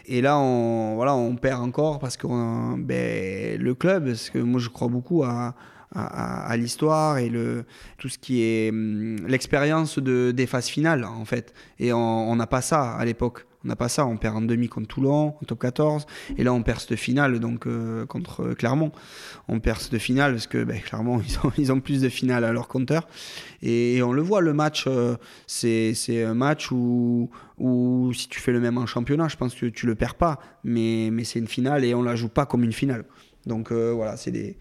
Et 0.05 0.21
là, 0.21 0.37
on, 0.37 0.95
voilà, 0.95 1.15
on 1.15 1.35
perd 1.35 1.61
encore 1.61 1.99
parce 1.99 2.17
que 2.17 2.27
ben, 2.77 3.59
le 3.59 3.73
club, 3.73 4.05
parce 4.07 4.29
que 4.29 4.39
moi, 4.39 4.59
je 4.59 4.69
crois 4.69 4.89
beaucoup 4.89 5.23
à 5.23 5.55
à, 5.93 6.55
l'histoire 6.57 7.17
et 7.17 7.29
le, 7.29 7.65
tout 7.97 8.09
ce 8.09 8.17
qui 8.17 8.43
est 8.43 8.69
hum, 8.69 9.27
l'expérience 9.27 9.99
de, 9.99 10.31
des 10.31 10.47
phases 10.47 10.67
finales, 10.67 11.03
en 11.03 11.25
fait. 11.25 11.53
Et 11.79 11.93
on 11.93 12.35
n'a 12.35 12.47
pas 12.47 12.61
ça 12.61 12.93
à 12.93 13.05
l'époque. 13.05 13.45
On 13.63 13.67
n'a 13.67 13.75
pas 13.75 13.89
ça. 13.89 14.05
On 14.05 14.17
perd 14.17 14.35
en 14.37 14.41
demi 14.41 14.67
contre 14.67 14.87
Toulon, 14.87 15.35
en 15.41 15.45
top 15.45 15.59
14. 15.59 16.05
Et 16.37 16.43
là, 16.43 16.53
on 16.53 16.63
perd 16.63 16.79
cette 16.79 16.95
finale 16.95 17.39
donc, 17.39 17.67
euh, 17.67 18.05
contre 18.05 18.53
Clermont. 18.53 18.91
On 19.47 19.59
perd 19.59 19.79
cette 19.79 19.99
finale 19.99 20.33
parce 20.33 20.47
que 20.47 20.63
ben, 20.63 20.79
Clermont, 20.79 21.21
ils 21.27 21.37
ont, 21.45 21.51
ils 21.57 21.71
ont 21.71 21.79
plus 21.79 22.01
de 22.01 22.09
finales 22.09 22.43
à 22.43 22.51
leur 22.51 22.67
compteur. 22.67 23.07
Et, 23.61 24.01
on 24.01 24.13
le 24.13 24.21
voit, 24.21 24.41
le 24.41 24.53
match, 24.53 24.85
euh, 24.87 25.15
c'est 25.45 26.23
un 26.23 26.33
match 26.33 26.71
où, 26.71 27.29
où 27.57 28.11
si 28.13 28.27
tu 28.29 28.39
fais 28.39 28.51
le 28.51 28.59
même 28.59 28.77
en 28.77 28.85
championnat, 28.85 29.27
je 29.27 29.37
pense 29.37 29.53
que 29.53 29.67
tu 29.67 29.85
le 29.85 29.95
perds 29.95 30.15
pas. 30.15 30.39
Mais, 30.63 31.09
mais 31.11 31.23
c'est 31.23 31.39
une 31.39 31.47
finale 31.47 31.85
et 31.85 31.93
on 31.93 32.01
la 32.01 32.15
joue 32.15 32.29
pas 32.29 32.45
comme 32.45 32.63
une 32.63 32.73
finale. 32.73 33.05
Donc 33.45 33.71
euh, 33.71 33.91
voilà, 33.91 34.17
c'est 34.17 34.31
des 34.31 34.57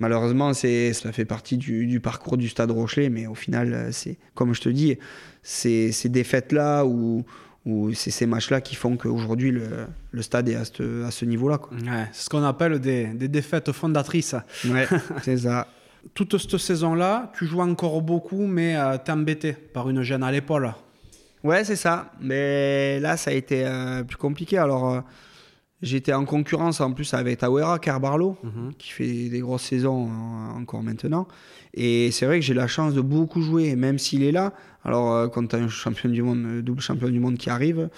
malheureusement, 0.00 0.52
c'est, 0.52 0.92
ça 0.92 1.12
fait 1.12 1.24
partie 1.24 1.56
du, 1.56 2.00
parcours 2.00 2.36
du 2.36 2.48
Stade 2.48 2.70
Rochelet, 2.72 3.08
mais 3.08 3.26
au 3.26 3.34
final, 3.34 3.72
euh, 3.72 3.92
c'est 3.92 4.18
comme 4.34 4.54
je 4.54 4.60
te 4.60 4.68
dis, 4.68 4.98
c'est 5.42 5.92
ces 5.92 6.08
défaites-là 6.08 6.84
ou, 6.84 7.24
c'est 7.94 8.10
ces 8.10 8.26
matchs-là 8.26 8.60
qui 8.60 8.74
font 8.74 8.96
qu'aujourd'hui, 8.96 9.52
le, 9.52 9.86
le, 10.10 10.22
stade 10.22 10.48
est 10.48 10.56
à 10.56 10.64
ce, 10.64 11.04
à 11.04 11.10
ce 11.12 11.24
niveau-là. 11.24 11.60
c'est 12.10 12.24
ce 12.24 12.28
qu'on 12.28 12.42
appelle 12.42 12.80
des, 12.80 13.08
des, 13.08 13.28
défaites 13.28 13.70
fondatrices. 13.70 14.34
Ouais, 14.64 14.88
c'est 15.22 15.36
ça. 15.36 15.68
Toute 16.14 16.36
cette 16.38 16.56
saison-là, 16.56 17.30
tu 17.36 17.46
joues 17.46 17.60
encore 17.60 18.00
beaucoup, 18.00 18.46
mais 18.46 18.76
euh, 18.76 18.96
t'es 18.96 19.12
embêté 19.12 19.52
par 19.52 19.88
une 19.88 20.02
gêne 20.02 20.22
à 20.22 20.32
l'épaule. 20.32 20.72
Ouais, 21.44 21.62
c'est 21.62 21.76
ça. 21.76 22.10
Mais 22.20 22.98
là, 22.98 23.16
ça 23.16 23.30
a 23.30 23.34
été 23.34 23.64
euh, 23.64 24.02
plus 24.02 24.16
compliqué. 24.16 24.56
Alors 24.56 25.04
J'étais 25.82 26.12
en 26.12 26.26
concurrence 26.26 26.80
en 26.80 26.92
plus 26.92 27.14
avec 27.14 27.38
Tawera 27.38 27.78
Carbarlo, 27.78 28.36
mhm. 28.42 28.74
qui 28.76 28.90
fait 28.90 29.28
des 29.30 29.40
grosses 29.40 29.62
saisons 29.62 30.10
encore 30.54 30.82
maintenant. 30.82 31.26
Et 31.72 32.10
c'est 32.10 32.26
vrai 32.26 32.40
que 32.40 32.44
j'ai 32.44 32.54
la 32.54 32.66
chance 32.66 32.94
de 32.94 33.00
beaucoup 33.00 33.40
jouer, 33.40 33.76
même 33.76 33.98
s'il 33.98 34.22
est 34.22 34.32
là. 34.32 34.52
Alors, 34.84 35.12
euh, 35.12 35.28
quand 35.28 35.46
tu 35.46 35.56
as 35.56 35.58
un 35.58 35.68
champion 35.68 36.08
du 36.08 36.22
monde, 36.22 36.62
double 36.62 36.80
champion 36.80 37.08
du 37.08 37.20
monde 37.20 37.36
qui 37.36 37.48
arrive, 37.48 37.88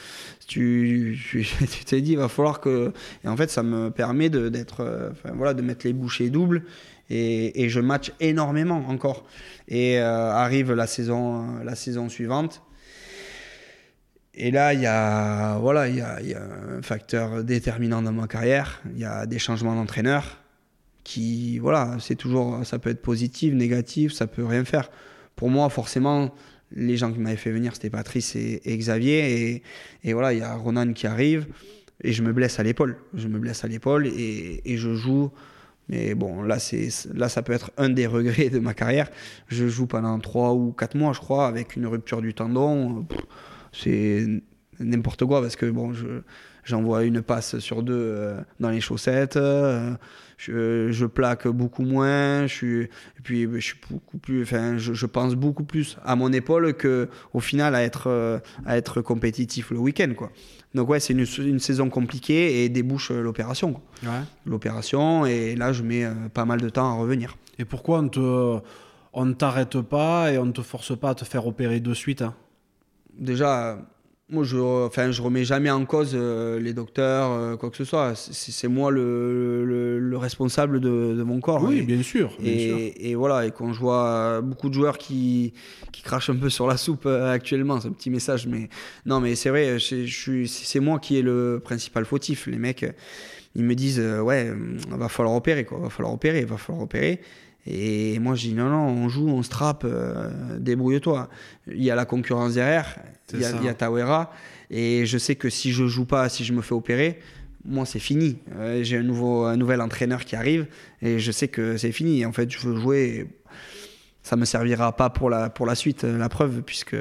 tu, 0.46 1.18
t'es 1.86 2.00
dit, 2.00 2.12
il 2.12 2.18
va 2.18 2.28
falloir 2.28 2.60
que. 2.60 2.92
Et 3.24 3.28
en 3.28 3.36
fait, 3.36 3.50
ça 3.50 3.62
me 3.62 3.90
permet 3.90 4.30
de, 4.30 4.48
d'être, 4.48 4.80
euh, 4.80 5.10
voilà, 5.34 5.54
de 5.54 5.62
mettre 5.62 5.86
les 5.86 5.92
bouchées 5.92 6.30
doubles. 6.30 6.64
Et, 7.10 7.64
et, 7.64 7.68
je 7.68 7.80
match 7.80 8.12
énormément 8.20 8.84
encore. 8.88 9.24
Et 9.68 9.98
euh, 9.98 10.32
arrive 10.32 10.72
la 10.72 10.86
saison, 10.86 11.58
la 11.64 11.74
saison 11.74 12.08
suivante. 12.08 12.62
Et 14.34 14.50
là, 14.50 14.72
il 14.72 14.80
y 14.80 14.86
a, 14.86 15.58
voilà, 15.58 15.88
il 15.88 15.96
y 15.96 16.00
a, 16.00 16.18
un 16.42 16.80
facteur 16.82 17.44
déterminant 17.44 18.00
dans 18.00 18.12
ma 18.12 18.26
carrière. 18.26 18.80
Il 18.94 18.98
y 18.98 19.04
a 19.04 19.26
des 19.26 19.38
changements 19.38 19.74
d'entraîneur 19.74 20.38
qui, 21.04 21.58
voilà, 21.58 21.96
c'est 22.00 22.14
toujours, 22.14 22.64
ça 22.64 22.78
peut 22.78 22.90
être 22.90 23.02
positif, 23.02 23.52
négatif, 23.52 24.12
ça 24.12 24.26
peut 24.26 24.44
rien 24.44 24.64
faire. 24.64 24.90
Pour 25.36 25.50
moi, 25.50 25.68
forcément, 25.68 26.34
les 26.74 26.96
gens 26.96 27.12
qui 27.12 27.18
m'avaient 27.18 27.36
fait 27.36 27.50
venir, 27.50 27.74
c'était 27.74 27.90
Patrice 27.90 28.34
et, 28.36 28.60
Xavier. 28.66 29.62
Et, 30.02 30.12
voilà, 30.14 30.32
il 30.32 30.38
y 30.38 30.42
a 30.42 30.54
Ronan 30.54 30.94
qui 30.94 31.06
arrive 31.06 31.46
et 32.02 32.12
je 32.12 32.22
me 32.22 32.32
blesse 32.32 32.58
à 32.58 32.62
l'épaule. 32.62 32.96
Je 33.14 33.28
me 33.28 33.38
blesse 33.38 33.64
à 33.64 33.68
l'épaule 33.68 34.06
et, 34.06 34.62
je 34.64 34.94
joue. 34.94 35.30
Mais 35.88 36.14
bon, 36.14 36.42
là, 36.42 36.56
là, 37.14 37.28
ça 37.28 37.42
peut 37.42 37.52
être 37.52 37.70
un 37.76 37.90
des 37.90 38.06
regrets 38.06 38.48
de 38.48 38.60
ma 38.60 38.72
carrière. 38.72 39.10
Je 39.48 39.68
joue 39.68 39.86
pendant 39.86 40.18
3 40.18 40.54
ou 40.54 40.72
4 40.72 40.96
mois, 40.96 41.12
je 41.12 41.18
crois, 41.18 41.46
avec 41.46 41.76
une 41.76 41.86
rupture 41.86 42.22
du 42.22 42.32
tendon 42.32 43.04
c'est 43.72 44.26
n'importe 44.78 45.24
quoi 45.24 45.40
parce 45.40 45.56
que 45.56 45.66
bon, 45.66 45.92
j'envoie 46.64 47.04
une 47.04 47.22
passe 47.22 47.58
sur 47.58 47.82
deux 47.82 47.94
euh, 47.94 48.40
dans 48.60 48.70
les 48.70 48.80
chaussettes. 48.80 49.36
Euh, 49.36 49.94
je, 50.38 51.06
plaque 51.06 51.46
beaucoup 51.46 51.82
moins. 51.82 52.46
Je 52.46 52.54
suis, 52.54 52.82
et 52.82 53.22
puis 53.22 53.48
je 53.54 53.60
suis 53.60 53.76
beaucoup 53.90 54.18
plus. 54.18 54.42
Enfin, 54.42 54.76
je, 54.78 55.06
pense 55.06 55.34
beaucoup 55.34 55.64
plus 55.64 55.98
à 56.04 56.16
mon 56.16 56.32
épaule 56.32 56.74
que 56.74 57.08
au 57.32 57.40
final 57.40 57.74
à 57.74 57.82
être 57.82 58.08
euh, 58.08 58.38
à 58.66 58.76
être 58.76 59.00
compétitif 59.02 59.70
le 59.70 59.78
week-end 59.78 60.12
quoi. 60.16 60.30
Donc 60.74 60.88
ouais, 60.88 61.00
c'est 61.00 61.12
une, 61.12 61.26
une, 61.38 61.58
saison 61.58 61.90
compliquée 61.90 62.64
et 62.64 62.68
débouche 62.68 63.10
l'opération. 63.10 63.80
Ouais. 64.02 64.08
L'opération 64.46 65.26
et 65.26 65.54
là 65.54 65.72
je 65.72 65.82
mets 65.82 66.06
pas 66.32 66.44
mal 66.44 66.60
de 66.60 66.68
temps 66.68 66.90
à 66.90 66.94
revenir. 66.94 67.36
Et 67.58 67.64
pourquoi 67.64 67.98
on 68.00 68.08
te 68.08 68.58
on 69.12 69.26
ne 69.26 69.34
t'arrête 69.34 69.80
pas 69.82 70.32
et 70.32 70.38
on 70.38 70.46
ne 70.46 70.52
te 70.52 70.62
force 70.62 70.98
pas 70.98 71.10
à 71.10 71.14
te 71.14 71.24
faire 71.26 71.46
opérer 71.46 71.80
de 71.80 71.92
suite 71.92 72.22
hein? 72.22 72.34
Déjà, 73.18 73.78
moi, 74.32 74.44
je, 74.44 74.56
enfin, 74.56 75.10
je 75.10 75.20
remets 75.20 75.44
jamais 75.44 75.70
en 75.70 75.84
cause 75.84 76.12
euh, 76.14 76.58
les 76.58 76.72
docteurs, 76.72 77.30
euh, 77.32 77.56
quoi 77.56 77.70
que 77.70 77.76
ce 77.76 77.84
soit. 77.84 78.14
C'est 78.16 78.66
moi 78.66 78.90
le, 78.90 79.98
le, 79.98 80.16
responsable 80.16 80.80
de, 80.80 81.14
de, 81.14 81.22
mon 81.22 81.40
corps. 81.40 81.62
Oui, 81.62 81.82
bien 81.82 82.02
sûr. 82.02 82.32
et, 82.42 83.10
et, 83.10 83.14
voilà, 83.14 83.46
et 83.46 83.50
quand 83.50 83.72
je 83.72 83.80
vois 83.80 84.40
beaucoup 84.40 84.68
de 84.68 84.74
joueurs 84.74 84.96
qui, 84.96 85.52
qui 85.92 86.02
crachent 86.02 86.30
un 86.30 86.36
peu 86.36 86.48
sur 86.48 86.66
la 86.66 86.76
soupe 86.78 87.04
euh, 87.06 87.30
actuellement, 87.32 87.80
c'est 87.80 87.88
un 87.88 87.92
petit 87.92 88.10
message, 88.10 88.46
mais 88.46 88.68
non, 89.04 89.20
mais 89.20 89.34
c'est 89.34 89.50
vrai, 89.50 89.76
c'est 89.78 90.80
moi 90.80 90.98
qui 90.98 91.18
est 91.18 91.22
le 91.22 91.60
principal 91.62 92.06
fautif. 92.06 92.46
Les 92.46 92.58
mecs, 92.58 92.86
ils 93.54 93.64
me 93.64 93.74
disent, 93.74 94.00
ouais, 94.00 94.50
va 94.88 95.08
falloir 95.08 95.34
opérer, 95.34 95.64
quoi, 95.64 95.78
va 95.78 95.90
falloir 95.90 96.14
opérer, 96.14 96.44
va 96.44 96.56
falloir 96.56 96.84
opérer. 96.84 97.20
Et 97.66 98.18
moi, 98.18 98.34
je 98.34 98.48
dis 98.48 98.54
non, 98.54 98.68
non, 98.68 98.88
on 98.88 99.08
joue, 99.08 99.28
on 99.28 99.42
se 99.42 99.48
trappe, 99.48 99.84
euh, 99.84 100.58
débrouille-toi. 100.58 101.28
Il 101.68 101.82
y 101.82 101.90
a 101.90 101.94
la 101.94 102.04
concurrence 102.04 102.54
derrière, 102.54 102.98
il 103.32 103.40
y, 103.40 103.44
a, 103.44 103.50
il 103.52 103.64
y, 103.64 103.68
a 103.68 103.74
Tawera. 103.74 104.32
Et 104.70 105.06
je 105.06 105.18
sais 105.18 105.36
que 105.36 105.48
si 105.48 105.72
je 105.72 105.86
joue 105.86 106.04
pas, 106.04 106.28
si 106.28 106.44
je 106.44 106.52
me 106.52 106.62
fais 106.62 106.74
opérer, 106.74 107.20
moi, 107.64 107.86
c'est 107.86 108.00
fini. 108.00 108.38
Euh, 108.56 108.82
j'ai 108.82 108.96
un, 108.96 109.02
nouveau, 109.02 109.44
un 109.44 109.56
nouvel 109.56 109.80
entraîneur 109.80 110.24
qui 110.24 110.34
arrive 110.34 110.66
et 111.00 111.20
je 111.20 111.30
sais 111.30 111.48
que 111.48 111.76
c'est 111.76 111.92
fini. 111.92 112.26
En 112.26 112.32
fait, 112.32 112.50
je 112.50 112.58
veux 112.58 112.78
jouer. 112.80 113.28
Ça 114.24 114.36
me 114.36 114.44
servira 114.44 114.96
pas 114.96 115.10
pour 115.10 115.30
la, 115.30 115.50
pour 115.50 115.66
la 115.66 115.74
suite, 115.74 116.04
euh, 116.04 116.16
la 116.16 116.28
preuve, 116.28 116.62
puisque, 116.62 116.96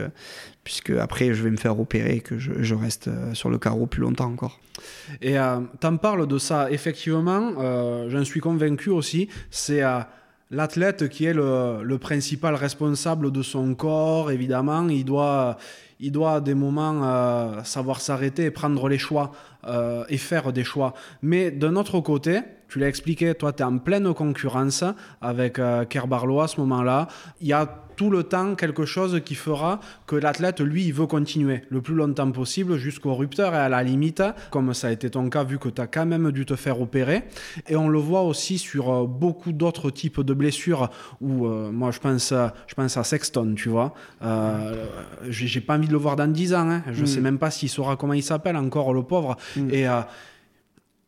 puisque 0.64 0.90
après, 0.92 1.34
je 1.34 1.44
vais 1.44 1.52
me 1.52 1.58
faire 1.58 1.80
opérer 1.80 2.16
et 2.16 2.20
que 2.20 2.40
je, 2.40 2.64
je 2.64 2.76
reste 2.76 3.10
sur 3.34 3.50
le 3.50 3.60
carreau 3.60 3.86
plus 3.86 4.02
longtemps 4.02 4.32
encore. 4.32 4.60
Et 5.22 5.38
euh, 5.38 5.60
tu 5.80 5.88
en 5.88 5.98
parles 5.98 6.28
de 6.28 6.38
ça, 6.38 6.72
effectivement, 6.72 7.54
euh, 7.60 8.10
j'en 8.10 8.24
suis 8.24 8.40
convaincu 8.40 8.90
aussi. 8.90 9.30
C'est 9.50 9.82
l'athlète 10.52 11.10
qui 11.10 11.26
est 11.26 11.34
le, 11.34 11.98
principal 11.98 12.56
responsable 12.56 13.32
de 13.32 13.42
son 13.42 13.74
corps, 13.74 14.32
évidemment. 14.32 14.88
Il 14.90 15.06
doit, 15.06 15.58
il 16.00 16.12
doit 16.12 16.36
à 16.36 16.42
des 16.42 16.54
moments 16.54 17.02
euh, 17.04 17.64
savoir 17.64 18.02
s'arrêter 18.02 18.46
et 18.46 18.52
prendre 18.52 18.88
les 18.90 18.98
choix 18.98 19.32
euh, 19.66 20.04
et 20.10 20.18
faire 20.18 20.52
des 20.54 20.64
choix. 20.64 20.94
Mais 21.22 21.52
d'un 21.52 21.76
autre 21.76 22.00
côté, 22.02 22.42
tu 22.68 22.80
l'as 22.80 22.88
expliqué, 22.88 23.34
toi, 23.34 23.54
tu 23.54 23.64
es 23.64 23.66
en 23.66 23.78
pleine 23.78 24.14
concurrence 24.14 24.84
avec 25.22 25.58
euh, 25.58 25.86
Kerbarlo 25.86 26.42
à 26.42 26.48
ce 26.48 26.60
moment-là. 26.60 27.08
Il 27.40 27.48
y 27.48 27.54
a 27.54 27.86
tout 28.02 28.10
le 28.10 28.24
temps 28.24 28.56
quelque 28.56 28.84
chose 28.84 29.22
qui 29.24 29.36
fera 29.36 29.80
que 30.08 30.16
l'athlète, 30.16 30.60
lui, 30.60 30.86
il 30.86 30.92
veut 30.92 31.06
continuer 31.06 31.62
le 31.70 31.82
plus 31.82 31.94
longtemps 31.94 32.32
possible 32.32 32.78
jusqu'au 32.78 33.14
rupteur 33.14 33.54
et 33.54 33.60
à 33.60 33.70
la 33.70 33.84
limite, 33.84 34.24
comme 34.50 34.74
ça 34.74 34.88
a 34.88 34.92
été 34.92 35.12
ton 35.12 35.30
cas, 35.30 35.44
vu 35.44 35.60
que 35.60 35.70
tu 35.70 35.80
as 35.80 35.86
quand 35.86 36.08
même 36.08 36.32
dû 36.32 36.48
te 36.48 36.56
faire 36.56 36.82
opérer. 36.82 37.26
Et 37.68 37.76
on 37.76 37.90
le 37.90 38.00
voit 38.00 38.24
aussi 38.24 38.58
sur 38.58 38.92
euh, 38.92 39.06
beaucoup 39.06 39.52
d'autres 39.52 39.92
types 39.92 40.22
de 40.22 40.34
blessures 40.34 40.90
où, 41.22 41.46
euh, 41.46 41.70
moi, 41.72 41.92
je 41.92 42.00
pense, 42.00 42.34
je 42.66 42.74
pense 42.74 42.98
à 42.98 43.04
Sexton, 43.04 43.54
tu 43.56 43.70
vois. 43.70 43.94
Euh, 44.24 44.88
J'ai 45.30 45.62
pas 45.62 45.78
envie 45.78 45.88
de 45.88 45.94
le 45.94 46.00
voir 46.00 46.16
dans 46.16 46.26
10 46.26 46.56
ans. 46.56 46.72
Hein. 46.72 46.82
Je 46.92 47.04
mm. 47.04 47.06
sais 47.06 47.22
même 47.22 47.38
pas 47.38 47.52
s'il 47.52 47.70
saura 47.70 47.98
comment 47.98 48.14
il 48.14 48.24
s'appelle 48.24 48.58
encore, 48.58 48.96
le 48.96 49.04
pauvre. 49.04 49.38
Mm. 49.56 49.70
Et 49.70 49.88
euh, 49.88 50.02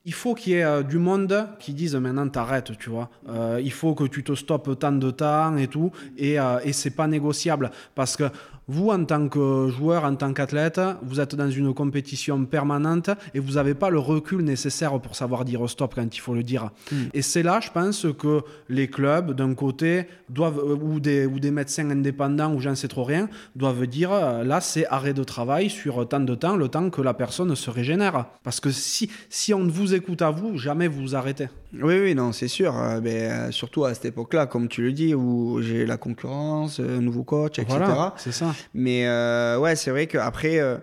il 0.05 0.13
faut 0.13 0.33
qu'il 0.33 0.53
y 0.53 0.55
ait 0.57 0.63
euh, 0.63 0.83
du 0.83 0.97
monde 0.97 1.47
qui 1.59 1.73
dise 1.73 1.95
maintenant 1.95 2.27
t'arrêtes, 2.27 2.77
tu 2.77 2.89
vois. 2.89 3.09
Euh, 3.29 3.61
il 3.63 3.71
faut 3.71 3.95
que 3.95 4.03
tu 4.03 4.23
te 4.23 4.35
stoppes 4.35 4.77
tant 4.77 4.91
de 4.91 5.11
temps 5.11 5.55
et 5.55 5.67
tout, 5.67 5.91
et, 6.17 6.39
euh, 6.39 6.59
et 6.63 6.73
c'est 6.73 6.91
pas 6.91 7.07
négociable 7.07 7.71
parce 7.95 8.17
que 8.17 8.25
vous, 8.67 8.89
en 8.89 9.03
tant 9.05 9.27
que 9.27 9.69
joueur, 9.69 10.05
en 10.05 10.15
tant 10.15 10.33
qu'athlète, 10.33 10.79
vous 11.01 11.19
êtes 11.19 11.35
dans 11.35 11.49
une 11.49 11.73
compétition 11.73 12.45
permanente 12.45 13.09
et 13.33 13.39
vous 13.39 13.53
n'avez 13.53 13.73
pas 13.73 13.89
le 13.89 13.99
recul 13.99 14.41
nécessaire 14.43 14.99
pour 14.99 15.15
savoir 15.15 15.45
dire 15.45 15.67
stop 15.69 15.93
quand 15.95 16.15
il 16.15 16.19
faut 16.19 16.33
le 16.33 16.43
dire. 16.43 16.69
Hmm. 16.91 17.05
Et 17.13 17.21
c'est 17.21 17.43
là, 17.43 17.59
je 17.59 17.71
pense, 17.71 18.05
que 18.17 18.41
les 18.69 18.87
clubs, 18.87 19.33
d'un 19.33 19.53
côté, 19.53 20.07
doivent, 20.29 20.59
euh, 20.59 20.75
ou, 20.75 20.99
des, 20.99 21.25
ou 21.25 21.39
des 21.39 21.51
médecins 21.51 21.89
indépendants, 21.89 22.53
ou 22.53 22.59
j'en 22.59 22.75
sais 22.75 22.87
trop 22.87 23.03
rien, 23.03 23.29
doivent 23.55 23.87
dire 23.87 24.11
euh, 24.11 24.43
là, 24.43 24.61
c'est 24.61 24.85
arrêt 24.87 25.13
de 25.13 25.23
travail 25.23 25.69
sur 25.69 26.07
tant 26.07 26.19
de 26.19 26.35
temps, 26.35 26.55
le 26.55 26.67
temps 26.69 26.89
que 26.89 27.01
la 27.01 27.13
personne 27.13 27.55
se 27.55 27.69
régénère. 27.69 28.25
Parce 28.43 28.59
que 28.59 28.71
si, 28.71 29.09
si 29.29 29.53
on 29.53 29.67
vous 29.67 29.93
écoute 29.93 30.21
à 30.21 30.31
vous, 30.31 30.57
jamais 30.57 30.87
vous 30.87 31.01
vous 31.01 31.15
arrêtez. 31.15 31.47
Oui, 31.81 31.99
oui, 31.99 32.15
non, 32.15 32.31
c'est 32.31 32.47
sûr. 32.47 32.77
Euh, 32.77 32.99
mais, 33.01 33.51
surtout 33.51 33.85
à 33.85 33.93
cette 33.93 34.05
époque-là, 34.05 34.45
comme 34.45 34.67
tu 34.67 34.81
le 34.81 34.91
dis, 34.91 35.15
où 35.15 35.61
j'ai 35.61 35.85
la 35.85 35.97
concurrence, 35.97 36.79
un 36.79 37.01
nouveau 37.01 37.23
coach, 37.23 37.59
etc. 37.59 37.77
Voilà, 37.77 38.13
c'est 38.17 38.31
ça. 38.31 38.53
Mais 38.73 39.07
euh, 39.07 39.57
ouais, 39.57 39.75
c'est 39.75 39.91
vrai 39.91 40.07
qu'après, 40.07 40.59
euh, 40.59 40.77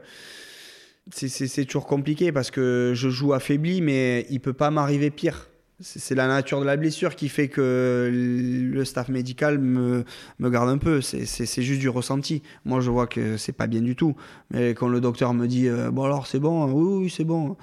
c'est 1.12 1.64
toujours 1.64 1.86
compliqué 1.86 2.32
parce 2.32 2.50
que 2.50 2.92
je 2.94 3.08
joue 3.08 3.32
affaibli, 3.32 3.80
mais 3.80 4.26
il 4.30 4.40
peut 4.40 4.52
pas 4.52 4.70
m'arriver 4.70 5.10
pire. 5.10 5.46
C'est 5.82 6.14
la 6.14 6.26
nature 6.26 6.60
de 6.60 6.66
la 6.66 6.76
blessure 6.76 7.16
qui 7.16 7.30
fait 7.30 7.48
que 7.48 8.10
le 8.12 8.84
staff 8.84 9.08
médical 9.08 9.58
me, 9.58 10.04
me 10.38 10.50
garde 10.50 10.68
un 10.68 10.76
peu. 10.76 11.00
C'est 11.00 11.62
juste 11.62 11.80
du 11.80 11.88
ressenti. 11.88 12.42
Moi, 12.66 12.80
je 12.80 12.90
vois 12.90 13.06
que 13.06 13.38
c'est 13.38 13.52
pas 13.52 13.66
bien 13.66 13.80
du 13.80 13.96
tout. 13.96 14.14
Mais 14.50 14.74
quand 14.74 14.88
le 14.88 15.00
docteur 15.00 15.32
me 15.32 15.46
dit 15.46 15.68
euh, 15.68 15.90
Bon, 15.90 16.04
alors 16.04 16.26
c'est 16.26 16.38
bon, 16.38 16.70
oui, 16.70 17.04
oui, 17.04 17.10
c'est 17.14 17.24
bon 17.24 17.56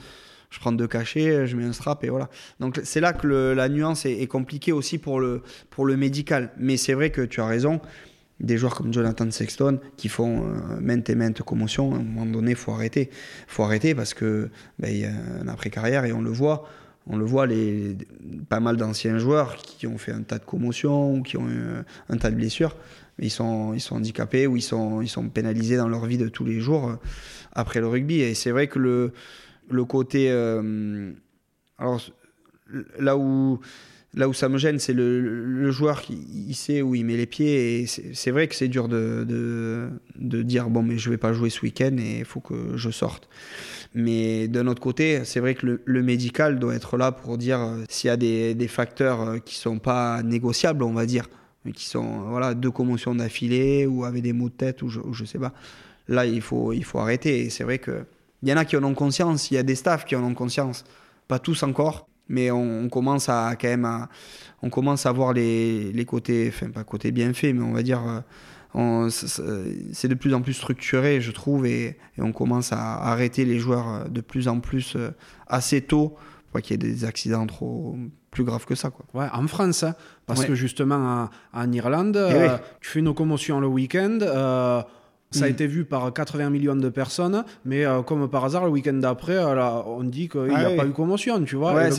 je 0.50 0.60
prends 0.60 0.72
deux 0.72 0.88
cachets, 0.88 1.48
je 1.48 1.56
mets 1.56 1.66
un 1.66 1.74
strap 1.74 2.04
et 2.04 2.10
voilà. 2.10 2.30
Donc 2.60 2.80
c'est 2.84 3.02
là 3.02 3.14
que 3.14 3.28
la 3.28 3.70
nuance 3.70 4.06
est, 4.06 4.28
compliquée 4.28 4.72
aussi 4.72 4.98
pour 4.98 5.20
le, 5.20 5.41
pour 5.70 5.86
le 5.86 5.98
médical. 5.98 6.52
Mais 6.58 6.78
c'est 6.78 6.93
vrai 6.93 7.10
que 7.10 7.22
tu 7.22 7.41
as 7.41 7.45
raison 7.45 7.82
des 8.39 8.58
joueurs 8.58 8.76
comme 8.76 8.93
Jonathan 8.93 9.30
Sexton 9.32 9.80
qui 9.98 10.10
font 10.10 10.43
euh, 10.43 10.80
maintes 10.80 11.10
et 11.10 11.16
maintes 11.16 11.41
commotions, 11.41 11.93
à 11.93 11.98
un 11.98 12.04
moment 12.04 12.26
donné, 12.26 12.52
il 12.52 12.58
faut 12.58 12.72
arrêter. 12.72 13.10
faut 13.48 13.64
arrêter 13.64 13.95
parce 13.95 14.14
que 14.14 14.50
ben, 14.80 14.95
y 14.95 15.06
a 15.06 15.12
un 15.41 15.48
après-carrière 15.48 16.06
et 16.06 16.14
on 16.14 16.22
le 16.22 16.32
voit. 16.32 16.68
On 17.10 17.18
le 17.18 17.26
voit, 17.26 17.48
les, 17.48 17.98
pas 18.50 18.60
mal 18.60 18.76
d'anciens 18.76 19.18
joueurs 19.18 19.56
qui 19.56 19.88
ont 19.88 19.98
fait 19.98 20.12
un 20.12 20.24
tas 20.24 20.39
de 20.39 20.43
commotions 20.43 21.14
ou 21.14 21.24
qui 21.24 21.38
ont 21.38 21.48
eu 21.48 21.62
un 22.10 22.18
tas 22.18 22.30
de 22.30 22.36
blessures, 22.36 22.76
ils 23.20 23.32
sont, 23.32 23.74
ils 23.74 23.80
sont 23.80 23.95
handicapés 23.95 24.45
ou 24.45 24.58
ils 24.58 24.62
sont, 24.62 25.02
ils 25.02 25.08
sont 25.08 25.30
pénalisés 25.30 25.78
dans 25.78 25.88
leur 25.88 26.06
vie 26.06 26.18
de 26.18 26.28
tous 26.28 26.43
les 26.43 26.60
jours 26.60 26.89
euh, 26.89 26.95
après 27.54 27.80
le 27.80 27.88
rugby. 27.88 28.20
Et 28.20 28.34
c'est 28.34 28.52
vrai 28.52 28.68
que 28.68 28.78
le, 28.78 29.14
le 29.70 29.86
côté. 29.86 30.30
Euh, 30.32 31.11
alors, 31.78 32.01
là 32.99 33.18
où 33.18 33.59
Là 34.18 34.28
où 34.28 34.34
ça 34.34 34.49
me 34.49 34.57
gêne, 34.57 34.80
c'est 34.80 34.93
le, 34.93 35.70
joueur 35.70 36.01
qui 36.01 36.51
sait 36.55 36.82
où 36.82 36.95
il 36.95 37.05
met 37.05 37.18
les 37.18 37.28
pieds. 37.28 37.86
C'est 37.86 38.32
vrai 38.32 38.47
que 38.47 38.55
c'est 38.55 38.68
dur 38.68 38.88
de, 38.88 39.24
de, 40.15 40.41
dire 40.41 40.70
bon, 40.70 40.82
mais 40.82 40.97
je 40.97 41.11
vais 41.11 41.18
pas 41.18 41.34
jouer 41.34 41.51
ce 41.51 41.61
week-end 41.61 41.95
et 41.99 42.20
il 42.20 42.26
faut 42.26 42.39
que 42.39 42.76
je 42.78 42.89
sorte. 42.89 43.30
Mais 43.93 44.47
d'un 44.47 44.65
autre 44.65 44.82
côté, 44.82 45.22
c'est 45.24 45.39
vrai 45.39 45.53
que 45.53 45.82
le, 45.84 46.03
médical 46.03 46.57
doit 46.57 46.74
être 46.74 46.97
là 46.97 47.11
pour 47.11 47.38
dire 47.38 47.59
euh, 47.59 47.84
s'il 47.89 48.07
y 48.07 48.11
a 48.11 48.18
des, 48.18 48.55
des, 48.55 48.68
facteurs 48.68 49.22
euh, 49.22 49.38
qui 49.39 49.55
sont 49.55 49.78
pas 49.78 50.24
négociables, 50.24 50.84
on 50.84 50.93
va 50.93 51.05
dire, 51.05 51.30
qui 51.76 51.86
sont 51.86 52.22
voilà 52.30 52.53
deux 52.53 52.72
commotions 52.72 53.13
d'affilée 53.13 53.86
ou 53.86 54.03
avec 54.05 54.24
des 54.24 54.34
maux 54.34 54.49
de 54.49 54.55
tête 54.55 54.82
ou 54.82 54.89
je, 54.89 54.99
ou 54.99 55.13
je 55.13 55.26
sais 55.26 55.39
pas. 55.39 55.53
Là, 56.07 56.26
il 56.26 56.41
faut, 56.41 56.74
il 56.74 56.84
faut 56.86 56.99
arrêter. 56.99 57.49
C'est 57.49 57.63
vrai 57.63 57.78
que 57.78 58.05
il 58.44 58.50
y 58.50 58.54
en 58.54 58.58
a 58.58 58.66
qui 58.66 58.78
en 58.78 58.84
ont 58.84 58.94
conscience, 58.94 59.52
il 59.52 59.56
y 59.56 59.58
a 59.58 59.64
des 59.64 59.76
staffs 59.76 60.06
qui 60.06 60.16
en 60.16 60.24
ont 60.24 60.34
conscience, 60.34 60.84
pas 61.28 61.40
tous 61.40 61.64
encore 61.64 62.08
mais 62.30 62.52
on, 62.52 62.90
commence 62.90 63.30
à 63.30 63.56
quand 63.56 63.70
même 63.70 63.86
à, 63.86 64.10
on 64.62 64.70
commence 64.70 65.06
à 65.06 65.12
voir 65.14 65.34
les, 65.34 65.94
les 65.94 66.06
côtés, 66.06 66.52
enfin 66.54 66.70
pas 66.70 66.84
côté 66.84 67.12
bien 67.12 67.34
fait, 67.34 67.54
mais 67.54 67.64
on 67.64 67.72
va 67.72 67.84
dire, 67.84 68.02
euh, 68.76 69.10
c'est 69.10 70.08
de 70.08 70.14
plus 70.14 70.34
en 70.34 70.42
plus 70.42 70.54
structuré, 70.54 71.22
je 71.22 71.32
trouve, 71.32 71.66
et, 71.66 71.98
on 72.18 72.32
commence 72.32 72.74
à 72.74 72.98
arrêter 72.98 73.46
les 73.46 73.60
joueurs 73.60 73.88
euh, 73.88 74.04
de 74.06 74.22
plus 74.22 74.48
en 74.48 74.60
plus 74.60 74.96
euh, 74.96 75.12
assez 75.48 75.82
tôt 75.82 76.16
pour 76.52 76.62
qu'il 76.62 76.72
y 76.72 76.88
ait 76.88 76.92
des 76.92 77.06
accidents 77.06 77.46
trop 77.46 77.98
plus 78.32 78.44
graves 78.44 78.66
que 78.66 78.76
ça. 78.76 78.90
Quoi. 78.90 79.06
Ouais, 79.14 79.30
en 79.34 79.48
France, 79.48 79.84
hein, 79.84 79.96
parce 80.26 80.46
que 80.46 80.56
justement 80.56 81.30
en 81.54 81.72
Irlande, 81.72 82.18
eh 82.18 82.48
tu 82.82 82.90
fais 82.90 83.00
une 83.00 83.14
commotion 83.14 83.60
le 83.60 83.68
week-end. 83.68 84.20
Ça 85.32 85.45
a 85.45 85.47
mm. 85.47 85.51
été 85.51 85.67
vu 85.67 85.84
par 85.84 86.13
80 86.13 86.49
millions 86.49 86.75
de 86.75 86.89
personnes, 86.89 87.43
mais 87.65 87.86
euh, 87.86 88.01
comme 88.01 88.30
par 88.30 88.45
hasard, 88.45 88.63
le 88.63 88.71
week-end 88.71 88.93
d'après, 88.93 89.36
euh, 89.36 89.55
on 89.86 90.03
dit 90.03 90.30
qu'il 90.30 90.43
n'y 90.43 90.55
a 90.55 90.69
ah 90.73 90.75
pas 90.78 90.86
eu 90.86 90.91
commotion, 90.91 91.43
tu 91.43 91.57
vois. 91.57 91.73
Ouais, 91.73 91.89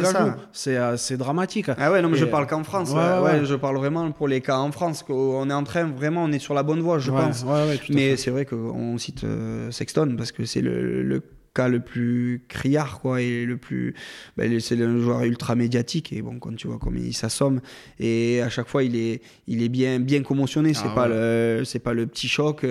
c'est 0.52 0.76
euh, 0.76 0.96
C'est 0.96 1.16
dramatique. 1.18 1.66
Ah 1.76 1.92
ouais, 1.92 2.00
non, 2.00 2.08
mais 2.08 2.16
je 2.16 2.24
parle 2.24 2.46
qu'en 2.46 2.64
France. 2.64 2.92
Ouais, 2.92 3.44
je 3.44 3.54
parle 3.54 3.76
vraiment 3.76 4.10
pour 4.12 4.28
les 4.28 4.40
cas 4.40 4.56
en 4.56 4.72
France. 4.72 5.02
qu'on 5.02 5.50
est 5.50 5.54
en 5.54 5.64
train, 5.64 5.84
vraiment, 5.84 6.24
on 6.24 6.32
est 6.32 6.38
sur 6.38 6.54
la 6.54 6.62
bonne 6.62 6.80
voie, 6.80 6.98
je 6.98 7.10
pense. 7.10 7.44
mais 7.90 8.16
c'est 8.16 8.30
vrai 8.30 8.44
qu'on 8.44 8.96
cite 8.98 9.24
Sexton 9.70 10.14
parce 10.16 10.32
que 10.32 10.44
c'est 10.44 10.62
le, 10.62 11.02
le 11.02 11.22
le 11.66 11.80
plus 11.80 12.42
criard, 12.46 13.00
quoi, 13.00 13.20
et 13.20 13.44
le 13.44 13.56
plus. 13.56 13.94
Ben, 14.36 14.60
c'est 14.60 14.80
un 14.80 15.00
joueur 15.00 15.24
ultra 15.24 15.56
médiatique, 15.56 16.12
et 16.12 16.22
bon, 16.22 16.38
quand 16.38 16.54
tu 16.54 16.68
vois 16.68 16.78
comme 16.78 16.96
il 16.96 17.14
s'assomme, 17.14 17.60
et 17.98 18.40
à 18.40 18.48
chaque 18.48 18.68
fois, 18.68 18.84
il 18.84 18.94
est, 18.94 19.20
il 19.48 19.62
est 19.64 19.68
bien, 19.68 19.98
bien 19.98 20.22
commotionné, 20.22 20.74
c'est 20.74 20.82
ah 20.84 20.94
pas, 20.94 21.08
le, 21.08 21.62
c'est 21.64 21.80
pas 21.80 21.94
le 21.94 22.06
petit 22.06 22.28
choc, 22.28 22.64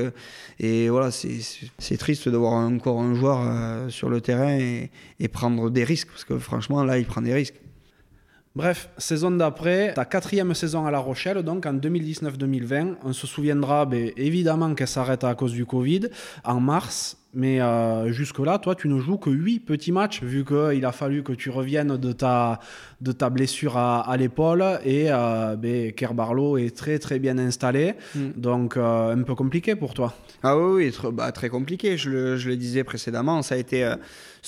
et 0.59 0.88
voilà, 0.88 1.11
c'est 1.11 1.97
triste 1.97 2.29
de 2.29 2.38
voir 2.38 2.53
encore 2.53 3.01
un 3.01 3.15
joueur 3.15 3.41
euh, 3.41 3.89
sur 3.89 4.09
le 4.09 4.21
terrain 4.21 4.57
et, 4.57 4.89
et 5.19 5.27
prendre 5.27 5.69
des 5.69 5.83
risques, 5.83 6.07
parce 6.07 6.23
que 6.23 6.38
franchement, 6.38 6.85
là, 6.85 6.97
il 6.97 7.05
prend 7.05 7.21
des 7.21 7.33
risques. 7.33 7.55
Bref, 8.57 8.89
saison 8.97 9.29
d'après, 9.29 9.93
ta 9.93 10.03
quatrième 10.03 10.55
saison 10.55 10.87
à 10.87 10.89
La 10.89 10.97
Rochelle, 10.97 11.43
donc 11.43 11.67
en 11.67 11.75
2019-2020. 11.75 12.95
On 13.03 13.13
se 13.13 13.27
souviendra 13.27 13.85
ben, 13.85 14.09
évidemment 14.17 14.73
qu'elle 14.73 14.87
s'arrête 14.87 15.23
à 15.23 15.35
cause 15.35 15.51
du 15.51 15.67
Covid. 15.67 16.07
En 16.43 16.59
mars, 16.59 17.17
Mais 17.35 17.61
euh, 17.61 18.11
jusque-là, 18.11 18.57
toi, 18.57 18.73
tu 18.73 18.87
ne 18.87 18.99
joues 18.99 19.19
que 19.19 19.29
8 19.29 19.59
petits 19.59 19.91
matchs, 19.91 20.23
vu 20.23 20.43
qu'il 20.43 20.83
a 20.85 20.91
fallu 20.91 21.21
que 21.21 21.33
tu 21.33 21.51
reviennes 21.51 21.97
de 21.97 22.11
ta, 22.11 22.59
de 22.99 23.11
ta 23.11 23.29
blessure 23.29 23.77
à, 23.77 24.17
l'épaule. 24.17 24.63
Et 24.83 25.05
euh, 25.11 25.55
ben, 25.55 25.91
Kerbarlo 25.91 26.57
est 26.57 26.75
très, 26.75 26.97
très 26.97 27.19
bien 27.19 27.37
installé. 27.37 27.93
Mm. 28.15 28.29
Donc, 28.37 28.75
euh, 28.75 29.15
un 29.15 29.21
peu 29.21 29.35
compliqué 29.35 29.75
pour 29.75 29.93
toi. 29.93 30.15
Ah 30.41 30.57
oui, 30.57 30.91
bah, 31.13 31.31
très 31.31 31.49
compliqué. 31.49 31.95
Je 31.95 32.09
le, 32.09 32.37
je 32.37 32.49
le, 32.49 32.57
disais 32.57 32.83
précédemment. 32.83 33.43
Ça 33.43 33.53
a 33.53 33.59
été 33.59 33.87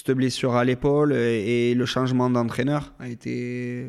cette 0.09 0.17
blessure 0.17 0.55
à 0.55 0.65
l'épaule 0.65 1.13
et, 1.13 1.75
le 1.75 1.85
changement 1.85 2.31
d'entraîneur 2.31 2.93
a 2.99 3.07
été 3.07 3.85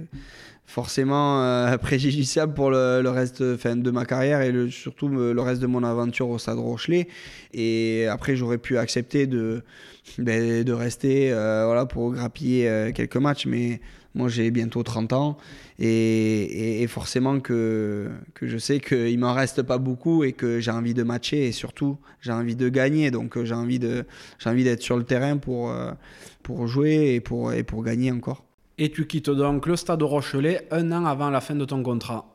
forcément 0.67 1.43
euh, 1.43 1.77
préjudiciable 1.79 2.53
pour 2.53 2.71
le, 2.71 3.09
reste 3.09 3.43
de 3.43 3.91
ma 3.91 4.05
carrière 4.05 4.43
et 4.43 4.53
surtout 4.71 5.09
le 5.09 5.41
reste 5.41 5.63
de 5.63 5.67
mon 5.67 5.83
aventure 5.83 6.29
au 6.29 6.39
Stade 6.39 6.59
Rochelet. 6.59 7.09
Et 7.55 8.07
après, 8.07 8.37
j'aurais 8.37 8.59
pu 8.59 8.77
accepter 8.77 9.27
de, 9.27 9.63
ben, 10.19 10.63
de 10.63 10.73
rester 10.75 11.33
euh, 11.33 11.65
voilà, 11.65 11.87
pour 11.87 12.13
grappiller 12.13 12.69
euh, 12.69 12.93
quelques 12.93 13.17
matchs, 13.17 13.47
mais 13.47 13.81
moi 14.15 14.29
j'ai 14.29 14.51
bientôt 14.51 14.83
30 14.83 15.13
ans 15.13 15.39
et, 15.79 16.87
forcément 16.89 17.41
que, 17.41 18.11
que 18.35 18.47
je 18.47 18.59
sais 18.59 18.81
qu'il 18.81 19.19
m'en 19.19 19.33
reste 19.33 19.63
pas 19.63 19.79
beaucoup 19.79 20.25
et 20.25 20.33
que 20.33 20.61
j'ai 20.61 20.71
envie 20.71 20.95
de 20.95 21.03
matcher 21.03 21.47
et 21.47 21.53
surtout 21.53 21.99
j'ai 22.21 22.33
envie 22.33 22.57
de 22.57 22.69
gagner. 22.69 23.11
Donc 23.11 23.43
j'ai 23.43 23.55
envie 23.55 23.79
d'être 23.79 24.83
sur 24.83 24.97
le 24.97 25.05
terrain 25.05 25.37
pour, 25.37 25.73
pour 26.43 26.67
jouer 26.67 27.15
et 27.15 27.21
pour, 27.21 27.53
et 27.53 27.63
pour 27.63 27.83
gagner 27.85 28.11
encore. 28.11 28.45
Et 28.79 28.91
tu 28.91 29.07
quittes 29.07 29.31
donc 29.31 29.67
le 29.67 29.77
stade 29.77 30.03
Rochelet 30.03 30.67
un 30.71 30.91
an 30.93 31.05
avant 31.05 31.31
la 31.31 31.41
fin 31.41 31.55
de 31.55 31.65
ton 31.65 31.83
contrat. 31.83 32.27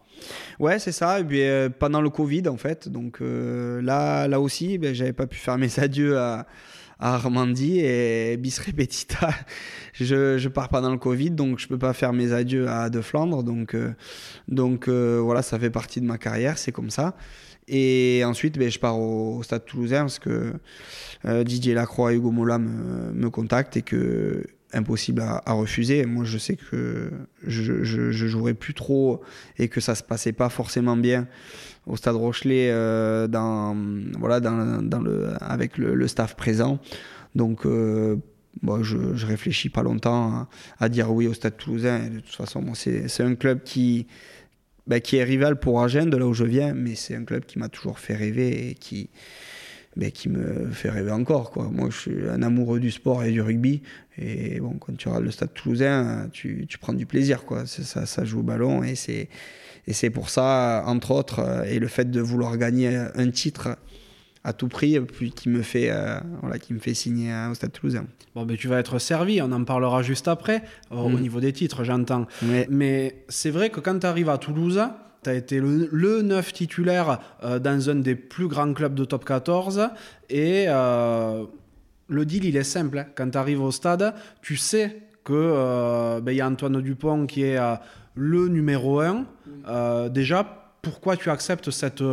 Ouais, 0.59 0.79
c'est 0.79 0.91
ça. 0.91 1.19
Et 1.19 1.23
puis, 1.23 1.41
euh, 1.41 1.69
pendant 1.69 2.01
le 2.01 2.09
Covid, 2.09 2.47
en 2.47 2.57
fait. 2.57 2.87
Donc 2.87 3.17
euh, 3.21 3.81
là, 3.81 4.27
là 4.27 4.39
aussi, 4.39 4.77
ben, 4.77 4.93
j'avais 4.93 5.13
pas 5.13 5.27
pu 5.27 5.37
faire 5.37 5.57
mes 5.57 5.79
adieux 5.79 6.17
à, 6.17 6.45
à 6.99 7.15
Armandie 7.15 7.79
et 7.79 8.37
bis 8.37 8.59
repetita. 8.59 9.29
je, 9.93 10.37
je, 10.37 10.49
pars 10.49 10.69
pendant 10.69 10.91
le 10.91 10.97
Covid, 10.97 11.31
donc 11.31 11.59
je 11.59 11.67
peux 11.67 11.77
pas 11.77 11.93
faire 11.93 12.13
mes 12.13 12.33
adieux 12.33 12.67
à 12.67 12.89
De 12.89 13.01
Flandre. 13.01 13.43
Donc, 13.43 13.73
euh, 13.73 13.93
donc 14.47 14.87
voilà, 14.87 15.41
ça 15.41 15.59
fait 15.59 15.69
partie 15.69 16.01
de 16.01 16.05
ma 16.05 16.17
carrière, 16.17 16.57
c'est 16.57 16.71
comme 16.71 16.89
ça. 16.89 17.15
Et 17.67 18.21
ensuite, 18.25 18.59
ben, 18.59 18.69
je 18.69 18.79
pars 18.79 18.99
au, 18.99 19.41
Stade 19.43 19.65
Toulousain 19.65 20.01
parce 20.01 20.19
que 20.19 20.53
Didier 21.43 21.73
Lacroix 21.73 22.13
et 22.13 22.15
Hugo 22.15 22.31
Mola 22.31 22.59
me, 22.59 23.11
me 23.11 23.29
contactent 23.29 23.75
et 23.77 23.81
que 23.81 24.43
impossible 24.75 25.21
à, 25.21 25.53
refuser. 25.53 26.05
Moi, 26.05 26.25
je 26.25 26.37
sais 26.37 26.55
que 26.55 27.11
je, 27.45 27.83
je, 27.83 28.11
jouerais 28.11 28.53
plus 28.53 28.73
trop 28.73 29.21
et 29.57 29.67
que 29.67 29.81
ça 29.81 29.95
se 29.95 30.03
passait 30.03 30.33
pas 30.33 30.49
forcément 30.49 30.97
bien 30.97 31.27
au 31.85 31.95
Stade 31.95 32.15
Rochelet 32.15 32.69
euh, 32.71 33.27
avec 35.41 35.77
le, 35.77 36.07
staff 36.07 36.35
présent. 36.35 36.79
Donc, 37.35 37.65
euh, 37.65 38.17
je, 38.81 39.15
je, 39.15 39.25
réfléchis 39.25 39.69
pas 39.69 39.83
longtemps 39.83 40.47
à, 40.79 40.89
dire 40.89 41.11
oui 41.11 41.27
au 41.27 41.33
Stade 41.33 41.57
Toulousain. 41.57 42.09
de 42.09 42.19
toute 42.19 42.35
façon, 42.35 42.63
c'est 42.73 43.23
un 43.23 43.35
club 43.35 43.63
qui, 43.63 44.07
bah, 44.87 44.99
qui 44.99 45.17
est 45.17 45.23
rival 45.23 45.59
pour 45.59 45.81
Agen, 45.81 46.09
de 46.09 46.17
là 46.17 46.27
où 46.27 46.33
je 46.33 46.45
viens, 46.45 46.73
mais 46.73 46.95
c'est 46.95 47.15
un 47.15 47.23
club 47.23 47.45
qui 47.45 47.59
m'a 47.59 47.69
toujours 47.69 47.99
fait 47.99 48.15
rêver 48.15 48.69
et 48.69 48.73
qui 48.75 49.09
mais 49.95 50.11
qui 50.11 50.29
me 50.29 50.69
fait 50.71 50.89
rêver 50.89 51.11
encore. 51.11 51.51
Quoi. 51.51 51.69
Moi, 51.71 51.89
je 51.89 51.97
suis 51.97 52.29
un 52.29 52.41
amoureux 52.41 52.79
du 52.79 52.91
sport 52.91 53.23
et 53.23 53.31
du 53.31 53.41
rugby. 53.41 53.81
Et 54.17 54.59
bon, 54.59 54.73
quand 54.79 54.95
tu 54.97 55.07
regardes 55.07 55.25
le 55.25 55.31
stade 55.31 55.53
toulousain, 55.53 56.29
tu, 56.31 56.65
tu 56.67 56.77
prends 56.77 56.93
du 56.93 57.05
plaisir. 57.05 57.45
Quoi. 57.45 57.65
Ça, 57.65 58.05
ça 58.05 58.25
joue 58.25 58.39
au 58.39 58.43
ballon. 58.43 58.83
Et 58.83 58.95
c'est, 58.95 59.29
et 59.87 59.93
c'est 59.93 60.09
pour 60.09 60.29
ça, 60.29 60.83
entre 60.85 61.11
autres, 61.11 61.39
euh, 61.39 61.63
et 61.63 61.79
le 61.79 61.87
fait 61.87 62.09
de 62.09 62.21
vouloir 62.21 62.57
gagner 62.57 62.95
un 63.15 63.29
titre 63.29 63.77
à 64.43 64.53
tout 64.53 64.67
prix, 64.67 64.99
puis 64.99 65.31
qui 65.31 65.49
me 65.49 65.63
fait, 65.63 65.89
euh, 65.89 66.19
voilà, 66.41 66.59
qui 66.59 66.73
me 66.73 66.79
fait 66.79 66.93
signer 66.93 67.33
au 67.49 67.55
Stade 67.55 67.71
Toulousain. 67.71 68.05
Bon, 68.35 68.45
ben, 68.45 68.55
tu 68.55 68.67
vas 68.67 68.79
être 68.79 68.99
servi, 68.99 69.41
on 69.41 69.51
en 69.51 69.63
parlera 69.63 70.03
juste 70.03 70.27
après, 70.27 70.61
au 70.91 71.09
mm. 71.09 71.19
niveau 71.19 71.39
des 71.39 71.51
titres, 71.51 71.83
j'entends. 71.83 72.27
Mais 72.69 73.23
c'est 73.27 73.49
vrai 73.49 73.71
que 73.71 73.79
quand 73.79 73.97
tu 73.97 74.05
arrives 74.05 74.29
à 74.29 74.37
Toulouse, 74.37 74.79
tu 75.25 75.29
as 75.31 75.33
été 75.33 75.59
le, 75.59 75.89
le, 75.91 76.21
neuf 76.21 76.53
titulaire 76.53 77.19
euh, 77.43 77.59
dans 77.59 77.89
un 77.89 77.95
des 77.95 78.15
plus 78.15 78.47
grands 78.47 78.73
clubs 78.73 78.93
de 78.93 79.05
top 79.05 79.25
14. 79.25 79.89
Et 80.29 80.65
euh, 80.67 81.43
le 82.07 82.25
deal, 82.25 82.45
il 82.45 82.55
est 82.55 82.63
simple. 82.63 82.99
Hein. 82.99 83.07
Quand 83.15 83.29
tu 83.29 83.37
arrives 83.37 83.61
au 83.61 83.71
stade, 83.71 84.13
tu 84.41 84.55
sais 84.55 85.01
qu'il 85.25 85.35
euh, 85.35 86.21
ben, 86.21 86.31
y 86.31 86.41
a 86.41 86.47
Antoine 86.47 86.79
Dupont 86.79 87.25
qui 87.25 87.41
est 87.41 87.59
le 88.13 88.47
numéro 88.47 89.01
1. 89.01 90.09
déjà, 90.09 90.71
pourquoi 90.81 91.17
tu 91.17 91.29
acceptes 91.31 91.71
cette, 91.71 92.03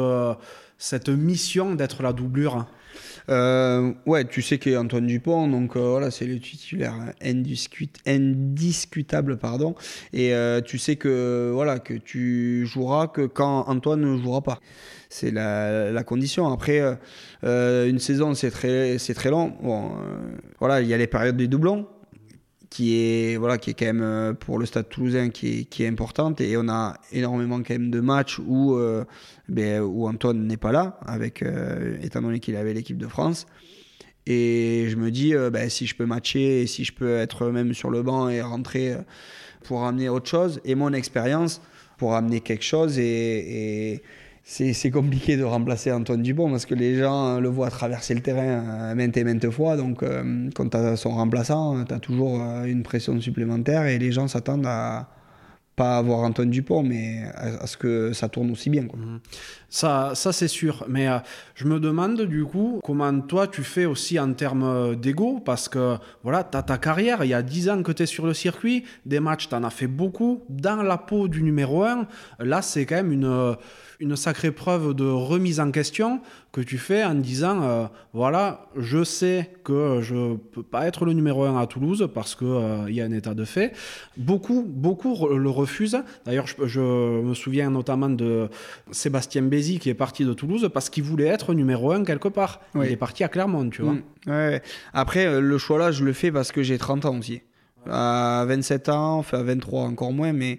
cette 0.79 1.09
mission 1.11 1.75
d'être 1.75 2.03
la 2.03 2.15
doublure 2.15 2.67
euh, 3.29 3.93
ouais, 4.07 4.25
tu 4.25 4.43
sais 4.43 4.59
qu'il 4.59 4.77
Antoine 4.77 5.07
Dupont, 5.07 5.49
donc 5.49 5.77
euh, 5.77 5.91
voilà, 5.91 6.11
c'est 6.11 6.27
le 6.27 6.39
titulaire 6.39 6.95
indiscutable, 8.07 9.37
pardon. 9.37 9.75
Et 10.13 10.35
euh, 10.35 10.61
tu 10.61 10.79
sais 10.79 10.97
que 10.97 11.51
voilà 11.53 11.79
que 11.79 11.95
tu 11.95 12.67
joueras 12.67 13.07
que 13.07 13.23
quand 13.27 13.65
Antoine 13.69 14.01
ne 14.01 14.17
jouera 14.21 14.43
pas. 14.43 14.59
C'est 15.09 15.31
la, 15.31 16.03
condition. 16.05 16.51
Après, 16.51 16.81
une 17.43 17.99
saison, 17.99 18.35
c'est 18.35 18.51
très, 18.51 18.97
très 18.97 19.31
long. 19.31 19.53
Voilà, 20.59 20.81
il 20.81 20.89
y 20.89 20.95
a 20.95 20.97
les 20.97 21.07
périodes 21.07 21.37
des 21.37 21.49
doublons 21.49 21.87
qui 22.73 22.97
est 22.97 23.37
voilà 23.37 23.59
qui 23.59 23.69
est 23.69 23.75
quand 23.75 23.85
même 23.85 24.01
euh, 24.01 24.33
pour 24.33 24.59
le 24.59 24.65
Stade 24.65 24.89
Toulousain 24.89 25.29
qui 25.29 25.61
est, 25.61 25.65
qui 25.65 25.85
est 25.85 25.89
importante. 25.89 26.41
Et 26.41 26.57
on 26.57 26.71
a 26.71 26.97
énormément 27.13 27.59
quand 27.59 27.75
même 27.75 27.91
de 27.91 28.01
matchs 28.01 28.39
où 28.39 28.77
euh, 28.77 29.05
ben, 29.47 29.83
où 29.83 30.09
Antoine 30.09 30.47
n'est 30.47 30.57
pas 30.57 30.73
là 30.73 30.99
avec 31.05 31.43
euh, 31.43 31.99
étant 32.01 32.23
donné 32.23 32.41
qu'il 32.41 32.57
avait 32.57 32.73
l'équipe 32.73 32.97
de 32.97 33.07
France. 33.07 33.47
Et 34.25 34.87
je 34.89 34.97
me 34.97 35.11
dis 35.11 35.35
ben, 35.53 35.69
si 35.69 35.87
je 35.87 35.95
peux 35.95 36.07
matcher 36.07 36.63
et 36.63 36.67
si 36.67 36.85
je 36.85 36.95
peux 36.95 37.17
être 37.17 37.49
même 37.49 37.75
sur 37.75 37.91
le 37.91 38.03
banc 38.03 38.31
et 38.31 38.41
rentrer 38.41 38.97
pour 39.65 39.85
amener 39.85 40.09
autre 40.09 40.31
chose. 40.31 40.61
Et 40.65 40.75
mon 40.75 40.95
expérience 40.95 41.61
pour 41.99 42.15
amener 42.15 42.41
quelque 42.41 42.65
chose 42.65 42.99
et, 42.99 44.03
c'est 44.45 44.91
compliqué 44.91 45.37
de 45.37 45.45
remplacer 45.45 45.93
Antoine 45.93 46.23
Dupont 46.23 46.51
parce 46.51 46.67
que 46.67 46.75
les 46.75 46.97
gens 46.97 47.39
le 47.39 47.49
voient 47.49 47.71
traverser 47.71 48.15
le 48.15 48.21
terrain 48.21 48.91
euh, 48.91 48.95
maintes 48.95 49.17
et 49.17 49.25
maintes 49.25 49.49
fois. 49.51 49.77
Donc, 49.77 50.03
euh, 50.03 50.51
quand 50.55 50.69
tu 50.69 50.77
as 50.77 50.97
son 50.97 51.11
remplaçant, 51.11 51.85
tu 51.85 51.95
as 51.95 52.01
toujours 52.01 52.41
euh, 52.43 52.65
une 52.65 52.83
pression 52.83 53.21
supplémentaire 53.21 53.87
et 53.87 53.99
les 53.99 54.11
gens 54.11 54.27
s'attendent 54.27 54.67
à 54.67 55.09
pas 55.75 55.97
avoir 55.97 56.19
Antoine 56.19 56.51
Dupont, 56.51 56.83
mais 56.83 57.23
à, 57.35 57.67
ce 57.67 57.79
que 57.79 58.13
ça 58.13 58.29
tourne 58.29 58.51
aussi 58.51 58.69
bien. 58.69 58.85
Quoi. 58.85 58.99
Mhm. 58.99 59.21
Ça, 59.71 60.13
ça 60.15 60.31
c'est 60.31 60.49
sûr. 60.49 60.85
Mais 60.87 61.07
je 61.55 61.67
me 61.67 61.81
demande 61.81 62.21
du 62.21 62.45
coup 62.45 62.79
comment 62.85 63.19
toi 63.23 63.47
tu 63.47 63.63
fais 63.63 63.87
aussi 63.87 64.21
en 64.21 64.35
termes 64.35 64.97
d'ego? 64.97 65.41
Parce 65.43 65.71
que 65.71 65.97
voilà, 66.25 66.45
tu 66.45 66.59
as 66.59 66.63
ta 66.63 66.77
carrière, 66.77 67.25
il 67.25 67.29
y 67.29 67.35
a 67.35 67.41
10 67.41 67.71
ans 67.71 67.83
que 67.83 67.91
tu 67.91 68.03
es 68.03 68.07
sur 68.07 68.27
le 68.27 68.35
circuit, 68.35 68.85
des 69.07 69.19
matchs, 69.19 69.49
tu 69.49 69.55
en 69.55 69.65
as 69.65 69.71
fait 69.71 69.87
beaucoup. 69.87 70.43
Dans 70.51 70.83
la 70.83 70.99
peau 70.99 71.27
du 71.27 71.43
numéro 71.43 71.85
1, 71.85 72.07
là 72.41 72.61
c'est 72.61 72.85
quand 72.85 72.97
même 72.97 73.13
une 73.13 73.57
une 74.03 74.17
sacrée 74.17 74.51
preuve 74.51 74.95
de 74.95 75.05
remise 75.05 75.61
en 75.61 75.71
question 75.71 76.21
que 76.51 76.61
tu 76.61 76.77
fais 76.77 77.05
en 77.05 77.15
disant 77.15 77.63
euh, 77.63 77.87
voilà, 78.13 78.67
je 78.77 79.05
sais 79.05 79.51
que 79.63 80.01
je 80.03 80.35
peux 80.35 80.65
pas 80.65 80.89
être 80.89 81.05
le 81.05 81.13
numéro 81.13 81.45
un 81.45 81.57
à 81.57 81.67
Toulouse 81.67 82.09
parce 82.13 82.35
qu'il 82.35 82.49
euh, 82.49 82.91
y 82.91 83.01
a 83.01 83.05
un 83.05 83.13
état 83.13 83.33
de 83.33 83.45
fait. 83.45 83.73
Beaucoup, 84.17 84.65
beaucoup 84.67 85.29
le 85.29 85.49
refusent. 85.49 86.03
D'ailleurs, 86.27 86.47
je, 86.47 86.81
me 87.23 87.35
souviens 87.35 87.71
notamment 87.71 88.11
de 88.11 88.49
Sébastien 88.91 89.43
Bézi 89.43 89.79
qui 89.79 89.89
est 89.89 89.95
parti 89.95 90.25
de 90.25 90.33
Toulouse 90.33 90.69
parce 90.75 90.91
qu'il 90.91 91.05
voulait 91.05 91.29
être 91.29 91.55
numéro 91.55 91.93
un 91.93 92.05
quelque 92.05 92.29
part. 92.29 92.61
Il 92.75 92.83
est 92.83 92.97
parti 92.97 93.23
à 93.23 93.29
Clermont, 93.29 93.71
tu 93.71 93.83
vois. 93.83 93.95
Mm. 94.27 94.61
Après, 94.93 95.27
euh, 95.27 95.41
le 95.41 95.59
choix 95.59 95.79
là, 95.79 95.93
je 95.93 96.05
le 96.05 96.13
fais 96.13 96.33
parce 96.33 96.51
que 96.51 96.63
j'ai 96.63 96.77
30 96.77 97.05
ans 97.05 97.19
aussi 97.19 97.43
à 97.91 98.45
27 98.47 98.89
ans, 98.89 99.19
enfin 99.19 99.41
à 99.41 99.43
23 99.43 99.83
encore 99.83 100.13
moins, 100.13 100.33
mais 100.33 100.59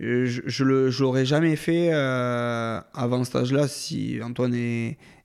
je, 0.00 0.42
je 0.46 1.02
l'aurais 1.02 1.24
jamais 1.24 1.56
fait 1.56 1.90
euh, 1.92 2.80
avant 2.94 3.24
cet 3.24 3.36
âge-là 3.36 3.68
si 3.68 4.18
Antoine 4.22 4.54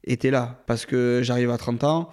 était 0.04 0.32
là. 0.32 0.62
Parce 0.68 0.86
que 0.86 1.22
j'arrive 1.24 1.50
à 1.50 1.58
30 1.58 1.84
ans, 1.84 2.10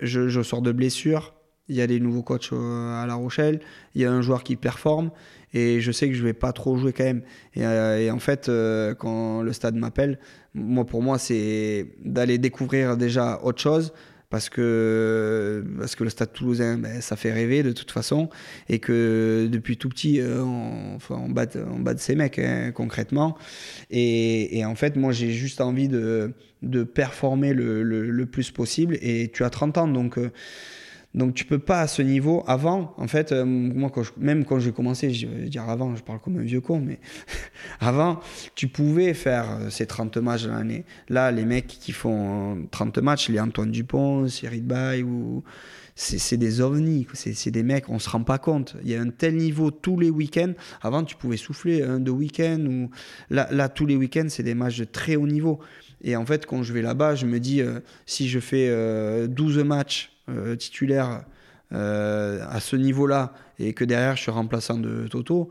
je, 0.00 0.42
sors 0.42 0.62
de 0.62 0.72
blessure, 0.72 1.34
il 1.68 1.76
y 1.76 1.82
a 1.82 1.86
des 1.86 2.00
nouveaux 2.00 2.22
coachs 2.22 2.52
euh, 2.52 3.02
à 3.02 3.06
La 3.06 3.14
Rochelle, 3.14 3.60
il 3.94 4.02
y 4.02 4.04
a 4.04 4.12
un 4.12 4.22
joueur 4.22 4.44
qui 4.44 4.56
performe, 4.56 5.10
et 5.52 5.80
je 5.80 5.90
sais 5.90 6.08
que 6.08 6.14
je 6.14 6.22
vais 6.22 6.32
pas 6.32 6.52
trop 6.52 6.76
jouer 6.76 6.92
quand 6.92 7.04
même. 7.04 7.22
Et, 7.54 7.64
euh, 7.64 8.12
en 8.12 8.18
fait, 8.18 8.50
quand 8.98 9.42
le 9.42 9.52
stade 9.52 9.74
m'appelle, 9.74 10.18
moi 10.54 10.84
pour 10.86 11.02
moi 11.02 11.18
c'est 11.18 11.86
d'aller 12.02 12.38
découvrir 12.38 12.96
déjà 12.96 13.40
autre 13.42 13.60
chose 13.60 13.92
parce 14.30 14.48
que, 14.48 15.64
parce 15.78 15.94
que 15.94 16.04
le 16.04 16.10
stade 16.10 16.32
toulousain, 16.32 16.78
ben, 16.78 17.00
ça 17.00 17.16
fait 17.16 17.32
rêver 17.32 17.62
de 17.62 17.72
toute 17.72 17.90
façon, 17.90 18.28
et 18.68 18.78
que 18.78 19.48
depuis 19.50 19.76
tout 19.76 19.88
petit, 19.88 20.20
euh, 20.20 20.42
on, 20.42 20.98
on, 21.10 21.28
bat, 21.28 21.46
on 21.56 21.78
bat 21.78 21.94
de 21.94 22.00
ces 22.00 22.14
mecs, 22.14 22.38
hein, 22.38 22.72
concrètement. 22.74 23.36
Et, 23.90 24.58
et, 24.58 24.64
en 24.64 24.74
fait, 24.74 24.96
moi, 24.96 25.12
j'ai 25.12 25.30
juste 25.30 25.60
envie 25.60 25.88
de, 25.88 26.32
de 26.62 26.82
performer 26.82 27.52
le, 27.52 27.82
le, 27.82 28.26
plus 28.26 28.50
possible, 28.50 28.98
et 29.00 29.30
tu 29.32 29.44
as 29.44 29.50
30 29.50 29.78
ans, 29.78 29.88
donc... 29.88 30.18
Euh, 30.18 30.30
Donc 31.16 31.32
tu 31.32 31.46
peux 31.46 31.58
pas 31.58 31.80
à 31.80 31.86
ce 31.86 32.02
niveau. 32.02 32.44
Avant, 32.46 32.94
en 32.98 33.08
fait, 33.08 33.32
euh, 33.32 33.44
moi, 33.46 33.90
même 34.18 34.44
quand 34.44 34.60
j'ai 34.60 34.70
commencé, 34.70 35.10
je 35.10 35.26
vais 35.26 35.48
dire 35.48 35.68
avant, 35.68 35.96
je 35.96 36.02
parle 36.02 36.20
comme 36.20 36.36
un 36.36 36.42
vieux 36.42 36.60
con, 36.60 36.80
mais 36.80 37.00
avant, 37.80 38.20
tu 38.54 38.68
pouvais 38.68 39.14
faire 39.14 39.50
euh, 39.50 39.70
ces 39.70 39.86
30 39.86 40.18
matchs 40.18 40.46
l'année. 40.46 40.84
Là, 41.08 41.32
les 41.32 41.46
mecs 41.46 41.66
qui 41.66 41.92
font 41.92 42.66
30 42.70 42.98
matchs, 42.98 43.30
les 43.30 43.40
Antoine 43.40 43.70
Dupont, 43.70 44.28
Cyril 44.28 44.62
Bay, 44.62 45.02
ou 45.02 45.42
c'est 45.94 46.36
des 46.36 46.60
ovnis, 46.60 47.06
c'est 47.14 47.50
des 47.50 47.62
mecs, 47.62 47.88
on 47.88 47.98
se 47.98 48.10
rend 48.10 48.22
pas 48.22 48.36
compte. 48.36 48.76
Il 48.84 48.90
y 48.90 48.94
a 48.94 49.00
un 49.00 49.08
tel 49.08 49.36
niveau 49.36 49.70
tous 49.70 49.98
les 49.98 50.10
week-ends. 50.10 50.52
Avant, 50.82 51.02
tu 51.02 51.16
pouvais 51.16 51.38
souffler 51.38 51.82
un, 51.82 51.98
deux 51.98 52.12
week-ends, 52.12 52.66
ou 52.66 52.90
là, 53.30 53.70
tous 53.70 53.86
les 53.86 53.96
week-ends, 53.96 54.26
c'est 54.28 54.42
des 54.42 54.54
matchs 54.54 54.76
de 54.76 54.84
très 54.84 55.16
haut 55.16 55.26
niveau. 55.26 55.58
Et 56.02 56.14
en 56.14 56.26
fait, 56.26 56.44
quand 56.44 56.62
je 56.62 56.74
vais 56.74 56.82
là-bas, 56.82 57.14
je 57.14 57.24
me 57.24 57.40
dis, 57.40 57.62
si 58.04 58.28
je 58.28 58.40
fais 58.40 59.26
12 59.26 59.64
matchs 59.64 60.10
euh, 60.10 60.15
titulaire 60.58 61.22
euh, 61.72 62.46
à 62.48 62.60
ce 62.60 62.76
niveau-là 62.76 63.32
et 63.58 63.72
que 63.72 63.84
derrière 63.84 64.14
je 64.14 64.22
suis 64.22 64.30
remplaçant 64.30 64.78
de 64.78 65.08
Toto, 65.08 65.48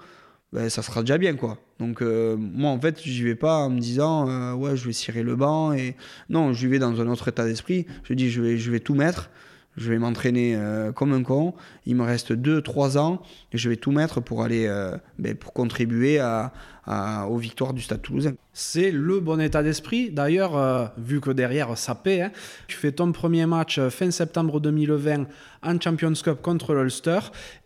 ben, 0.53 0.69
ça 0.69 0.81
sera 0.81 1.01
déjà 1.01 1.17
bien 1.17 1.35
quoi. 1.35 1.57
Donc 1.77 2.01
euh, 2.01 2.37
moi 2.37 2.69
en 2.69 2.79
fait 2.79 3.01
j'y 3.03 3.23
vais 3.23 3.35
pas 3.35 3.57
en 3.57 3.69
me 3.69 3.81
disant 3.81 4.53
ouais 4.53 4.77
je 4.77 4.85
vais 4.85 4.93
cirer 4.93 5.23
le 5.23 5.35
banc 5.35 5.73
et 5.73 5.97
non 6.29 6.53
j'y 6.53 6.67
vais 6.67 6.79
dans 6.79 7.01
un 7.01 7.07
autre 7.07 7.27
état 7.27 7.43
d'esprit. 7.43 7.85
Je 8.03 8.13
dis 8.13 8.29
je 8.29 8.41
vais 8.41 8.57
je 8.57 8.71
vais 8.71 8.79
tout 8.79 8.95
mettre. 8.95 9.29
Je 9.75 9.91
vais 9.91 9.99
m'entraîner 9.99 10.57
comme 10.95 11.11
un 11.11 11.21
con. 11.21 11.53
Il 11.85 11.97
me 11.97 12.03
reste 12.03 12.31
2-3 12.31 12.97
ans 12.97 13.21
et 13.51 13.57
je 13.57 13.67
vais 13.67 13.75
tout 13.75 13.91
mettre 13.91 14.21
pour 14.21 14.41
aller 14.41 14.73
ben, 15.19 15.35
pour 15.35 15.51
contribuer 15.51 16.17
à, 16.17 16.53
aux 16.87 17.37
victoires 17.37 17.73
du 17.73 17.81
Stade 17.81 18.01
toulousain. 18.01 18.33
C'est 18.53 18.91
le 18.91 19.19
bon 19.19 19.41
état 19.41 19.63
d'esprit. 19.63 20.11
D'ailleurs, 20.11 20.55
euh, 20.55 20.85
vu 20.97 21.19
que 21.19 21.31
derrière 21.31 21.77
ça 21.77 21.95
paie, 21.95 22.21
hein, 22.21 22.31
tu 22.67 22.77
fais 22.77 22.91
ton 22.91 23.11
premier 23.11 23.45
match 23.45 23.79
euh, 23.79 23.89
fin 23.89 24.11
septembre 24.11 24.59
2020 24.59 25.25
en 25.63 25.81
Champions 25.81 26.13
Cup 26.13 26.41
contre 26.41 26.73
l'Ulster. 26.73 27.19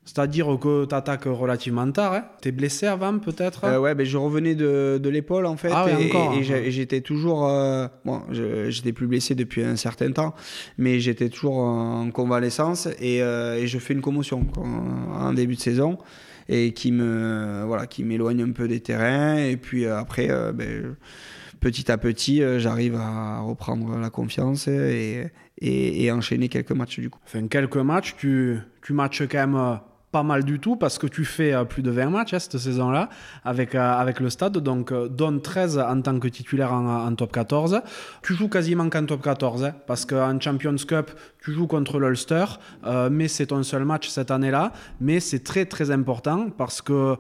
C'est-à-dire 0.06 0.58
que 0.60 0.86
tu 0.86 0.96
attaques 0.96 1.26
relativement 1.26 1.92
tard. 1.92 2.14
Hein. 2.14 2.24
Tu 2.42 2.50
es 2.50 2.52
blessé 2.52 2.88
avant 2.88 3.20
peut-être 3.20 3.66
euh, 3.66 3.78
Ouais, 3.78 3.94
ben, 3.94 4.06
je 4.06 4.18
revenais 4.18 4.56
de, 4.56 5.00
de 5.02 5.10
l'épaule 5.10 5.46
en 5.46 5.58
fait. 5.58 5.70
Ah 5.72 5.86
et, 5.90 6.08
encore, 6.08 6.34
et, 6.34 6.72
j'étais 6.72 7.02
toujours. 7.02 7.42
bon, 8.06 8.22
j'étais 8.32 8.94
plus 8.94 9.06
blessé 9.06 9.36
depuis 9.36 9.64
un 9.64 9.76
certain 9.76 10.12
temps, 10.12 10.34
mais 10.80 11.00
j'étais 11.00 11.30
toujours 11.30 11.58
en 11.58 12.10
convalescence 12.10 12.88
et, 13.00 13.18
et, 13.18 13.68
je 13.68 13.78
fais 13.78 13.94
une 13.94 14.02
commotion 14.02 14.48
en 15.14 15.34
début 15.34 15.56
de 15.56 15.62
saison 15.62 16.00
et 16.50 16.74
qui 16.74 16.92
me 16.92 17.64
voilà 17.66 17.88
qui 17.88 18.04
m'éloigne 18.04 18.42
un 18.42 18.52
peu 18.52 18.68
des 18.68 18.82
terrains 18.82 19.38
et 19.38 19.56
puis 19.56 19.86
euh, 19.86 19.98
après 19.98 20.30
euh, 20.30 20.52
ben, 20.52 20.96
petit 21.60 21.92
à 21.92 21.98
petit 21.98 22.42
euh, 22.42 22.60
j'arrive 22.60 22.96
à 22.96 23.40
reprendre 23.40 23.98
la 23.98 24.10
confiance 24.10 24.68
et, 24.68 25.28
et, 25.62 26.12
enchaîner 26.12 26.50
quelques 26.50 26.72
matchs 26.72 27.00
du 27.00 27.10
coup. 27.10 27.20
Enfin 27.24 27.48
quelques 27.48 27.78
matchs 27.78 28.16
tu 28.18 28.58
tu 28.82 28.94
matches 28.94 29.24
quand 29.30 29.48
même 29.48 29.80
pas 30.12 30.24
mal 30.24 30.44
du 30.44 30.60
tout 30.60 30.76
parce 30.76 30.98
que 30.98 31.08
tu 31.08 31.26
fais 31.26 31.54
euh, 31.54 31.64
plus 31.66 31.84
de 31.84 31.92
20 31.92 32.10
matchs 32.10 32.34
hein, 32.34 32.40
cette 32.40 32.58
saison-là 32.58 33.10
avec, 33.44 33.76
euh, 33.76 33.80
avec 33.80 34.20
le 34.20 34.30
stade, 34.30 34.58
donc 34.58 34.92
euh, 34.92 35.08
donne 35.08 35.42
13 35.42 35.80
en 35.80 36.02
tant 36.02 36.20
que 36.20 36.28
titulaire 36.28 36.74
en, 36.74 37.14
top 37.16 37.32
14. 37.32 37.82
Tu 38.24 38.34
joues 38.34 38.50
quasiment 38.50 38.90
qu'en 38.90 39.06
top 39.06 39.22
14 39.22 39.64
hein, 39.64 39.74
parce 39.88 40.06
qu'en 40.06 40.40
Champions 40.40 40.76
Cup, 40.76 41.12
tu 41.44 41.52
joues 41.54 41.68
contre 41.68 42.00
l'Ulster, 42.00 42.46
mais 43.10 43.28
c'est 43.28 43.48
ton 43.48 43.64
seul 43.64 43.86
match 43.86 44.08
cette 44.08 44.32
année-là. 44.32 44.74
Mais 45.00 45.20
c'est 45.20 45.44
très 45.44 45.66
très 45.66 45.92
important 45.92 46.50
parce 46.50 46.82
que 46.82 47.16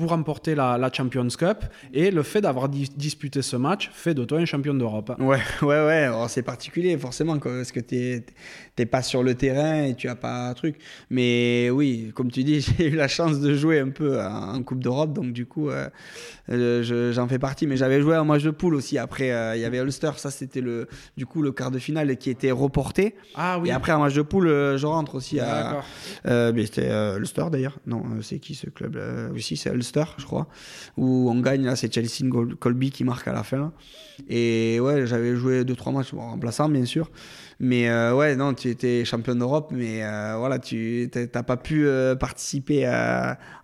vous 0.00 0.06
remportez 0.06 0.54
la, 0.54 0.90
Champions 0.92 1.28
Cup 1.28 1.64
et 1.92 2.10
le 2.10 2.22
fait 2.22 2.40
d'avoir 2.40 2.68
disputé 2.68 3.42
ce 3.42 3.56
match 3.56 3.90
fait 3.92 4.14
de 4.14 4.24
toi 4.24 4.38
un 4.38 4.46
champion 4.46 4.72
d'Europe. 4.72 5.12
Ouais, 5.18 5.38
ouais, 5.62 5.86
ouais. 5.86 6.10
c'est 6.28 6.42
particulier 6.42 6.96
forcément 6.96 7.38
parce 7.38 7.70
que 7.70 7.80
tu 7.80 8.24
n'es 8.80 8.86
pas 8.86 9.02
sur 9.02 9.22
le 9.22 9.34
terrain 9.34 9.84
et 9.84 9.94
tu 9.94 10.06
n'as 10.06 10.14
pas 10.14 10.48
un 10.48 10.54
truc. 10.54 10.76
Mais 11.10 11.70
oui, 11.70 12.12
comme 12.14 12.30
tu 12.30 12.44
dis, 12.44 12.60
j'ai 12.78 12.88
eu 12.88 12.96
la 12.96 13.08
chance 13.08 13.40
de 13.40 13.54
jouer 13.54 13.80
un 13.80 13.90
peu 13.90 14.20
en 14.20 14.62
Coupe 14.62 14.82
d'Europe, 14.82 15.12
donc 15.12 15.32
du 15.32 15.46
coup, 15.46 15.70
euh, 15.70 15.88
euh, 16.50 17.12
j'en 17.12 17.28
fais 17.28 17.38
partie. 17.38 17.66
Mais 17.66 17.76
j'avais 17.76 18.00
joué 18.00 18.16
en 18.16 18.24
match 18.24 18.42
de 18.42 18.50
poule 18.50 18.74
aussi. 18.74 18.98
Après, 18.98 19.30
euh, 19.30 19.56
il 19.56 19.62
y 19.62 19.64
avait 19.64 19.78
Ulster, 19.78 20.12
ça 20.16 20.30
c'était 20.30 20.60
le, 20.60 20.88
du 21.16 21.26
coup 21.26 21.42
le 21.42 21.52
quart 21.52 21.70
de 21.70 21.78
finale 21.78 22.16
qui 22.16 22.30
était 22.30 22.50
reporté. 22.50 23.14
Ah 23.34 23.58
oui. 23.58 23.68
Et 23.68 23.72
après, 23.72 23.92
en 23.92 24.00
match 24.00 24.14
de 24.14 24.22
poule, 24.22 24.48
je 24.48 24.86
rentre 24.86 25.14
aussi 25.14 25.40
à. 25.40 25.82
c'était 26.24 26.90
Ulster 27.16 27.44
d'ailleurs. 27.50 27.78
Non, 27.86 28.02
c'est 28.22 28.38
qui 28.38 28.54
ce 28.54 28.68
club 28.68 29.00
Oui, 29.32 29.42
si, 29.42 29.56
c'est 29.56 29.70
Ulster 29.70 30.04
je 30.18 30.24
crois, 30.24 30.48
où 30.96 31.30
on 31.30 31.40
gagne, 31.40 31.64
là, 31.64 31.76
c'est 31.76 31.92
Chelsea 31.92 32.28
Colby 32.58 32.90
qui 32.90 33.04
marque 33.04 33.26
à 33.28 33.32
la 33.32 33.42
fin. 33.42 33.72
Et 34.28 34.78
ouais, 34.80 35.06
j'avais 35.06 35.34
joué 35.36 35.64
2-3 35.64 35.92
matchs, 35.92 36.14
en 36.14 36.30
remplaçant, 36.30 36.68
bien 36.68 36.84
sûr. 36.84 37.10
Mais 37.62 37.90
euh, 37.90 38.16
ouais, 38.16 38.36
non, 38.36 38.54
tu 38.54 38.68
étais 38.68 39.04
champion 39.04 39.34
d'Europe, 39.34 39.68
mais 39.70 40.02
euh, 40.02 40.34
voilà, 40.38 40.58
tu 40.58 41.10
n'as 41.14 41.42
pas 41.42 41.58
pu 41.58 41.86
euh, 41.86 42.14
participer 42.14 42.90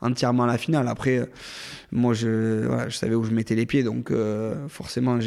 entièrement 0.03 0.45
à 0.45 0.47
la 0.47 0.59
finale. 0.59 0.87
Après, 0.87 1.27
moi, 1.93 2.13
je, 2.13 2.85
je 2.89 2.95
savais 2.95 3.15
où 3.15 3.25
je 3.25 3.31
mettais 3.31 3.55
les 3.55 3.65
pieds, 3.65 3.83
donc 3.83 4.13
forcément, 4.69 5.19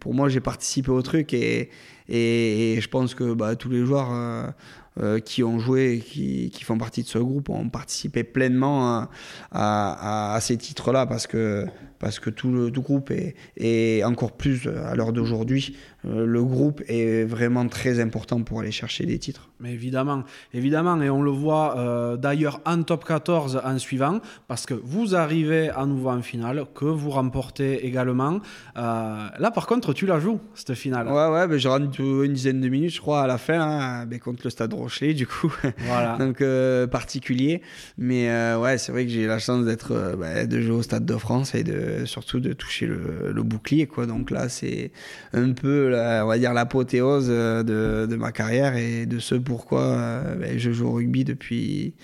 pour 0.00 0.14
moi, 0.14 0.28
j'ai 0.28 0.40
participé 0.40 0.90
au 0.90 1.00
truc 1.00 1.32
et, 1.32 1.70
et, 2.08 2.80
je 2.80 2.88
pense 2.88 3.14
que 3.14 3.34
bah, 3.34 3.54
tous 3.54 3.68
les 3.68 3.86
joueurs 3.86 4.52
euh, 5.00 5.20
qui 5.20 5.42
ont 5.42 5.58
joué 5.58 6.02
qui, 6.04 6.50
qui, 6.50 6.64
font 6.64 6.78
partie 6.78 7.02
de 7.02 7.08
ce 7.08 7.18
groupe 7.18 7.50
ont 7.50 7.68
participé 7.68 8.24
pleinement 8.24 8.88
à, 8.88 9.10
à, 9.52 10.34
à 10.34 10.40
ces 10.40 10.56
titres-là 10.56 11.06
parce 11.06 11.26
que, 11.26 11.66
parce 11.98 12.18
que 12.18 12.30
tout 12.30 12.50
le 12.50 12.70
tout 12.70 12.82
groupe 12.82 13.10
est, 13.10 13.34
est 13.56 14.02
encore 14.04 14.32
plus 14.32 14.66
à 14.66 14.94
l'heure 14.94 15.12
d'aujourd'hui 15.12 15.76
euh, 16.04 16.24
le 16.24 16.44
groupe 16.44 16.82
est 16.88 17.24
vraiment 17.24 17.66
très 17.68 18.00
important 18.00 18.42
pour 18.42 18.60
aller 18.60 18.70
chercher 18.70 19.04
des 19.04 19.18
titres. 19.18 19.50
Mais 19.60 19.72
évidemment, 19.72 20.24
évidemment, 20.52 21.00
et 21.02 21.10
on 21.10 21.22
le 21.22 21.30
voit 21.30 21.78
euh, 21.78 22.16
d'ailleurs 22.16 22.60
en 22.64 22.82
top 22.82 23.04
14 23.04 23.60
en 23.64 23.78
suivant, 23.78 24.20
parce 24.46 24.66
que 24.66 24.74
vous 24.74 25.14
arrivez 25.14 25.70
à 25.70 25.86
nouveau 25.86 26.10
en 26.10 26.22
finale, 26.22 26.64
que 26.74 26.84
vous 26.84 27.10
remportez 27.10 27.86
également. 27.86 28.40
Euh, 28.76 29.28
là, 29.38 29.50
par 29.50 29.66
contre, 29.66 29.92
tu 29.92 30.06
la 30.06 30.20
joues, 30.20 30.40
cette 30.54 30.74
finale. 30.74 31.08
Ouais, 31.08 31.28
ouais, 31.28 31.46
ben, 31.46 31.58
je 31.58 31.68
rentre 31.68 32.00
une 32.00 32.32
dizaine 32.32 32.60
de 32.60 32.68
minutes, 32.68 32.94
je 32.94 33.00
crois, 33.00 33.22
à 33.22 33.26
la 33.26 33.38
fin, 33.38 33.60
hein, 33.60 34.06
ben, 34.06 34.18
contre 34.18 34.42
le 34.44 34.50
Stade 34.50 34.72
Rochelet, 34.72 35.14
du 35.14 35.26
coup. 35.26 35.52
Voilà. 35.78 36.16
Donc, 36.18 36.42
particulier. 36.90 37.62
Mais 37.96 38.54
ouais, 38.54 38.78
c'est 38.78 38.92
vrai 38.92 39.04
que 39.04 39.10
j'ai 39.10 39.26
la 39.26 39.38
chance 39.38 39.64
d'être, 39.64 40.16
ben, 40.18 40.46
de 40.46 40.60
jouer 40.60 40.76
au 40.76 40.82
Stade 40.82 41.04
de 41.04 41.16
France 41.16 41.54
et 41.54 41.64
de, 41.64 42.04
surtout 42.04 42.40
de 42.40 42.52
toucher 42.52 42.86
le, 42.86 43.32
le 43.32 43.42
bouclier, 43.42 43.86
quoi. 43.86 44.06
Donc 44.06 44.30
là, 44.30 44.48
c'est 44.48 44.92
un 45.32 45.52
peu 45.52 45.88
on 46.22 46.26
va 46.26 46.38
dire, 46.38 46.52
l'apothéose 46.52 47.28
euh, 47.30 48.06
de, 48.06 48.16
ma 48.16 48.32
carrière 48.32 48.76
et 48.76 49.06
de 49.06 49.18
ce 49.18 49.34
pourquoi 49.48 49.82
euh, 49.82 50.34
ben, 50.36 50.58
je 50.58 50.70
joue 50.70 50.86
au 50.86 50.92
rugby 50.92 51.24
depuis, 51.24 51.94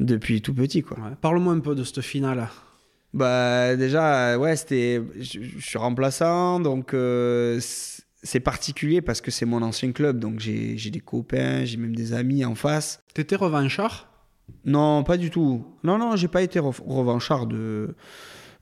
depuis 0.00 0.40
tout 0.42 0.54
petit. 0.54 0.82
Quoi. 0.82 0.96
Parle-moi 1.20 1.52
un 1.52 1.60
peu 1.60 1.74
de 1.74 1.84
cette 1.84 2.00
finale. 2.00 2.48
Bah, 3.12 3.76
déjà, 3.76 4.38
ouais, 4.38 4.56
c'était, 4.56 5.02
je, 5.20 5.40
suis 5.60 5.78
remplaçant, 5.78 6.60
donc 6.60 6.94
euh, 6.94 7.60
c'est 8.22 8.40
particulier 8.40 9.00
parce 9.02 9.20
que 9.20 9.30
c'est 9.30 9.46
mon 9.46 9.62
ancien 9.62 9.92
club, 9.92 10.18
donc 10.18 10.40
j'ai 10.40 10.90
des 10.90 11.00
copains, 11.00 11.64
j'ai 11.64 11.76
même 11.76 11.94
des 11.94 12.12
amis 12.14 12.44
en 12.44 12.54
face. 12.54 13.02
T'étais 13.14 13.36
revanchard? 13.36 14.08
Non, 14.64 15.04
pas 15.04 15.18
du 15.18 15.30
tout. 15.30 15.64
Non, 15.84 15.98
non, 15.98 16.16
j'ai 16.16 16.28
pas 16.28 16.42
été 16.42 16.58
revanchard 16.58 17.46
de 17.46 17.94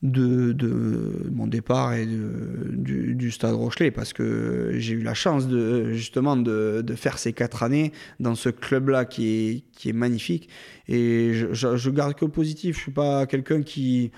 de, 0.03 1.31
mon 1.33 1.47
départ 1.47 1.95
et 1.95 2.07
du, 2.07 3.31
Stade 3.31 3.55
Rochelet 3.55 3.91
parce 3.91 4.13
que 4.13 4.73
j'ai 4.77 4.95
eu 4.95 5.03
la 5.03 5.15
chance 5.15 5.49
de 5.49 5.93
justement 5.93 6.37
de, 6.37 6.85
faire 6.97 7.19
ces 7.19 7.33
quatre 7.33 7.63
années 7.63 7.93
dans 8.21 8.35
ce 8.35 8.49
club-là 8.49 9.05
qui 9.05 9.29
est, 9.29 9.65
qui 9.73 9.89
est 9.89 9.95
magnifique 9.95 10.49
et 10.89 11.33
je, 11.53 11.91
garde 11.91 12.15
que 12.15 12.25
positif. 12.25 12.77
Je 12.77 12.83
suis 12.83 12.93
pas 12.93 13.27
quelqu'un 13.27 13.63
qui 13.63 14.13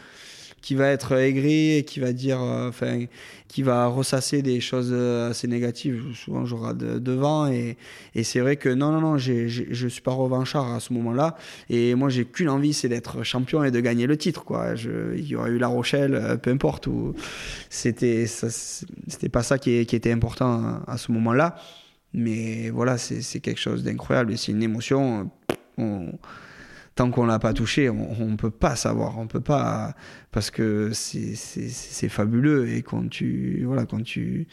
qui 0.68 0.74
va 0.74 0.88
être 0.88 1.12
aigri 1.12 1.78
et 1.78 1.82
qui 1.82 1.98
va 1.98 2.12
dire, 2.12 2.42
euh, 2.42 2.68
enfin, 2.68 3.06
qui 3.48 3.62
va 3.62 3.86
ressasser 3.86 4.42
des 4.42 4.60
choses 4.60 4.90
euh, 4.92 5.30
assez 5.30 5.48
négatives. 5.48 6.04
Souvent, 6.14 6.44
j'aurai 6.44 6.74
devant 6.74 7.46
et, 7.46 7.78
et 8.14 8.22
c'est 8.22 8.40
vrai 8.40 8.56
que 8.56 8.68
non, 8.68 8.92
non, 8.92 9.00
non, 9.00 9.16
je 9.16 9.88
suis 9.88 10.02
pas 10.02 10.12
revanchard 10.12 10.74
à 10.74 10.80
ce 10.80 10.92
moment-là. 10.92 11.38
Et 11.70 11.94
moi, 11.94 12.10
j'ai 12.10 12.26
qu'une 12.26 12.50
envie, 12.50 12.74
c'est 12.74 12.90
d'être 12.90 13.22
champion 13.22 13.64
et 13.64 13.70
de 13.70 13.80
gagner 13.80 14.06
le 14.06 14.18
titre, 14.18 14.44
quoi. 14.44 14.74
Il 15.16 15.26
y 15.26 15.36
aurait 15.36 15.52
eu 15.52 15.58
La 15.58 15.68
Rochelle, 15.68 16.14
euh, 16.14 16.36
peu 16.36 16.50
importe 16.50 16.86
où. 16.86 17.14
C'était, 17.70 18.26
c'était 18.26 19.30
pas 19.30 19.42
ça 19.42 19.56
qui, 19.56 19.70
était 19.70 20.12
important 20.12 20.82
à, 20.86 20.98
ce 20.98 21.12
moment-là. 21.12 21.56
Mais 22.12 22.68
voilà, 22.68 22.98
c'est 22.98 23.40
quelque 23.40 23.58
chose 23.58 23.82
d'incroyable 23.84 24.34
et 24.34 24.36
c'est 24.36 24.52
une 24.52 24.62
émotion. 24.62 25.30
On, 25.78 26.12
tant 26.98 27.12
qu'on 27.12 27.26
l'a 27.26 27.38
pas 27.38 27.52
touché, 27.52 27.88
on, 27.88 28.26
ne 28.26 28.34
peut 28.34 28.50
pas 28.50 28.74
savoir, 28.74 29.18
on 29.20 29.28
peut 29.28 29.40
pas 29.40 29.94
parce 30.32 30.50
que 30.50 30.90
c'est 30.92 32.08
fabuleux 32.08 32.70
et 32.70 32.82
quand 32.82 33.08
tu 33.08 33.62
voilà 33.64 33.86
quand 33.86 34.02
tu 34.02 34.48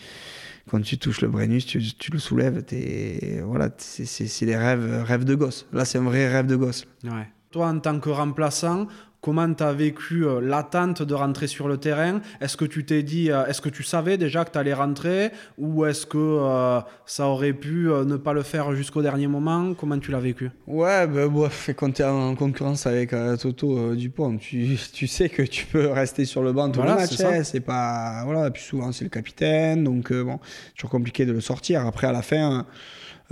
quand 0.70 0.80
tu 0.80 1.00
touches 1.00 1.22
le 1.22 1.28
Brennus, 1.28 1.66
tu, 1.66 1.82
le 2.12 2.20
soulèves, 2.20 2.64
es, 2.72 3.42
voilà, 3.44 3.70
c'est 3.78 4.46
des 4.46 4.56
rêves 4.56 5.04
rêves 5.04 5.26
de 5.26 5.34
gosse. 5.34 5.66
Là, 5.74 5.86
c'est 5.86 5.98
un 5.98 6.04
vrai 6.04 6.28
rêve 6.28 6.46
de 6.46 6.56
gosse. 6.56 6.86
Ouais. 7.04 7.28
Toi, 7.50 7.70
en 7.70 7.80
tant 7.80 8.00
que 8.00 8.10
remplaçant, 8.10 8.88
comment 9.26 9.52
tu 9.52 9.64
as 9.64 9.74
vécu 9.74 10.24
euh, 10.24 10.40
l'attente 10.40 11.02
de 11.02 11.16
rentrer 11.16 11.48
sur 11.48 11.68
le 11.68 11.78
terrain? 11.78 12.22
Est-ce 12.42 12.56
que 12.56 12.66
tu 12.66 12.86
t'es 12.86 13.02
dit, 13.02 13.32
euh, 13.32 13.48
est-ce 13.48 13.60
que 13.60 13.70
tu 13.70 13.82
savais 13.82 14.20
déjà 14.20 14.46
que 14.46 14.52
tu 14.52 14.60
allais 14.60 14.76
rentrer? 14.76 15.32
Ou 15.58 15.86
est-ce 15.86 16.06
que 16.06 16.20
euh, 16.20 16.80
ça 17.08 17.26
aurait 17.26 17.54
pu 17.54 17.88
ne 17.88 18.18
pas 18.18 18.34
le 18.34 18.44
faire 18.44 18.76
jusqu'au 18.76 19.02
dernier 19.02 19.26
moment? 19.26 19.74
Comment 19.74 19.98
tu 19.98 20.12
l'as 20.12 20.20
vécu? 20.20 20.52
Ouais, 20.68 21.08
bah, 21.08 21.28
bref, 21.28 21.72
quand 21.76 21.92
tu 21.92 22.04
es 22.04 22.06
en 22.06 22.36
concurrence 22.36 22.86
avec 22.86 23.16
Toto 23.42 23.96
Dupont, 23.96 24.38
tu, 24.38 24.78
tu, 24.94 25.08
sais 25.08 25.30
que 25.30 25.42
tu 25.42 25.66
peux 25.66 25.88
rester 25.88 26.26
sur 26.26 26.44
le 26.44 26.54
banc 26.54 26.70
tout 26.70 26.84
le 26.84 26.90
match. 26.90 27.20
Hein, 27.22 27.44
c'est 27.44 27.62
pas 27.62 28.22
voilà, 28.26 28.52
plus 28.52 28.62
souvent 28.62 28.92
c'est 28.92 29.06
le 29.06 29.10
capitaine, 29.10 29.84
donc 29.84 30.14
bon, 30.14 30.40
c'est 30.68 30.74
toujours 30.76 30.92
compliqué 30.92 31.26
de 31.26 31.32
le 31.32 31.42
sortir. 31.42 31.84
Après 31.88 32.06
à 32.06 32.12
la 32.12 32.22
fin. 32.22 32.68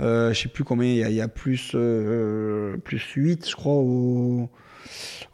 Euh, 0.00 0.32
je 0.32 0.42
sais 0.42 0.48
plus 0.48 0.64
combien, 0.64 0.88
il 0.88 1.14
y, 1.14 1.20
a 1.20 1.28
plus, 1.28 1.76
plus 2.82 2.98
8, 3.14 3.48
je 3.48 3.54
crois, 3.54 3.74
au, 3.74 4.50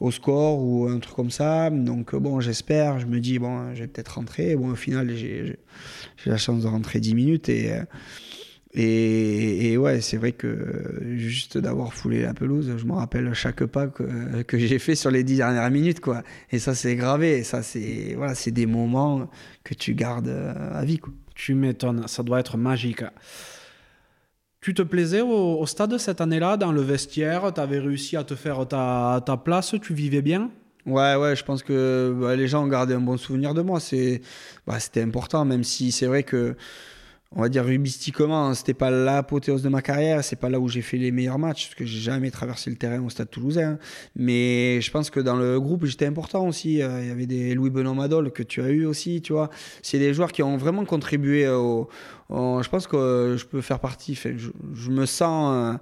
au 0.01 0.11
score 0.11 0.61
ou 0.63 0.87
un 0.87 0.99
truc 0.99 1.15
comme 1.15 1.31
ça. 1.31 1.71
Donc 1.71 2.15
bon, 2.15 2.41
j'espère, 2.41 2.99
je 2.99 3.07
me 3.07 3.21
dis, 3.21 3.39
bon, 3.39 3.75
je 3.75 3.81
vais 3.81 3.89
peut-être 3.89 4.17
rentrer. 4.17 4.57
Bon, 4.57 4.71
au 4.71 4.77
final, 4.77 5.15
j'ai 5.15 5.59
la 6.27 6.37
chance 6.37 6.63
de 6.63 6.69
rentrer 6.69 7.01
10 7.01 7.15
minutes 7.15 7.49
et. 7.49 7.73
Et, 8.73 9.77
ouais, 9.77 10.01
c'est 10.01 10.17
vrai 10.17 10.31
que 10.31 11.03
juste 11.17 11.59
d'avoir 11.59 11.93
foulé 11.93 12.23
la 12.23 12.35
pelouse, 12.35 12.73
je 12.77 12.85
me 12.85 12.93
rappelle 12.93 13.33
chaque 13.35 13.65
pas 13.65 13.89
que, 13.89 14.43
que 14.43 14.59
j'ai 14.59 14.79
fait 14.79 14.95
sur 14.95 15.11
les 15.11 15.25
dix 15.25 15.39
dernières 15.39 15.71
minutes, 15.73 15.99
quoi. 15.99 16.23
Et 16.53 16.61
ça, 16.61 16.77
c'est 16.77 16.95
gravé. 16.95 17.39
Et 17.39 17.43
ça, 17.43 17.65
c'est 17.65 18.15
voilà, 18.17 18.37
c'est 18.37 18.53
des 18.53 18.67
moments 18.67 19.29
que 19.65 19.75
tu 19.75 19.95
gardes 19.95 20.29
à 20.29 20.85
vie, 20.85 20.99
quoi. 20.99 21.13
Tu 21.35 21.55
m'étonnes, 21.55 22.07
ça 22.07 22.23
doit 22.23 22.39
être 22.39 22.57
magique. 22.59 23.03
Tu 24.61 24.75
te 24.75 24.83
plaisais 24.83 25.23
au, 25.23 25.65
stade 25.65 25.97
cette 25.97 26.21
année-là, 26.21 26.59
dans 26.59 26.71
le 26.71 26.83
vestiaire? 26.83 27.51
Tu 27.55 27.61
avais 27.61 27.79
réussi 27.79 28.19
à 28.19 28.25
te 28.25 28.35
faire 28.35 28.69
ta, 28.69 29.23
ta, 29.25 29.39
place? 29.39 29.75
Tu 29.81 29.95
vivais 29.95 30.21
bien? 30.21 30.51
Ouais, 30.85 31.15
ouais, 31.17 31.35
je 31.35 31.43
pense 31.45 31.63
que 31.63 32.15
bah, 32.21 32.37
les 32.37 32.47
gens 32.47 32.65
ont 32.65 32.69
gardé 32.69 32.93
un 32.93 33.01
bon 33.01 33.17
souvenir 33.17 33.55
de 33.55 33.63
moi. 33.63 33.81
C'est, 33.81 34.21
bah, 34.67 34.79
c'était 34.79 35.01
important, 35.01 35.47
même 35.47 35.65
si 35.65 35.93
c'est 35.93 36.05
vrai 36.05 36.25
que 36.25 36.57
on 37.33 37.43
va 37.43 37.49
dire 37.49 37.65
rubistiquement, 37.65 38.53
c'était 38.55 38.75
pas 38.75 38.91
l'apothéose 38.91 39.63
de 39.63 39.69
ma 39.69 39.83
carrière, 39.83 40.25
c'est 40.25 40.35
pas 40.35 40.49
là 40.49 40.59
où 40.59 40.69
j'ai 40.69 40.83
fait 40.83 40.97
les 40.97 41.13
meilleurs 41.13 41.39
matchs, 41.39 41.69
parce 41.69 41.77
que 41.77 41.85
j'ai 41.85 42.01
jamais 42.01 42.33
traversé 42.33 42.71
le 42.71 42.77
terrain 42.77 43.01
au 43.05 43.09
Stade 43.09 43.31
Toulousain. 43.31 43.79
Mais 44.17 44.81
je 44.81 44.91
pense 44.91 45.11
que 45.11 45.21
dans 45.21 45.37
le 45.37 45.61
groupe, 45.61 45.85
j'étais 45.87 46.07
important 46.07 46.49
aussi. 46.49 46.83
Euh, 46.83 47.03
il 47.03 47.09
y 47.09 47.11
avait 47.13 47.27
des 47.27 47.55
Louis 47.55 47.71
Benoît 47.71 47.95
Madol 47.95 48.33
que 48.33 48.43
tu 48.43 48.61
as 48.63 48.71
eu 48.71 48.85
aussi, 48.85 49.23
tu 49.23 49.33
vois. 49.33 49.49
C'est 49.81 50.01
des 50.01 50.13
joueurs 50.13 50.33
qui 50.33 50.43
ont 50.43 50.57
vraiment 50.57 50.85
contribué 50.85 51.49
au. 51.49 51.89
Je 52.31 52.69
pense 52.69 52.87
que 52.87 53.37
je 53.39 53.45
peux 53.45 53.61
faire 53.61 53.81
partie. 53.81 54.15
je, 54.15 54.91
me 54.91 55.07
sens. 55.07 55.53
Euh, 55.53 55.79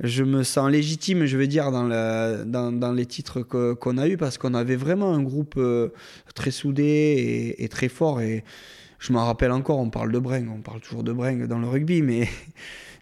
je 0.00 0.24
me 0.24 0.42
sens 0.42 0.70
légitime, 0.70 1.26
je 1.26 1.36
veux 1.36 1.46
dire, 1.46 1.70
dans, 1.70 2.92
les 2.94 3.06
titres 3.06 3.42
qu'on 3.42 3.98
a 3.98 4.08
eu 4.08 4.16
parce 4.16 4.36
qu'on 4.38 4.54
avait 4.54 4.76
vraiment 4.76 5.14
un 5.14 5.22
groupe 5.22 5.54
euh, 5.58 5.90
très 6.34 6.50
soudé 6.50 7.54
et, 7.58 7.68
très 7.68 7.88
fort. 7.88 8.20
Et, 8.20 8.42
je 8.98 9.12
m'en 9.12 9.26
rappelle 9.26 9.50
encore, 9.50 9.78
on 9.78 9.90
parle 9.90 10.12
de 10.12 10.18
Breng, 10.18 10.48
on 10.48 10.60
parle 10.60 10.80
toujours 10.80 11.02
de 11.02 11.12
Breng 11.12 11.46
dans 11.46 11.58
le 11.58 11.68
rugby, 11.68 12.02
mais, 12.02 12.28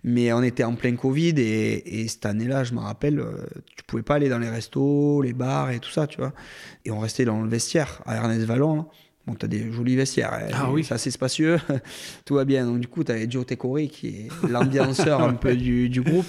on 0.32 0.42
était 0.42 0.64
en 0.64 0.74
plein 0.74 0.96
Covid 0.96 1.34
et, 1.38 2.08
cette 2.08 2.26
année-là, 2.26 2.64
je 2.64 2.74
me 2.74 2.80
rappelle, 2.80 3.20
euh, 3.20 3.46
tu 3.76 3.84
pouvais 3.84 4.02
pas 4.02 4.16
aller 4.16 4.28
dans 4.28 4.38
les 4.38 4.48
restos, 4.48 5.22
les 5.22 5.32
bars 5.32 5.70
et 5.70 5.78
tout 5.78 5.90
ça, 5.90 6.06
tu 6.06 6.18
vois. 6.18 6.32
Et 6.84 6.90
on 6.90 6.98
restait 6.98 7.24
dans 7.24 7.42
le 7.42 7.48
vestiaire 7.48 8.02
à 8.04 8.16
Ernest 8.16 8.46
Vallon. 8.46 8.86
Bon, 9.30 9.36
tu 9.36 9.44
as 9.44 9.48
des 9.48 9.70
jolis 9.70 9.94
vestiaires. 9.94 10.32
Hein. 10.32 10.48
Ah 10.52 10.70
oui. 10.72 10.82
C'est 10.82 10.94
assez 10.94 11.12
spacieux. 11.12 11.60
tout 12.24 12.34
va 12.34 12.44
bien. 12.44 12.66
Donc, 12.66 12.80
du 12.80 12.88
coup, 12.88 13.04
tu 13.04 13.12
avais 13.12 13.30
Joe 13.30 13.46
Tekori 13.46 13.88
qui 13.88 14.08
est 14.08 14.28
l'ambianceur 14.48 15.22
un 15.22 15.34
peu 15.34 15.54
du, 15.54 15.88
du 15.88 16.02
groupe. 16.02 16.26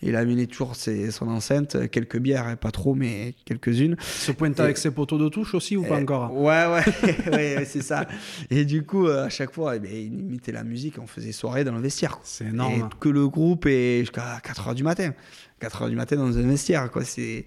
Il 0.00 0.14
a 0.14 0.20
amené 0.20 0.46
toujours 0.46 0.76
son 0.76 1.28
enceinte, 1.28 1.90
quelques 1.90 2.18
bières, 2.18 2.46
hein, 2.46 2.54
pas 2.54 2.70
trop, 2.70 2.94
mais 2.94 3.34
quelques-unes. 3.44 3.96
Se 4.00 4.30
pointe 4.30 4.60
avec 4.60 4.78
ses 4.78 4.92
poteaux 4.92 5.18
de 5.18 5.28
touche 5.28 5.54
aussi 5.54 5.76
ou 5.76 5.82
pas 5.82 6.00
encore? 6.00 6.32
Ouais, 6.36 6.66
ouais, 6.66 7.16
ouais 7.32 7.64
c'est 7.66 7.82
ça. 7.82 8.06
Et 8.48 8.64
du 8.64 8.84
coup, 8.84 9.08
euh, 9.08 9.26
à 9.26 9.28
chaque 9.28 9.52
fois, 9.52 9.74
eh 9.74 9.80
ben, 9.80 9.90
il 9.92 10.20
imitait 10.20 10.52
la 10.52 10.62
musique, 10.62 10.98
on 11.02 11.08
faisait 11.08 11.32
soirée 11.32 11.64
dans 11.64 11.72
le 11.72 11.80
vestiaire. 11.80 12.20
C'est 12.22 12.46
énorme. 12.46 12.88
que 13.00 13.08
le 13.08 13.28
groupe 13.28 13.66
est 13.66 14.00
jusqu'à 14.00 14.38
4h 14.38 14.74
du 14.74 14.84
matin. 14.84 15.12
4h 15.60 15.90
du 15.90 15.96
matin 15.96 16.14
dans 16.14 16.38
un 16.38 16.46
vestiaire, 16.46 16.88
quoi. 16.92 17.04
C'est 17.04 17.46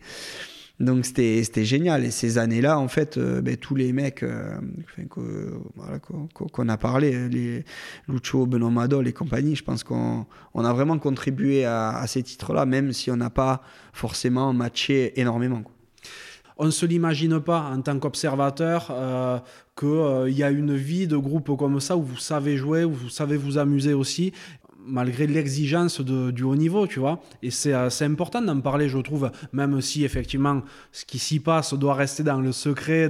donc 0.82 1.06
c'était 1.06 1.66
génial. 1.66 2.04
Et 2.04 2.12
ces 2.12 2.38
années-là, 2.38 2.80
en 2.80 2.88
fait, 2.88 3.18
euh, 3.18 3.42
ben, 3.42 3.56
tous 3.56 3.76
les 3.76 3.94
mecs 3.94 4.24
euh, 4.24 4.58
qu'on 6.52 6.70
a 6.70 6.78
parlé, 6.78 7.30
les 7.30 7.64
Lucho, 8.08 8.46
Benoît 8.46 8.72
Madol 8.72 9.08
et 9.08 9.14
compagnie, 9.14 9.56
je 9.56 9.64
pense 9.64 9.84
qu'on 9.84 10.26
on 10.54 10.66
a 10.66 10.74
vraiment 10.74 10.98
contribué 10.98 11.66
à, 11.66 12.04
ces 12.08 12.24
titres-là, 12.24 12.66
même 12.66 12.94
si 12.94 13.12
on 13.12 13.18
n'a 13.18 13.30
pas 13.30 13.62
forcément 13.94 14.54
matché 14.54 15.20
énormément. 15.20 15.64
On 16.58 16.66
ne 16.66 16.72
se 16.72 16.86
l'imagine 16.86 17.40
pas 17.40 17.72
en 17.74 17.82
tant 17.82 17.98
qu'observateur 17.98 18.90
euh, 18.92 19.40
qu'il 19.80 20.38
y 20.38 20.44
a 20.44 20.52
une 20.52 20.76
vie 20.76 21.08
de 21.08 21.18
groupe 21.18 21.58
comme 21.58 21.80
ça 21.80 21.98
où 21.98 22.04
vous 22.04 22.18
savez 22.18 22.58
jouer, 22.58 22.84
où 22.84 22.92
vous 22.92 23.10
savez 23.10 23.38
vous 23.38 23.58
amuser 23.58 23.94
aussi 23.94 24.32
malgré 24.86 25.28
l'exigence 25.28 26.02
du 26.02 26.44
haut 26.44 26.56
niveau, 26.56 26.88
tu 26.88 27.00
vois. 27.00 27.22
Et 27.44 27.50
euh, 27.68 27.90
c'est 27.90 28.06
important 28.06 28.42
d'en 28.42 28.60
parler, 28.60 28.90
je 28.90 28.98
trouve, 28.98 29.32
même 29.54 29.82
si 29.82 30.04
effectivement 30.04 30.62
ce 30.92 31.06
qui 31.06 31.20
s'y 31.20 31.40
passe 31.40 31.74
doit 31.74 31.94
rester 31.94 32.24
dans 32.24 32.40
le 32.40 32.52
secret 32.52 33.10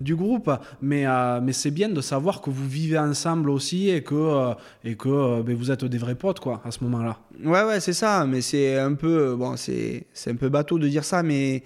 du 0.00 0.16
groupe. 0.16 0.50
Mais, 0.80 1.06
euh, 1.06 1.40
mais 1.42 1.52
c'est 1.52 1.70
bien 1.70 1.88
de 1.88 2.00
savoir 2.00 2.40
que 2.40 2.50
vous 2.50 2.68
vivez 2.68 2.98
ensemble 2.98 3.50
aussi 3.50 3.90
et 3.90 4.02
que, 4.02 4.14
euh, 4.14 4.94
que 4.94 5.42
ben, 5.42 5.56
vous 5.56 5.70
êtes 5.70 5.84
des 5.84 5.98
vrais 5.98 6.14
potes, 6.14 6.40
quoi, 6.40 6.60
à 6.64 6.70
ce 6.70 6.82
moment-là. 6.84 7.18
Ouais, 7.44 7.64
ouais, 7.64 7.80
c'est 7.80 7.92
ça. 7.92 8.26
Mais 8.26 8.40
c'est 8.40 8.78
un 8.78 8.94
peu, 8.94 9.34
bon, 9.36 9.56
c'est 9.56 10.06
un 10.26 10.36
peu 10.36 10.48
bateau 10.48 10.78
de 10.78 10.88
dire 10.88 11.04
ça, 11.04 11.22
mais 11.22 11.62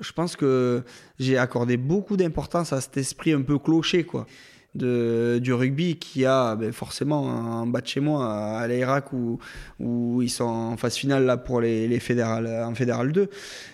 je 0.00 0.12
pense 0.12 0.36
que 0.36 0.82
j'ai 1.18 1.36
accordé 1.36 1.76
beaucoup 1.76 2.16
d'importance 2.16 2.72
à 2.72 2.80
cet 2.80 2.96
esprit 2.96 3.32
un 3.32 3.42
peu 3.42 3.58
clocher, 3.58 4.04
quoi 4.04 4.26
de, 4.74 5.38
du 5.42 5.52
rugby 5.52 5.96
qui 5.96 6.24
a 6.24 6.56
ben, 6.56 6.72
forcément 6.72 7.30
un 7.30 7.66
bas 7.66 7.80
de 7.80 7.86
chez 7.86 8.00
moi 8.00 8.58
à 8.58 8.66
l'Irak 8.66 9.12
où, 9.12 9.38
où 9.78 10.22
ils 10.22 10.30
sont 10.30 10.44
en 10.44 10.76
phase 10.76 10.96
finale 10.96 11.24
là 11.24 11.36
pour 11.36 11.60
les, 11.60 11.88
les 11.88 12.00
fédérales, 12.00 12.48
en 12.64 12.74
fédéral 12.74 13.12
2. 13.12 13.28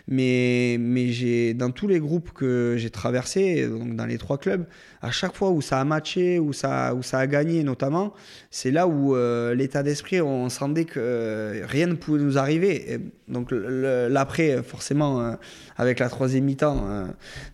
Mais, 0.09 0.77
mais 0.81 1.09
j'ai, 1.09 1.53
dans 1.53 1.71
tous 1.71 1.87
les 1.87 2.01
groupes 2.01 2.33
que 2.33 2.75
j'ai 2.79 2.91
traversés, 2.91 3.69
donc 3.69 3.95
dans 3.95 4.07
les 4.07 4.17
trois 4.17 4.39
clubs, 4.39 4.65
à 5.03 5.11
chaque 5.11 5.35
fois 5.35 5.51
où 5.51 5.61
ça 5.61 5.81
a 5.81 5.85
matché, 5.85 6.39
où 6.39 6.53
ça, 6.53 6.95
où 6.95 7.03
ça 7.03 7.19
a 7.19 7.27
gagné 7.27 7.63
notamment, 7.63 8.13
c'est 8.51 8.71
là 8.71 8.89
où 8.89 9.15
euh, 9.15 9.55
l'état 9.55 9.83
d'esprit, 9.83 10.21
on 10.21 10.49
sentait 10.49 10.85
que 10.85 10.99
euh, 10.99 11.63
rien 11.67 11.87
ne 11.87 11.95
pouvait 11.95 12.21
nous 12.21 12.39
arriver. 12.39 13.01
donc 13.29 13.51
l'après, 13.53 14.63
forcément, 14.63 15.21
euh, 15.21 15.33
avec 15.77 16.01
la 16.01 16.09
troisième 16.09 16.45
mi-temps, 16.45 17.09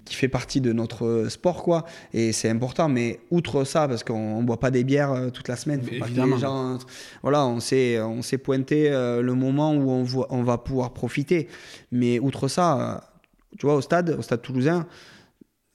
qui 0.05 0.15
fait 0.15 0.29
partie 0.29 0.61
de 0.61 0.73
notre 0.73 1.27
sport, 1.29 1.63
quoi, 1.63 1.85
et 2.15 2.33
c'est 2.33 2.49
important. 2.49 2.89
Mais 2.89 3.21
outre 3.31 3.65
ça, 3.65 3.87
parce 3.87 4.03
qu'on 4.03 4.41
ne 4.41 4.47
boit 4.47 4.61
pas 4.61 4.71
des 4.71 4.85
bières 4.85 5.31
toute 5.33 5.49
la 5.49 5.57
semaine, 5.57 5.83
faut 5.83 5.99
pas 5.99 6.07
que 6.07 6.35
les 6.35 6.39
gens, 6.39 6.79
voilà, 7.23 7.45
on 7.45 7.61
s'est, 7.61 8.01
on 8.01 8.23
s'est 8.23 8.39
pointé 8.39 8.89
le 8.91 9.33
moment 9.35 9.75
où 9.75 9.91
on, 9.91 10.07
on 10.31 10.43
va 10.43 10.57
pouvoir 10.57 10.93
profiter. 10.95 11.49
Mais 11.93 12.19
outre 12.19 12.44
ça, 12.49 13.13
tu 13.59 13.67
vois, 13.67 13.77
au 13.77 13.81
stade, 13.81 14.17
au 14.19 14.23
stade 14.23 14.43
toulousain, 14.43 14.87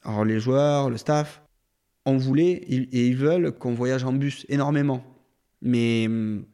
alors 0.04 0.26
les 0.26 0.40
joueurs, 0.40 0.90
le 0.90 0.98
staff, 0.98 1.42
on 2.06 2.18
voulait 2.18 2.52
et 2.52 3.08
ils 3.08 3.16
veulent 3.18 3.52
qu'on 3.52 3.74
voyage 3.74 4.04
en 4.04 4.14
bus 4.14 4.46
énormément. 4.50 5.04
Mais 5.62 6.06
hum, 6.08 6.46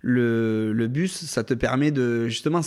le, 0.00 0.86
bus, 0.88 1.12
ça 1.12 1.44
te 1.44 1.54
permet 1.54 1.90
de 1.90 2.28
justement 2.28 2.62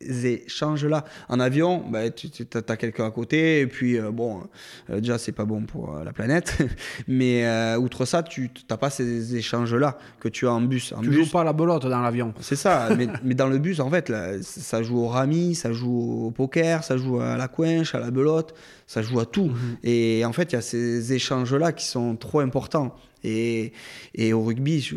échanges-là. 0.00 1.04
En 1.28 1.40
avion, 1.40 1.84
bah, 1.88 2.10
tu, 2.10 2.28
as 2.54 2.76
quelqu'un 2.76 3.06
à 3.06 3.10
côté, 3.10 3.60
et 3.60 3.66
puis 3.66 3.98
euh, 3.98 4.10
bon, 4.10 4.42
euh, 4.90 5.00
déjà 5.00 5.18
c'est 5.18 5.32
pas 5.32 5.44
bon 5.44 5.62
pour 5.62 5.96
euh, 5.96 6.04
la 6.04 6.12
planète, 6.12 6.58
mais 7.08 7.44
outre 7.76 8.04
ça, 8.04 8.22
tu 8.22 8.50
n'as 8.68 8.76
pas 8.76 8.90
ces 8.90 9.36
échanges-là 9.36 9.98
que 10.20 10.28
tu 10.28 10.46
as 10.46 10.52
en 10.52 10.60
bus. 10.60 10.92
En 10.92 11.00
tu 11.00 11.08
bus, 11.08 11.24
joues 11.26 11.32
pas 11.32 11.42
à 11.42 11.44
la 11.44 11.52
belote 11.52 11.86
dans 11.86 12.00
l'avion. 12.00 12.34
C'est 12.40 12.56
ça, 12.56 12.88
mais, 13.24 13.34
dans 13.34 13.48
le 13.48 13.58
bus, 13.58 13.80
en 13.80 13.90
fait, 13.90 14.12
ça 14.42 14.82
joue 14.82 14.98
au 14.98 15.08
rami, 15.08 15.54
ça 15.54 15.72
joue 15.72 16.26
au 16.26 16.30
poker, 16.30 16.84
ça 16.84 16.96
joue 16.96 17.20
à 17.20 17.36
la 17.36 17.48
coinche, 17.48 17.94
à 17.94 18.00
la 18.00 18.10
belote, 18.10 18.54
ça 18.86 19.02
joue 19.02 19.20
à 19.20 19.26
tout. 19.26 19.48
Mhm. 19.48 19.76
Et 19.82 20.24
en 20.24 20.32
fait, 20.32 20.52
il 20.52 20.56
y 20.56 20.58
a 20.58 20.62
ces 20.62 21.12
échanges-là 21.12 21.72
qui 21.72 21.86
sont 21.86 22.16
trop 22.16 22.40
importants. 22.40 22.96
Et, 23.24 23.72
et 24.14 24.32
au 24.32 24.44
rugby, 24.44 24.80
je, 24.80 24.96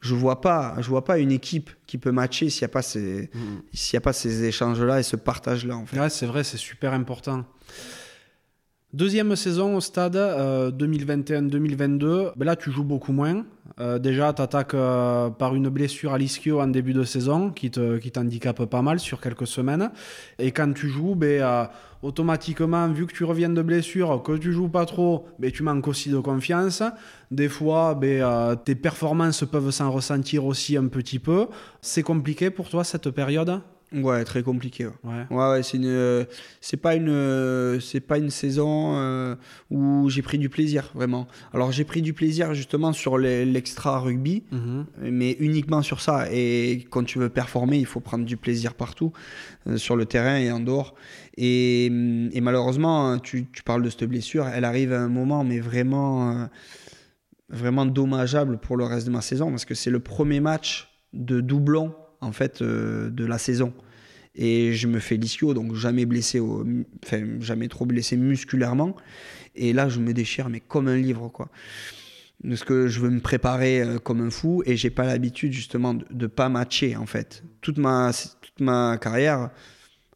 je, 0.00 0.14
vois 0.14 0.40
pas, 0.40 0.76
je 0.78 0.88
vois 0.88 1.04
pas 1.04 1.18
une 1.18 1.32
équipe 1.32 1.70
qui 1.86 1.98
peut 1.98 2.12
matcher 2.12 2.48
s'il 2.48 2.62
n'y 2.62 2.66
a 2.66 2.68
pas 2.68 2.82
ces, 2.82 3.28
s'il 3.72 3.94
y 3.94 3.96
a 3.96 4.00
pas 4.00 4.12
ces 4.12 4.44
échanges-là 4.44 5.00
et 5.00 5.02
ce 5.02 5.16
partage-là. 5.16 5.76
En 5.76 5.84
fait. 5.84 5.98
Ouais, 5.98 6.10
c'est 6.10 6.26
vrai, 6.26 6.44
c'est 6.44 6.56
super 6.56 6.92
important. 6.92 7.44
Deuxième 8.92 9.36
saison 9.36 9.76
au 9.76 9.80
stade, 9.80 10.16
2021-2022. 10.16 12.04
Euh, 12.04 12.30
ben 12.34 12.44
là, 12.44 12.56
tu 12.56 12.72
joues 12.72 12.82
beaucoup 12.82 13.12
moins. 13.12 13.44
Euh, 13.78 14.00
déjà, 14.00 14.32
tu 14.32 14.42
attaques 14.42 14.74
euh, 14.74 15.30
par 15.30 15.54
une 15.54 15.68
blessure 15.68 16.12
à 16.12 16.18
l'ischio 16.18 16.60
en 16.60 16.66
début 16.66 16.92
de 16.92 17.04
saison 17.04 17.50
qui, 17.50 17.70
te, 17.70 17.98
qui 17.98 18.10
t'handicape 18.10 18.64
pas 18.64 18.82
mal 18.82 18.98
sur 18.98 19.20
quelques 19.20 19.46
semaines. 19.46 19.92
Et 20.40 20.50
quand 20.50 20.72
tu 20.72 20.88
joues, 20.88 21.14
ben, 21.14 21.68
automatiquement, 22.02 22.88
vu 22.88 23.06
que 23.06 23.12
tu 23.12 23.22
reviens 23.22 23.50
de 23.50 23.62
blessure, 23.62 24.24
que 24.24 24.36
tu 24.36 24.52
joues 24.52 24.68
pas 24.68 24.86
trop, 24.86 25.24
ben, 25.38 25.52
tu 25.52 25.62
manques 25.62 25.86
aussi 25.86 26.10
de 26.10 26.18
confiance. 26.18 26.82
Des 27.30 27.48
fois, 27.48 27.96
tes 28.64 28.74
performances 28.74 29.44
peuvent 29.44 29.70
s'en 29.70 29.92
ressentir 29.92 30.44
aussi 30.44 30.76
un 30.76 30.88
petit 30.88 31.20
peu. 31.20 31.46
C'est 31.80 32.02
compliqué 32.02 32.50
pour 32.50 32.68
toi 32.68 32.82
cette 32.82 33.10
période? 33.10 33.60
Ouais, 33.92 34.24
très 34.24 34.42
compliqué. 34.42 34.86
Ouais, 34.86 34.92
ouais, 35.30 35.50
ouais 35.50 35.62
c'est 35.64 35.76
une, 35.76 36.26
c'est 36.60 36.76
pas 36.76 36.94
une, 36.94 37.80
c'est 37.80 38.00
pas 38.00 38.18
une 38.18 38.30
saison 38.30 38.94
euh, 38.94 39.34
où 39.70 40.08
j'ai 40.08 40.22
pris 40.22 40.38
du 40.38 40.48
plaisir 40.48 40.90
vraiment. 40.94 41.26
Alors 41.52 41.72
j'ai 41.72 41.84
pris 41.84 42.00
du 42.00 42.12
plaisir 42.12 42.54
justement 42.54 42.92
sur 42.92 43.18
l'extra 43.18 43.98
rugby, 43.98 44.44
mhm. 44.52 44.86
mais 45.10 45.36
uniquement 45.40 45.82
sur 45.82 46.00
ça. 46.00 46.26
Et 46.32 46.86
quand 46.90 47.04
tu 47.04 47.18
veux 47.18 47.28
performer, 47.28 47.78
il 47.78 47.86
faut 47.86 48.00
prendre 48.00 48.24
du 48.24 48.36
plaisir 48.36 48.74
partout, 48.74 49.12
euh, 49.66 49.76
sur 49.76 49.96
le 49.96 50.06
terrain 50.06 50.36
et 50.36 50.52
en 50.52 50.60
dehors. 50.60 50.94
Et, 51.36 51.86
et 51.86 52.40
malheureusement, 52.40 53.18
tu, 53.18 53.46
tu, 53.52 53.62
parles 53.62 53.82
de 53.82 53.90
cette 53.90 54.04
blessure, 54.04 54.46
elle 54.46 54.64
arrive 54.64 54.92
à 54.92 55.00
un 55.00 55.08
moment, 55.08 55.42
mais 55.42 55.58
vraiment, 55.58 56.30
euh, 56.30 56.46
vraiment 57.48 57.86
dommageable 57.86 58.58
pour 58.58 58.76
le 58.76 58.84
reste 58.84 59.06
de 59.06 59.12
ma 59.12 59.20
saison 59.20 59.50
parce 59.50 59.64
que 59.64 59.74
c'est 59.74 59.90
le 59.90 60.00
premier 60.00 60.40
match 60.40 60.88
de 61.12 61.40
doublon 61.40 61.94
en 62.20 62.32
fait 62.32 62.62
euh, 62.62 63.10
de 63.10 63.24
la 63.24 63.38
saison. 63.38 63.72
Et 64.34 64.72
je 64.72 64.86
me 64.86 65.00
fais 65.00 65.16
l'ischio, 65.16 65.54
donc 65.54 65.74
jamais 65.74 66.06
blessé, 66.06 66.38
au, 66.38 66.64
enfin, 67.04 67.40
jamais 67.40 67.68
trop 67.68 67.84
blessé 67.84 68.16
musculairement. 68.16 68.94
Et 69.56 69.72
là, 69.72 69.88
je 69.88 69.98
me 69.98 70.12
déchire, 70.12 70.48
mais 70.48 70.60
comme 70.60 70.88
un 70.88 70.96
livre, 70.96 71.28
quoi. 71.28 71.50
Parce 72.48 72.64
que 72.64 72.88
je 72.88 73.00
veux 73.00 73.10
me 73.10 73.20
préparer 73.20 73.82
euh, 73.82 73.98
comme 73.98 74.20
un 74.22 74.30
fou 74.30 74.62
et 74.64 74.76
j'ai 74.76 74.88
pas 74.88 75.04
l'habitude 75.04 75.52
justement 75.52 75.92
de, 75.92 76.04
ne 76.10 76.26
pas 76.26 76.48
matcher 76.48 76.96
en 76.96 77.04
fait. 77.04 77.42
Toute 77.60 77.76
ma, 77.76 78.12
toute 78.40 78.60
ma 78.60 78.96
carrière, 78.96 79.50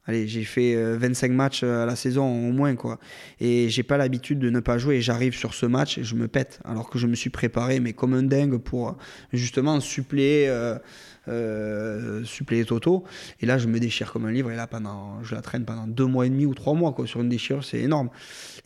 allez, 0.06 0.26
j'ai 0.26 0.44
fait 0.44 0.74
25 0.74 1.30
euh, 1.30 1.34
matchs 1.34 1.62
à 1.64 1.84
la 1.84 1.96
saison 1.96 2.24
au 2.24 2.52
moins 2.52 2.76
quoi. 2.76 2.98
Et 3.40 3.68
j'ai 3.68 3.82
pas 3.82 3.98
l'habitude 3.98 4.38
de 4.38 4.48
ne 4.48 4.60
pas 4.60 4.78
jouer 4.78 5.02
j'arrive 5.02 5.34
sur 5.34 5.52
ce 5.52 5.66
match 5.66 5.98
et 5.98 6.04
je 6.04 6.14
me 6.14 6.26
pète 6.26 6.60
alors 6.64 6.88
que 6.88 6.98
je 6.98 7.06
me 7.06 7.14
suis 7.14 7.28
préparé 7.28 7.78
mais 7.78 7.92
comme 7.92 8.14
un 8.14 8.22
dingue 8.22 8.56
pour 8.56 8.96
justement 9.34 9.78
suppléer 9.80 10.48
suppléer 12.24 12.64
Toto. 12.64 13.04
Et 13.40 13.46
là, 13.46 13.58
je 13.58 13.66
me 13.66 13.78
déchire 13.78 14.12
comme 14.12 14.26
un 14.26 14.32
livre. 14.32 14.50
Et 14.50 14.56
là, 14.56 14.66
pendant, 14.66 15.22
je 15.22 15.34
la 15.34 15.42
traîne 15.42 15.64
pendant 15.64 15.86
deux 15.86 16.06
mois 16.06 16.26
et 16.26 16.30
demi 16.30 16.46
ou 16.46 16.54
trois 16.54 16.74
mois 16.74 16.92
quoi, 16.92 17.06
sur 17.06 17.20
une 17.20 17.28
déchirure, 17.28 17.64
c'est 17.64 17.80
énorme. 17.80 18.10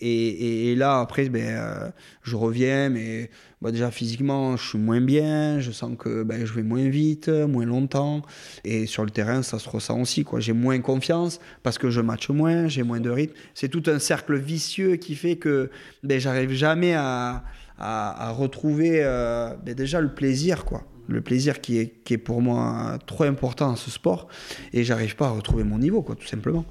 Et, 0.01 0.71
et, 0.71 0.75
là, 0.77 1.01
après, 1.01 1.29
ben, 1.29 1.41
euh, 1.41 1.91
je 2.23 2.37
reviens, 2.37 2.89
mais 2.89 3.31
bah, 3.61 3.73
déjà 3.73 3.91
physiquement, 3.91 4.57
je 4.57 4.69
suis 4.69 4.79
moins 4.79 5.01
bien. 5.01 5.61
Je 5.61 5.71
sens 5.73 5.97
que 5.99 6.23
ben, 6.23 6.45
je 6.45 6.53
vais 6.53 6.63
moins 6.63 6.89
vite, 6.89 7.29
moins 7.29 7.67
longtemps. 7.67 8.23
Et 8.65 8.87
sur 8.87 9.05
le 9.05 9.11
terrain, 9.11 9.43
ça 9.43 9.59
se 9.59 9.69
ressent 9.69 10.01
aussi. 10.01 10.25
Quoi. 10.25 10.41
J'ai 10.41 10.53
moins 10.53 10.81
confiance 10.81 11.41
parce 11.63 11.79
que 11.79 11.91
je 11.91 12.01
matche 12.01 12.31
moins, 12.31 12.69
j'ai 12.69 12.83
moins 12.83 13.01
de 13.01 13.11
rythme. 13.11 13.35
C'est 13.55 13.69
tout 13.69 13.83
un 13.87 13.99
cercle 13.99 14.37
vicieux 14.37 14.97
qui 14.97 15.15
fait 15.15 15.37
que 15.37 15.71
ben, 16.03 16.21
j'arrive 16.21 16.53
jamais 16.53 16.95
à, 16.95 17.45
à, 17.79 18.31
retrouver 18.31 19.01
euh, 19.03 19.55
ben, 19.65 19.75
déjà 19.75 20.01
le 20.01 20.15
plaisir. 20.15 20.65
quoi 20.65 20.85
le 21.09 21.21
plaisir 21.21 21.61
qui 21.61 21.79
est, 21.79 22.05
qui 22.05 22.15
est 22.15 22.19
pour 22.19 22.41
moi 22.41 22.99
trop 23.07 23.25
important 23.25 23.69
dans 23.69 23.77
ce 23.77 23.91
sport 23.91 24.29
et 24.73 24.85
j'arrive 24.85 25.17
pas 25.17 25.27
à 25.27 25.31
retrouver 25.31 25.65
mon 25.65 25.79
niveau, 25.79 26.03
quoi, 26.03 26.15
tout 26.15 26.27
simplement. 26.27 26.65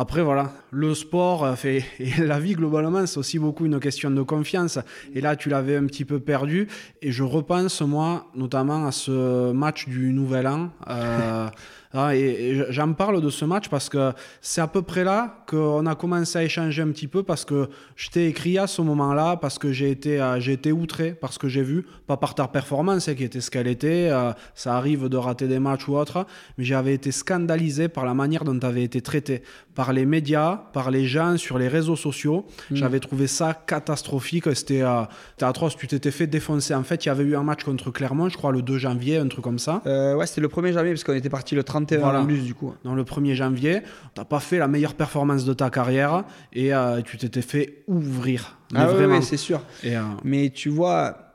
Après, 0.00 0.22
voilà, 0.22 0.52
le 0.70 0.94
sport 0.94 1.44
euh, 1.44 1.56
fait, 1.56 1.82
et 1.98 2.24
la 2.24 2.38
vie 2.38 2.54
globalement, 2.54 3.04
c'est 3.06 3.18
aussi 3.18 3.40
beaucoup 3.40 3.66
une 3.66 3.80
question 3.80 4.12
de 4.12 4.22
confiance. 4.22 4.78
Et 5.12 5.20
là, 5.20 5.34
tu 5.34 5.48
l'avais 5.48 5.76
un 5.76 5.86
petit 5.86 6.04
peu 6.04 6.20
perdu. 6.20 6.68
Et 7.02 7.10
je 7.10 7.24
repense, 7.24 7.80
moi, 7.80 8.28
notamment 8.36 8.86
à 8.86 8.92
ce 8.92 9.50
match 9.50 9.88
du 9.88 10.12
Nouvel 10.12 10.46
An. 10.46 10.70
Euh, 10.88 11.48
Ah, 11.94 12.14
et, 12.14 12.66
j'en 12.68 12.92
parle 12.92 13.22
de 13.22 13.30
ce 13.30 13.44
match 13.44 13.68
parce 13.68 13.88
que 13.88 14.12
c'est 14.42 14.60
à 14.60 14.66
peu 14.66 14.82
près 14.82 15.04
là 15.04 15.44
qu'on 15.48 15.86
a 15.86 15.94
commencé 15.94 16.38
à 16.38 16.44
échanger 16.44 16.82
un 16.82 16.88
petit 16.88 17.08
peu 17.08 17.22
parce 17.22 17.46
que 17.46 17.68
je 17.96 18.10
t'ai 18.10 18.26
écrit 18.26 18.58
à 18.58 18.66
ce 18.66 18.82
moment-là 18.82 19.36
parce 19.36 19.58
que 19.58 19.72
j'ai 19.72 19.90
été, 19.90 20.20
euh, 20.20 20.38
j'ai 20.38 20.52
été 20.52 20.70
outré 20.70 21.12
par 21.12 21.32
ce 21.32 21.38
que 21.38 21.48
j'ai 21.48 21.62
vu, 21.62 21.86
pas 22.06 22.18
par 22.18 22.34
ta 22.34 22.46
performance 22.46 23.08
hein, 23.08 23.14
qui 23.14 23.24
était 23.24 23.40
ce 23.40 23.50
qu'elle 23.50 23.66
était, 23.66 24.08
euh, 24.10 24.32
ça 24.54 24.76
arrive 24.76 25.08
de 25.08 25.16
rater 25.16 25.48
des 25.48 25.58
matchs 25.58 25.88
ou 25.88 25.96
autre, 25.96 26.26
mais 26.58 26.64
j'avais 26.64 26.92
été 26.92 27.10
scandalisé 27.10 27.88
par 27.88 28.04
la 28.04 28.12
manière 28.12 28.44
dont 28.44 28.58
tu 28.58 28.66
avais 28.66 28.82
été 28.82 29.00
traité 29.00 29.42
par 29.74 29.94
les 29.94 30.04
médias, 30.04 30.56
par 30.74 30.90
les 30.90 31.06
gens 31.06 31.38
sur 31.38 31.56
les 31.56 31.68
réseaux 31.68 31.96
sociaux. 31.96 32.46
Hmm. 32.70 32.76
J'avais 32.76 33.00
trouvé 33.00 33.28
ça 33.28 33.54
catastrophique, 33.54 34.54
c'était 34.54 34.82
euh, 34.82 35.04
atroce, 35.40 35.76
tu 35.76 35.86
t'étais 35.86 36.10
fait 36.10 36.26
défoncer. 36.26 36.74
En 36.74 36.82
fait, 36.82 37.06
il 37.06 37.08
y 37.08 37.10
avait 37.10 37.24
eu 37.24 37.36
un 37.36 37.44
match 37.44 37.64
contre 37.64 37.90
Clermont, 37.90 38.28
je 38.28 38.36
crois 38.36 38.52
le 38.52 38.60
2 38.60 38.76
janvier, 38.76 39.16
un 39.16 39.28
truc 39.28 39.44
comme 39.44 39.58
ça. 39.58 39.80
ouais, 39.86 40.26
c'était 40.26 40.42
le 40.42 40.48
1er 40.48 40.72
janvier 40.74 40.92
parce 40.92 41.04
qu'on 41.04 41.14
était 41.14 41.30
parti 41.30 41.54
le 41.54 41.64
30 41.64 41.77
voilà. 41.98 42.24
du 42.24 42.54
coup. 42.54 42.74
Dans 42.84 42.94
le 42.94 43.04
1er 43.04 43.34
janvier, 43.34 43.82
tu 43.82 44.20
n'as 44.20 44.24
pas 44.24 44.40
fait 44.40 44.58
la 44.58 44.68
meilleure 44.68 44.94
performance 44.94 45.44
de 45.44 45.52
ta 45.52 45.70
carrière 45.70 46.24
et 46.52 46.74
euh, 46.74 47.00
tu 47.02 47.16
t'étais 47.16 47.42
fait 47.42 47.84
ouvrir. 47.86 48.58
ah 48.74 48.86
vraiment. 48.86 49.16
Oui, 49.18 49.22
c'est 49.22 49.36
sûr. 49.36 49.60
Et, 49.82 49.96
euh, 49.96 50.02
Mais 50.24 50.50
tu 50.50 50.68
vois, 50.68 51.28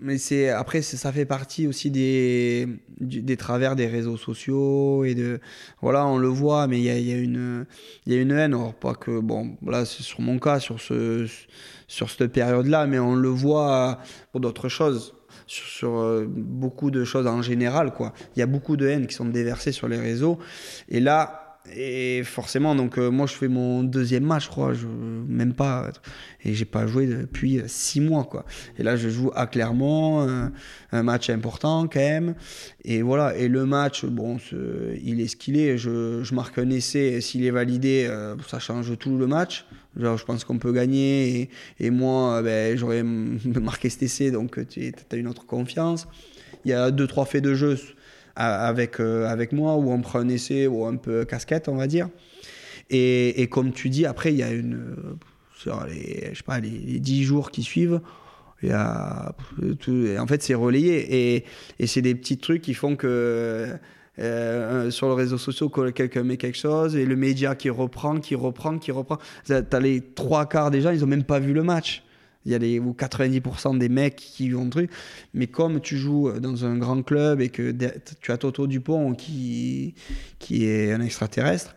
mais 0.00 0.18
c'est 0.18 0.48
après 0.48 0.82
ça 0.82 1.12
fait 1.12 1.26
partie 1.26 1.66
aussi 1.66 1.90
des, 1.90 2.66
des 2.98 3.36
travers 3.36 3.76
des 3.76 3.86
réseaux 3.86 4.16
sociaux 4.16 5.04
et 5.04 5.14
de 5.14 5.40
voilà 5.82 6.06
on 6.06 6.16
le 6.16 6.28
voit 6.28 6.66
mais 6.66 6.78
il 6.78 6.84
y 6.84 6.90
a, 6.90 6.98
y 6.98 7.12
a, 7.12 7.18
une 7.18 7.66
il 8.06 8.14
y 8.14 8.16
a 8.16 8.20
une 8.20 8.30
haine 8.30 8.54
alors 8.54 8.74
pas 8.74 8.94
que 8.94 9.20
bon 9.20 9.56
là 9.66 9.84
c'est 9.84 10.02
sur 10.02 10.20
mon 10.20 10.38
cas 10.38 10.58
sur 10.58 10.80
ce 10.80 11.26
sur 11.86 12.08
cette 12.08 12.32
période 12.32 12.66
là 12.66 12.86
mais 12.86 12.98
on 12.98 13.14
le 13.14 13.28
voit 13.28 13.98
pour 14.32 14.40
d'autres 14.40 14.68
choses 14.68 15.14
sur, 15.50 15.98
euh, 15.98 16.26
beaucoup 16.28 16.90
de 16.90 17.04
choses 17.04 17.26
en 17.26 17.42
général. 17.42 17.92
Quoi. 17.92 18.12
Il 18.36 18.38
y 18.38 18.42
a 18.42 18.46
beaucoup 18.46 18.76
de 18.76 18.86
haine 18.86 19.06
qui 19.06 19.14
sont 19.14 19.24
déversées 19.24 19.72
sur 19.72 19.88
les 19.88 19.98
réseaux. 19.98 20.38
Et 20.88 21.00
là, 21.00 21.39
et 21.74 22.22
forcément, 22.24 22.74
donc 22.74 22.98
euh, 22.98 23.10
moi 23.10 23.26
je 23.26 23.34
fais 23.34 23.48
mon 23.48 23.82
deuxième 23.82 24.24
match, 24.24 24.44
je 24.44 24.48
crois, 24.48 24.72
même 25.28 25.52
pas, 25.52 25.90
et 26.44 26.54
j'ai 26.54 26.64
pas 26.64 26.86
joué 26.86 27.06
depuis 27.06 27.60
six 27.66 28.00
mois, 28.00 28.24
quoi. 28.24 28.44
Et 28.78 28.82
là, 28.82 28.96
je 28.96 29.08
joue 29.08 29.30
à 29.34 29.46
Clermont, 29.46 30.50
un 30.92 31.02
match 31.02 31.30
important 31.30 31.86
quand 31.86 32.00
même. 32.00 32.34
Et 32.84 33.02
voilà, 33.02 33.36
et 33.36 33.48
le 33.48 33.66
match, 33.66 34.04
bon, 34.04 34.38
il 35.02 35.20
est 35.20 35.28
ce 35.28 35.36
qu'il 35.36 35.58
est. 35.58 35.76
Je, 35.78 36.34
marque 36.34 36.58
un 36.58 36.70
essai, 36.70 37.20
s'il 37.20 37.44
est 37.44 37.50
validé, 37.50 38.06
euh, 38.08 38.36
ça 38.48 38.58
change 38.58 38.96
tout 38.98 39.16
le 39.16 39.26
match. 39.26 39.66
Je 39.96 40.24
pense 40.24 40.44
qu'on 40.44 40.58
peut 40.58 40.72
gagner. 40.72 41.40
Et, 41.78 41.86
et 41.86 41.90
moi, 41.90 42.42
ben, 42.42 42.76
j'aurais 42.76 43.02
marqué 43.44 43.90
cet 43.90 44.02
essai, 44.02 44.30
donc 44.30 44.66
tu 44.68 44.92
as 45.10 45.16
une 45.16 45.28
autre 45.28 45.46
confiance. 45.46 46.08
Il 46.64 46.70
y 46.70 46.74
a 46.74 46.90
deux, 46.90 47.06
trois 47.06 47.24
faits 47.24 47.44
de 47.44 47.54
jeu 47.54 47.76
avec, 48.40 49.00
euh, 49.00 49.26
avec 49.26 49.52
moi 49.52 49.76
où 49.76 49.90
on 49.90 50.00
prend 50.00 50.20
un 50.20 50.28
essai 50.28 50.66
ou 50.66 50.86
un 50.86 50.96
peu 50.96 51.24
casquette, 51.24 51.68
on 51.68 51.76
va 51.76 51.86
dire. 51.86 52.08
Et, 52.88 53.42
et 53.42 53.48
comme 53.48 53.72
tu 53.72 53.88
dis, 53.88 54.06
après, 54.06 54.32
il 54.32 54.38
y 54.38 54.42
a 54.42 54.50
une. 54.50 54.96
Sur 55.54 55.84
les, 55.84 56.30
je 56.32 56.38
sais 56.38 56.42
pas, 56.42 56.58
les, 56.58 56.70
dix 57.00 57.22
jours 57.22 57.50
qui 57.50 57.62
suivent, 57.62 58.00
il 58.62 58.70
y 58.70 58.72
a, 58.72 59.34
tout, 59.78 60.06
en 60.18 60.26
fait, 60.26 60.42
c'est 60.42 60.54
relayé. 60.54 61.34
Et, 61.34 61.44
et 61.78 61.86
c'est 61.86 62.02
des 62.02 62.14
petits 62.14 62.38
trucs 62.38 62.62
qui 62.62 62.74
font 62.74 62.96
que. 62.96 63.68
Euh, 64.18 64.90
sur 64.90 65.08
les 65.08 65.14
réseaux 65.14 65.38
sociaux, 65.38 65.70
quelqu'un 65.70 66.24
met 66.24 66.36
quelque 66.36 66.58
chose 66.58 66.94
et 66.94 67.06
le 67.06 67.16
média 67.16 67.54
qui 67.54 67.70
reprend, 67.70 68.20
qui 68.20 68.34
reprend, 68.34 68.78
qui 68.78 68.90
reprend. 68.90 69.18
Tu 69.46 69.54
as 69.54 69.80
les 69.80 70.02
trois 70.02 70.46
quarts 70.46 70.70
des 70.70 70.82
gens, 70.82 70.90
ils 70.90 71.02
ont 71.04 71.06
même 71.06 71.24
pas 71.24 71.38
vu 71.38 71.54
le 71.54 71.62
match. 71.62 72.02
Il 72.44 72.52
y 72.52 72.54
a 72.54 72.58
les, 72.58 72.80
90% 72.80 73.78
des 73.78 73.88
mecs 73.88 74.16
qui 74.16 74.54
ont 74.54 74.68
truc. 74.70 74.90
Mais 75.34 75.46
comme 75.46 75.80
tu 75.80 75.96
joues 75.96 76.32
dans 76.40 76.64
un 76.64 76.76
grand 76.78 77.02
club 77.02 77.40
et 77.40 77.50
que 77.50 77.74
tu 78.20 78.32
as 78.32 78.38
Toto 78.38 78.66
Dupont 78.66 79.14
qui, 79.14 79.94
qui 80.38 80.64
est 80.64 80.92
un 80.92 81.00
extraterrestre, 81.00 81.74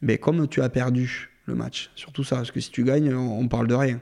mais 0.00 0.18
comme 0.18 0.48
tu 0.48 0.62
as 0.62 0.68
perdu 0.68 1.30
le 1.46 1.54
match, 1.54 1.90
surtout 1.94 2.24
ça, 2.24 2.36
parce 2.36 2.50
que 2.50 2.60
si 2.60 2.70
tu 2.70 2.84
gagnes, 2.84 3.14
on, 3.14 3.46
parle 3.48 3.66
de 3.66 3.74
rien. 3.74 4.00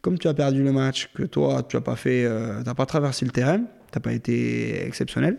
Comme 0.00 0.18
tu 0.18 0.28
as 0.28 0.34
perdu 0.34 0.62
le 0.62 0.72
match, 0.72 1.10
que 1.14 1.22
toi, 1.24 1.62
tu 1.62 1.76
n'as 1.76 1.82
pas, 1.82 1.96
fait, 1.96 2.24
euh, 2.24 2.62
pas 2.62 2.86
traversé 2.86 3.24
le 3.24 3.30
terrain, 3.30 3.58
tu 3.58 3.64
n'as 3.96 4.00
pas 4.00 4.12
été 4.12 4.84
exceptionnel, 4.84 5.38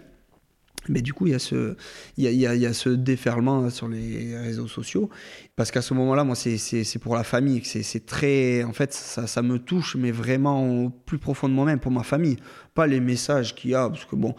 mais 0.90 1.02
du 1.02 1.14
coup, 1.14 1.28
il 1.28 1.32
y, 1.32 1.36
a 1.36 1.40
ce, 1.40 1.76
il, 2.18 2.24
y 2.24 2.28
a, 2.48 2.54
il, 2.56 2.62
y 2.62 2.66
a, 2.66 2.74
ce 2.74 2.90
déferlement 2.90 3.70
sur 3.70 3.88
les 3.88 4.38
réseaux 4.38 4.68
sociaux. 4.68 5.10
Parce 5.56 5.72
qu'à 5.72 5.82
ce 5.82 5.94
moment-là, 5.94 6.24
moi, 6.24 6.36
c'est 6.36 7.00
pour 7.00 7.16
la 7.16 7.24
famille. 7.24 7.62
C'est 7.64 8.06
très. 8.06 8.64
En 8.64 8.74
fait, 8.74 8.92
ça, 8.94 9.28
ça, 9.28 9.42
me 9.42 9.60
touche, 9.60 9.96
mais 9.96 10.12
vraiment 10.12 10.86
au 10.86 10.90
plus 10.90 11.20
profond 11.20 11.48
de 11.48 11.54
moi-même, 11.54 11.80
pour 11.80 11.92
ma 11.92 12.04
famille. 12.04 12.38
Pas 12.74 12.88
les 12.88 13.00
messages 13.00 13.56
qu'il 13.56 13.72
y 13.72 13.76
a. 13.76 13.88
Parce 13.88 14.06
que 14.06 14.16
bon, 14.16 14.36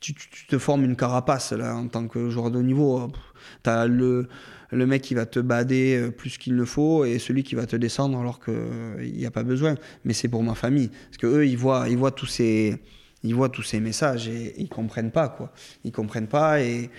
tu, 0.00 0.14
te 0.14 0.58
formes 0.58 0.84
une 0.84 0.96
carapace, 0.96 1.52
là, 1.52 1.76
en 1.76 1.88
tant 1.88 2.06
que 2.06 2.30
joueur 2.30 2.50
de 2.50 2.62
niveau. 2.62 3.10
Tu 3.64 3.70
as 3.70 3.86
le, 3.86 4.28
le 4.70 4.86
mec 4.86 5.02
qui 5.02 5.14
va 5.14 5.26
te 5.26 5.40
bader 5.40 5.96
euh, 5.96 6.10
plus 6.10 6.38
qu'il 6.38 6.54
ne 6.54 6.64
faut 6.64 7.04
et 7.04 7.18
celui 7.18 7.42
qui 7.42 7.56
va 7.56 7.66
te 7.66 7.76
descendre 7.76 8.18
alors 8.18 8.38
qu'il 8.38 9.12
n'y 9.12 9.26
a 9.26 9.30
pas 9.30 9.42
besoin. 9.42 9.74
Mais 10.04 10.12
c'est 10.12 10.28
pour 10.28 10.44
ma 10.44 10.54
famille. 10.54 10.88
Parce 10.88 11.18
qu'eux, 11.18 11.46
ils 11.46 11.58
voient, 11.58 11.88
ils 11.88 11.98
voient 11.98 12.12
tous 12.12 12.26
ces 12.26 12.80
ils 13.22 13.34
voient 13.34 13.48
tous 13.48 13.62
ces 13.62 13.80
messages 13.80 14.28
et, 14.28 14.54
ils 14.58 14.68
comprennent 14.68 15.10
pas 15.10 15.28
quoi. 15.28 15.52
Ils 15.84 15.92
comprennent 15.92 16.28
pas 16.28 16.60
et, 16.60 16.90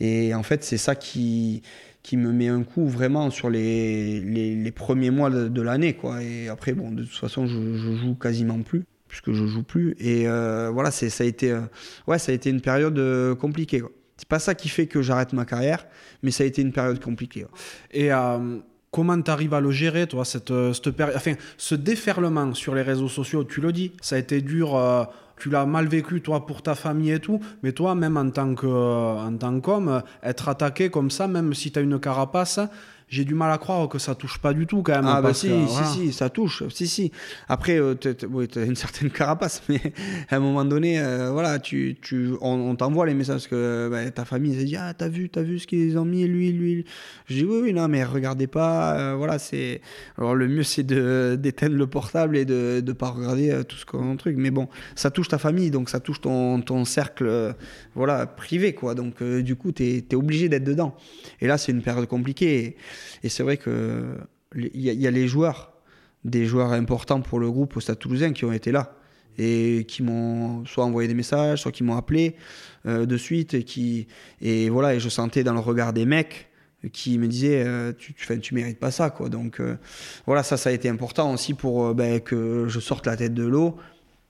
et 0.00 0.34
en 0.34 0.42
fait 0.42 0.64
c'est 0.64 0.78
ça 0.78 0.94
qui 0.94 1.62
qui 2.02 2.16
me 2.16 2.32
met 2.32 2.48
un 2.48 2.62
coup 2.62 2.88
vraiment 2.88 3.30
sur 3.30 3.50
les, 3.50 4.20
les, 4.20 4.72
premiers 4.72 5.10
mois 5.10 5.28
de, 5.28 5.62
l'année 5.62 5.94
quoi. 5.94 6.22
Et 6.22 6.48
après 6.48 6.72
bon 6.72 6.90
de 6.90 7.04
toute 7.04 7.18
façon 7.18 7.46
je, 7.46 7.76
je 7.76 7.96
joue 7.96 8.14
quasiment 8.14 8.60
plus 8.62 8.84
puisque 9.08 9.32
je 9.32 9.46
joue 9.46 9.62
plus 9.62 9.96
et 9.98 10.28
euh, 10.28 10.70
voilà 10.72 10.90
c'est 10.90 11.10
ça 11.10 11.24
a 11.24 11.26
été 11.26 11.50
euh, 11.50 11.60
ouais 12.06 12.18
ça 12.18 12.30
a 12.32 12.34
été 12.34 12.48
une 12.48 12.60
période 12.60 12.98
euh, 12.98 13.34
compliquée 13.34 13.80
quoi. 13.80 13.90
C'est 14.16 14.28
pas 14.28 14.38
ça 14.38 14.54
qui 14.54 14.68
fait 14.68 14.86
que 14.86 15.00
j'arrête 15.00 15.32
ma 15.32 15.46
carrière, 15.46 15.86
mais 16.22 16.30
ça 16.30 16.44
a 16.44 16.46
été 16.46 16.60
une 16.60 16.72
période 16.72 17.02
compliquée. 17.02 17.46
Et 17.90 18.10
Comment 18.90 19.22
tu 19.22 19.30
arrives 19.30 19.54
à 19.54 19.60
le 19.60 19.70
gérer, 19.70 20.06
toi, 20.08 20.24
cette, 20.24 20.52
cette 20.74 21.00
Enfin, 21.00 21.34
ce 21.56 21.74
déferlement 21.76 22.52
sur 22.54 22.74
les 22.74 22.82
réseaux 22.82 23.08
sociaux, 23.08 23.44
tu 23.44 23.60
le 23.60 23.72
dis, 23.72 23.92
ça 24.02 24.16
a 24.16 24.18
été 24.18 24.42
dur. 24.42 24.76
Tu 25.40 25.50
l'as 25.50 25.66
mal 25.66 25.88
vécu, 25.88 26.20
toi, 26.20 26.46
pour 26.46 26.62
ta 26.62 26.74
famille 26.74 27.10
et 27.10 27.18
tout. 27.18 27.40
Mais 27.62 27.72
toi, 27.72 27.94
même 27.94 28.16
en 28.16 28.30
tant 28.30 28.54
qu'homme, 28.54 30.02
être 30.22 30.48
attaqué 30.48 30.90
comme 30.90 31.10
ça, 31.10 31.26
même 31.26 31.54
si 31.54 31.72
tu 31.72 31.78
as 31.78 31.82
une 31.82 31.98
carapace, 31.98 32.60
j'ai 33.10 33.24
du 33.24 33.34
mal 33.34 33.50
à 33.50 33.58
croire 33.58 33.88
que 33.88 33.98
ça 33.98 34.14
touche 34.14 34.38
pas 34.38 34.54
du 34.54 34.68
tout 34.68 34.82
quand 34.82 34.94
même. 34.94 35.04
Ah 35.04 35.20
bah 35.20 35.34
si, 35.34 35.50
si, 35.66 35.84
si, 35.84 36.12
ça 36.12 36.30
touche. 36.30 36.62
Si, 36.68 36.86
si. 36.86 37.10
Après, 37.48 37.76
euh, 37.76 37.96
tu 37.96 38.08
as 38.08 38.62
une 38.62 38.76
certaine 38.76 39.10
carapace, 39.10 39.62
mais 39.68 39.80
à 40.30 40.36
un 40.36 40.38
moment 40.38 40.64
donné, 40.64 41.00
euh, 41.00 41.32
voilà, 41.32 41.58
tu, 41.58 41.96
tu, 42.00 42.30
on, 42.40 42.76
t'envoie 42.76 43.06
les 43.06 43.14
messages 43.14 43.48
que 43.48 43.88
bah, 43.90 44.08
ta 44.12 44.24
famille 44.24 44.54
se 44.54 44.64
dit 44.64 44.76
Ah, 44.76 44.94
t'as 44.94 45.08
vu, 45.08 45.28
t'as 45.28 45.42
vu 45.42 45.58
ce 45.58 45.66
qu'ils 45.66 45.98
ont 45.98 46.04
mis, 46.04 46.24
lui, 46.24 46.52
lui. 46.52 46.84
Je 47.26 47.34
dis 47.34 47.44
Oui, 47.44 47.58
oui, 47.64 47.72
non, 47.72 47.88
mais 47.88 48.04
regardez 48.04 48.46
pas. 48.46 48.96
Euh, 48.96 49.14
voilà, 49.16 49.40
c'est. 49.40 49.80
Alors 50.16 50.36
le 50.36 50.46
mieux, 50.46 50.62
c'est 50.62 50.84
d'éteindre 51.36 51.74
le 51.74 51.86
portable 51.88 52.36
et 52.36 52.44
de 52.44 52.80
ne 52.86 52.92
pas 52.92 53.10
regarder 53.10 53.64
tout 53.68 53.76
ce 53.76 53.86
qu'on 53.86 54.16
truc. 54.16 54.36
Mais 54.38 54.52
bon, 54.52 54.68
ça 54.94 55.10
touche 55.10 55.26
ta 55.26 55.38
famille, 55.38 55.72
donc 55.72 55.90
ça 55.90 55.98
touche 55.98 56.20
ton, 56.20 56.60
ton 56.60 56.84
cercle 56.84 57.56
voilà, 57.96 58.26
privé, 58.26 58.72
quoi. 58.72 58.94
Donc 58.94 59.20
du 59.20 59.56
coup, 59.56 59.72
tu 59.72 59.82
es, 59.82 60.04
es, 60.08 60.14
obligé 60.14 60.48
d'être 60.48 60.62
dedans. 60.62 60.94
Et 61.40 61.48
là, 61.48 61.58
c'est 61.58 61.72
une 61.72 61.82
période 61.82 62.06
compliquée. 62.06 62.64
Et 62.64 62.76
c'est 63.24 63.42
vrai 63.42 63.56
que 63.56 64.16
il 64.56 64.80
y, 64.80 65.06
a 65.06 65.10
les 65.10 65.28
joueurs, 65.28 65.72
des 66.24 66.44
joueurs 66.44 66.72
importants 66.72 67.20
pour 67.20 67.38
le 67.38 67.50
groupe 67.50 67.76
au 67.76 67.80
Stade 67.80 67.98
Toulousain 67.98 68.32
qui 68.32 68.44
ont 68.44 68.52
été 68.52 68.72
là 68.72 68.96
et 69.38 69.84
qui 69.86 70.02
m'ont 70.02 70.64
soit 70.66 70.84
envoyé 70.84 71.08
des 71.08 71.14
messages, 71.14 71.62
soit 71.62 71.72
qui 71.72 71.84
m'ont 71.84 71.96
appelé 71.96 72.34
euh, 72.86 73.06
de 73.06 73.16
suite 73.16 73.54
et 73.54 73.62
qui 73.62 74.08
et 74.40 74.68
voilà 74.70 74.94
et 74.94 75.00
je 75.00 75.08
sentais 75.08 75.44
dans 75.44 75.52
le 75.52 75.60
regard 75.60 75.92
des 75.92 76.04
mecs 76.04 76.48
qui 76.92 77.18
me 77.18 77.28
disaient 77.28 77.62
euh, 77.64 77.92
tu, 77.96 78.12
tu, 78.14 78.40
tu 78.40 78.54
mérites 78.54 78.78
pas 78.78 78.90
ça 78.90 79.10
quoi. 79.10 79.28
Donc 79.28 79.60
euh, 79.60 79.76
voilà 80.26 80.42
ça 80.42 80.56
ça 80.56 80.70
a 80.70 80.72
été 80.72 80.88
important 80.88 81.32
aussi 81.32 81.54
pour 81.54 81.94
ben, 81.94 82.20
que 82.20 82.66
je 82.68 82.80
sorte 82.80 83.06
la 83.06 83.16
tête 83.16 83.34
de 83.34 83.44
l'eau 83.44 83.76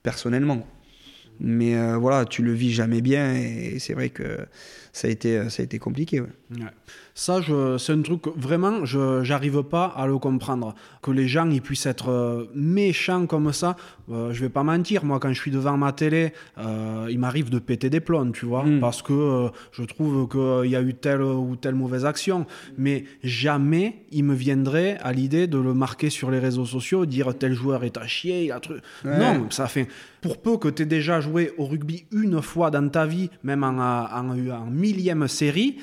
personnellement. 0.03 0.65
Mais 1.39 1.95
voilà 1.95 2.25
tu 2.25 2.43
le 2.43 2.53
vis 2.53 2.71
jamais 2.71 3.01
bien 3.01 3.33
et 3.33 3.79
c'est 3.79 3.95
vrai 3.95 4.09
que 4.09 4.45
ça 4.93 5.07
a 5.07 5.11
été 5.11 5.49
ça 5.49 5.61
a 5.61 5.65
été 5.65 5.79
compliqué 5.79 6.21
ouais. 6.21 6.27
Ça, 7.13 7.39
c'est 7.77 7.91
un 7.91 8.01
truc 8.01 8.23
vraiment, 8.37 8.85
je 8.85 9.27
n'arrive 9.27 9.63
pas 9.63 9.85
à 9.85 10.07
le 10.07 10.17
comprendre. 10.17 10.75
Que 11.01 11.11
les 11.11 11.27
gens 11.27 11.49
ils 11.49 11.61
puissent 11.61 11.85
être 11.85 12.09
euh, 12.09 12.45
méchants 12.55 13.25
comme 13.25 13.51
ça, 13.51 13.75
euh, 14.09 14.31
je 14.31 14.41
vais 14.41 14.49
pas 14.49 14.63
mentir. 14.63 15.03
Moi, 15.03 15.19
quand 15.19 15.29
je 15.29 15.39
suis 15.39 15.51
devant 15.51 15.77
ma 15.77 15.91
télé, 15.91 16.33
euh, 16.57 17.07
il 17.09 17.19
m'arrive 17.19 17.49
de 17.49 17.59
péter 17.59 17.89
des 17.89 17.99
plombs, 17.99 18.31
tu 18.31 18.45
vois, 18.45 18.63
mm. 18.63 18.79
parce 18.79 19.01
que 19.01 19.49
je 19.71 19.83
trouve 19.83 20.27
qu'il 20.29 20.71
y 20.71 20.75
a 20.75 20.81
eu 20.81 20.93
telle 20.93 21.21
ou 21.21 21.55
telle 21.55 21.75
mauvaise 21.75 22.05
action. 22.05 22.45
Mais 22.77 23.03
jamais 23.23 24.05
il 24.11 24.23
me 24.23 24.33
viendrait 24.33 24.97
à 25.01 25.11
l'idée 25.11 25.47
de 25.47 25.57
le 25.57 25.73
marquer 25.73 26.09
sur 26.09 26.31
les 26.31 26.39
réseaux 26.39 26.65
sociaux, 26.65 27.05
dire 27.05 27.37
tel 27.37 27.53
joueur 27.53 27.83
est 27.83 27.97
à 27.97 28.07
chier, 28.07 28.45
il 28.45 28.51
a 28.51 28.59
truc. 28.59 28.81
Non, 29.03 29.47
ça 29.49 29.67
fait. 29.67 29.87
Pour 30.21 30.39
peu 30.39 30.57
que 30.57 30.67
tu 30.67 30.83
aies 30.83 30.85
déjà 30.85 31.19
joué 31.19 31.51
au 31.57 31.65
rugby 31.65 32.05
une 32.11 32.41
fois 32.43 32.69
dans 32.69 32.87
ta 32.89 33.07
vie, 33.07 33.31
même 33.43 33.63
en, 33.63 33.79
en, 33.79 34.65
millième 34.81 35.27
série, 35.27 35.77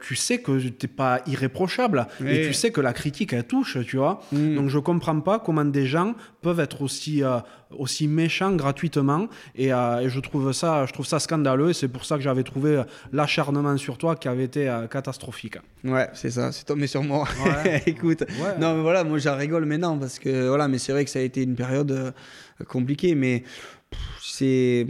tu 0.00 0.16
sais 0.16 0.38
que 0.38 0.58
tu 0.58 0.72
n'es 0.82 0.88
pas 0.88 1.20
irréprochable 1.26 2.06
et 2.24 2.46
tu 2.46 2.52
sais 2.52 2.70
que 2.70 2.80
la 2.80 2.92
critique 2.92 3.32
elle 3.32 3.44
touche, 3.44 3.78
tu 3.86 3.96
vois. 3.96 4.20
Mm. 4.32 4.56
Donc 4.56 4.68
je 4.68 4.78
comprends 4.78 5.20
pas 5.20 5.38
comment 5.38 5.64
des 5.64 5.86
gens 5.86 6.14
peuvent 6.42 6.60
être 6.60 6.82
aussi 6.82 7.22
euh, 7.22 7.38
aussi 7.76 8.06
méchants 8.06 8.54
gratuitement 8.54 9.28
euh, 9.58 9.98
et, 9.98 10.08
je 10.08 10.20
trouve 10.20 10.52
ça 10.52 10.86
je 10.86 10.92
trouve 10.92 11.06
ça 11.06 11.18
scandaleux 11.18 11.70
et 11.70 11.74
c'est 11.74 11.88
pour 11.88 12.04
ça 12.04 12.16
que 12.16 12.22
j'avais 12.22 12.44
trouvé 12.44 12.82
l'acharnement 13.12 13.76
sur 13.76 13.98
toi 13.98 14.14
qui 14.14 14.28
avait 14.28 14.44
été 14.44 14.68
euh, 14.68 14.86
catastrophique. 14.86 15.58
Ouais, 15.84 16.08
c'est 16.14 16.30
ça, 16.30 16.52
c'est 16.52 16.64
tombé 16.64 16.86
sur 16.86 17.02
moi. 17.02 17.26
Écoute, 17.86 18.24
non 18.60 18.76
mais 18.76 18.82
voilà, 18.82 19.04
moi 19.04 19.18
j'en 19.18 19.36
rigole 19.36 19.64
maintenant 19.64 19.98
parce 19.98 20.18
que 20.18 20.48
voilà, 20.48 20.68
mais 20.68 20.78
c'est 20.78 20.92
vrai 20.92 21.04
que 21.04 21.10
ça 21.10 21.18
a 21.18 21.22
été 21.22 21.42
une 21.42 21.56
période 21.56 22.14
compliquée 22.68 23.14
mais 23.14 23.42
c'est 24.22 24.86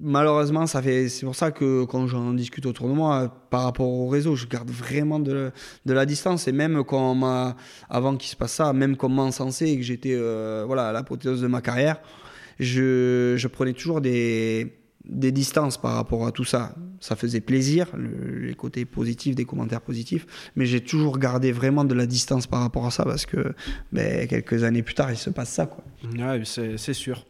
malheureusement, 0.00 0.66
ça 0.66 0.82
fait, 0.82 1.08
c'est 1.08 1.24
pour 1.24 1.34
ça 1.34 1.50
que 1.50 1.84
quand 1.84 2.06
j'en 2.06 2.32
discute 2.32 2.66
autour 2.66 2.88
de 2.88 2.92
moi, 2.92 3.34
par 3.50 3.62
rapport 3.62 3.88
au 3.88 4.08
réseau, 4.08 4.36
je 4.36 4.46
garde 4.46 4.70
vraiment 4.70 5.20
de, 5.20 5.52
la 5.86 6.06
distance. 6.06 6.48
Et 6.48 6.52
même 6.52 6.84
quand 6.84 7.54
avant 7.88 8.16
qu'il 8.16 8.28
se 8.28 8.36
passe 8.36 8.52
ça, 8.52 8.72
même 8.72 8.96
m'a 9.02 9.22
encensé 9.22 9.66
et 9.66 9.76
que 9.76 9.82
j'étais 9.82 10.14
euh, 10.14 10.64
voilà, 10.66 10.88
à 10.88 10.92
l'apothéose 10.92 11.40
de 11.40 11.46
ma 11.46 11.60
carrière, 11.60 12.00
je, 12.58 13.34
je 13.36 13.48
prenais 13.48 13.72
toujours 13.72 14.00
des, 14.00 14.72
des 15.04 15.32
distances 15.32 15.76
par 15.76 15.94
rapport 15.94 16.26
à 16.26 16.32
tout 16.32 16.44
ça. 16.44 16.74
Ça 17.00 17.16
faisait 17.16 17.40
plaisir, 17.40 17.88
les 17.96 18.54
côtés 18.54 18.86
positifs, 18.86 19.34
des 19.34 19.44
commentaires 19.44 19.82
positifs, 19.82 20.26
mais 20.56 20.64
j'ai 20.64 20.80
toujours 20.80 21.18
gardé 21.18 21.52
vraiment 21.52 21.84
de 21.84 21.94
la 21.94 22.06
distance 22.06 22.46
par 22.46 22.60
rapport 22.60 22.86
à 22.86 22.90
ça 22.90 23.04
parce 23.04 23.26
que 23.26 23.54
ben, 23.92 24.26
quelques 24.26 24.64
années 24.64 24.82
plus 24.82 24.94
tard, 24.94 25.10
il 25.10 25.18
se 25.18 25.30
passe 25.30 25.50
ça. 25.50 25.66
Quoi. 25.66 25.84
Ouais, 26.16 26.42
c'est 26.44 26.94
sûr. 26.94 27.26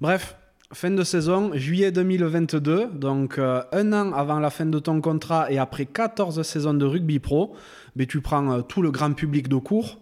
Bref, 0.00 0.36
Fin 0.72 0.92
de 0.92 1.02
saison, 1.02 1.50
juillet 1.52 1.90
2022, 1.90 2.90
donc 2.94 3.38
euh, 3.38 3.60
un 3.72 3.92
an 3.92 4.12
avant 4.12 4.38
la 4.38 4.50
fin 4.50 4.66
de 4.66 4.78
ton 4.78 5.00
contrat 5.00 5.50
et 5.50 5.58
après 5.58 5.84
14 5.84 6.42
saisons 6.42 6.74
de 6.74 6.84
rugby 6.84 7.18
pro, 7.18 7.56
mais 7.96 8.06
tu 8.06 8.20
prends 8.20 8.52
euh, 8.52 8.60
tout 8.60 8.80
le 8.80 8.92
grand 8.92 9.12
public 9.12 9.48
de 9.48 9.56
cours. 9.56 9.98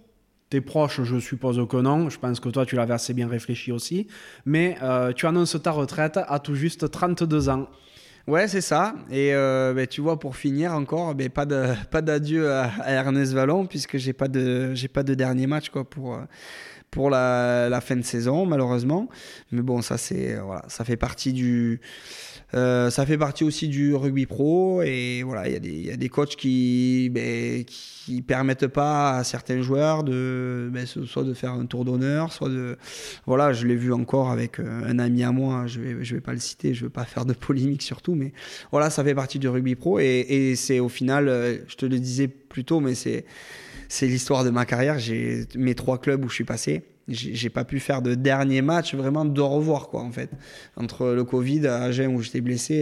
Tes 0.51 0.61
proches, 0.61 1.03
je 1.05 1.19
suppose 1.21 1.59
que 1.67 1.79
non, 1.79 2.11
je 2.11 2.19
pense 2.19 2.39
que 2.39 2.51
toi 2.51 2.67
tu 2.67 2.77
l'avais 2.77 2.93
assez 2.93 3.15
bien 3.15 3.29
réfléchi 3.29 3.73
aussi, 3.73 4.09
mais 4.45 4.77
euh, 4.83 5.15
tu 5.15 5.25
annonces 5.25 5.57
ta 5.63 5.71
retraite 5.71 6.19
à 6.23 6.39
tout 6.39 6.55
juste 6.55 6.91
32 6.91 7.49
ans. 7.49 7.67
Ouais, 8.27 8.47
c'est 8.47 8.61
ça. 8.61 8.95
Et 9.11 9.33
ben, 9.33 9.87
tu 9.87 10.03
vois, 10.03 10.19
pour 10.19 10.37
finir 10.37 10.75
encore, 10.75 11.15
ben, 11.15 11.31
pas 11.31 11.47
d'adieu 12.03 12.53
à, 12.53 12.65
à, 12.83 12.93
Ernest 12.93 13.33
Vallon, 13.33 13.65
puisque 13.65 13.97
j'ai 13.97 14.13
pas 14.13 14.29
de 14.29 14.75
j'ai 14.75 14.89
pas 14.89 15.03
de 15.03 15.15
dernier 15.15 15.47
match 15.47 15.71
quoi 15.71 15.89
pour 15.89 16.21
pour 16.91 17.11
la, 17.11 17.81
fin 17.83 17.97
de 17.97 18.03
saison, 18.03 18.47
malheureusement. 18.47 19.09
Mais 19.53 19.63
bon, 19.63 19.83
ça, 19.83 19.99
c'est, 19.99 20.35
euh, 20.37 20.43
voilà, 20.43 20.65
ça 20.69 20.85
fait 20.85 20.97
partie 20.97 21.33
du. 21.33 21.81
Euh, 22.55 22.89
ça 22.89 23.05
fait 23.05 23.19
partie 23.19 23.45
aussi 23.45 23.69
du 23.69 23.95
rugby 23.95 24.25
pro 24.25 24.81
et 24.81 25.23
voilà, 25.23 25.47
il 25.51 25.67
y, 25.67 25.89
y, 25.89 25.91
a 25.91 25.99
des 25.99 26.09
coachs 26.09 26.35
qui 26.35 27.11
ben, 27.13 27.63
qui 27.67 28.23
permettent 28.23 28.69
pas 28.69 29.19
à 29.19 29.25
certains 29.25 29.61
joueurs 29.61 30.03
de 30.03 30.71
ben, 30.73 30.87
soit 30.87 31.25
de 31.25 31.35
faire 31.35 31.53
un 31.53 31.67
tour 31.67 31.85
d'honneur, 31.85 32.33
soit 32.33 32.49
de 32.49 32.79
voilà, 33.27 33.53
je 33.53 33.67
l'ai 33.67 33.75
vu 33.75 33.93
encore 33.93 34.31
avec 34.31 34.61
euh, 34.61 34.83
un 34.87 34.99
ami 34.99 35.25
à 35.25 35.31
moi, 35.31 35.67
je 35.67 35.79
vais 35.79 36.03
je 36.03 36.15
vais 36.15 36.23
pas 36.23 36.33
le 36.33 36.39
citer, 36.39 36.73
je 36.73 36.85
veux 36.85 36.91
pas 36.91 37.05
faire 37.05 37.27
de 37.27 37.35
polémique 37.35 37.83
surtout, 37.83 38.15
mais 38.15 38.33
voilà, 38.73 38.89
ça 38.89 39.05
fait 39.05 39.15
partie 39.15 39.39
du 39.39 39.49
rugby 39.49 39.75
pro 39.75 39.99
et, 40.01 40.25
et 40.31 40.57
c'est 40.57 40.81
au 40.81 40.89
final, 40.89 41.27
je 41.69 41.77
te 41.77 41.85
le 41.85 41.99
disais 41.99 42.29
plus 42.29 42.65
tôt, 42.65 42.81
mais 42.81 42.95
c'est 42.95 43.27
c'est 43.89 44.07
l'histoire 44.07 44.45
de 44.45 44.51
ma 44.51 44.65
carrière. 44.65 44.99
J'ai 44.99 45.45
mes 45.57 45.75
trois 45.75 45.99
clubs 45.99 46.25
où 46.25 46.29
je 46.29 46.35
suis 46.35 46.45
passé. 46.45 46.83
J'ai 47.09 47.49
pas 47.49 47.65
pu 47.65 47.81
faire 47.81 48.03
de 48.03 48.15
dernier 48.15 48.61
match 48.61 48.95
vraiment 48.95 49.25
de 49.25 49.41
revoir 49.41 49.89
quoi 49.89 50.03
en 50.03 50.13
fait 50.13 50.29
entre 50.77 51.07
le 51.07 51.25
Covid 51.25 51.67
à 51.67 51.85
Agen 51.85 52.15
où 52.15 52.21
j'étais 52.21 52.43
blessé 52.43 52.75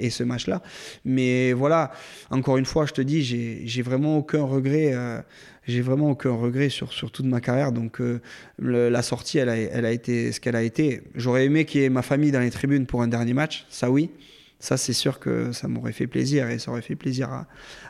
et, 0.00 0.08
ce 0.08 0.24
match-là. 0.24 0.62
Mais 1.04 1.52
voilà, 1.52 1.92
encore 2.30 2.56
une 2.56 2.64
fois, 2.64 2.86
je 2.86 2.94
te 2.94 3.02
dis, 3.02 3.22
j'ai 3.22 3.82
vraiment 3.82 4.16
aucun 4.16 4.42
regret. 4.42 4.94
Euh, 4.94 5.20
j'ai 5.66 5.82
vraiment 5.82 6.08
aucun 6.08 6.30
regret 6.30 6.70
sur, 6.70 6.94
sur 6.94 7.10
toute 7.10 7.26
ma 7.26 7.42
carrière. 7.42 7.72
Donc 7.72 8.00
euh, 8.00 8.20
la 8.58 9.02
sortie, 9.02 9.36
elle 9.36 9.50
a, 9.50 9.56
elle 9.58 9.84
a 9.84 9.92
été 9.92 10.32
ce 10.32 10.40
qu'elle 10.40 10.56
a 10.56 10.62
été. 10.62 11.02
J'aurais 11.14 11.44
aimé 11.44 11.66
qu'il 11.66 11.82
y 11.82 11.84
ait 11.84 11.90
ma 11.90 12.00
famille 12.00 12.32
dans 12.32 12.40
les 12.40 12.50
tribunes 12.50 12.86
pour 12.86 13.02
un 13.02 13.08
dernier 13.08 13.34
match, 13.34 13.66
ça 13.68 13.90
oui 13.90 14.10
ça 14.60 14.76
c'est 14.76 14.92
sûr 14.92 15.18
que 15.18 15.52
ça 15.52 15.68
m'aurait 15.68 15.92
fait 15.92 16.06
plaisir 16.06 16.48
et 16.48 16.58
ça 16.58 16.70
aurait 16.70 16.82
fait 16.82 16.96
plaisir 16.96 17.30
à, 17.30 17.46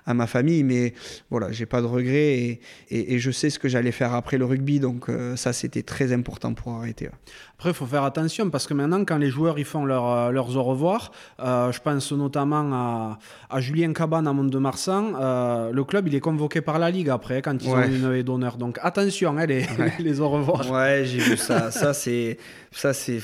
à 0.07 0.15
ma 0.15 0.27
famille 0.27 0.65
mais 0.65 0.95
voilà 1.31 1.51
j'ai 1.51 1.67
pas 1.67 1.81
de 1.81 1.87
regrets 1.87 2.35
et, 2.39 2.61
et, 2.91 3.19
je 3.19 3.31
sais 3.31 3.51
ce 3.51 3.59
que 3.59 3.69
j'allais 3.69 3.93
faire 3.93 4.15
après 4.15 4.39
le 4.39 4.45
rugby 4.45 4.81
donc 4.81 5.09
euh, 5.09 5.37
ça 5.37 5.53
c'était 5.53 5.83
très 5.83 6.13
important 6.13 6.55
pour 6.55 6.75
arrêter 6.75 7.09
après 7.55 7.71
il 7.71 7.75
faut 7.75 7.87
faire 7.87 8.05
attention 8.05 8.51
parce 8.51 8.67
que 8.67 8.75
maintenant 8.75 9.05
quand 9.05 9.19
les 9.19 9.31
joueurs 9.31 9.59
ils 9.59 9.65
font 9.65 9.85
leur, 9.85 10.11
euh, 10.11 10.31
leurs 10.31 10.57
au 10.57 10.63
revoir 10.63 11.13
euh, 11.41 11.73
je 11.73 11.81
pense 11.81 12.13
notamment 12.13 12.73
à, 12.73 13.19
à 13.51 13.61
Julien 13.61 13.93
Cabane 13.93 14.27
à 14.27 14.33
Mont-de-Marsan 14.33 15.71
le 15.73 15.85
club 15.85 16.09
il 16.09 16.15
est 16.15 16.21
convoqué 16.21 16.61
par 16.61 16.79
la 16.79 16.91
Ligue 16.91 17.11
après 17.11 17.43
quand 17.43 17.63
ils 17.63 17.71
ont 17.71 17.83
une 17.83 18.13
haie 18.13 18.23
d'honneur. 18.23 18.57
Donc 18.57 18.79
attention 18.83 19.37
hein, 19.39 19.47
les, 19.47 19.67
les 19.99 20.21
au 20.21 20.29
revoir. 20.29 20.71
Ouais 20.71 21.05
j'ai 21.05 21.19
vu 21.19 21.37
ça. 21.37 21.71
Ça 21.71 21.95
c'est 21.95 22.39
ça 22.73 22.93
c'est 22.93 23.21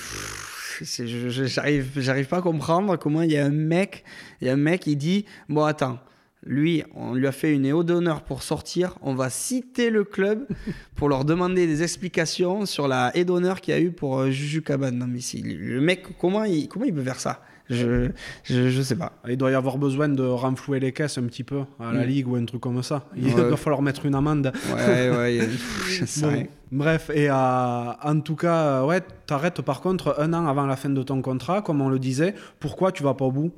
j'arrive, 1.47 1.91
j'arrive 1.97 2.27
pas 2.27 2.39
à 2.39 2.43
comprendre 2.43 2.97
comment 2.97 3.23
il 3.23 3.33
y 3.33 3.37
a 3.37 3.45
un 3.45 3.51
mec, 3.51 4.05
il 4.41 4.47
y 4.47 4.51
a 4.51 4.55
un 4.55 4.57
mec 4.57 4.83
qui 4.83 4.97
dit 4.97 5.25
bon 5.49 5.65
attends, 5.65 5.99
lui, 6.47 6.83
on 6.95 7.15
lui 7.15 7.27
a 7.27 7.33
fait 7.33 7.55
une 7.55 7.65
éau 7.65 7.85
d'honneur 7.85 8.23
pour 8.23 8.43
sortir. 8.43 8.99
On 9.01 9.15
va 9.15 9.31
citer 9.31 9.91
le 9.91 10.05
club 10.05 10.47
pour 10.95 11.09
leur 11.09 11.25
demander 11.25 11.67
des 11.67 11.83
explications 11.83 12.67
sur 12.67 12.87
la 12.87 13.17
haie 13.17 13.25
d'honneur 13.25 13.61
qu'il 13.61 13.75
y 13.75 13.77
a 13.77 13.81
eu 13.81 13.91
pour 13.91 14.19
euh, 14.19 14.31
Juju 14.31 14.63
Cabane. 14.63 14.99
Non 14.99 15.07
mais 15.07 15.21
le 15.43 15.81
mec, 15.81 16.05
comment 16.19 16.45
il, 16.45 16.69
comment 16.69 16.85
il 16.85 16.95
peut 16.95 17.03
faire 17.03 17.21
ça? 17.21 17.43
Je, 17.71 18.11
je, 18.43 18.69
je, 18.69 18.83
sais 18.83 18.97
pas. 18.97 19.13
Il 19.29 19.37
doit 19.37 19.51
y 19.51 19.55
avoir 19.55 19.79
besoin 19.79 20.09
de 20.09 20.23
renflouer 20.23 20.81
les 20.81 20.93
caisses 20.93 21.17
un 21.17 21.25
petit 21.25 21.45
peu 21.45 21.61
à 21.81 21.93
la 21.93 22.05
mm. 22.05 22.09
Ligue 22.09 22.29
ou 22.29 22.37
un 22.37 22.45
truc 22.45 22.61
comme 22.61 22.83
ça. 22.83 23.05
Il 23.17 23.35
doit 23.35 23.57
falloir 23.57 23.83
mettre 23.83 24.05
une 24.05 24.15
amende. 24.15 24.53
Ouais, 24.75 25.11
ouais, 25.11 25.41
bon, 26.21 26.47
Bref, 26.73 27.11
et 27.15 27.31
euh, 27.31 27.35
en 27.35 28.21
tout 28.21 28.37
cas, 28.37 28.85
ouais, 28.85 29.01
t'arrêtes 29.27 29.63
par 29.63 29.81
contre 29.81 30.17
un 30.19 30.33
an 30.35 30.47
avant 30.47 30.67
la 30.67 30.77
fin 30.77 30.91
de 30.91 31.03
ton 31.03 31.23
contrat, 31.23 31.63
comme 31.63 31.81
on 31.81 31.89
le 31.89 31.99
disait. 31.99 32.35
Pourquoi 32.61 32.93
tu 32.93 33.03
vas 33.03 33.15
pas 33.15 33.25
au 33.25 33.33
bout? 33.33 33.53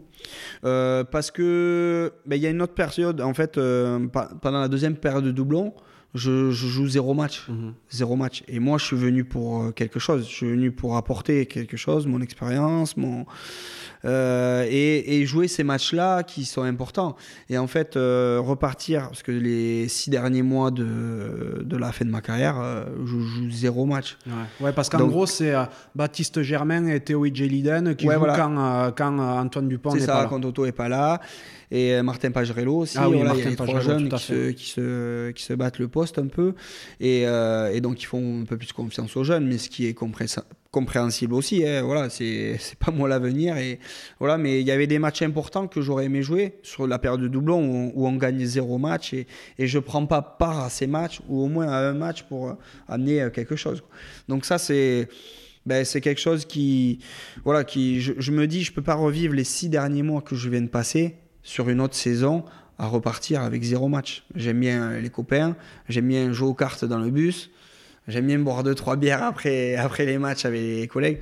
Parce 0.63 1.31
que 1.31 2.13
ben, 2.27 2.37
il 2.37 2.43
y 2.43 2.47
a 2.47 2.51
une 2.51 2.63
autre 2.63 2.75
période, 2.75 3.21
en 3.21 3.35
fait, 3.35 3.55
pendant 3.55 4.61
la 4.61 4.69
deuxième 4.69 4.97
période 4.97 5.25
de 5.25 5.33
doublon, 5.33 5.75
je, 6.17 6.51
joue 6.51 6.89
zéro 6.89 7.15
match. 7.15 7.47
Mhm. 7.49 7.75
Zéro 7.91 8.17
match. 8.17 8.43
Et 8.49 8.59
moi, 8.59 8.79
je 8.79 8.85
suis 8.85 8.97
venu 8.97 9.25
pour 9.25 9.63
euh, 9.63 9.71
quelque 9.71 9.99
chose. 9.99 10.27
Je 10.29 10.35
suis 10.35 10.51
venu 10.51 10.73
pour 10.73 10.97
apporter 10.97 11.47
quelque 11.47 11.77
chose, 11.77 12.07
mon 12.07 12.21
expérience, 12.21 12.97
mon. 12.97 13.27
Euh, 14.05 14.67
et, 14.69 15.25
jouer 15.27 15.49
ces 15.49 15.65
matchs-là 15.65 16.23
qui 16.23 16.45
sont 16.45 16.63
importants. 16.63 17.17
Et 17.51 17.59
en 17.59 17.67
fait, 17.67 17.97
euh, 17.97 18.41
repartir, 18.41 19.09
parce 19.09 19.23
que 19.23 19.33
les 19.33 19.89
six 19.89 20.11
derniers 20.11 20.43
mois 20.43 20.71
de, 20.71 21.63
de 21.65 21.77
la 21.77 21.91
fin 21.91 22.05
de 22.05 22.11
ma 22.11 22.21
carrière, 22.21 22.87
je 23.05 23.19
joue 23.19 23.51
zéro 23.51 23.85
match. 23.85 24.17
Ouais, 24.61 24.73
parce 24.73 24.89
qu'en 24.89 25.07
gros, 25.07 25.27
c'est 25.27 25.55
Baptiste 25.95 26.43
Germain 26.43 26.87
et 26.87 27.01
Théo 27.01 27.25
Idjeliden 27.25 27.97
qui 27.97 28.07
jouent 28.07 28.27
quand, 28.37 28.93
quand 28.97 29.19
Antoine 29.19 29.69
Dupont 29.69 29.95
n'est 29.95 30.07
pas 30.07 30.23
là. 30.23 30.27
quand 30.29 30.45
Otto 30.45 30.65
n'est 30.67 30.73
pas 30.73 30.89
là 30.89 31.21
et 31.71 31.95
euh, 31.95 32.03
Martin 32.03 32.31
Pagerello 32.31 32.79
aussi. 32.79 32.97
Ah 32.99 33.09
oui, 33.09 33.17
voilà, 33.17 33.35
Martin 33.35 33.51
il 33.51 33.51
y 33.51 33.53
a 33.53 33.57
trois 33.57 33.81
jeunes 33.81 34.09
qui 34.09 34.19
se, 34.19 34.51
qui, 34.51 34.67
se, 34.67 35.31
qui 35.33 35.43
se 35.43 35.53
battent 35.53 35.79
le 35.79 35.89
poste 35.89 36.19
un 36.19 36.27
peu 36.27 36.55
et, 37.01 37.27
euh, 37.27 37.73
et, 37.73 37.81
donc 37.81 38.03
ils 38.03 38.07
font 38.07 38.43
un 38.43 38.45
peu 38.45 38.57
plus 38.57 38.73
confiance 38.73 39.17
aux 39.17 39.25
jeunes, 39.25 39.47
mais 39.47 39.59
ce 39.59 39.69
qui 39.69 39.87
est 39.87 39.95
compréhensible 39.95 41.35
aussi. 41.35 41.67
Hein, 41.67 41.83
voilà, 41.83 42.11
c'est 42.11 42.59
pas 42.79 42.93
moi 42.93 43.09
l'avenir 43.09 43.57
et 43.57 43.79
voilà, 44.19 44.39
mais 44.39 44.61
il 44.61 44.67
y 44.67 44.71
avait 44.71 44.87
des 44.87 44.99
matchs 44.99 45.23
importants 45.23 45.67
que 45.67 45.81
j'aurais 45.81 46.07
aimé 46.07 46.23
jouer 46.23 46.59
sur 46.63 46.87
la 46.87 46.99
période 46.99 47.21
de 47.21 47.29
doublon 47.29 47.93
où, 47.95 48.07
on, 48.07 48.17
gagne 48.17 48.45
zéro 48.45 48.79
match 48.79 49.13
et, 49.13 49.27
et 49.59 49.67
je 49.67 49.79
prends 49.79 50.07
pas 50.07 50.23
part 50.23 50.65
à 50.65 50.71
ces 50.71 50.87
matchs 50.87 51.21
ou 51.29 51.43
au 51.43 51.49
moins 51.49 51.69
à 51.69 51.79
un 51.79 51.95
match 51.95 52.23
pour 52.23 52.57
amener 52.89 53.29
quelque 53.33 53.57
chose. 53.57 53.83
Donc 54.29 54.45
ça 54.45 54.59
c'est 54.59 55.09
ben, 55.67 55.85
c'est 55.85 56.01
quelque 56.01 56.21
chose 56.21 56.45
qui, 56.45 57.01
voilà, 57.45 57.65
qui, 57.65 58.01
je, 58.01 58.13
je, 58.19 58.31
me 58.31 58.47
dis, 58.47 58.63
je 58.63 58.73
peux 58.73 58.83
pas 58.83 58.95
revivre 58.95 59.35
les 59.35 59.43
six 59.43 59.69
derniers 59.69 60.05
mois 60.05 60.23
que 60.23 60.37
je 60.37 60.49
viens 60.49 60.63
de 60.63 60.69
passer 60.69 61.17
sur 61.47 61.69
une 61.69 61.81
autre 61.81 61.95
saison 61.95 62.45
à 62.77 62.89
repartir 62.89 63.41
avec 63.41 63.63
zéro 63.63 63.87
match. 63.89 64.25
J'aime 64.35 64.61
bien 64.61 64.99
les 64.99 65.09
copains, 65.11 65.57
j'aime 65.89 66.09
bien 66.09 66.33
jouer 66.33 66.49
aux 66.49 66.55
cartes 66.55 66.85
dans 66.85 66.99
le 66.99 67.11
bus, 67.11 67.51
j'aime 68.09 68.27
bien 68.27 68.39
boire 68.41 68.65
deux 68.65 68.75
trois 68.75 68.97
bières 68.97 69.23
après, 69.23 69.77
après 69.77 70.05
les 70.05 70.19
matchs 70.19 70.45
avec 70.45 70.61
les 70.61 70.89
collègues. 70.89 71.21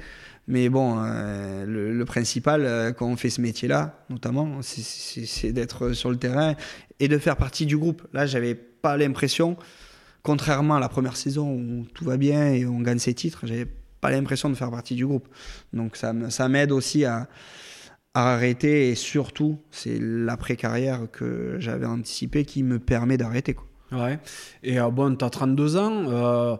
Mais 0.48 0.70
bon, 0.70 0.96
euh, 0.98 1.64
le, 1.66 2.04
principal 2.04 2.64
euh, 2.64 2.92
quand 2.92 3.06
on 3.06 3.16
fait 3.16 3.30
ce 3.30 3.40
métier-là, 3.40 4.04
notamment, 4.10 4.60
c'est 4.62 5.52
d'être 5.52 5.92
sur 5.92 6.10
le 6.10 6.16
terrain 6.16 6.54
et 7.00 7.08
de 7.08 7.18
faire 7.18 7.36
partie 7.36 7.66
du 7.66 7.76
groupe. 7.76 8.02
Là, 8.12 8.26
j'avais 8.26 8.54
pas 8.54 8.96
l'impression, 8.96 9.56
contrairement 10.22 10.76
à 10.76 10.80
la 10.80 10.88
première 10.88 11.16
saison 11.16 11.50
où 11.50 11.86
tout 11.94 12.04
va 12.04 12.16
bien 12.16 12.52
et 12.52 12.66
on 12.66 12.80
gagne 12.80 12.98
ses 12.98 13.14
titres, 13.14 13.46
j'avais 13.46 13.66
pas 14.00 14.10
l'impression 14.10 14.50
de 14.50 14.54
faire 14.54 14.70
partie 14.70 14.94
du 14.94 15.06
groupe. 15.06 15.28
Donc 15.72 15.96
ça 15.96 16.48
m'aide 16.48 16.72
aussi 16.72 17.04
à, 17.06 17.26
arrêter 18.14 18.90
et 18.90 18.94
surtout, 18.94 19.58
c'est 19.70 19.98
l'après-carrière 20.00 21.10
que 21.12 21.56
j'avais 21.58 21.86
anticipé 21.86 22.44
qui 22.44 22.62
me 22.62 22.78
permet 22.78 23.16
d'arrêter. 23.16 23.56
Ouais. 23.92 24.18
Et 24.62 24.80
euh, 24.80 24.90
bon, 24.90 25.14
tu 25.16 25.24
as 25.24 25.30
32 25.30 25.76
ans, 25.76 26.04
euh, 26.08 26.56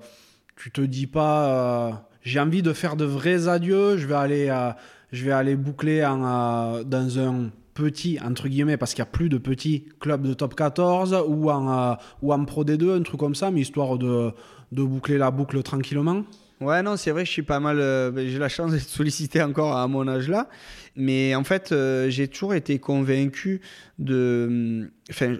tu 0.56 0.70
te 0.70 0.80
dis 0.80 1.06
pas 1.06 1.48
euh, 1.48 1.92
j'ai 2.22 2.40
envie 2.40 2.62
de 2.62 2.72
faire 2.72 2.96
de 2.96 3.04
vrais 3.04 3.48
adieux, 3.48 3.96
je 3.96 4.06
vais 4.06 4.14
aller, 4.14 4.48
euh, 4.48 4.70
je 5.12 5.24
vais 5.24 5.32
aller 5.32 5.56
boucler 5.56 6.00
dans 6.00 7.18
un 7.18 7.50
petit, 7.74 8.18
entre 8.24 8.48
guillemets, 8.48 8.76
parce 8.76 8.94
qu'il 8.94 9.02
n'y 9.02 9.08
a 9.08 9.12
plus 9.12 9.28
de 9.28 9.38
petits 9.38 9.86
clubs 10.00 10.22
de 10.22 10.34
top 10.34 10.54
14 10.54 11.24
ou 11.28 11.50
en, 11.50 11.96
ou 12.22 12.32
en 12.32 12.44
Pro 12.44 12.64
D2, 12.64 12.98
un 12.98 13.02
truc 13.02 13.20
comme 13.20 13.34
ça, 13.34 13.50
mais 13.50 13.60
histoire 13.60 13.98
de, 13.98 14.30
de 14.72 14.82
boucler 14.82 15.18
la 15.18 15.30
boucle 15.30 15.62
tranquillement 15.62 16.24
Ouais, 16.64 16.82
non, 16.82 16.96
c'est 16.96 17.10
vrai 17.10 17.24
je 17.24 17.30
suis 17.30 17.42
pas 17.42 17.60
mal. 17.60 17.76
Ben, 18.12 18.26
j'ai 18.26 18.38
la 18.38 18.48
chance 18.48 18.72
d'être 18.72 18.82
sollicité 18.82 19.42
encore 19.42 19.76
à 19.76 19.86
mon 19.86 20.08
âge 20.08 20.28
là. 20.28 20.48
Mais 20.96 21.34
en 21.34 21.44
fait, 21.44 21.72
euh, 21.72 22.08
j'ai 22.08 22.28
toujours 22.28 22.54
été 22.54 22.78
convaincu 22.78 23.60
de. 23.98 24.90
Enfin, 25.10 25.36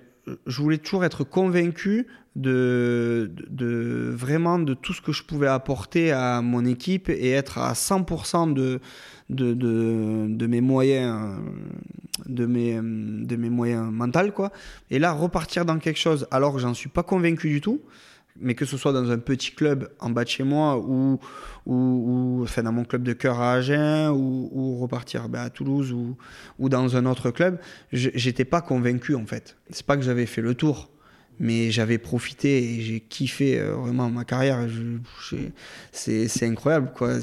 je 0.47 0.63
voulais 0.63 0.79
toujours 0.79 1.05
être 1.05 1.23
convaincu 1.23 2.07
de, 2.35 3.31
de, 3.49 4.11
vraiment 4.13 4.59
de 4.59 4.75
tout 4.75 4.93
ce 4.93 5.01
que 5.01 5.13
je 5.13 5.23
pouvais 5.23 5.47
apporter 5.47 6.11
à 6.11 6.41
mon 6.43 6.65
équipe 6.65 7.09
et 7.09 7.31
être 7.31 7.59
à 7.59 7.75
100% 7.75 8.53
de, 8.53 8.81
de, 9.31 9.55
de, 9.55 10.27
de, 10.29 10.47
mes 10.47 10.61
moyens 10.61 11.37
de 12.27 12.47
mes, 12.47 12.75
de 12.75 13.37
mes 13.37 13.51
moyens 13.51 13.89
mentaux 13.93 14.33
quoi 14.35 14.51
et 14.91 14.99
là 14.99 15.13
repartir 15.13 15.65
dans 15.65 15.79
quelque 15.79 16.01
chose 16.01 16.27
alors 16.33 16.55
que 16.55 16.59
j'en 16.59 16.75
suis 16.75 16.89
pas 16.89 17.05
convaincu 17.05 17.49
du 17.49 17.61
tout 17.61 17.83
mais 18.41 18.55
que 18.55 18.65
ce 18.65 18.77
soit 18.77 18.93
dans 18.93 19.11
un 19.11 19.19
petit 19.19 19.53
club 19.53 19.91
en 20.01 20.11
bas 20.11 20.25
de 20.25 20.29
chez 20.29 20.43
moi 20.43 20.79
ou, 20.79 21.21
ou, 21.67 22.47
dans 22.57 22.73
mon 22.73 22.85
club 22.85 23.03
de 23.03 23.13
cœur 23.13 23.41
à 23.41 23.55
Agen 23.55 24.11
ou, 24.11 24.79
repartir 24.81 25.29
ben, 25.29 25.43
à 25.43 25.51
Toulouse 25.51 25.93
ou, 25.93 26.17
ou 26.59 26.69
dans 26.69 26.97
un 26.97 27.07
autre 27.07 27.31
club, 27.31 27.59
j'étais 27.93 28.45
pas 28.45 28.61
convaincu 28.61 29.15
en 29.15 29.27
fait. 29.27 29.57
C'est 29.71 29.87
pas 29.87 29.97
que 29.97 30.03
j'avais 30.03 30.27
fait 30.27 30.43
le 30.43 30.55
tour, 30.55 30.91
mais 31.39 31.71
j'avais 31.71 31.99
profité 31.99 32.63
et 32.63 32.81
j'ai 32.81 33.01
kiffé 33.01 33.61
euh, 33.61 33.75
vraiment 33.75 34.11
ma 34.11 34.25
carrière. 34.25 34.67
C'est 35.93 36.43
incroyable 36.43 36.93
quoi. 36.95 37.19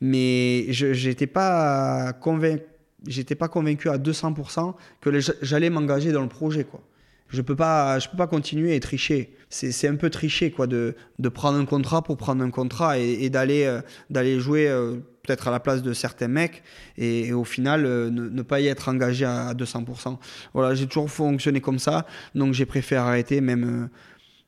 Mais 0.00 0.66
j'étais 0.70 1.26
pas 1.26 2.12
convaincu. 2.14 2.64
J'étais 3.06 3.34
pas 3.34 3.48
convaincu 3.48 3.88
à 3.88 3.96
200% 3.96 4.74
que 5.00 5.10
j'allais 5.40 5.70
m'engager 5.70 6.12
dans 6.12 6.20
le 6.20 6.28
projet 6.28 6.64
quoi. 6.64 6.82
Je 7.30 7.42
peux 7.42 7.56
pas, 7.56 7.98
je 7.98 8.08
peux 8.08 8.16
pas 8.16 8.26
continuer 8.26 8.74
et 8.74 8.80
tricher. 8.80 9.34
C'est 9.48 9.88
un 9.88 9.96
peu 9.96 10.10
tricher 10.10 10.50
quoi, 10.50 10.66
de, 10.66 10.94
de, 11.18 11.28
prendre 11.28 11.58
un 11.58 11.64
contrat 11.64 12.02
pour 12.02 12.16
prendre 12.16 12.42
un 12.44 12.50
contrat 12.50 12.98
et, 12.98 13.30
d'aller 13.30 13.64
euh, 13.64 13.80
d'aller 14.08 14.38
jouer 14.38 14.68
euh, 14.68 14.96
peut-être 15.22 15.48
à 15.48 15.50
la 15.50 15.58
place 15.58 15.82
de 15.82 15.92
certains 15.92 16.28
mecs 16.28 16.62
et, 16.96 17.32
au 17.32 17.44
final 17.44 17.84
euh, 17.84 18.10
ne, 18.10 18.42
pas 18.42 18.60
y 18.60 18.68
être 18.68 18.88
engagé 18.88 19.24
à, 19.24 19.52
200%. 19.54 20.18
Voilà, 20.54 20.74
j'ai 20.74 20.86
toujours 20.86 21.10
fonctionné 21.10 21.60
comme 21.60 21.80
ça, 21.80 22.06
donc 22.34 22.54
j'ai 22.54 22.66
préféré 22.66 23.00
arrêter, 23.00 23.40
même 23.40 23.88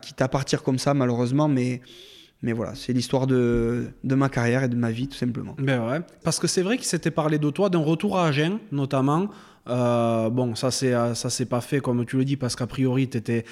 quitte 0.01 0.23
à 0.23 0.29
partir 0.29 0.63
comme 0.63 0.79
ça 0.79 0.95
malheureusement, 0.95 1.49
mais 1.49 1.81
mais 2.45 2.53
voilà, 2.53 2.75
c'est 2.75 2.93
l'histoire 2.93 3.29
de, 3.29 3.87
de, 4.03 4.15
ma 4.17 4.29
carrière 4.29 4.65
et 4.65 4.69
de 4.69 4.75
ma 4.75 4.91
vie, 4.91 5.07
tout 5.07 5.17
simplement. 5.17 5.55
Ben 5.59 5.87
ouais. 5.89 6.01
Parce 6.25 6.41
que 6.41 6.49
c'est 6.49 6.63
vrai 6.63 6.77
qu'il 6.77 6.87
s'était 6.87 7.13
parlé 7.13 7.39
de 7.39 7.51
toi, 7.51 7.71
d'un 7.71 7.79
retour 7.79 8.19
à 8.19 8.27
Agen, 8.27 8.59
notamment. 8.73 9.29
Euh, 9.69 10.31
bon, 10.31 10.55
ça 10.55 10.71
c'est 10.71 10.93
euh, 10.93 11.15
ça 11.15 11.31
c'est 11.31 11.47
pas 11.47 11.61
fait 11.61 11.81
comme 11.81 12.05
tu 12.05 12.17
le 12.17 12.25
dis 12.25 12.37
parce 12.37 12.57
qu'a 12.57 12.67
priori 12.67 13.09
t'étais 13.09 13.45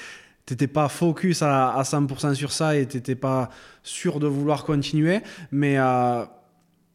t'étais 0.44 0.66
pas 0.66 0.88
focus 0.88 1.42
à, 1.42 1.70
à 1.70 1.82
100% 1.82 2.34
sur 2.34 2.50
ça 2.50 2.76
et 2.76 2.86
t'étais 2.86 3.14
pas 3.14 3.50
sûr 3.84 4.18
de 4.18 4.26
vouloir 4.26 4.64
continuer, 4.64 5.20
mais 5.52 5.78
euh, 5.78 6.24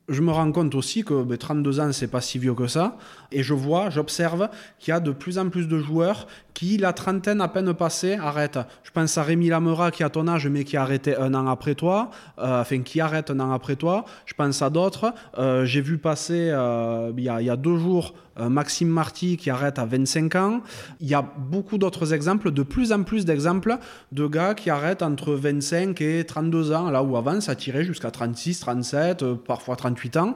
je 0.10 0.22
me 0.22 0.32
rends 0.32 0.52
compte 0.52 0.76
aussi 0.76 1.04
que 1.04 1.36
32 1.36 1.72
ben, 1.72 1.88
ans, 1.88 1.92
c'est 1.92 2.08
pas 2.08 2.22
si 2.22 2.38
vieux 2.38 2.54
que 2.54 2.68
ça. 2.68 2.98
Et 3.32 3.44
je 3.44 3.54
vois, 3.54 3.90
j'observe 3.90 4.50
qu'il 4.80 4.92
y 4.92 4.96
a 4.96 5.00
de 5.00 5.12
plus 5.12 5.38
en 5.38 5.50
plus 5.50 5.68
de 5.68 5.80
joueurs 5.80 6.28
qui, 6.56 6.78
la 6.78 6.94
trentaine 6.94 7.42
à 7.42 7.48
peine 7.48 7.74
passée, 7.74 8.14
arrêtent. 8.16 8.58
Je 8.84 8.92
pense 8.92 9.18
à 9.18 9.24
Rémi 9.24 9.50
Lamera 9.50 9.92
qui 9.92 10.04
a 10.04 10.10
ton 10.10 10.28
âge, 10.28 10.48
mais 10.48 10.64
qui 10.64 10.78
a 10.78 10.88
un 11.20 11.34
an 11.34 11.48
après 11.48 11.76
toi. 11.76 12.10
Euh, 12.40 12.62
enfin, 12.62 12.80
qui 12.80 13.02
arrête 13.02 13.30
un 13.30 13.40
an 13.42 13.52
après 13.52 13.76
toi. 13.76 14.06
Je 14.26 14.34
pense 14.34 14.62
à 14.62 14.70
d'autres. 14.70 15.14
Euh, 15.38 15.66
j'ai 15.66 15.82
vu 15.82 15.98
passer, 15.98 16.50
euh, 16.52 17.12
il, 17.16 17.24
y 17.24 17.30
a, 17.30 17.42
il, 17.42 17.48
y 17.48 17.50
a, 17.50 17.58
deux 17.58 17.78
jours, 17.78 18.14
Maxime 18.38 18.90
Marty 18.90 19.38
qui 19.38 19.50
arrête 19.50 19.80
à 19.80 19.86
25 19.86 20.36
ans. 20.36 20.62
Il 21.00 21.08
y 21.08 21.14
a 21.14 21.22
beaucoup 21.22 21.78
d'autres 21.78 22.14
exemples, 22.14 22.52
de 22.52 22.64
plus 22.64 22.92
en 22.92 23.04
plus 23.04 23.26
d'exemples 23.26 23.78
de 24.12 24.28
gars 24.28 24.54
qui 24.54 24.70
arrêtent 24.70 25.04
entre 25.04 25.34
25 25.34 26.02
et 26.02 26.26
32 26.26 26.74
ans, 26.74 26.90
là 26.90 27.02
où 27.02 27.16
avant 27.16 27.40
ça 27.40 27.56
tirait 27.56 27.86
jusqu'à 27.86 28.12
36, 28.12 28.60
37, 28.60 29.26
parfois 29.36 29.78
38 29.78 30.18
ans. 30.18 30.36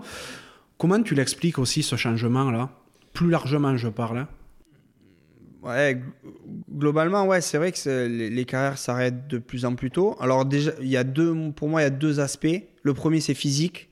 Comment 0.77 1.01
tu 1.03 1.13
l'expliques 1.13 1.59
aussi 1.59 1.83
ce 1.83 1.97
changement-là? 1.97 2.69
Plus 3.19 3.29
largement, 3.29 3.75
je 3.75 3.89
parle. 3.89 4.19
Hein. 4.19 4.27
Ouais, 5.61 6.01
globalement, 6.73 7.27
ouais, 7.27 7.41
c'est 7.41 7.57
vrai 7.57 7.73
que 7.73 8.07
les, 8.07 8.45
carrières 8.45 8.77
s'arrêtent 8.77 9.27
de 9.27 9.39
plus 9.39 9.65
en 9.65 9.75
plus 9.75 9.91
tôt. 9.91 10.15
Alors 10.21 10.45
déjà, 10.45 10.71
il 10.79 10.87
y 10.87 10.95
a 10.95 11.03
deux, 11.03 11.35
pour 11.53 11.67
moi, 11.67 11.81
il 11.81 11.83
y 11.83 11.87
a 11.87 11.89
deux 11.89 12.21
aspects. 12.21 12.63
Le 12.81 12.93
premier, 12.93 13.19
c'est 13.19 13.33
physique, 13.33 13.89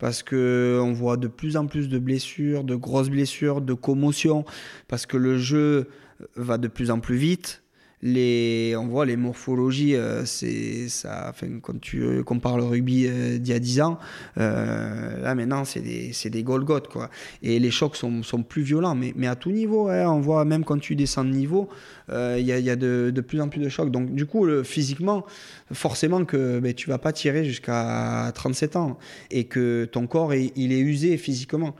parce 0.00 0.24
que 0.24 0.80
on 0.82 0.92
voit 0.92 1.16
de 1.16 1.28
plus 1.28 1.56
en 1.56 1.68
plus 1.68 1.88
de 1.88 2.00
blessures, 2.00 2.64
de 2.64 2.74
grosses 2.74 3.10
blessures, 3.10 3.60
de 3.60 3.74
commotions, 3.74 4.44
parce 4.88 5.06
que 5.06 5.16
le 5.16 5.38
jeu 5.38 5.86
va 6.34 6.58
de 6.58 6.66
plus 6.66 6.90
en 6.90 6.98
plus 6.98 7.14
vite 7.14 7.62
les, 8.04 8.76
on 8.76 8.86
voit 8.86 9.06
les 9.06 9.16
morphologies, 9.16 9.96
euh, 9.96 10.26
c'est 10.26 10.90
ça. 10.90 11.32
Quand 11.62 11.80
tu 11.80 12.02
euh, 12.02 12.22
compares 12.22 12.58
le 12.58 12.64
rugby 12.64 13.06
euh, 13.06 13.38
d'il 13.38 13.52
y 13.52 13.56
a 13.56 13.58
10 13.58 13.80
ans, 13.80 13.98
là 14.36 15.34
maintenant 15.34 15.64
c'est 15.64 15.80
des, 15.80 16.12
c'est 16.12 16.28
des 16.28 16.42
Golgoth 16.42 16.88
quoi. 16.88 17.08
Et 17.42 17.58
les 17.58 17.70
chocs 17.70 17.96
sont, 17.96 18.22
sont 18.22 18.42
plus 18.42 18.60
violents, 18.62 18.94
mais, 18.94 19.14
mais 19.16 19.26
à 19.26 19.36
tout 19.36 19.50
niveau. 19.50 19.88
Hein, 19.88 20.06
on 20.08 20.20
voit 20.20 20.44
même 20.44 20.64
quand 20.64 20.78
tu 20.78 20.94
descends 20.94 21.24
de 21.24 21.30
niveau, 21.30 21.70
il 22.10 22.44
y 22.44 22.52
a, 22.52 22.58
y 22.58 22.70
a 22.70 22.76
de, 22.76 23.10
de, 23.12 23.20
plus 23.22 23.40
en 23.40 23.48
plus 23.48 23.60
de 23.60 23.70
chocs. 23.70 23.90
Donc 23.90 24.14
du 24.14 24.26
coup, 24.26 24.46
physiquement, 24.64 25.24
forcément 25.72 26.26
que 26.26 26.60
ben, 26.60 26.74
tu 26.74 26.90
vas 26.90 26.98
pas 26.98 27.12
tirer 27.12 27.44
jusqu'à 27.44 28.30
37 28.34 28.76
ans 28.76 28.98
et 29.30 29.44
que 29.44 29.86
ton 29.90 30.06
corps 30.06 30.34
il 30.34 30.72
est 30.72 30.78
usé 30.78 31.16
physiquement. 31.16 31.74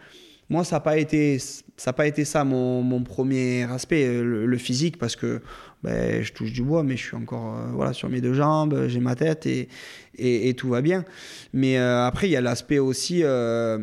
Moi, 0.51 0.65
ça 0.65 0.77
n'a 0.77 0.81
pas 0.81 0.97
été 0.99 1.39
ça 1.39 2.45
mon, 2.45 3.03
premier 3.03 3.65
aspect, 3.65 4.23
le, 4.23 4.59
physique, 4.59 4.99
parce 4.99 5.17
que 5.17 5.41
ben, 5.83 6.23
je 6.23 6.33
touche 6.33 6.53
du 6.53 6.63
bois, 6.63 6.83
mais 6.83 6.97
je 6.97 7.05
suis 7.05 7.17
encore 7.17 7.57
euh, 7.81 7.93
sur 7.93 8.09
mes 8.09 8.21
deux 8.21 8.35
jambes, 8.35 8.87
j'ai 8.89 9.01
ma 9.01 9.15
tête 9.15 9.47
et, 9.47 9.69
et, 10.17 10.55
tout 10.55 10.69
va 10.69 10.81
bien. 10.81 11.05
Mais 11.53 11.79
euh, 11.79 12.07
après, 12.07 12.29
il 12.29 12.33
y 12.33 12.37
a 12.37 12.41
l'aspect 12.41 12.79
aussi, 12.79 13.21
euh, 13.23 13.79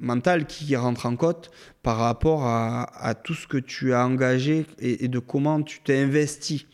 mental 0.00 0.46
qui 0.46 0.74
rentre 0.76 1.06
en 1.06 1.16
côte 1.16 1.50
par 1.82 1.98
rapport 1.98 2.44
à, 2.44 3.14
tout 3.24 3.34
ce 3.34 3.46
que 3.46 3.58
tu 3.58 3.94
as 3.94 4.04
engagé 4.04 4.66
et, 4.78 5.08
de 5.08 5.18
comment 5.18 5.62
tu 5.62 5.80
t'es 5.80 5.98
investi 5.98 6.66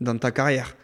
dans 0.00 0.16
ta 0.16 0.30
carrière. 0.30 0.76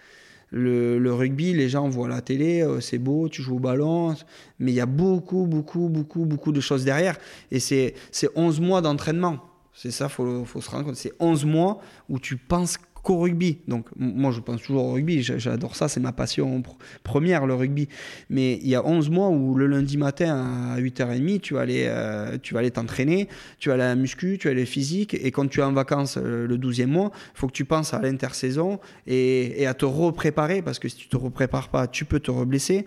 Le, 0.51 1.13
rugby, 1.13 1.53
les 1.53 1.69
gens 1.69 1.89
voient 1.89 2.09
la 2.09 2.23
télé, 2.23 2.63
euh, 2.63 2.81
c'est 2.81 2.99
beau, 2.99 3.29
tu 3.29 3.43
joues 3.43 3.57
au 3.57 3.61
ballon, 3.61 4.15
mais 4.59 4.73
il 4.73 4.75
y 4.75 4.81
a 4.81 4.87
beaucoup, 4.87 5.47
beaucoup, 5.47 5.89
beaucoup, 5.89 6.25
beaucoup 6.25 6.53
de 6.53 6.61
choses 6.61 6.85
derrière. 6.85 7.17
Et 7.51 7.61
c'est 7.61 7.95
11 8.35 8.61
mois 8.61 8.81
d'entraînement. 8.81 9.41
C'est 9.75 9.91
ça, 9.91 10.07
il 10.07 10.11
faut, 10.11 10.45
faut, 10.45 10.61
se 10.61 10.71
rendre 10.71 10.87
compte. 10.87 10.97
C'est 10.97 11.13
11 11.21 11.45
mois 11.45 11.81
où 12.09 12.19
tu 12.19 12.37
penses 12.37 12.79
qu'au 13.09 13.21
rugby. 13.21 13.61
Donc, 13.67 13.87
moi, 13.97 14.33
je 14.33 14.41
pense 14.41 14.61
toujours 14.61 14.85
au 14.85 14.93
rugby. 14.93 15.23
J'adore 15.23 15.77
ça. 15.77 15.89
C'est 15.89 15.99
ma 15.99 16.13
passion 16.13 16.63
première, 17.05 17.47
le 17.47 17.55
rugby. 17.55 17.89
Mais 18.29 18.59
il 18.61 18.69
y 18.69 18.75
a 18.75 18.87
11 18.87 19.09
mois 19.09 19.31
où 19.31 19.55
le 19.55 19.67
lundi 19.67 19.97
matin 19.97 20.75
à 20.75 20.79
8h30, 20.79 21.41
tu 21.41 21.55
vas 21.55 21.61
aller 21.63 21.87
euh, 21.87 22.37
tu 22.43 22.53
vas 22.53 22.61
aller 22.61 22.71
t'entraîner, 22.71 23.29
tu 23.59 23.71
vas 23.71 23.77
à 23.77 23.79
la 23.79 23.95
muscu, 23.95 24.37
tu 24.39 24.49
vas 24.49 24.53
aller 24.53 24.67
physique. 24.67 25.15
Et 25.15 25.31
quand 25.31 25.49
tu 25.49 25.61
es 25.61 25.63
en 25.63 25.73
vacances 25.73 26.19
euh, 26.19 26.47
le 26.47 26.59
12e 26.59 26.89
mois, 26.89 27.11
il 27.35 27.39
faut 27.39 27.47
que 27.47 27.53
tu 27.53 27.65
penses 27.65 27.95
à 27.95 28.03
l'intersaison 28.03 28.79
et, 29.07 29.63
et, 29.63 29.67
à 29.67 29.73
te 29.73 29.87
repréparer 29.87 30.61
parce 30.61 30.79
que 30.79 30.91
si 30.91 30.97
tu 30.97 31.09
te 31.09 31.17
reprépares 31.17 31.71
pas, 31.71 31.87
tu 31.87 32.05
peux 32.05 32.21
te 32.21 32.31
reblesser, 32.31 32.85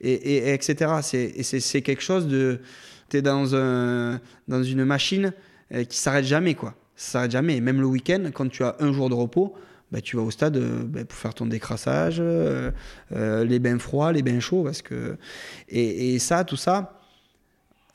et, 0.00 0.12
et, 0.12 0.54
etc. 0.54 0.92
C'est 1.02 1.82
quelque 1.82 2.02
chose 2.02 2.28
de. 2.28 2.60
Tu 3.10 3.16
es 3.16 3.22
dans, 3.22 3.56
un, 3.56 4.20
dans 4.46 4.62
une 4.62 4.84
machine 4.84 5.32
euh, 5.72 5.82
qui 5.82 5.98
s'arrête 5.98 6.24
jamais, 6.24 6.54
quoi 6.54 6.76
ça 6.96 7.12
s'arrête 7.12 7.30
jamais. 7.30 7.60
Même 7.60 7.80
le 7.80 7.86
week-end, 7.86 8.30
quand 8.34 8.48
tu 8.48 8.64
as 8.64 8.76
un 8.80 8.92
jour 8.92 9.08
de 9.08 9.14
repos, 9.14 9.54
bah, 9.92 10.00
tu 10.00 10.16
vas 10.16 10.22
au 10.22 10.30
stade 10.30 10.56
euh, 10.56 10.82
bah, 10.84 11.04
pour 11.04 11.16
faire 11.16 11.34
ton 11.34 11.46
décrassage, 11.46 12.16
euh, 12.18 12.70
euh, 13.12 13.44
les 13.44 13.58
bains 13.58 13.78
froids, 13.78 14.12
les 14.12 14.22
bains 14.22 14.40
chauds. 14.40 14.64
Parce 14.64 14.82
que... 14.82 15.16
et, 15.68 16.18
ça, 16.18 16.44
tout 16.44 16.56
ça, 16.56 17.00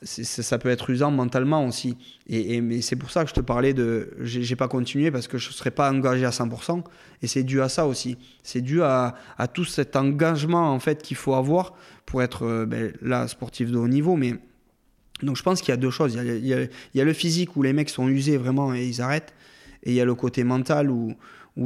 ça 0.02 0.58
peut 0.58 0.70
être 0.70 0.88
usant 0.90 1.10
mentalement 1.10 1.66
aussi. 1.66 1.96
Et, 2.28 2.60
mais 2.60 2.80
c'est 2.80 2.96
pour 2.96 3.10
ça 3.10 3.24
que 3.24 3.28
je 3.28 3.34
te 3.34 3.40
parlais 3.40 3.74
de. 3.74 4.14
J'ai 4.20 4.56
pas 4.56 4.68
continué 4.68 5.10
parce 5.10 5.28
que 5.28 5.36
je 5.36 5.48
ne 5.48 5.52
serais 5.52 5.70
pas 5.70 5.90
engagé 5.92 6.24
à 6.24 6.30
100%. 6.30 6.82
Et 7.20 7.26
c'est 7.26 7.42
dû 7.42 7.60
à 7.60 7.68
ça 7.68 7.86
aussi. 7.86 8.16
C'est 8.42 8.62
dû 8.62 8.82
à, 8.82 9.14
à, 9.36 9.48
tout 9.48 9.64
cet 9.64 9.94
engagement 9.96 10.72
en 10.72 10.80
fait 10.80 11.02
qu'il 11.02 11.16
faut 11.16 11.34
avoir 11.34 11.74
pour 12.06 12.22
être 12.22 12.64
ben, 12.64 12.92
là 13.02 13.28
sportif 13.28 13.70
de 13.70 13.78
haut 13.78 13.88
niveau. 13.88 14.16
Mais 14.16 14.38
donc 15.22 15.36
je 15.36 15.42
pense 15.42 15.60
qu'il 15.60 15.70
y 15.70 15.72
a 15.72 15.76
deux 15.76 15.90
choses. 15.90 16.14
Il 16.14 16.46
y 16.46 17.00
a, 17.00 17.04
le 17.04 17.12
physique 17.12 17.56
où 17.56 17.62
les 17.62 17.72
mecs 17.72 17.90
sont 17.90 18.08
usés 18.08 18.36
vraiment 18.36 18.74
et 18.74 18.84
ils 18.84 19.00
arrêtent. 19.00 19.34
Et 19.84 19.90
il 19.90 19.96
y 19.96 20.00
a 20.00 20.04
le 20.04 20.14
côté 20.14 20.44
mental 20.44 20.90
où, 20.90 21.16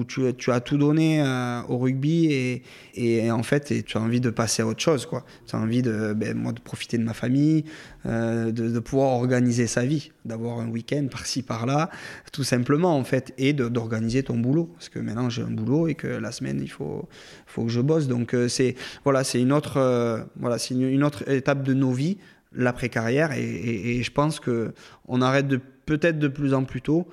tu, 0.04 0.50
as 0.50 0.60
tout 0.60 0.78
donné 0.78 1.22
euh, 1.22 1.60
au 1.68 1.78
rugby 1.78 2.62
et, 2.96 3.30
en 3.30 3.42
fait 3.42 3.84
tu 3.84 3.98
as 3.98 4.00
envie 4.00 4.20
de 4.20 4.30
passer 4.30 4.62
à 4.62 4.66
autre 4.66 4.80
chose. 4.80 5.06
Tu 5.46 5.54
as 5.54 5.58
envie 5.58 5.82
de, 5.82 6.12
ben, 6.14 6.34
moi, 6.34 6.52
de 6.52 6.60
profiter 6.60 6.98
de 6.98 7.04
ma 7.04 7.12
famille, 7.12 7.64
euh, 8.06 8.52
de, 8.52 8.78
pouvoir 8.80 9.10
organiser 9.10 9.66
sa 9.66 9.84
vie, 9.84 10.12
d'avoir 10.24 10.60
un 10.60 10.68
week-end 10.68 11.06
par-ci 11.10 11.42
par-là, 11.42 11.90
tout 12.32 12.44
simplement 12.44 12.96
en 12.96 13.04
fait, 13.04 13.32
et 13.36 13.52
d'organiser 13.52 14.22
ton 14.22 14.38
boulot. 14.38 14.70
Parce 14.74 14.88
que 14.88 14.98
maintenant 14.98 15.28
j'ai 15.28 15.42
un 15.42 15.50
boulot 15.50 15.88
et 15.88 15.94
que 15.94 16.08
la 16.08 16.32
semaine 16.32 16.60
il 16.62 16.70
faut, 16.70 17.08
faut 17.46 17.64
que 17.64 17.70
je 17.70 17.80
bosse. 17.80 18.08
Donc 18.08 18.34
euh, 18.34 18.48
c'est 18.48 18.76
voilà, 19.04 19.22
une, 19.34 19.52
autre, 19.52 20.26
voilà, 20.36 20.56
une, 20.70 20.82
une 20.82 21.04
autre 21.04 21.28
étape 21.30 21.62
de 21.62 21.74
nos 21.74 21.92
vies 21.92 22.16
l'après-carrière. 22.52 23.32
Et, 23.32 24.02
je 24.02 24.10
pense 24.12 24.40
qu'on 24.40 25.20
arrête 25.20 25.48
peut-être 25.86 26.18
de 26.18 26.28
plus 26.28 26.54
en 26.54 26.64
plus 26.64 26.82
tôt 26.82 27.06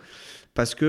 parce 0.53 0.75
que 0.75 0.85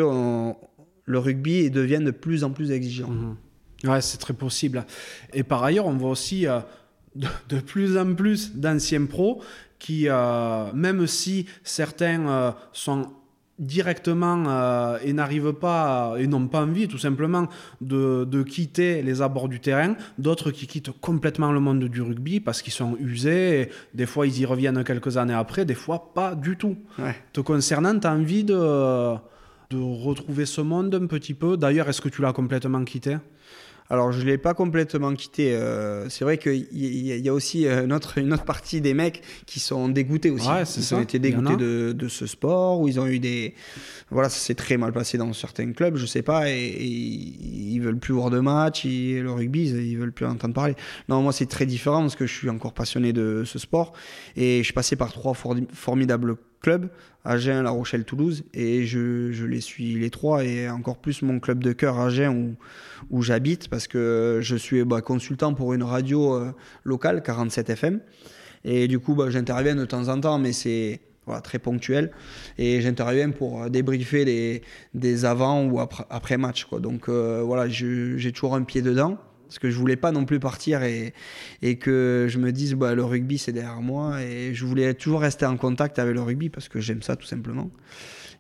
le 1.07 1.19
rugby 1.19 1.71
devient 1.71 2.01
de 2.03 2.11
plus 2.11 2.45
en 2.45 2.51
plus 2.51 2.71
exigeant. 2.71 3.09
Mhm. 3.09 3.37
Ouais, 3.85 4.01
c'est 4.01 4.19
très 4.19 4.35
possible. 4.35 4.85
Et 5.33 5.43
par 5.43 5.63
ailleurs, 5.63 5.87
on 5.87 5.97
voit 5.97 6.11
aussi 6.11 6.47
euh, 6.47 6.61
de, 7.15 7.61
plus 7.61 7.99
en 7.99 8.15
plus 8.15 8.57
d'anciens 8.57 9.05
pros 9.05 9.43
qui, 9.79 10.09
euh, 10.09 10.73
même 10.73 11.07
si 11.07 11.47
certains 11.63 12.27
euh, 12.29 12.53
sont 12.73 13.13
directement 13.59 14.45
euh, 14.49 14.99
et 15.05 15.13
n'arrivent 15.13 15.53
pas 15.53 16.15
et 16.19 16.27
n'ont 16.27 16.49
pas 16.49 16.63
envie 16.63 16.89
tout 16.89 16.99
simplement 16.99 17.47
de, 17.81 18.25
de, 18.25 18.43
quitter 18.43 19.03
les 19.03 19.23
abords 19.23 19.49
du 19.49 19.61
terrain, 19.61 19.95
d'autres 20.19 20.51
qui 20.51 20.67
quittent 20.67 20.91
complètement 21.01 21.53
le 21.53 21.61
monde 21.61 21.85
du 21.85 22.03
rugby 22.03 22.41
parce 22.41 22.63
qu'ils 22.63 22.73
sont 22.73 22.97
usés, 22.99 23.71
des 23.95 24.07
fois 24.07 24.27
ils 24.27 24.41
y 24.41 24.45
reviennent 24.45 24.83
quelques 24.83 25.17
années 25.17 25.35
après, 25.35 25.65
des 25.65 25.75
fois 25.75 26.13
pas 26.15 26.35
du 26.35 26.57
tout. 26.57 26.77
Te 27.33 27.41
concernant, 27.41 27.99
tu 27.99 28.07
as 28.07 28.13
envie 28.13 28.45
de, 28.45 29.15
de 29.71 29.79
retrouver 29.79 30.47
ce 30.47 30.61
monde 30.61 30.95
un 30.95 31.07
petit 31.07 31.35
peu? 31.35 31.57
D'ailleurs, 31.57 31.89
est-ce 31.89 32.01
que 32.01 32.09
tu 32.09 32.23
l'as 32.23 32.33
complètement 32.33 32.85
quitté? 32.85 33.17
Alors, 33.91 34.13
je 34.13 34.21
ne 34.21 34.25
l'ai 34.25 34.39
pas 34.39 34.55
complètement 34.55 35.13
quitté. 35.13 35.55
Euh, 35.55 36.09
c'est 36.09 36.25
vrai 36.25 36.39
qu'il 36.39 36.67
y, 36.73 37.29
a 37.29 37.35
aussi 37.35 37.67
euh, 37.67 37.85
une 37.85 37.93
autre, 37.93 38.17
une 38.17 38.33
autre 38.33 38.45
partie 38.45 38.81
des 38.81 38.95
mecs 38.95 39.23
qui 39.45 39.61
sont 39.61 39.91
dégoûtés 39.91 40.31
aussi. 40.31 40.49
ils 40.79 40.95
ont 40.95 41.01
été 41.03 41.19
dégoûtés 41.19 41.57
de, 41.57 41.93
de, 41.93 42.09
ce 42.09 42.27
sport, 42.27 42.81
où 42.81 42.89
ils 42.89 42.99
ont 42.99 43.07
eu 43.07 43.19
des. 43.19 43.55
Voilà, 44.11 44.31
ça 44.31 44.39
s'est 44.39 44.55
très 44.55 44.79
mal 44.79 44.93
passé 44.93 45.19
dans 45.19 45.31
certains 45.35 45.71
clubs, 45.73 45.97
je 45.97 46.07
sais 46.07 46.23
pas, 46.23 46.51
et, 46.51 46.83
ils 46.83 47.79
veulent 47.81 47.99
plus 47.99 48.15
voir 48.15 48.31
de 48.31 48.41
match, 48.41 48.85
le 48.85 49.31
rugby, 49.31 49.69
ils 49.69 49.99
veulent 49.99 50.13
plus 50.13 50.27
entendre 50.27 50.55
parler. 50.55 50.77
Non, 51.11 51.21
moi, 51.21 51.33
c'est 51.33 51.47
très 51.47 51.67
différent 51.67 52.01
parce 52.01 52.17
que 52.17 52.27
je 52.27 52.33
suis 52.33 52.49
encore 52.49 52.73
passionné 52.73 53.13
de 53.13 53.43
ce 53.45 53.59
sport 53.59 53.93
et 54.37 54.59
je 54.59 54.65
suis 54.65 54.73
passé 54.73 54.97
par 54.97 55.13
trois 55.13 55.35
formidables 55.35 56.37
clubs 56.65 56.89
Agen, 57.27 57.63
La 57.63 57.71
Rochelle, 57.71 58.05
Toulouse. 58.05 58.45
Et 58.55 58.85
je, 58.85 59.45
les 59.45 59.61
suis 59.61 59.95
les 59.95 60.11
trois 60.11 60.45
et 60.45 60.69
encore 60.69 60.99
plus 60.99 61.23
mon 61.23 61.39
club 61.39 61.63
de 61.63 61.73
cœur 61.73 62.01
Agen 62.01 62.29
où, 62.29 63.17
où 63.17 63.23
j'habite 63.23 63.69
parce 63.69 63.87
que 63.87 64.39
je 64.43 64.57
suis 64.57 64.83
bah, 64.85 65.03
consultant 65.03 65.53
pour 65.55 65.75
une 65.75 65.83
radio 65.83 66.35
euh, 66.35 66.53
locale, 66.85 67.23
47 67.23 67.71
FM. 67.71 68.01
Et 68.65 68.89
du 68.89 68.99
coup, 68.99 69.15
bah, 69.15 69.29
j'interviens 69.29 69.75
de 69.75 69.85
temps 69.85 70.09
en 70.09 70.19
temps, 70.21 70.39
mais 70.39 70.53
c'est 70.53 71.01
voilà, 71.27 71.43
très 71.43 71.59
ponctuel. 71.59 72.11
Et 72.57 72.81
j'interviens 72.81 73.31
pour 73.31 73.69
débriefer 73.69 74.25
des, 74.25 74.63
des 74.95 75.25
avant 75.27 75.65
ou 75.67 75.81
après, 75.81 76.05
après 76.09 76.39
match. 76.39 76.65
Quoi. 76.65 76.81
Donc 76.81 77.09
euh, 77.09 77.43
voilà, 77.45 77.69
j'ai 77.69 78.33
toujours 78.33 78.55
un 78.55 78.63
pied 78.63 78.81
dedans 78.81 79.19
parce 79.47 79.59
que 79.59 79.71
je 79.71 79.79
voulais 79.79 79.97
pas 79.97 80.13
non 80.13 80.25
plus 80.25 80.41
partir 80.41 80.83
et, 80.83 81.15
et 81.63 81.77
que 81.79 82.27
je 82.29 82.39
me 82.39 82.53
dise 82.53 82.75
bah, 82.75 82.95
le 82.95 83.05
rugby 83.05 83.39
c'est 83.39 83.53
derrière 83.53 83.81
moi 83.81 84.23
et 84.23 84.55
je 84.55 84.65
voulais 84.65 84.95
toujours 84.95 85.21
rester 85.21 85.47
en 85.47 85.57
contact 85.57 85.99
avec 85.99 86.15
le 86.15 86.23
rugby 86.23 86.49
parce 86.49 86.69
que 86.69 86.81
j'aime 86.81 87.03
ça 87.03 87.17
tout 87.17 87.27
simplement. 87.27 87.71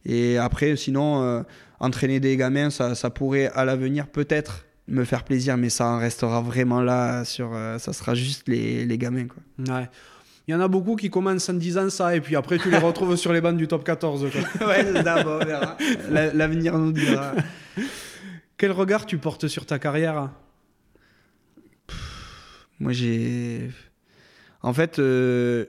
Et 0.06 0.36
après, 0.39 0.76
sinon, 0.76 1.22
euh, 1.22 1.43
entraîner 1.81 2.20
des 2.20 2.36
gamins, 2.36 2.70
ça, 2.70 2.94
ça 2.94 3.10
pourrait 3.10 3.51
à 3.55 3.64
l'avenir 3.64 4.06
peut-être 4.06 4.66
me 4.86 5.05
faire 5.05 5.24
plaisir, 5.24 5.56
mais 5.56 5.70
ça 5.70 5.86
en 5.86 5.98
restera 5.98 6.40
vraiment 6.43 6.82
là. 6.82 7.24
Sur, 7.24 7.52
euh, 7.55 7.78
ça 7.78 7.93
sera 7.93 8.14
juste 8.14 8.48
les, 8.48 8.85
les 8.85 8.98
gamins. 8.98 9.26
Quoi. 9.26 9.74
Ouais. 9.74 9.89
Il 10.47 10.52
y 10.52 10.55
en 10.55 10.60
a 10.60 10.68
beaucoup 10.68 10.94
qui 10.94 11.09
commencent 11.09 11.48
en 11.48 11.55
disant 11.55 11.89
ça 11.89 12.14
et 12.14 12.20
puis 12.20 12.36
après 12.36 12.59
tu 12.59 12.70
les 12.70 12.76
retrouves 12.76 13.16
sur 13.24 13.32
les 13.32 13.40
bancs 13.40 13.56
du 13.56 13.66
top 13.66 13.82
14. 13.82 14.24
ouais, 14.66 15.02
d'abord, 15.02 15.40
on 15.40 15.44
verra. 15.44 15.76
L'avenir 16.35 16.76
nous 16.76 16.93
dira. 16.93 17.32
Quel 18.59 18.72
regard 18.72 19.06
tu 19.06 19.16
portes 19.16 19.48
sur 19.48 19.64
ta 19.64 19.78
carrière? 19.78 20.31
Moi, 22.85 22.93
j'ai. 22.93 23.70
En 24.61 24.74
fait, 24.74 24.98
euh, 24.98 25.65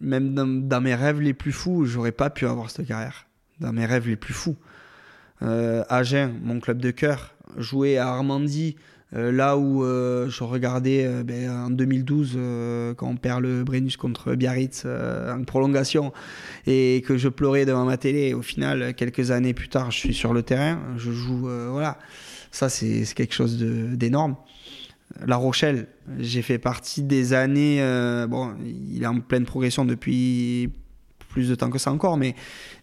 même 0.00 0.32
dans, 0.32 0.80
mes 0.80 0.94
rêves 0.94 1.20
les 1.20 1.34
plus 1.34 1.50
fous, 1.50 1.86
j'aurais 1.86 2.12
pas 2.12 2.30
pu 2.30 2.46
avoir 2.46 2.70
cette 2.70 2.86
carrière. 2.86 3.26
Dans 3.58 3.72
mes 3.72 3.84
rêves 3.84 4.06
les 4.06 4.14
plus 4.14 4.32
fous. 4.32 4.56
Euh, 5.42 5.82
Agen, 5.88 6.32
mon 6.40 6.60
club 6.60 6.80
de 6.80 6.92
cœur, 6.92 7.34
jouer 7.56 7.98
à 7.98 8.10
Armandie, 8.10 8.76
euh, 9.12 9.32
là 9.32 9.58
où 9.58 9.82
je 9.82 10.44
regardais 10.44 11.24
ben, 11.24 11.50
en 11.50 11.70
2012 11.70 12.38
quand 12.96 13.08
on 13.08 13.16
perd 13.16 13.42
le 13.42 13.64
Brennus 13.64 13.96
contre 13.96 14.36
Biarritz 14.36 14.86
en 14.86 15.42
prolongation 15.42 16.12
et 16.68 17.02
que 17.04 17.16
je 17.16 17.28
pleurais 17.28 17.66
devant 17.66 17.84
ma 17.84 17.96
télé. 17.96 18.34
Au 18.34 18.42
final, 18.42 18.94
quelques 18.94 19.32
années 19.32 19.52
plus 19.52 19.68
tard, 19.68 19.90
je 19.90 19.98
suis 19.98 20.14
sur 20.14 20.32
le 20.32 20.44
terrain, 20.44 20.78
je 20.96 21.10
joue. 21.10 21.48
voilà, 21.72 21.98
ça 22.52 22.68
c'est 22.68 23.04
quelque 23.16 23.34
chose 23.34 23.58
d'énorme. 23.58 24.36
La 25.26 25.36
Rochelle, 25.36 25.86
j'ai 26.18 26.42
fait 26.42 26.58
partie 26.58 27.02
des 27.02 27.32
années. 27.32 27.78
Euh, 27.80 28.26
bon, 28.26 28.54
il 28.64 29.02
est 29.02 29.06
en 29.06 29.20
pleine 29.20 29.44
progression 29.44 29.84
depuis 29.84 30.70
plus 31.28 31.48
de 31.48 31.54
temps 31.54 31.70
que 31.70 31.78
ça 31.78 31.92
encore, 31.92 32.16
mais, 32.16 32.34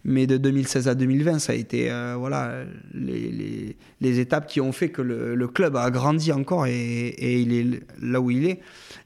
mais 0.04 0.26
de 0.26 0.38
2016 0.38 0.88
à 0.88 0.94
2020, 0.94 1.38
ça 1.38 1.52
a 1.52 1.56
été 1.56 1.90
euh, 1.90 2.16
voilà, 2.18 2.64
les, 2.94 3.76
les, 4.00 4.20
étapes 4.20 4.46
qui 4.46 4.62
ont 4.62 4.72
fait 4.72 4.88
que 4.88 5.02
le, 5.02 5.48
club 5.48 5.76
a 5.76 5.90
grandi 5.90 6.32
encore 6.32 6.66
et, 6.66 7.08
et, 7.08 7.40
il 7.40 7.52
est 7.52 7.82
là 8.00 8.22
où 8.22 8.30
il 8.30 8.46
est. 8.46 8.60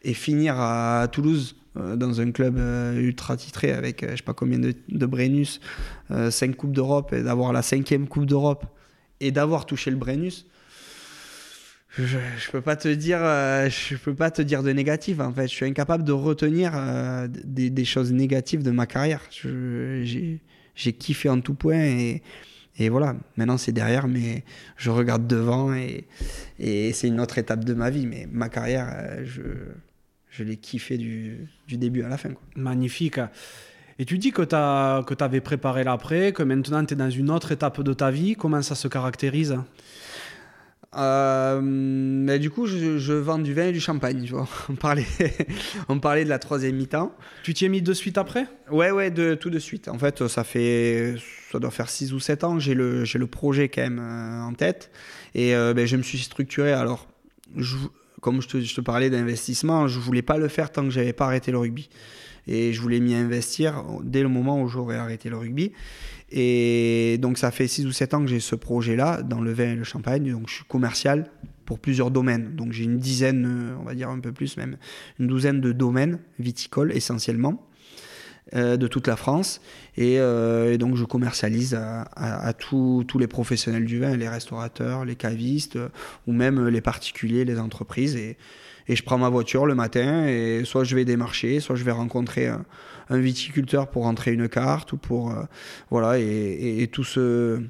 Et 0.05 0.15
finir 0.15 0.61
à 0.61 1.09
Toulouse 1.11 1.57
euh, 1.77 1.97
dans 1.97 2.21
un 2.21 2.31
club 2.31 2.57
ultra 2.97 3.37
titré 3.37 3.73
avec 3.73 4.07
je 4.09 4.17
sais 4.17 4.23
pas 4.23 4.35
combien 4.35 4.61
de, 4.61 4.75
de 4.89 5.07
Brennus, 5.07 5.61
5 6.11 6.55
Coupes 6.55 6.73
d'Europe, 6.73 7.13
et 7.13 7.23
d'avoir 7.23 7.53
la 7.53 7.63
cinquième 7.63 8.07
Coupe 8.07 8.27
d'Europe 8.27 8.65
et 9.21 9.33
d'avoir 9.33 9.67
touché 9.67 9.91
le 9.91 9.97
Brennus 9.97 10.47
je, 11.99 12.19
je 12.39 12.51
peux 12.51 12.63
pas 12.63 12.77
te 12.77 12.89
dire 12.89 13.19
euh, 13.21 13.69
je 13.69 13.97
peux 13.97 14.15
pas 14.15 14.31
te 14.31 14.41
dire 14.41 14.63
de 14.63 14.71
négatif 14.71 15.21
en 15.21 15.33
fait. 15.33 15.47
Je 15.47 15.55
suis 15.55 15.67
incapable 15.67 16.05
de 16.05 16.13
retenir 16.13 16.73
euh, 16.75 17.29
des, 17.29 17.85
choses 17.85 18.13
négatives 18.13 18.63
de 18.63 18.71
ma 18.71 18.87
carrière. 18.87 19.21
J'ai 19.31 20.93
kiffé 20.95 21.29
en 21.29 21.41
tout 21.41 21.55
point 21.55 21.83
et, 22.79 22.89
voilà. 22.89 23.15
Maintenant 23.37 23.59
c'est 23.59 23.73
derrière 23.73 24.09
mais 24.09 24.43
je 24.79 24.91
regarde 24.91 25.27
devant 25.27 25.75
et, 25.75 26.07
c'est 26.59 27.09
une 27.09 27.21
autre 27.21 27.37
étape 27.37 27.65
de 27.65 27.75
ma 27.75 27.91
vie. 27.91 28.07
Mais 28.07 28.27
ma 28.31 28.49
carrière 28.49 28.89
euh, 28.91 29.27
je, 30.31 30.45
l'ai 30.45 30.57
kiffé 30.57 30.97
du, 30.97 31.47
début 31.69 32.03
à 32.03 32.09
la 32.09 32.17
fin 32.17 32.31
magnifique. 32.57 33.21
Et 33.99 34.07
tu 34.07 34.17
dis 34.17 34.33
que 34.33 34.43
tu 34.43 34.55
avais 35.25 35.43
préparé 35.43 35.85
l'après, 35.85 36.33
que 36.33 36.43
maintenant 36.43 36.83
tu 36.87 36.95
es 36.95 36.97
dans 36.97 37.11
une 37.11 37.31
autre 37.31 37.53
étape 37.53 37.83
de 37.83 37.93
ta 37.93 38.11
vie. 38.11 38.35
Comment 38.35 38.63
ça 38.63 38.75
se 38.75 38.89
caractérise? 38.89 39.59
Euh, 40.95 41.61
mais 41.63 42.39
du 42.39 42.51
coup, 42.51 42.67
je, 42.67 43.13
vends 43.13 43.39
du 43.39 43.55
vin 43.55 43.69
et 43.69 43.73
du 43.73 43.81
champagne. 43.81 44.27
vois. 44.27 44.49
On, 44.69 44.75
parlait, 44.75 45.07
on 45.89 45.99
parlait 45.99 46.25
de 46.25 46.29
la 46.29 46.39
troisième 46.39 46.77
mi-temps. 46.77 47.15
Tu 47.43 47.55
t'y 47.55 47.65
es 47.65 47.69
mis 47.69 47.83
de 47.83 47.95
suite 47.95 48.19
après? 48.19 48.47
Ouais, 48.71 48.91
ouais, 48.91 49.11
de, 49.11 49.35
tout 49.35 49.51
de 49.51 49.59
suite. 49.59 49.89
En 49.89 49.99
fait, 49.99 50.27
ça 50.29 50.45
fait, 50.45 51.15
ça 51.51 51.59
doit 51.59 51.71
faire 51.71 51.89
6 51.89 52.13
ou 52.13 52.21
7 52.21 52.45
ans 52.45 52.55
que 52.55 52.61
j'ai 52.61 52.75
le, 52.75 53.05
le 53.05 53.27
projet 53.27 53.69
quand 53.69 53.83
même 53.83 54.01
euh, 54.01 54.43
en 54.43 54.53
tête. 54.53 54.91
Et 55.35 55.55
euh, 55.55 55.73
ben, 55.73 55.87
je 55.87 55.97
me 55.97 56.03
suis 56.03 56.19
structuré. 56.19 56.73
Alors, 56.73 57.09
comme 58.21 58.43
je 58.43 58.49
te, 58.49 58.61
je 58.61 58.75
te 58.75 58.81
parlais 58.81 59.09
d'investissement, 59.09 59.89
je 59.89 59.99
voulais 59.99 60.23
pas 60.23 60.37
le 60.37 60.49
faire 60.49 60.71
tant 60.71 60.85
que 60.85 60.91
j'avais 60.91 61.15
pas 61.15 61.25
arrêté 61.25 61.53
le 61.53 61.59
rugby. 61.59 61.89
Et 62.47 62.73
je 62.73 62.81
voulais 62.81 63.01
m'y 63.01 63.15
investir 63.15 63.85
dès 64.03 64.23
le 64.23 64.29
moment 64.29 64.61
où 64.61 64.69
j'aurais 64.69 64.97
arrêté 64.97 65.31
le 65.31 65.37
rugby. 65.37 65.73
Et 66.31 67.19
donc 67.21 67.39
ça 67.39 67.51
fait 67.51 67.69
6 67.69 67.87
ou 67.87 67.93
7 67.93 68.15
ans 68.15 68.21
que 68.21 68.27
j'ai 68.27 68.41
ce 68.41 68.55
projet-là 68.55 69.23
dans 69.23 69.41
le 69.41 69.53
vin 69.53 69.73
et 69.73 69.77
le 69.77 69.85
champagne. 69.85 70.31
Donc 70.31 70.49
je 70.49 70.55
suis 70.55 70.65
commercial 70.65 71.31
pour 71.67 71.79
plusieurs 71.79 72.11
domaines. 72.11 72.57
Donc 72.57 72.73
j'ai 72.73 72.85
une 72.85 72.99
dizaine, 72.99 73.47
euh, 73.47 73.77
on 73.81 73.85
va 73.85 73.95
dire 73.95 74.09
un 74.09 74.19
peu 74.19 74.33
plus 74.33 74.57
même, 74.57 74.77
une 75.19 75.27
douzaine 75.27 75.61
de 75.61 75.73
domaines 75.73 76.19
viticoles 76.39 76.93
essentiellement. 76.93 77.67
Euh, 78.55 78.77
de 78.77 78.87
toute 78.87 79.07
la 79.07 79.17
France 79.17 79.63
euh, 79.99 80.73
et, 80.73 80.77
donc 80.77 80.97
je 80.97 81.05
commercialise 81.05 81.75
à, 81.75 82.53
tous 82.59 83.07
les 83.19 83.29
professionnels 83.29 83.87
du 83.87 84.01
vin, 84.01 84.15
les 84.17 84.29
restaurateurs, 84.29 85.05
les 85.07 85.15
cavistes 85.15 85.79
ou 86.27 86.33
même 86.33 86.69
les 86.69 86.81
particuliers, 86.81 87.45
les 87.47 87.59
entreprises 87.59 88.19
et 88.89 88.97
je 88.97 89.03
prends 89.03 89.19
ma 89.19 89.29
voiture 89.29 89.67
le 89.67 89.75
matin 89.75 90.27
et 90.27 90.63
soit 90.65 90.85
je 90.85 90.95
vais 90.95 91.05
démarcher, 91.05 91.61
soit 91.61 91.77
je 91.77 91.85
vais 91.85 91.93
rencontrer 91.93 92.47
un, 92.47 92.65
viticulteur 93.11 93.89
pour 93.89 94.05
rentrer 94.05 94.33
une 94.33 94.49
carte 94.49 94.95
ou 94.95 94.97
pour 94.97 95.33
euh, 95.33 95.43
voilà 95.91 96.19
et, 96.19 96.89
tout 96.91 97.05
ce 97.05 97.61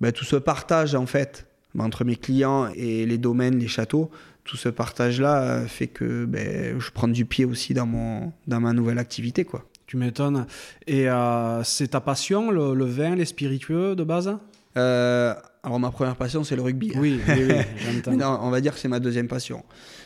ben, 0.00 0.10
tout 0.10 0.24
ce 0.24 0.34
partage 0.34 0.96
en 0.96 1.06
fait 1.06 1.46
entre 1.78 2.04
mes 2.04 2.16
clients 2.16 2.68
et 2.74 3.06
les 3.06 3.16
domaines, 3.16 3.60
les 3.60 3.68
châteaux, 3.68 4.10
tout 4.42 4.56
ce 4.56 4.68
partage 4.68 5.20
là 5.20 5.42
euh, 5.42 5.66
fait 5.66 5.86
que 5.86 6.24
ben, 6.24 6.80
je 6.80 6.90
prends 6.90 7.06
du 7.06 7.24
pied 7.24 7.44
aussi 7.44 7.74
dans 7.74 7.86
mon 7.86 8.32
dans 8.48 8.58
ma 8.58 8.72
nouvelle 8.72 8.98
activité 8.98 9.44
quoi. 9.44 9.64
Tu 9.86 9.96
m'étonnes. 9.96 10.46
Et 10.88 11.08
euh, 11.08 11.62
c'est 11.62 11.88
ta 11.88 12.00
passion, 12.00 12.50
le, 12.50 12.84
vin, 12.84 13.14
les 13.14 13.26
spiritueux 13.26 13.94
de 13.94 14.02
base? 14.02 14.36
Alors 14.74 15.78
ma 15.78 15.90
première 15.92 16.16
passion 16.16 16.42
c'est 16.42 16.56
le 16.56 16.62
rugby. 16.62 16.92
Oui, 16.96 17.20
oui, 17.28 18.16
non, 18.16 18.38
on 18.42 18.50
va 18.50 18.60
dire 18.60 18.74
que 18.74 18.80
c'est 18.80 18.88
ma 18.88 18.98
deuxième 18.98 19.28
passion. 19.28 19.62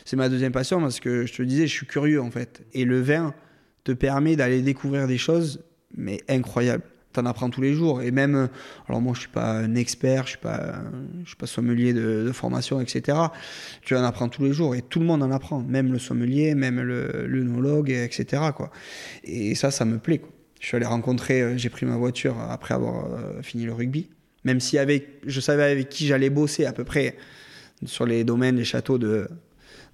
C'est 0.07 0.15
ma 0.15 0.29
deuxième 0.29 0.53
passion 0.53 0.79
parce 0.79 1.01
que 1.01 1.25
je 1.25 1.33
te 1.33 1.43
disais, 1.43 1.67
je 1.67 1.73
suis 1.73 1.85
curieux 1.85 2.21
en 2.21 2.31
fait. 2.31 2.61
Et 2.71 2.85
le 2.85 3.01
vin 3.01 3.33
te 3.83 3.91
permet 3.91 4.37
d'aller 4.37 4.61
découvrir 4.61 5.05
des 5.05 5.17
choses, 5.17 5.59
mais 5.97 6.21
incroyables. 6.29 6.85
Tu 7.11 7.19
en 7.19 7.25
apprends 7.25 7.49
tous 7.49 7.59
les 7.59 7.73
jours. 7.73 8.01
Et 8.01 8.11
même, 8.11 8.47
alors 8.87 9.01
moi 9.01 9.13
je 9.15 9.19
suis 9.19 9.29
pas 9.29 9.51
un 9.51 9.75
expert, 9.75 10.23
je 10.23 10.29
suis 10.29 10.37
pas, 10.37 10.75
je 11.23 11.27
suis 11.27 11.35
pas 11.35 11.45
sommelier 11.45 11.91
de, 11.91 12.31
formation, 12.31 12.79
etc. 12.79 13.17
Tu 13.81 13.97
en 13.97 14.03
apprends 14.05 14.29
tous 14.29 14.45
les 14.45 14.53
jours 14.53 14.75
et 14.75 14.81
tout 14.81 15.01
le 15.01 15.05
monde 15.05 15.21
en 15.23 15.29
apprend, 15.29 15.59
même 15.59 15.91
le 15.91 15.99
sommelier, 15.99 16.55
même 16.55 16.81
l'œnologue, 16.81 17.89
etc. 17.89 18.43
Quoi. 18.55 18.71
Et 19.25 19.55
ça, 19.55 19.71
ça 19.71 19.83
me 19.83 19.97
plaît. 19.97 20.21
Je 20.61 20.67
suis 20.67 20.77
allé 20.77 20.85
rencontrer, 20.85 21.41
euh, 21.41 21.57
j'ai 21.57 21.69
pris 21.69 21.85
ma 21.85 21.97
voiture 21.97 22.39
après 22.49 22.75
avoir 22.75 23.11
euh, 23.11 23.41
fini 23.41 23.65
le 23.65 23.73
rugby 23.73 24.09
même 24.43 24.61
si 24.61 24.77
avec, 24.77 25.07
je 25.25 25.41
savais 25.41 25.63
avec 25.63 25.89
qui 25.89 26.07
j'allais 26.07 26.29
bosser 26.29 26.65
à 26.65 26.71
peu 26.71 26.85
près 26.85 27.17
sur 27.85 28.05
les 28.05 28.23
domaines, 28.23 28.55
les 28.55 28.63
châteaux 28.63 28.97
de, 28.97 29.27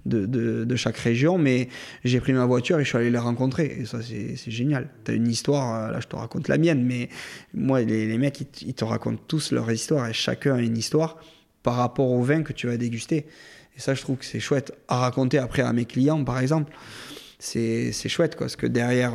de, 0.06 0.26
de, 0.66 0.76
chaque 0.76 0.98
région, 0.98 1.38
mais 1.38 1.70
j'ai 2.04 2.20
pris 2.20 2.34
ma 2.34 2.46
voiture 2.46 2.80
et 2.80 2.84
je 2.84 2.90
suis 2.90 2.98
allé 2.98 3.10
les 3.10 3.18
rencontrer. 3.18 3.78
Et 3.80 3.86
ça, 3.86 4.00
c'est 4.02 4.52
génial. 4.52 4.90
Tu 5.06 5.12
as 5.12 5.14
une 5.14 5.28
histoire, 5.28 5.92
là, 5.92 6.00
je 6.00 6.08
te 6.08 6.16
raconte 6.16 6.48
la 6.48 6.58
mienne, 6.58 6.84
mais 6.84 7.10
moi, 7.54 7.82
les, 7.82 8.08
les 8.08 8.18
mecs, 8.18 8.42
ils, 8.62 8.74
te 8.74 8.84
racontent 8.84 9.22
tous 9.28 9.52
leur 9.52 9.72
histoire 9.72 10.08
et 10.08 10.14
chacun 10.14 10.56
a 10.56 10.62
une 10.62 10.78
histoire 10.78 11.18
par 11.64 11.76
rapport 11.76 12.12
au 12.12 12.22
vin 12.22 12.44
que 12.44 12.54
tu 12.54 12.68
vas 12.68 12.78
déguster. 12.78 13.26
Et 13.76 13.80
ça, 13.80 13.94
je 13.94 14.02
trouve 14.02 14.18
que 14.18 14.26
c'est 14.26 14.40
chouette 14.40 14.74
à 14.88 14.98
raconter 14.98 15.38
après 15.38 15.62
à 15.62 15.74
mes 15.74 15.86
clients, 15.86 16.24
par 16.24 16.40
exemple. 16.40 16.74
C'est 17.40 17.92
chouette, 18.08 18.36
quoi, 18.36 18.46
parce 18.46 18.56
que 18.56 18.68
derrière, 18.68 19.14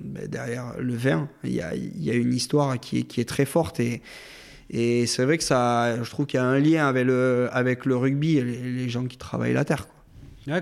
ben, 0.00 0.28
derrière 0.28 0.74
le 0.78 0.94
vin, 0.94 1.28
il 1.42 1.52
y 1.52 1.60
a, 1.60 1.74
y 1.74 2.10
a, 2.10 2.14
une 2.14 2.32
histoire 2.32 2.78
qui, 2.78 3.04
qui 3.04 3.20
est 3.20 3.28
très 3.28 3.44
forte 3.44 3.80
et, 3.80 4.02
et 4.70 5.06
c'est 5.06 5.24
vrai 5.24 5.36
que 5.36 5.44
ça, 5.44 6.02
je 6.02 6.08
trouve 6.10 6.26
qu'il 6.26 6.38
y 6.38 6.42
a 6.42 6.46
un 6.46 6.58
lien 6.58 6.86
avec 6.86 7.04
le, 7.04 7.48
avec 7.52 7.84
le 7.84 7.96
rugby 7.96 8.38
et 8.38 8.44
les, 8.44 8.88
gens 8.88 9.04
qui 9.06 9.16
travaillent 9.16 9.52
la 9.52 9.64
terre. 9.64 9.88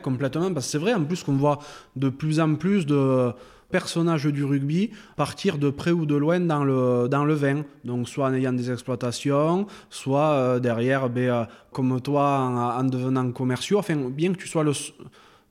Complètement. 0.03 0.53
Parce 0.53 0.67
que 0.67 0.73
c'est 0.73 0.79
vrai 0.79 0.95
en 0.95 1.05
plus 1.05 1.23
qu'on 1.23 1.37
voit 1.37 1.59
de 1.97 2.09
plus 2.09 2.41
en 2.41 2.55
plus 2.55 2.87
de 2.87 3.33
personnages 3.71 4.27
du 4.27 4.45
rugby 4.45 4.91
partir 5.17 5.59
de 5.59 5.71
près 5.71 5.91
ou 5.91 6.07
de 6.07 6.17
loin 6.17 6.41
dans 6.41 6.65
le, 6.65 7.09
dans 7.09 7.25
le 7.25 7.35
vin. 7.35 7.65
Donc 7.85 8.09
soit 8.09 8.29
en 8.29 8.35
ayant 8.35 8.53
des 8.53 8.71
exploitations, 8.71 9.67
soit 9.91 10.31
euh, 10.31 10.59
derrière, 10.59 11.09
ben, 11.11 11.31
euh, 11.31 11.45
comme 11.73 12.01
toi, 12.01 12.39
en, 12.41 12.81
en, 12.81 12.85
devenant 12.85 13.31
commerciaux. 13.31 13.79
Enfin, 13.79 13.97
bien 13.97 14.33
que 14.33 14.39
tu 14.39 14.49
sois 14.49 14.65
le 14.65 14.73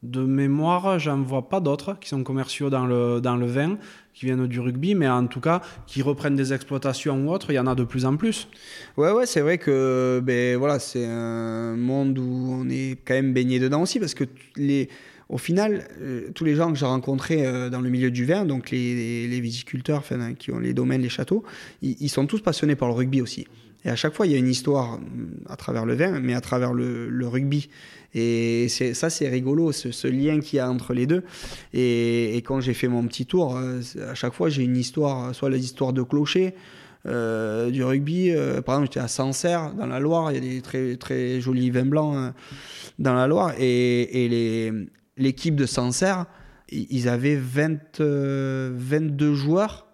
de 0.03 0.21
mémoire, 0.21 0.99
j'en 0.99 1.21
vois 1.21 1.49
pas 1.49 1.59
d'autres 1.59 1.97
qui 1.99 2.09
sont 2.09 2.23
commerciaux 2.23 2.69
dans 2.69 2.85
le, 2.85 3.19
dans 3.19 3.35
le 3.35 3.47
vin, 3.47 3.77
qui 4.13 4.25
viennent 4.25 4.45
du 4.47 4.59
rugby, 4.59 4.93
mais 4.93 5.07
en 5.07 5.25
tout 5.25 5.39
cas, 5.39 5.61
qui 5.87 6.01
reprennent 6.01 6.35
des 6.35 6.53
exploitations 6.53 7.25
ou 7.25 7.31
autres, 7.31 7.51
il 7.51 7.55
y 7.55 7.59
en 7.59 7.67
a 7.67 7.75
de 7.75 7.83
plus 7.83 8.05
en 8.05 8.15
plus. 8.15 8.47
Ouais, 8.95 9.11
ouais, 9.11 9.25
c'est 9.25 9.41
vrai 9.41 9.57
que 9.57 10.21
ben, 10.23 10.57
voilà, 10.57 10.79
c'est 10.79 11.05
un 11.05 11.75
monde 11.75 12.17
où 12.19 12.26
on 12.67 12.69
est 12.69 12.97
quand 13.05 13.13
même 13.13 13.33
baigné 13.33 13.59
dedans 13.59 13.81
aussi, 13.81 13.99
parce 13.99 14.13
que 14.13 14.25
les, 14.55 14.89
au 15.29 15.37
final, 15.37 15.87
euh, 16.01 16.29
tous 16.33 16.45
les 16.45 16.55
gens 16.55 16.71
que 16.71 16.77
j'ai 16.77 16.85
rencontrés 16.85 17.45
euh, 17.45 17.69
dans 17.69 17.81
le 17.81 17.89
milieu 17.89 18.11
du 18.11 18.25
vin, 18.25 18.45
donc 18.45 18.71
les, 18.71 19.27
les, 19.27 19.41
viticulteurs 19.41 19.99
enfin, 19.99 20.33
qui 20.33 20.51
ont 20.51 20.59
les 20.59 20.73
domaines, 20.73 21.01
les 21.01 21.09
châteaux, 21.09 21.43
ils, 21.81 22.09
sont 22.09 22.27
tous 22.27 22.41
passionnés 22.41 22.75
par 22.75 22.87
le 22.87 22.93
rugby 22.93 23.21
aussi. 23.21 23.47
Et 23.83 23.89
à 23.89 23.95
chaque 23.95 24.13
fois, 24.13 24.25
il 24.25 24.31
y 24.31 24.35
a 24.35 24.37
une 24.37 24.47
histoire 24.47 24.99
à 25.47 25.55
travers 25.55 25.85
le 25.85 25.95
vin, 25.95 26.19
mais 26.19 26.33
à 26.33 26.41
travers 26.41 26.73
le, 26.73 27.27
rugby. 27.27 27.69
Et 28.13 28.67
ça, 28.69 29.09
c'est 29.09 29.27
rigolo, 29.27 29.71
ce, 29.71 30.07
lien 30.07 30.39
qu'il 30.39 30.57
y 30.57 30.59
a 30.59 30.69
entre 30.69 30.93
les 30.93 31.05
deux. 31.05 31.23
Et, 31.73 32.41
quand 32.45 32.61
j'ai 32.61 32.73
fait 32.73 32.87
mon 32.87 33.05
petit 33.05 33.25
tour, 33.25 33.57
euh, 33.57 33.81
à 34.09 34.15
chaque 34.15 34.33
fois, 34.33 34.49
j'ai 34.49 34.63
une 34.63 34.77
histoire, 34.77 35.35
soit 35.35 35.49
les 35.49 35.63
histoires 35.63 35.93
de 35.93 36.01
clocher, 36.03 36.53
euh, 37.07 37.69
du 37.69 37.83
rugby. 37.83 38.31
Euh, 38.31 38.61
par 38.61 38.75
exemple, 38.75 38.89
j'étais 38.91 39.03
à 39.03 39.07
Sancerre, 39.07 39.73
dans 39.73 39.87
la 39.87 39.99
Loire. 39.99 40.31
Il 40.31 40.35
y 40.35 40.37
a 40.37 40.41
des 40.55 40.61
très, 40.61 40.95
très 40.97 41.41
jolis 41.41 41.69
vins 41.69 41.85
blancs 41.85 42.33
dans 42.99 43.13
la 43.13 43.27
Loire. 43.27 43.53
Et, 43.59 44.71
l'équipe 45.17 45.55
de 45.55 45.65
Sancerre, 45.65 46.25
ils 46.69 47.09
avaient 47.09 47.35
20, 47.35 47.99
22 47.99 49.33
joueurs 49.33 49.87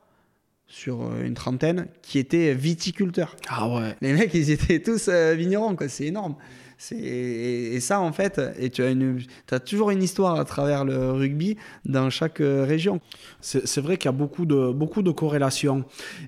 sur 0.67 1.15
une 1.21 1.35
trentaine 1.35 1.87
qui 2.01 2.19
étaient 2.19 2.53
viticulteurs. 2.53 3.35
Ah 3.47 3.69
ouais. 3.69 3.95
Les 4.01 4.13
mecs, 4.13 4.33
ils 4.33 4.49
étaient 4.49 4.81
tous 4.81 5.07
vignerons, 5.09 5.75
quoi. 5.75 5.87
C'est 5.87 6.05
énorme. 6.05 6.35
Et, 6.91 7.79
ça, 7.79 7.99
en 7.99 8.11
fait, 8.11 8.41
et 8.59 8.69
tu 8.69 8.83
as, 8.83 8.89
une, 8.89 9.21
as 9.51 9.59
toujours 9.59 9.91
une 9.91 10.03
histoire 10.03 10.39
à 10.39 10.45
travers 10.45 10.85
le 10.85 11.11
rugby 11.11 11.57
dans 11.85 12.09
chaque 12.09 12.41
euh, 12.41 12.65
région. 12.67 12.99
C'est 13.41 13.81
vrai 13.81 13.97
qu'il 13.97 14.07
y 14.07 14.13
a 14.13 14.17
beaucoup 14.17 14.45
de, 14.45 14.71
beaucoup 14.71 15.01
de 15.01 15.11
corrélations. 15.11 15.85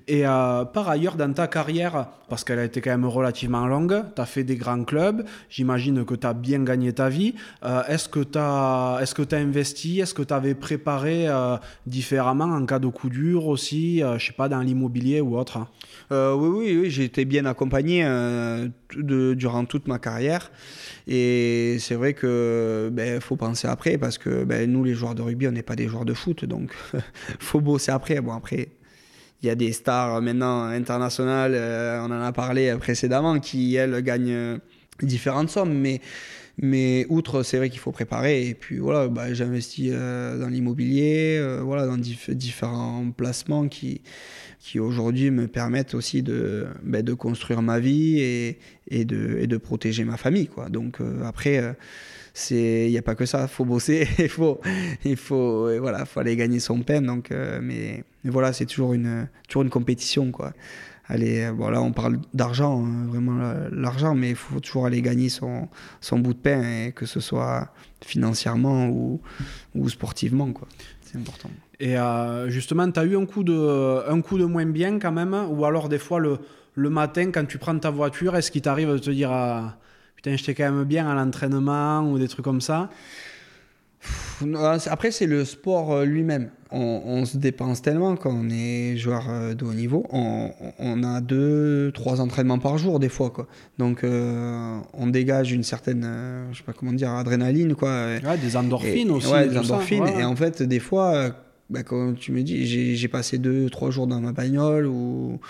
Et 0.08 0.26
euh, 0.26 0.64
par 0.64 0.88
ailleurs, 0.88 1.16
dans 1.16 1.32
ta 1.32 1.46
carrière, 1.46 2.08
parce 2.28 2.44
qu'elle 2.44 2.58
a 2.58 2.64
été 2.64 2.80
quand 2.80 2.90
même 2.90 3.06
relativement 3.06 3.66
longue, 3.66 4.02
tu 4.14 4.20
as 4.20 4.26
fait 4.26 4.44
des 4.44 4.56
grands 4.56 4.84
clubs, 4.84 5.24
j'imagine 5.48 6.04
que 6.04 6.14
tu 6.14 6.26
as 6.26 6.34
bien 6.34 6.62
gagné 6.64 6.92
ta 6.92 7.08
vie. 7.08 7.34
Euh, 7.64 7.82
est-ce 7.88 8.08
que 8.08 8.20
tu 8.20 8.38
as, 8.38 8.98
est 9.02 9.14
que 9.14 9.34
as 9.34 9.38
investi 9.38 10.00
Est-ce 10.00 10.14
que 10.14 10.22
tu 10.22 10.34
avais 10.34 10.54
préparé 10.54 11.26
différemment 11.86 12.44
en 12.44 12.64
cas 12.66 12.78
de 12.78 12.88
coup 12.88 13.08
dur 13.08 13.46
aussi, 13.46 14.02
je 14.18 14.24
sais 14.24 14.32
pas, 14.32 14.48
dans 14.48 14.60
l'immobilier 14.60 15.20
ou 15.20 15.38
autre 15.38 15.58
Oui, 16.10 16.48
oui, 16.48 16.78
oui 16.78 16.90
j'ai 16.90 17.04
été 17.04 17.24
bien 17.24 17.46
accompagné 17.46 18.04
durant 18.94 19.64
toute 19.64 19.88
ma 19.88 19.98
carrière. 19.98 20.50
Et 21.06 21.76
c'est 21.80 21.94
vrai 21.94 22.14
que 22.14 22.90
ben, 22.92 23.20
faut 23.20 23.36
penser 23.36 23.68
après 23.68 23.98
parce 23.98 24.18
que 24.18 24.44
ben, 24.44 24.70
nous, 24.70 24.84
les 24.84 24.94
joueurs 24.94 25.14
de 25.14 25.22
rugby, 25.22 25.48
on 25.48 25.52
n'est 25.52 25.62
pas 25.62 25.76
des 25.76 25.88
joueurs 25.88 26.04
de 26.04 26.14
foot, 26.14 26.44
donc 26.44 26.72
faut 27.38 27.60
bosser 27.60 27.92
après. 27.92 28.20
Bon, 28.20 28.32
après, 28.32 28.68
il 29.42 29.46
y 29.46 29.50
a 29.50 29.54
des 29.54 29.72
stars 29.72 30.22
maintenant 30.22 30.64
internationales, 30.64 31.52
euh, 31.54 32.00
on 32.00 32.06
en 32.06 32.22
a 32.22 32.32
parlé 32.32 32.74
précédemment, 32.78 33.38
qui 33.38 33.74
elles 33.76 34.02
gagnent 34.02 34.58
différentes 35.02 35.50
sommes, 35.50 35.74
mais 35.74 36.00
mais 36.58 37.04
outre, 37.10 37.42
c'est 37.42 37.58
vrai 37.58 37.68
qu'il 37.68 37.80
faut 37.80 37.92
préparer. 37.92 38.48
Et 38.48 38.54
puis 38.54 38.78
voilà, 38.78 39.08
bah, 39.08 39.32
j'investis 39.34 39.90
euh, 39.92 40.38
dans 40.38 40.48
l'immobilier, 40.48 41.38
euh, 41.38 41.60
voilà, 41.62 41.86
dans 41.86 41.98
différents 41.98 43.10
placements 43.14 43.68
qui, 43.68 44.00
qui 44.66 44.80
aujourd'hui 44.80 45.30
me 45.30 45.46
permettent 45.46 45.94
aussi 45.94 46.24
de, 46.24 46.66
bah, 46.82 47.02
de 47.02 47.14
construire 47.14 47.62
ma 47.62 47.78
vie 47.78 48.18
et, 48.18 49.04
de, 49.04 49.56
protéger 49.58 50.04
ma 50.04 50.16
famille. 50.16 50.48
Quoi. 50.48 50.68
Donc 50.70 51.00
euh, 51.00 51.22
après, 51.22 51.76
il 52.50 52.90
n'y 52.90 52.98
a 52.98 53.02
pas 53.02 53.14
que 53.14 53.26
ça, 53.26 53.42
il 53.42 53.48
faut 53.48 53.64
bosser, 53.64 54.08
il 54.18 54.28
faut, 54.28 54.60
il 55.04 55.16
faut, 55.16 55.70
voilà, 55.78 56.04
faut 56.04 56.18
aller 56.18 56.34
gagner 56.34 56.58
son 56.58 56.80
pain. 56.80 57.00
Donc, 57.00 57.30
mais, 57.30 58.02
mais, 58.24 58.30
voilà, 58.30 58.52
c'est 58.52 58.66
toujours 58.66 58.92
une, 58.92 59.28
toujours 59.46 59.62
une 59.62 59.70
compétition. 59.70 60.32
Quoi 60.32 60.52
aller. 61.08 61.48
Bon, 61.52 61.68
là, 61.68 61.80
on 61.80 61.92
parle 61.92 62.18
d'argent, 62.34 62.84
hein, 62.84 63.06
vraiment 63.06 63.38
l'argent, 63.70 64.16
mais 64.16 64.30
il 64.30 64.34
faut 64.34 64.58
toujours 64.58 64.86
aller 64.86 65.00
gagner 65.00 65.28
son, 65.28 65.68
son 66.00 66.18
bout 66.18 66.34
de 66.34 66.38
pain, 66.38 66.86
et 66.86 66.92
que 66.92 67.06
ce 67.06 67.20
soit 67.20 67.72
financièrement 68.04 68.88
ou, 68.88 69.20
ou 69.76 69.88
sportivement. 69.88 70.52
C'est 71.02 71.18
important. 71.18 71.50
Et 71.78 71.98
euh, 71.98 72.48
justement, 72.48 72.90
tu 72.90 73.00
as 73.00 73.04
eu 73.04 73.16
un 73.16 73.26
coup, 73.26 73.44
de, 73.44 74.08
un 74.08 74.20
coup 74.20 74.38
de 74.38 74.44
moins 74.44 74.66
bien 74.66 74.98
quand 74.98 75.12
même 75.12 75.34
Ou 75.50 75.64
alors, 75.64 75.88
des 75.88 75.98
fois, 75.98 76.20
le, 76.20 76.38
le 76.74 76.90
matin, 76.90 77.30
quand 77.32 77.46
tu 77.46 77.58
prends 77.58 77.78
ta 77.78 77.90
voiture, 77.90 78.36
est-ce 78.36 78.50
qu'il 78.50 78.62
t'arrive 78.62 78.92
de 78.92 78.98
te 78.98 79.10
dire 79.10 79.30
ah, 79.30 79.76
Putain, 80.14 80.36
j'étais 80.36 80.54
quand 80.54 80.70
même 80.70 80.84
bien 80.84 81.08
à 81.08 81.14
l'entraînement 81.14 82.02
ou 82.10 82.18
des 82.18 82.28
trucs 82.28 82.44
comme 82.44 82.60
ça? 82.60 82.90
Après, 84.86 85.10
c'est 85.10 85.26
le 85.26 85.44
sport 85.44 85.92
euh, 85.92 86.04
lui-même. 86.04 86.50
On, 86.70 87.24
se 87.24 87.38
dépense 87.38 87.80
tellement 87.80 88.16
quand 88.16 88.30
on 88.30 88.50
est 88.50 88.96
joueur 88.96 89.26
euh, 89.30 89.54
de 89.54 89.64
haut 89.64 89.72
niveau. 89.72 90.04
On, 90.10 91.02
a 91.04 91.20
deux, 91.20 91.90
trois 91.94 92.20
entraînements 92.20 92.58
par 92.58 92.76
jour, 92.76 92.98
des 92.98 93.08
fois. 93.08 93.30
Quoi. 93.30 93.46
Donc, 93.78 94.04
euh, 94.04 94.78
on 94.92 95.06
dégage 95.06 95.52
une 95.52 95.62
certaine, 95.62 96.06
je 96.52 96.58
sais 96.58 96.64
pas 96.64 96.74
comment 96.74 96.92
dire, 96.92 97.12
adrénaline. 97.12 97.74
Quoi. 97.74 98.18
des 98.42 98.56
endorphines 98.56 99.10
aussi. 99.10 99.32
Ouais, 99.32 99.48
des 99.48 99.56
endorphines. 99.56 100.06
Et 100.06 100.24
en 100.24 100.36
fait, 100.36 100.62
des 100.62 100.80
fois, 100.80 101.30
bah, 101.70 101.82
quand 101.82 102.14
tu 102.14 102.32
me 102.32 102.42
dis, 102.42 102.96
j'ai 102.96 103.08
passé 103.08 103.38
deux, 103.38 103.68
trois 103.70 103.90
jours 103.90 104.06
dans 104.06 104.20
ma 104.20 104.32
bagnole 104.32 104.86
ou, 104.86 105.40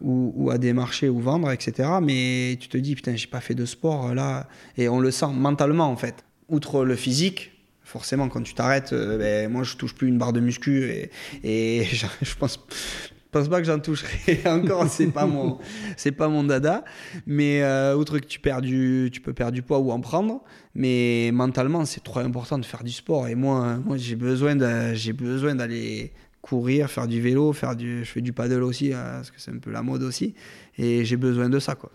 ou, 0.00 0.50
à 0.50 0.58
démarcher 0.58 1.08
ou 1.08 1.20
vendre, 1.20 1.50
etc. 1.50 1.88
Mais 2.02 2.56
tu 2.60 2.68
te 2.68 2.76
dis, 2.76 2.94
putain, 2.94 3.16
j'ai 3.16 3.26
pas 3.26 3.40
fait 3.40 3.54
de 3.54 3.64
sport 3.64 4.14
là. 4.14 4.48
Et 4.76 4.88
on 4.88 5.00
le 5.00 5.10
sent 5.10 5.32
mentalement, 5.32 5.90
en 5.90 5.96
fait. 5.96 6.24
Outre 6.48 6.84
le 6.84 6.94
physique, 6.94 7.52
forcément, 7.82 8.28
quand 8.28 8.42
tu 8.42 8.54
t'arrêtes, 8.54 8.92
euh, 8.92 9.18
ben, 9.18 9.50
moi, 9.50 9.64
je 9.64 9.76
touche 9.76 9.94
plus 9.94 10.08
une 10.08 10.18
barre 10.18 10.32
de 10.32 10.40
muscu 10.40 11.10
et 11.42 11.84
je 12.22 12.34
pense 12.36 12.64
pense 13.36 13.48
pas 13.48 13.60
que 13.60 13.66
j'en 13.66 13.78
toucherai 13.78 14.40
encore 14.46 14.88
c'est 14.88 15.08
pas 15.08 15.26
mon 15.26 15.58
c'est 15.96 16.12
pas 16.12 16.28
mon 16.28 16.44
dada. 16.44 16.84
Mais 17.26 17.62
euh, 17.62 17.96
outre 17.96 18.18
que 18.18 18.26
tu 18.26 18.40
perds 18.40 18.62
du 18.62 19.10
tu 19.12 19.20
peux 19.20 19.32
perdre 19.32 19.52
du 19.52 19.62
poids 19.62 19.78
ou 19.78 19.90
en 19.90 20.00
prendre 20.00 20.42
mais 20.74 21.30
mentalement 21.32 21.84
c'est 21.84 22.02
trop 22.02 22.20
important 22.20 22.58
de 22.58 22.64
faire 22.64 22.84
du 22.84 22.92
sport. 22.92 23.28
Et 23.28 23.34
moi 23.34 23.78
moi 23.84 23.96
j'ai 23.96 24.16
besoin 24.16 24.54
j'ai 24.94 25.12
besoin 25.12 25.54
d'aller 25.54 26.12
courir 26.42 26.88
faire 26.90 27.08
du 27.08 27.20
vélo 27.20 27.52
faire 27.52 27.74
du 27.74 28.04
je 28.04 28.10
fais 28.10 28.20
du 28.20 28.32
paddle 28.32 28.62
aussi 28.62 28.92
hein, 28.92 29.04
parce 29.16 29.30
que 29.30 29.40
c'est 29.40 29.50
un 29.50 29.58
peu 29.58 29.70
la 29.70 29.82
mode 29.82 30.02
aussi. 30.02 30.34
Et 30.78 31.04
j'ai 31.04 31.16
besoin 31.16 31.48
de 31.48 31.58
ça 31.58 31.74
quoi. 31.74 31.90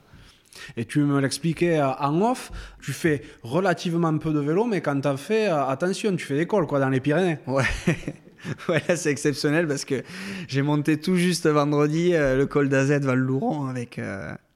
Et 0.77 0.85
tu 0.85 0.99
me 0.99 1.19
l'expliquais 1.19 1.79
euh, 1.79 1.93
en 1.93 2.21
off, 2.21 2.51
tu 2.81 2.91
fais 2.91 3.21
relativement 3.41 4.15
peu 4.17 4.33
de 4.33 4.39
vélo, 4.39 4.65
mais 4.65 4.81
quand 4.81 4.99
tu 4.99 5.07
as 5.07 5.17
fait, 5.17 5.47
euh, 5.47 5.65
attention, 5.65 6.15
tu 6.15 6.25
fais 6.25 6.35
des 6.35 6.45
cols 6.45 6.67
quoi, 6.67 6.79
dans 6.79 6.89
les 6.89 6.99
Pyrénées. 6.99 7.39
Ouais. 7.47 7.63
ouais, 8.69 8.81
c'est 8.95 9.11
exceptionnel 9.11 9.67
parce 9.67 9.85
que 9.85 10.03
j'ai 10.47 10.61
monté 10.61 10.97
tout 10.99 11.15
juste 11.15 11.47
vendredi 11.47 12.13
euh, 12.13 12.37
le 12.37 12.45
col 12.45 12.69
d'Azet 12.69 12.99
Val-Louron 12.99 13.67
avec, 13.67 13.99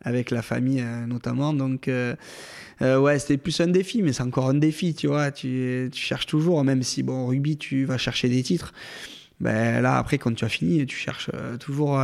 avec 0.02 0.32
la 0.32 0.42
famille 0.42 0.84
notamment. 1.08 1.54
Donc, 1.54 1.90
ouais, 2.82 3.20
c'était 3.20 3.38
plus 3.38 3.60
un 3.62 3.68
défi, 3.68 4.02
mais 4.02 4.14
c'est 4.14 4.24
encore 4.24 4.50
un 4.50 4.56
défi, 4.56 4.94
tu 4.94 5.08
vois. 5.08 5.32
Tu, 5.32 5.90
tu, 5.92 6.02
cherches 6.02 6.26
toujours, 6.26 6.64
même 6.64 6.84
si, 6.84 7.04
bon, 7.04 7.28
rugby, 7.28 7.58
tu 7.58 7.86
vas 7.86 7.98
chercher 7.98 8.30
des 8.30 8.44
titres. 8.44 8.74
Ben 9.40 9.82
là, 9.82 9.98
après, 9.98 10.18
quand 10.18 10.34
tu 10.34 10.46
as 10.46 10.50
fini, 10.50 10.86
tu 10.86 10.98
cherches 10.98 11.30
toujours 11.60 12.00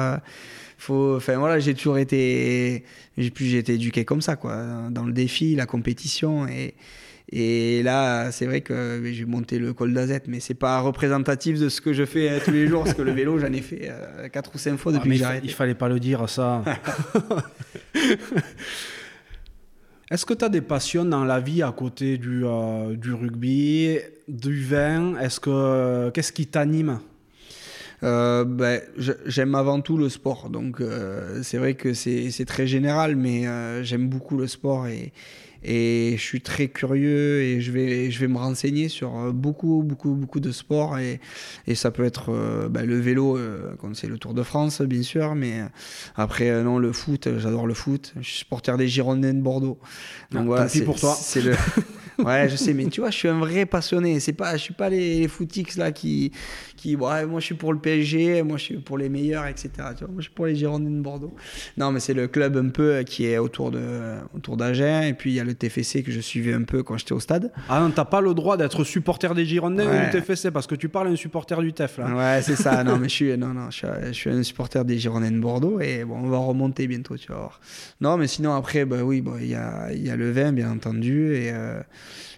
faut 0.82 1.16
enfin 1.16 1.38
voilà 1.38 1.60
j'ai 1.60 1.76
toujours 1.76 2.00
été 2.00 2.84
j'ai 3.18 3.58
été 3.58 3.74
éduqué 3.74 4.04
comme 4.04 4.22
ça 4.22 4.36
quoi 4.36 4.90
dans 4.90 5.06
le 5.06 5.14
défi 5.14 5.56
la 5.56 5.68
compétition 5.68 6.48
et 6.48 6.74
et 7.32 7.82
là 7.84 8.32
c'est 8.32 8.46
vrai 8.46 8.62
que 8.62 9.02
j'ai 9.06 9.26
monté 9.26 9.60
le 9.60 9.74
col 9.74 9.94
d'Azette 9.94 10.28
mais 10.28 10.40
c'est 10.40 10.54
pas 10.54 10.80
représentatif 10.80 11.60
de 11.60 11.70
ce 11.70 11.82
que 11.82 11.94
je 11.94 12.06
fais 12.06 12.30
euh, 12.30 12.40
tous 12.44 12.52
les 12.52 12.68
jours 12.68 12.84
parce 12.84 12.96
que 12.96 13.02
le 13.02 13.12
vélo 13.12 13.40
j'en 13.40 13.52
ai 13.54 13.62
fait 13.62 13.90
euh, 13.90 14.28
quatre 14.30 14.52
4 14.52 14.56
ou 14.56 14.58
5 14.58 14.78
fois 14.78 14.92
depuis 14.92 15.24
ah, 15.24 15.36
que 15.36 15.42
j'ai 15.42 15.48
il 15.48 15.54
fallait 15.54 15.76
pas 15.76 15.90
le 15.90 16.00
dire 16.00 16.28
ça. 16.30 16.64
Est-ce 20.12 20.26
que 20.26 20.34
tu 20.34 20.44
as 20.44 20.50
des 20.50 20.60
passions 20.60 21.06
dans 21.06 21.24
la 21.24 21.40
vie 21.40 21.64
à 21.64 21.72
côté 21.72 22.18
du, 22.18 22.44
euh, 22.44 22.98
du 22.98 23.14
rugby, 23.14 23.98
du 24.28 24.62
vin? 24.62 25.18
Est-ce 25.18 25.40
que 25.40 26.10
qu'est-ce 26.10 26.34
qui 26.34 26.48
t'anime? 26.48 27.00
Euh, 28.04 28.44
ben, 28.46 28.82
J'aime 28.98 29.56
avant 29.56 29.82
tout 29.82 29.98
le 29.98 30.10
sport. 30.10 30.50
Donc, 30.50 30.82
euh, 30.82 31.42
c'est 31.44 31.58
vrai 31.58 31.76
que 31.76 31.94
c'est 31.94 32.46
très 32.46 32.68
général, 32.68 33.16
mais 33.16 33.48
euh, 33.48 33.84
j'aime 33.84 34.10
beaucoup 34.10 34.38
le 34.38 34.48
sport 34.48 34.88
et, 34.88 35.14
et 35.64 36.16
je 36.18 36.22
suis 36.22 36.42
très 36.42 36.68
curieux 36.68 37.42
et 37.42 37.62
je 37.62 37.72
vais, 37.72 38.10
je 38.10 38.20
vais 38.20 38.28
me 38.28 38.38
renseigner 38.38 38.90
sur 38.90 39.16
euh, 39.18 39.32
beaucoup, 39.32 39.84
beaucoup, 39.86 40.14
beaucoup 40.14 40.40
de 40.40 40.52
sports. 40.52 40.98
Et, 40.98 41.20
et 41.68 41.76
ça 41.76 41.92
peut 41.92 42.04
être 42.04 42.30
euh, 42.30 42.68
bah, 42.68 42.84
le 42.84 43.00
vélo, 43.00 43.38
euh, 43.38 43.76
quand 43.80 43.96
c'est 43.96 44.08
le 44.08 44.18
Tour 44.18 44.34
de 44.34 44.44
France, 44.44 44.82
bien 44.82 45.04
sûr. 45.04 45.36
Mais 45.36 45.62
après, 46.16 46.64
non, 46.64 46.80
le 46.80 46.92
foot, 46.92 47.30
j'adore 47.38 47.68
le 47.68 47.74
foot. 47.74 48.14
Je 48.20 48.28
suis 48.28 48.40
supporter 48.40 48.76
des 48.78 48.88
Girondins 48.88 49.34
de 49.34 49.42
Bordeaux. 49.42 49.78
Donc, 50.32 50.42
ah, 50.42 50.46
voilà, 50.46 50.70
c'est 50.70 50.84
pour 50.84 51.00
toi. 51.00 51.16
C'est 51.20 51.42
le. 51.42 51.56
ouais, 52.26 52.50
je 52.50 52.56
sais, 52.56 52.74
mais 52.74 52.88
tu 52.88 53.02
vois, 53.02 53.12
je 53.12 53.18
suis 53.18 53.28
un 53.28 53.40
vrai 53.40 53.66
passionné. 53.68 54.20
C'est 54.20 54.34
pas, 54.34 54.54
je 54.54 54.62
suis 54.62 54.74
pas 54.74 54.90
les, 54.90 55.20
les 55.20 55.28
footix 55.28 55.78
là 55.78 55.92
qui, 55.92 56.32
qui, 56.76 56.96
ouais, 56.96 57.26
moi 57.28 57.40
je 57.40 57.46
suis 57.46 57.56
pour 57.56 57.74
le 57.74 57.80
PSG, 57.80 58.42
moi 58.42 58.58
je 58.58 58.64
suis 58.64 58.78
pour 58.78 58.98
les 58.98 59.10
meilleurs, 59.10 59.46
etc. 59.46 59.70
Tu 59.96 60.04
vois, 60.04 60.08
moi 60.08 60.18
je 60.18 60.24
suis 60.24 60.34
pour 60.34 60.48
les 60.48 60.56
Girondins 60.56 60.90
de 60.90 61.02
Bordeaux. 61.02 61.36
Non, 61.78 61.92
mais 61.92 62.00
c'est 62.00 62.16
le 62.16 62.28
club 62.28 62.58
un 62.58 62.70
peu 62.70 63.04
qui 63.04 63.28
est 63.28 63.38
autour 63.38 63.70
de, 63.70 64.16
autour 64.36 64.58
d'Agen. 64.58 65.04
Et 65.04 65.14
puis 65.14 65.32
il 65.32 65.36
y 65.36 65.40
a 65.40 65.44
le 65.44 65.52
le 65.52 65.56
TFC 65.56 66.04
que 66.04 66.12
je 66.12 66.20
suivais 66.20 66.54
un 66.54 66.64
peu 66.64 66.82
quand 66.84 66.98
j'étais 66.98 67.12
au 67.12 67.20
stade. 67.20 67.52
Ah 67.70 67.80
non, 67.82 67.92
t'as 67.92 68.06
pas 68.06 68.22
le 68.22 68.34
droit 68.34 68.58
d'être 68.58 68.84
supporter 68.84 69.34
des 69.36 69.46
Girondins 69.46 69.86
ou 69.86 70.06
du 70.06 70.12
TFC 70.12 70.52
parce 70.52 70.68
que 70.68 70.76
tu 70.76 70.90
parles 70.90 71.10
un 71.10 71.16
supporter 71.16 71.60
du 71.62 71.74
TEF 71.74 71.98
là. 71.98 72.16
Ouais, 72.16 72.42
c'est 72.42 72.56
ça. 72.56 72.84
non, 72.84 72.98
mais 73.02 73.10
je 73.10 73.14
suis, 73.14 73.38
non, 73.38 73.54
non, 73.54 73.70
je 73.70 74.12
suis, 74.12 74.30
un 74.30 74.44
supporter 74.44 74.84
des 74.86 74.98
Girondins 74.98 75.32
de 75.32 75.40
Bordeaux 75.40 75.80
et 75.80 76.04
bon, 76.06 76.20
on 76.24 76.30
va 76.30 76.38
remonter 76.38 76.88
bientôt, 76.88 77.18
tu 77.18 77.32
vas 77.32 77.38
voir. 77.38 77.60
Non, 78.00 78.18
mais 78.18 78.28
sinon 78.28 78.54
après, 78.54 78.86
bah 78.86 79.04
oui, 79.04 79.24
il 79.42 79.48
y, 79.48 79.56
a, 79.56 79.94
y 79.94 80.10
a 80.10 80.16
le 80.16 80.32
vin 80.32 80.52
bien 80.52 80.72
entendu 80.72 81.36
et. 81.36 81.52
Euh, 81.52 81.82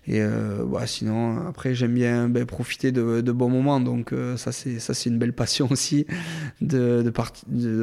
et 0.05 0.21
euh, 0.21 0.65
bah, 0.65 0.85
sinon, 0.85 1.47
après, 1.47 1.75
j'aime 1.75 1.93
bien 1.93 2.27
ben, 2.27 2.45
profiter 2.45 2.91
de, 2.91 3.31
bons 3.31 3.49
moments. 3.49 3.79
Donc, 3.79 4.11
euh, 4.11 4.35
ça, 4.35 4.51
c'est, 4.51 5.05
une 5.05 5.17
belle 5.17 5.33
passion 5.33 5.67
aussi, 5.71 6.05
de, 6.61 7.09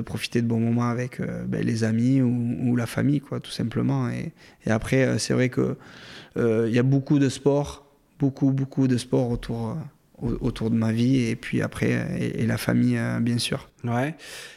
profiter 0.04 0.42
de 0.42 0.46
bons 0.46 0.60
moments 0.60 0.88
avec 0.88 1.20
euh, 1.20 1.44
ben, 1.46 1.64
les 1.64 1.84
amis 1.84 2.20
ou, 2.20 2.76
la 2.76 2.86
famille, 2.86 3.20
quoi, 3.20 3.40
tout 3.40 3.50
simplement. 3.50 4.08
Et, 4.10 4.32
après, 4.70 5.18
c'est 5.18 5.34
vrai 5.34 5.50
qu'il 5.50 5.76
il 6.36 6.72
y 6.72 6.78
a 6.78 6.82
beaucoup 6.82 7.18
de 7.18 7.28
sport, 7.28 7.86
beaucoup, 8.18 8.50
beaucoup 8.50 8.86
de 8.86 8.98
sport 8.98 9.30
autour 9.30 9.76
autour 10.40 10.70
de 10.70 10.76
ma 10.76 10.92
vie 10.92 11.28
et 11.28 11.36
puis 11.36 11.62
après 11.62 12.34
et, 12.36 12.46
la 12.46 12.56
famille 12.56 12.96
euh, 12.96 13.20
bien 13.20 13.38
sûr. 13.38 13.68
Ouais. 13.84 14.14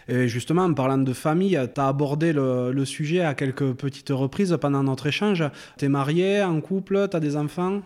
Et 0.08 0.28
justement 0.28 0.64
en 0.64 0.74
parlant 0.74 0.98
de 0.98 1.14
famille, 1.14 1.60
tu 1.74 1.82
as 1.82 1.88
abordé 1.88 2.34
le, 2.34 2.86
sujet 2.86 3.22
à 3.22 3.34
quelques 3.34 3.74
petites 3.74 4.10
reprises 4.10 4.58
pendant 4.60 4.84
notre 4.84 5.08
échange. 5.08 5.44
Tu 5.78 5.86
es 5.86 5.90
marié, 5.90 6.44
en 6.44 6.60
couple, 6.62 7.08
tu 7.10 7.18
as 7.18 7.20
des 7.20 7.36
enfants? 7.36 7.82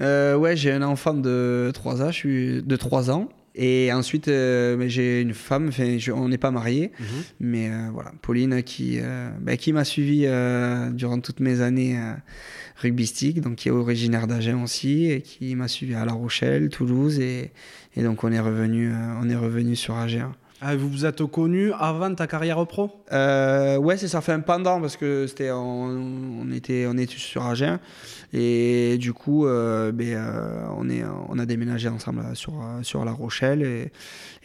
Euh, 0.00 0.36
Ouais, 0.36 0.56
j'ai 0.56 0.72
un 0.72 0.82
enfant 0.82 1.14
de 1.14 1.70
3 1.74 2.02
ans, 2.02 2.10
je 2.10 2.16
suis 2.16 2.62
de 2.62 2.76
3 2.76 3.10
ans. 3.10 3.28
Et 3.58 3.90
ensuite, 3.90 4.28
euh, 4.28 4.84
j'ai 4.86 5.22
une 5.22 5.32
femme, 5.32 5.70
on 6.14 6.28
n'est 6.28 6.36
pas 6.36 6.50
mariés, 6.50 6.92
mhm. 7.00 7.06
mais 7.40 7.70
voilà, 7.90 8.12
Pauline 8.20 8.62
qui, 8.62 9.00
bah, 9.40 9.56
qui 9.56 9.72
m'a 9.72 9.84
suivi 9.84 10.26
durant 10.92 11.20
toutes 11.20 11.40
mes 11.40 11.62
années 11.62 11.98
rugbystique, 12.80 13.40
donc 13.40 13.56
qui 13.56 13.68
est 13.68 13.72
originaire 13.72 14.26
d'Agen 14.26 14.62
aussi, 14.62 15.10
et 15.10 15.22
qui 15.22 15.54
m'a 15.54 15.68
suivi 15.68 15.94
à 15.94 16.04
La 16.04 16.12
Rochelle, 16.12 16.68
Toulouse, 16.68 17.18
et, 17.18 17.52
et 17.96 18.02
donc 18.02 18.24
on 18.24 18.32
est 18.32 18.40
revenu, 18.40 18.92
euh, 18.92 18.94
on 19.20 19.28
est 19.28 19.36
revenu 19.36 19.76
sur 19.76 19.96
Agen. 19.96 20.32
Ah, 20.62 20.74
vous 20.74 20.88
vous 20.88 21.04
êtes 21.04 21.22
connu 21.26 21.70
avant 21.78 22.14
ta 22.14 22.26
carrière 22.26 22.66
pro? 22.66 22.90
Euh, 23.12 23.76
Ouais, 23.76 23.98
c'est 23.98 24.08
ça 24.08 24.22
fait 24.22 24.32
un 24.32 24.40
pendant 24.40 24.80
parce 24.80 24.96
que 24.96 25.26
c'était 25.26 25.50
on, 25.50 26.50
était 26.50 26.86
on 26.88 26.96
était 26.96 27.14
sur 27.18 27.44
Agen 27.44 27.78
et 28.32 28.96
du 28.98 29.12
coup 29.12 29.46
euh, 29.46 29.92
ben, 29.92 30.14
euh, 30.14 30.66
on 30.78 30.88
est 30.88 31.04
on 31.28 31.38
a 31.38 31.44
déménagé 31.44 31.88
ensemble 31.90 32.22
sur 32.32 32.54
sur 32.80 33.04
La 33.04 33.12
Rochelle 33.12 33.62
et, 33.62 33.92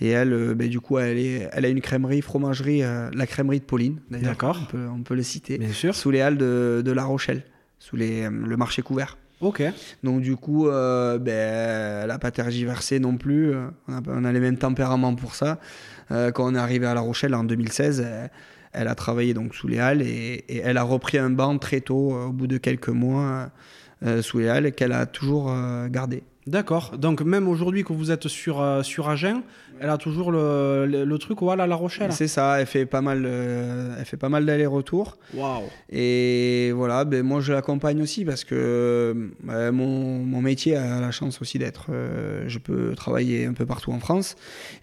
et 0.05 0.09
elle 0.09 0.53
ben, 0.53 0.67
du 0.67 0.81
coup 0.81 0.97
elle 0.99 1.17
est 1.17 1.49
elle 1.53 1.63
a 1.63 1.69
une 1.69 1.79
crèmerie 1.81 2.21
fromagerie 2.21 2.81
la 2.81 3.25
crèmerie 3.25 3.61
de 3.61 3.65
Pauline 3.65 4.01
D'accord. 4.09 4.59
On 4.63 4.65
peut 4.65 4.87
on 4.93 5.03
peut 5.03 5.15
le 5.15 5.23
citer. 5.23 5.57
Bien 5.57 5.71
sûr. 5.71 5.95
Sous 5.95 6.11
les 6.11 6.19
halles 6.19 6.37
de, 6.37 6.81
de 6.83 6.91
La 6.91 7.05
Rochelle 7.05 7.43
sous 7.81 7.95
les, 7.95 8.29
le 8.29 8.57
marché 8.57 8.83
couvert. 8.83 9.17
Ok. 9.41 9.63
Donc 10.03 10.21
du 10.21 10.35
coup, 10.35 10.67
euh, 10.67 11.17
ben, 11.17 12.03
elle 12.03 12.07
n'a 12.07 12.19
pas 12.19 12.29
tergiversé 12.29 12.99
non 12.99 13.17
plus. 13.17 13.55
On 13.87 13.93
a, 13.93 14.01
on 14.07 14.23
a, 14.23 14.31
les 14.31 14.39
mêmes 14.39 14.57
tempéraments 14.57 15.15
pour 15.15 15.33
ça. 15.33 15.59
Euh, 16.11 16.31
quand 16.31 16.45
on 16.45 16.53
est 16.53 16.59
arrivé 16.59 16.85
à 16.85 16.93
La 16.93 17.01
Rochelle 17.01 17.33
en 17.33 17.43
2016, 17.43 18.05
elle, 18.71 18.87
a 18.87 18.95
travaillé 18.95 19.33
donc 19.33 19.55
sous 19.55 19.67
les 19.67 19.79
Halles 19.79 20.03
et, 20.03 20.45
elle 20.63 20.77
a 20.77 20.83
repris 20.83 21.17
un 21.17 21.31
banc 21.31 21.57
très 21.57 21.81
tôt, 21.81 22.13
euh, 22.13 22.25
au 22.25 22.31
bout 22.31 22.47
de 22.47 22.57
quelques 22.57 22.89
mois, 22.89 23.49
sous 24.21 24.39
les 24.39 24.47
Halles, 24.47 24.73
qu'elle 24.73 24.93
a 24.93 25.05
toujours 25.07 25.53
gardé. 25.89 26.23
D'accord. 26.47 26.97
Donc 26.97 27.21
même 27.21 27.47
aujourd'hui 27.47 27.83
que 27.83 27.93
vous 27.93 28.11
êtes 28.11 28.27
sur, 28.27 28.61
euh, 28.61 28.81
sur 28.81 29.09
Agen, 29.09 29.43
elle 29.81 29.89
a 29.89 29.97
toujours 29.97 30.31
le, 30.31 30.85
le, 30.85 31.03
le 31.05 31.17
truc 31.17 31.39
voilà, 31.41 31.65
La 31.65 31.75
Rochelle. 31.75 32.13
C'est 32.13 32.27
ça, 32.27 32.61
elle 32.61 32.67
fait 32.67 32.85
pas 32.85 33.01
mal, 33.01 33.23
euh, 33.25 33.95
elle 33.97 34.05
fait 34.05 34.17
pas 34.17 34.29
mal 34.29 34.45
d'allers-retours. 34.45 35.17
Waouh. 35.33 35.63
Et 35.89 36.71
voilà, 36.75 37.03
ben 37.03 37.23
moi 37.23 37.41
je 37.41 37.51
l'accompagne 37.51 38.01
aussi 38.01 38.23
parce 38.23 38.43
que 38.43 39.31
ben, 39.43 39.71
mon, 39.71 40.19
mon, 40.23 40.41
métier 40.41 40.75
a 40.75 41.01
la 41.01 41.11
chance 41.11 41.41
aussi 41.41 41.57
d'être, 41.57 41.87
euh, 41.89 42.43
je 42.47 42.59
peux 42.59 42.93
travailler 42.95 43.45
un 43.45 43.53
peu 43.53 43.65
partout 43.65 43.91
en 43.91 43.99
France 43.99 44.35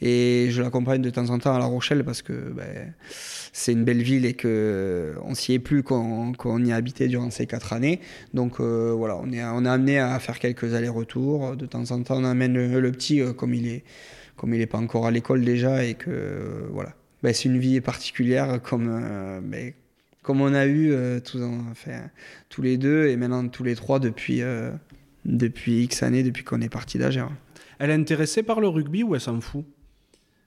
et 0.02 0.48
je 0.50 0.62
l'accompagne 0.62 1.00
de 1.00 1.10
temps 1.10 1.30
en 1.30 1.38
temps 1.38 1.54
à 1.54 1.58
La 1.58 1.66
Rochelle 1.66 2.04
parce 2.04 2.22
que 2.22 2.32
ben, 2.32 2.92
c'est 3.52 3.72
une 3.72 3.84
belle 3.84 4.02
ville 4.02 4.26
et 4.26 4.34
que 4.34 5.14
on 5.24 5.34
s'y 5.34 5.52
est 5.54 5.58
plus 5.58 5.82
qu'on 5.82 6.32
qu 6.32 6.48
y 6.66 6.72
a 6.72 6.76
habité 6.76 7.08
durant 7.08 7.30
ces 7.30 7.46
quatre 7.46 7.72
années. 7.72 8.00
Donc 8.34 8.60
euh, 8.60 8.92
voilà, 8.96 9.16
on 9.16 9.32
est, 9.32 9.44
on 9.44 9.64
est 9.64 9.68
amené 9.68 9.98
à 9.98 10.18
faire 10.18 10.38
quelques 10.38 10.74
allers-retours. 10.74 11.56
De 11.56 11.66
temps 11.66 11.90
en 11.90 12.02
temps, 12.02 12.18
on 12.18 12.24
amène 12.24 12.54
le, 12.54 12.80
le 12.80 12.92
petit 12.92 13.20
euh, 13.20 13.32
comme 13.32 13.54
il 13.54 13.66
est, 13.68 13.84
comme 14.38 14.54
il 14.54 14.60
n'est 14.60 14.66
pas 14.66 14.78
encore 14.78 15.06
à 15.06 15.10
l'école 15.10 15.44
déjà 15.44 15.84
et 15.84 15.94
que 15.94 16.10
euh, 16.10 16.66
voilà, 16.70 16.94
ben, 17.22 17.34
c'est 17.34 17.44
une 17.44 17.58
vie 17.58 17.80
particulière 17.80 18.62
comme, 18.62 18.88
euh, 18.88 19.40
ben, 19.42 19.72
comme 20.22 20.40
on 20.40 20.54
a 20.54 20.64
eu 20.64 20.92
euh, 20.92 21.20
tous, 21.20 21.42
enfin, 21.70 22.08
tous 22.48 22.62
les 22.62 22.78
deux 22.78 23.08
et 23.08 23.16
maintenant 23.16 23.46
tous 23.48 23.64
les 23.64 23.74
trois 23.74 23.98
depuis, 23.98 24.40
depuis 25.24 25.82
X 25.82 26.02
années, 26.02 26.22
depuis 26.22 26.44
qu'on 26.44 26.62
est 26.62 26.70
parti 26.70 26.96
d'Agen. 26.98 27.30
Elle 27.78 27.90
est 27.90 27.94
intéressée 27.94 28.42
par 28.42 28.60
le 28.60 28.68
rugby 28.68 29.02
ou 29.02 29.14
elle 29.14 29.20
s'en 29.20 29.40
fout? 29.40 29.64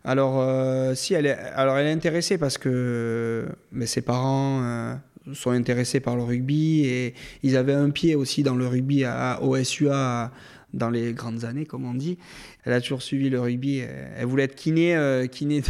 Alors, 0.03 0.39
euh, 0.41 0.95
si 0.95 1.13
elle 1.13 1.27
est, 1.27 1.37
alors 1.55 1.77
elle 1.77 1.87
est 1.87 1.91
intéressée 1.91 2.37
parce 2.37 2.57
que 2.57 3.47
mais 3.71 3.85
ses 3.85 4.01
parents 4.01 4.61
euh, 4.63 4.95
sont 5.33 5.51
intéressés 5.51 5.99
par 5.99 6.15
le 6.15 6.23
rugby 6.23 6.85
et 6.85 7.13
ils 7.43 7.55
avaient 7.55 7.73
un 7.73 7.91
pied 7.91 8.15
aussi 8.15 8.41
dans 8.41 8.55
le 8.55 8.65
rugby 8.65 9.03
à, 9.03 9.33
à 9.33 9.41
OSUA 9.41 10.31
dans 10.73 10.89
les 10.89 11.13
grandes 11.13 11.45
années, 11.45 11.65
comme 11.65 11.85
on 11.85 11.93
dit. 11.93 12.17
Elle 12.63 12.73
a 12.73 12.81
toujours 12.81 13.01
suivi 13.01 13.29
le 13.29 13.39
rugby. 13.39 13.79
Elle 13.79 14.25
voulait 14.25 14.43
être 14.43 14.55
kiné, 14.55 14.95
euh, 14.95 15.27
kiné 15.27 15.61
de 15.61 15.67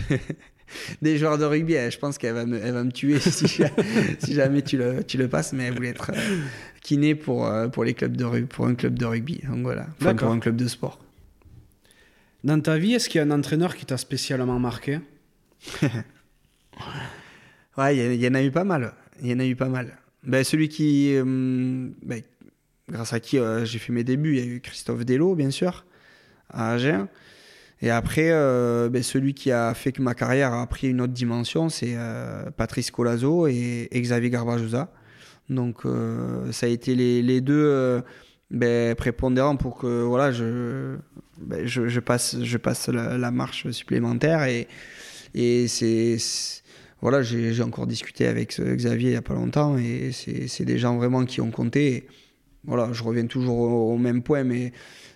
des 1.01 1.17
joueurs 1.17 1.37
de 1.37 1.45
rugby. 1.45 1.73
Je 1.73 1.97
pense 1.97 2.17
qu'elle 2.17 2.33
va 2.33 2.45
me, 2.45 2.59
elle 2.59 2.73
va 2.73 2.83
me 2.83 2.91
tuer 2.91 3.19
si, 3.19 3.47
si 3.47 4.33
jamais 4.33 4.61
tu 4.61 4.77
le, 4.77 5.03
tu 5.03 5.17
le 5.17 5.27
passes, 5.27 5.53
mais 5.53 5.65
elle 5.65 5.73
voulait 5.73 5.89
être 5.89 6.11
kiné 6.81 7.15
pour, 7.15 7.51
pour, 7.71 7.83
les 7.83 7.93
clubs 7.93 8.15
de, 8.15 8.41
pour 8.45 8.67
un 8.67 8.75
club 8.75 8.97
de 8.97 9.05
rugby. 9.05 9.41
Donc 9.47 9.63
voilà, 9.63 9.87
enfin, 9.99 10.15
pour 10.15 10.29
un 10.29 10.39
club 10.39 10.55
de 10.55 10.67
sport. 10.67 10.99
Dans 12.43 12.59
ta 12.59 12.77
vie, 12.77 12.93
est-ce 12.93 13.07
qu'il 13.07 13.19
y 13.19 13.21
a 13.21 13.27
un 13.27 13.31
entraîneur 13.31 13.75
qui 13.75 13.85
t'a 13.85 13.97
spécialement 13.97 14.59
marqué? 14.59 14.99
Ouais, 17.77 17.95
il 17.95 18.13
y, 18.15 18.25
y, 18.25 18.27
en 18.27 18.33
a 18.33 18.43
eu 18.43 18.51
pas 18.51 18.65
mal. 18.65 18.93
Il 19.21 19.29
y 19.29 19.33
en 19.33 19.39
a 19.39 19.45
eu 19.45 19.55
pas 19.55 19.69
mal. 19.69 19.97
Ben, 20.23 20.43
celui 20.43 20.67
qui, 20.69 21.15
euh, 21.15 21.23
ben, 22.03 22.21
grâce 22.91 23.13
à 23.13 23.19
qui 23.19 23.39
euh, 23.39 23.65
j'ai 23.65 23.79
fait 23.79 23.93
mes 23.93 24.03
débuts, 24.03 24.37
il 24.37 24.39
y 24.39 24.41
a 24.41 24.45
eu 24.45 24.59
Christophe 24.59 25.05
Delo, 25.05 25.35
bien 25.35 25.49
sûr, 25.49 25.85
à 26.49 26.73
Agen. 26.73 27.07
Et 27.81 27.89
après, 27.89 28.29
euh, 28.29 28.89
ben, 28.89 29.01
celui 29.01 29.33
qui 29.33 29.51
a 29.51 29.73
fait 29.73 29.91
que 29.91 30.01
ma 30.01 30.13
carrière 30.13 30.53
a 30.53 30.67
pris 30.67 30.89
une 30.89 31.01
autre 31.01 31.13
dimension, 31.13 31.69
c'est 31.69 31.95
euh, 31.95 32.51
Patrice 32.51 32.91
Colazo 32.91 33.47
et, 33.47 33.87
et 33.89 34.01
Xavier 34.01 34.29
Garbajosa. 34.29 34.91
Donc, 35.49 35.81
ça 36.51 36.65
a 36.65 36.69
été 36.69 36.95
les, 36.95 37.41
deux 37.41 38.01
ben, 38.51 38.95
prépondérants 38.95 39.57
pour 39.57 39.77
que 39.77 40.01
voilà, 40.03 40.31
je, 40.31 40.95
ben, 41.41 41.67
je, 41.67 41.89
je, 41.89 41.99
passe, 41.99 42.41
je 42.41 42.57
passe 42.57 42.87
la, 42.87 43.17
la 43.17 43.31
marche 43.31 43.69
supplémentaire. 43.71 44.43
Et, 44.43 44.69
et 45.33 45.67
c'est 45.67 46.17
voilà, 47.01 47.21
j'ai 47.21 47.63
encore 47.63 47.87
discuté 47.87 48.27
avec 48.27 48.61
Xavier 48.61 49.09
il 49.09 49.11
n'y 49.11 49.17
a 49.17 49.21
pas 49.21 49.33
longtemps 49.33 49.77
et 49.77 50.11
c'est 50.13 50.65
des 50.65 50.77
gens 50.77 50.95
vraiment 50.97 51.25
qui 51.25 51.41
ont 51.41 51.51
compté. 51.51 52.07
Voilà, 52.65 52.89
je 52.93 53.03
reviens 53.03 53.25
toujours 53.25 53.57
au, 53.59 53.97
même 53.97 54.21
point, 54.21 54.43
mais 54.43 54.71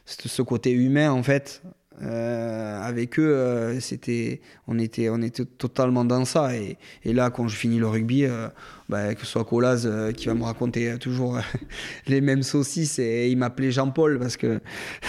ce 0.06 0.42
côté 0.42 0.72
humain 0.72 1.12
en 1.12 1.24
fait. 1.24 1.62
Euh, 2.02 2.82
avec 2.82 3.18
eux, 3.20 3.36
euh, 3.36 3.80
c'était, 3.80 4.42
on 4.68 4.78
était, 4.80 5.10
on 5.10 5.22
était 5.22 5.46
totalement 5.46 6.04
dans 6.04 6.26
ça. 6.26 6.56
Et, 6.56 6.78
et 7.06 7.14
là, 7.14 7.30
quand 7.30 7.48
je 7.48 7.56
finis 7.56 7.80
le 7.80 7.88
rugby, 7.88 8.26
euh, 8.26 8.50
bah, 8.90 9.16
que 9.16 9.22
ce 9.22 9.28
soit 9.28 9.46
Colas 9.46 9.88
qui 10.16 10.28
va 10.28 10.34
me 10.34 10.44
raconter 10.44 10.98
toujours 11.00 11.40
les 12.08 12.20
mêmes 12.22 12.44
saucisses, 12.44 13.00
et 13.00 13.30
il 13.30 13.38
m'appelait 13.38 13.72
Jean-Paul 13.72 14.20
parce 14.20 14.36
que 14.36 14.60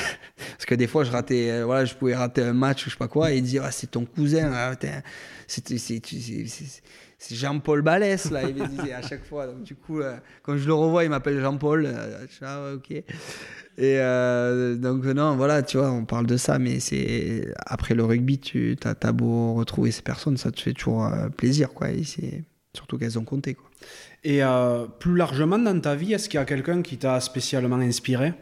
parce 0.37 0.67
que 0.67 0.75
des 0.75 0.87
fois, 0.87 1.03
je 1.05 1.11
ratais, 1.11 1.63
voilà, 1.63 1.85
je 1.85 1.95
pouvais 1.95 2.15
rater 2.15 2.43
un 2.43 2.53
match 2.53 2.87
ou 2.87 2.91
je 2.91 2.95
sais 2.95 2.99
pas 2.99 3.09
quoi, 3.09 3.33
et 3.33 3.39
il 3.39 3.43
disait 3.43 3.61
ah, 3.63 3.73
c'est 3.73 3.91
ton 3.91 4.05
cousin, 4.05 4.77
c'est 5.49 5.73
c'est 7.19 7.35
Jean-Paul 7.35 7.81
Balès, 7.81 8.31
là, 8.31 8.43
il 8.43 8.55
me 8.55 8.67
disait 8.67 8.93
à 8.93 9.01
chaque 9.01 9.25
fois. 9.25 9.47
Donc, 9.47 9.63
du 9.63 9.75
coup, 9.75 10.01
euh, 10.01 10.17
quand 10.43 10.57
je 10.57 10.67
le 10.67 10.75
revois, 10.75 11.05
il 11.05 11.11
m'appelle 11.11 11.41
Jean-Paul. 11.41 11.87
Euh, 11.87 12.27
ah, 12.43 12.73
ok. 12.75 12.91
Et 12.91 13.05
euh, 13.79 14.77
donc, 14.77 15.05
non, 15.05 15.37
voilà, 15.37 15.63
tu 15.63 15.79
vois, 15.79 15.91
on 15.91 16.05
parle 16.05 16.27
de 16.27 16.37
ça, 16.37 16.59
mais 16.59 16.79
c'est 16.79 17.53
après 17.65 17.95
le 17.95 18.05
rugby, 18.05 18.39
tu 18.39 18.77
as, 18.85 18.95
as, 19.03 19.13
beau 19.13 19.55
retrouver 19.55 19.91
ces 19.91 20.03
personnes, 20.03 20.37
ça 20.37 20.51
te 20.51 20.61
fait 20.61 20.73
toujours 20.73 21.07
euh, 21.07 21.29
plaisir, 21.29 21.73
quoi. 21.73 21.91
Et 21.91 22.05
c'est 22.05 22.45
surtout 22.75 22.99
qu'elles 22.99 23.19
ont 23.19 23.25
compté, 23.25 23.55
quoi. 23.55 23.71
Et 24.25 24.41
plus 24.99 25.15
largement 25.15 25.59
dans 25.59 25.79
ta 25.81 25.95
vie, 25.95 26.13
est-ce 26.13 26.29
qu'il 26.29 26.39
y 26.39 26.43
a 26.43 26.45
quelqu'un 26.45 26.83
qui 26.83 26.99
t'a 26.99 27.21
spécialement 27.21 27.77
inspiré? 27.77 28.35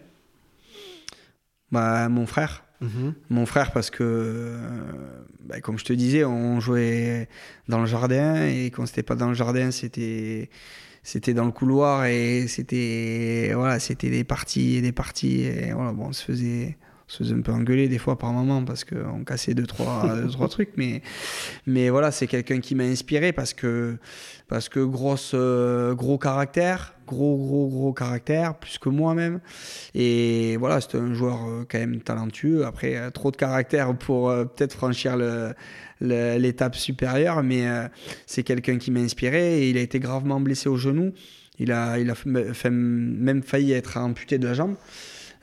Bah, 1.71 2.09
Mon 2.09 2.25
frère. 2.25 2.64
-hmm. 2.85 3.13
Mon 3.31 3.47
frère, 3.47 3.73
parce 3.73 3.91
que, 3.91 4.57
bah, 5.45 5.61
comme 5.61 5.79
je 5.79 5.85
te 5.85 5.93
disais, 5.93 6.25
on 6.25 6.61
jouait 6.61 7.29
dans 7.69 7.81
le 7.81 7.87
jardin 7.87 8.47
et 8.47 8.71
quand 8.71 8.87
c'était 8.87 9.03
pas 9.03 9.17
dans 9.17 9.29
le 9.29 9.35
jardin, 9.35 9.71
c'était 9.71 10.51
c'était 11.03 11.35
dans 11.35 11.45
le 11.45 11.53
couloir 11.53 12.07
et 12.07 12.47
c'était 12.49 13.53
voilà, 13.55 13.79
c'était 13.79 14.11
des 14.11 14.25
parties 14.25 14.77
et 14.77 14.83
des 14.83 14.93
parties 14.93 15.43
et 15.43 15.73
voilà, 15.73 15.93
bon, 15.93 16.07
on 16.09 16.13
se 16.13 16.25
faisait 16.25 16.79
se 17.07 17.19
faisait 17.23 17.35
un 17.35 17.41
peu 17.41 17.53
engueuler 17.53 17.89
des 17.89 17.99
fois 17.99 18.19
par 18.19 18.33
moment 18.33 18.65
parce 18.65 18.85
qu'on 18.85 19.25
cassait 19.25 19.55
deux 19.55 19.67
trois, 19.67 20.17
deux, 20.23 20.29
trois 20.29 20.49
trucs 20.49 20.71
mais 20.77 21.03
mais 21.67 21.91
voilà 21.91 22.11
c'est 22.11 22.27
quelqu'un 22.27 22.61
qui 22.61 22.75
m'a 22.75 22.85
inspiré 22.85 23.33
parce 23.33 23.53
que 23.53 23.97
parce 24.49 24.69
que 24.69 24.81
grosse 24.81 25.33
euh, 25.35 25.95
gros 25.95 26.19
caractère 26.19 26.95
gros 27.07 27.37
gros 27.37 27.69
gros 27.69 27.93
caractère 27.93 28.55
plus 28.55 28.79
que 28.79 28.89
moi 28.89 29.15
même. 29.15 29.41
Et 29.95 30.57
voilà 30.57 30.81
c'était 30.81 30.97
un 30.97 31.13
joueur 31.13 31.47
euh, 31.47 31.67
quand 31.71 31.79
même 31.79 32.01
talentueux. 32.01 32.65
Après 32.65 32.97
euh, 32.97 33.11
trop 33.11 33.31
de 33.31 33.37
caractère 33.37 33.95
pour 33.97 34.31
peut-être 34.31 34.73
franchir 34.73 35.17
le 35.17 35.53
l'étape 36.01 36.75
supérieure 36.75 37.43
mais 37.43 37.67
c'est 38.27 38.43
quelqu'un 38.43 38.77
qui 38.79 38.91
m'a 38.91 39.01
inspiré 39.01 39.61
et 39.61 39.71
il 39.71 39.79
a 39.79 39.81
été 39.81 40.01
gravement 40.01 40.41
blessé 40.41 40.69
au 40.69 40.77
genou. 40.77 41.13
Il 41.59 41.71
a 41.73 41.99
il 41.99 42.11
a 42.11 42.15
fait, 42.15 42.71
même 42.71 43.43
failli 43.43 43.73
être 43.73 43.97
amputé 43.97 44.39
de 44.39 44.47
la 44.47 44.55
jambe 44.55 44.75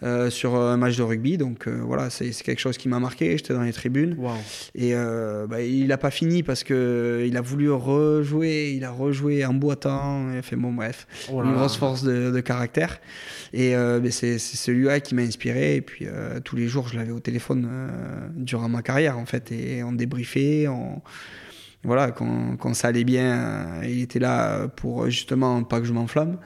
euh, 0.04 0.32
sur 0.32 0.56
un 0.56 0.78
match 0.78 0.98
de 0.98 1.04
rugby. 1.04 1.38
Donc 1.38 1.68
euh, 1.68 1.80
voilà, 1.84 2.10
c'est 2.10 2.32
quelque 2.32 2.60
chose 2.60 2.78
qui 2.78 2.90
m'a 2.90 3.00
marqué. 3.00 3.38
J'étais 3.38 3.54
dans 3.54 3.62
les 3.62 3.74
tribunes. 3.74 4.16
Wow. 4.18 4.32
Et 4.74 4.96
euh, 4.96 5.46
bah, 5.46 5.62
il 5.62 5.88
n'a 5.88 5.98
pas 5.98 6.10
fini 6.10 6.42
parce 6.42 6.64
qu'il 6.64 7.38
a 7.38 7.42
voulu 7.42 7.70
rejouer. 7.70 8.74
Il 8.76 8.84
a 8.84 8.90
rejoué 8.90 9.46
en 9.46 9.54
boitant. 9.54 10.34
Il 10.34 10.42
fait 10.42 10.56
bon, 10.56 10.74
bref, 10.74 11.06
oh 11.32 11.44
une 11.44 11.54
grosse 11.54 11.78
force 11.78 12.02
de, 12.04 12.32
de 12.32 12.40
caractère. 12.40 13.00
Et 13.54 13.76
c'est 14.10 14.40
celui-là 14.40 15.02
qui 15.02 15.14
m'a 15.14 15.22
inspiré. 15.22 15.76
Et 15.76 15.82
puis 15.82 16.08
tous 16.44 16.56
les 16.56 16.68
jours, 16.68 16.88
je 16.88 16.98
l'avais 16.98 17.12
au 17.12 17.20
téléphone 17.20 17.70
durant 18.36 18.70
ma 18.70 18.82
carrière 18.82 19.20
en 19.20 19.26
fait. 19.26 19.52
Et 19.52 19.84
on 19.84 19.92
débriefait. 19.92 20.68
On 20.68 21.02
voilà, 21.84 22.12
quand, 22.12 22.58
quand, 22.58 22.76
ça 22.76 22.90
allait 22.90 23.04
bien, 23.04 23.82
il 23.84 24.04
était 24.04 24.20
là 24.20 24.68
pour 24.68 25.10
justement 25.10 25.64
pas 25.64 25.80
que 25.80 25.88
je 25.88 25.94
m'enflamme. 25.94 26.38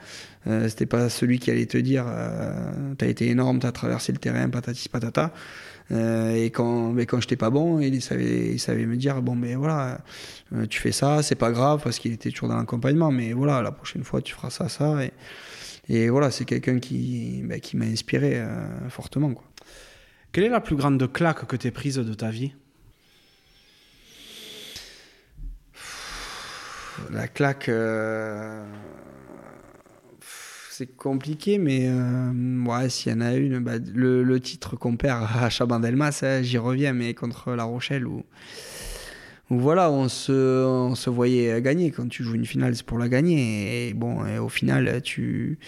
Euh, 0.46 0.68
C'était 0.68 0.86
pas 0.86 1.08
celui 1.08 1.38
qui 1.38 1.50
allait 1.50 1.66
te 1.66 1.78
dire 1.78 2.04
euh, 2.08 2.94
t'as 2.96 3.06
été 3.06 3.28
énorme, 3.28 3.58
t'as 3.58 3.72
traversé 3.72 4.12
le 4.12 4.18
terrain, 4.18 4.48
patati 4.48 4.88
patata. 4.88 5.32
Euh, 5.92 6.34
et 6.34 6.50
quand, 6.50 6.92
mais 6.92 7.06
quand 7.06 7.20
j'étais 7.20 7.36
pas 7.36 7.50
bon, 7.50 7.80
il 7.80 8.02
savait, 8.02 8.52
il 8.52 8.60
savait 8.60 8.86
me 8.86 8.96
dire 8.96 9.22
bon, 9.22 9.34
mais 9.36 9.54
voilà, 9.54 10.00
tu 10.68 10.80
fais 10.80 10.92
ça, 10.92 11.22
c'est 11.22 11.36
pas 11.36 11.52
grave 11.52 11.80
parce 11.82 11.98
qu'il 11.98 12.12
était 12.12 12.30
toujours 12.30 12.48
dans 12.48 12.56
l'accompagnement, 12.56 13.12
mais 13.12 13.32
voilà, 13.32 13.62
la 13.62 13.70
prochaine 13.72 14.02
fois 14.02 14.20
tu 14.20 14.34
feras 14.34 14.50
ça, 14.50 14.68
ça. 14.68 14.98
Et, 15.04 15.12
et 15.88 16.10
voilà, 16.10 16.30
c'est 16.32 16.44
quelqu'un 16.44 16.80
qui, 16.80 17.42
bah, 17.44 17.60
qui 17.60 17.76
m'a 17.76 17.84
inspiré 17.84 18.42
fortement. 18.88 19.32
Quoi. 19.32 19.44
Quelle 20.32 20.44
est 20.44 20.48
la 20.48 20.60
plus 20.60 20.76
grande 20.76 21.12
claque 21.12 21.46
que 21.46 21.56
tu 21.56 21.70
prise 21.70 21.96
de 21.96 22.14
ta 22.14 22.30
vie? 22.30 22.52
La 27.12 27.28
claque. 27.28 27.70
C'est 30.78 30.94
compliqué, 30.94 31.56
mais 31.56 31.88
euh, 31.88 32.88
s'il 32.90 33.10
y 33.10 33.14
en 33.14 33.22
a 33.22 33.32
une, 33.32 33.60
bah, 33.60 33.78
le, 33.78 34.38
titre 34.40 34.76
qu'on 34.76 34.98
perd 34.98 35.26
à 35.34 35.48
Chabandelmas, 35.48 36.22
j'y 36.42 36.58
reviens, 36.58 36.92
mais 36.92 37.14
contre 37.14 37.52
La 37.52 37.64
Rochelle, 37.64 38.06
où, 38.06 38.24
voilà, 39.48 39.90
on 39.90 40.10
se, 40.10 40.66
on 40.66 40.94
se 40.94 41.08
voyait 41.08 41.62
gagner. 41.62 41.92
Quand 41.92 42.06
tu 42.10 42.22
joues 42.22 42.34
une 42.34 42.44
finale, 42.44 42.76
c'est 42.76 42.84
pour 42.84 42.98
la 42.98 43.08
gagner. 43.08 43.88
Et 43.88 43.94
bon, 43.94 44.18
au 44.38 44.50
final, 44.50 45.00
tu, 45.00 45.58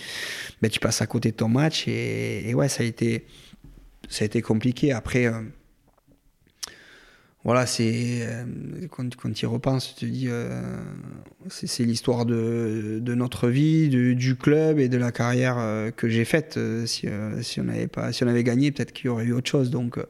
bah, 0.60 0.68
tu 0.68 0.78
passes 0.78 1.00
à 1.00 1.06
côté 1.06 1.30
de 1.30 1.36
ton 1.36 1.48
match, 1.48 1.88
et, 1.88 2.46
et 2.46 2.52
ouais, 2.52 2.68
ça 2.68 2.82
a 2.82 2.86
été, 2.86 3.24
ça 4.10 4.24
a 4.24 4.26
été 4.26 4.42
compliqué. 4.42 4.92
Après, 4.92 5.24
euh, 5.24 5.40
voilà, 7.44 7.66
c'est 7.66 8.20
euh, 8.22 8.44
quand, 8.90 9.14
quand 9.14 9.32
tu 9.32 9.44
y 9.44 9.46
repenses, 9.46 9.94
tu 9.94 10.06
te 10.06 10.10
dis, 10.10 10.26
euh, 10.28 10.60
c'est 11.48 11.84
l'histoire 11.84 12.26
de, 12.26 12.98
de, 13.00 13.14
notre 13.14 13.48
vie, 13.48 13.88
du 13.88 14.36
club 14.36 14.80
et 14.80 14.88
de 14.88 14.98
la 14.98 15.12
carrière 15.12 15.56
euh, 15.58 15.90
que 15.92 16.08
j'ai 16.08 16.24
faite. 16.24 16.58
si, 16.86 17.06
si, 17.42 17.60
on 17.60 17.68
avait 17.68 17.86
pas, 17.86 18.12
si 18.12 18.24
on 18.24 18.28
avait 18.28 18.44
gagné, 18.44 18.72
peut-être 18.72 18.92
qu'il 18.92 19.06
y 19.06 19.08
aurait 19.08 19.24
eu 19.24 19.32
autre 19.32 19.48
chose. 19.48 19.70
Donc, 19.70 20.00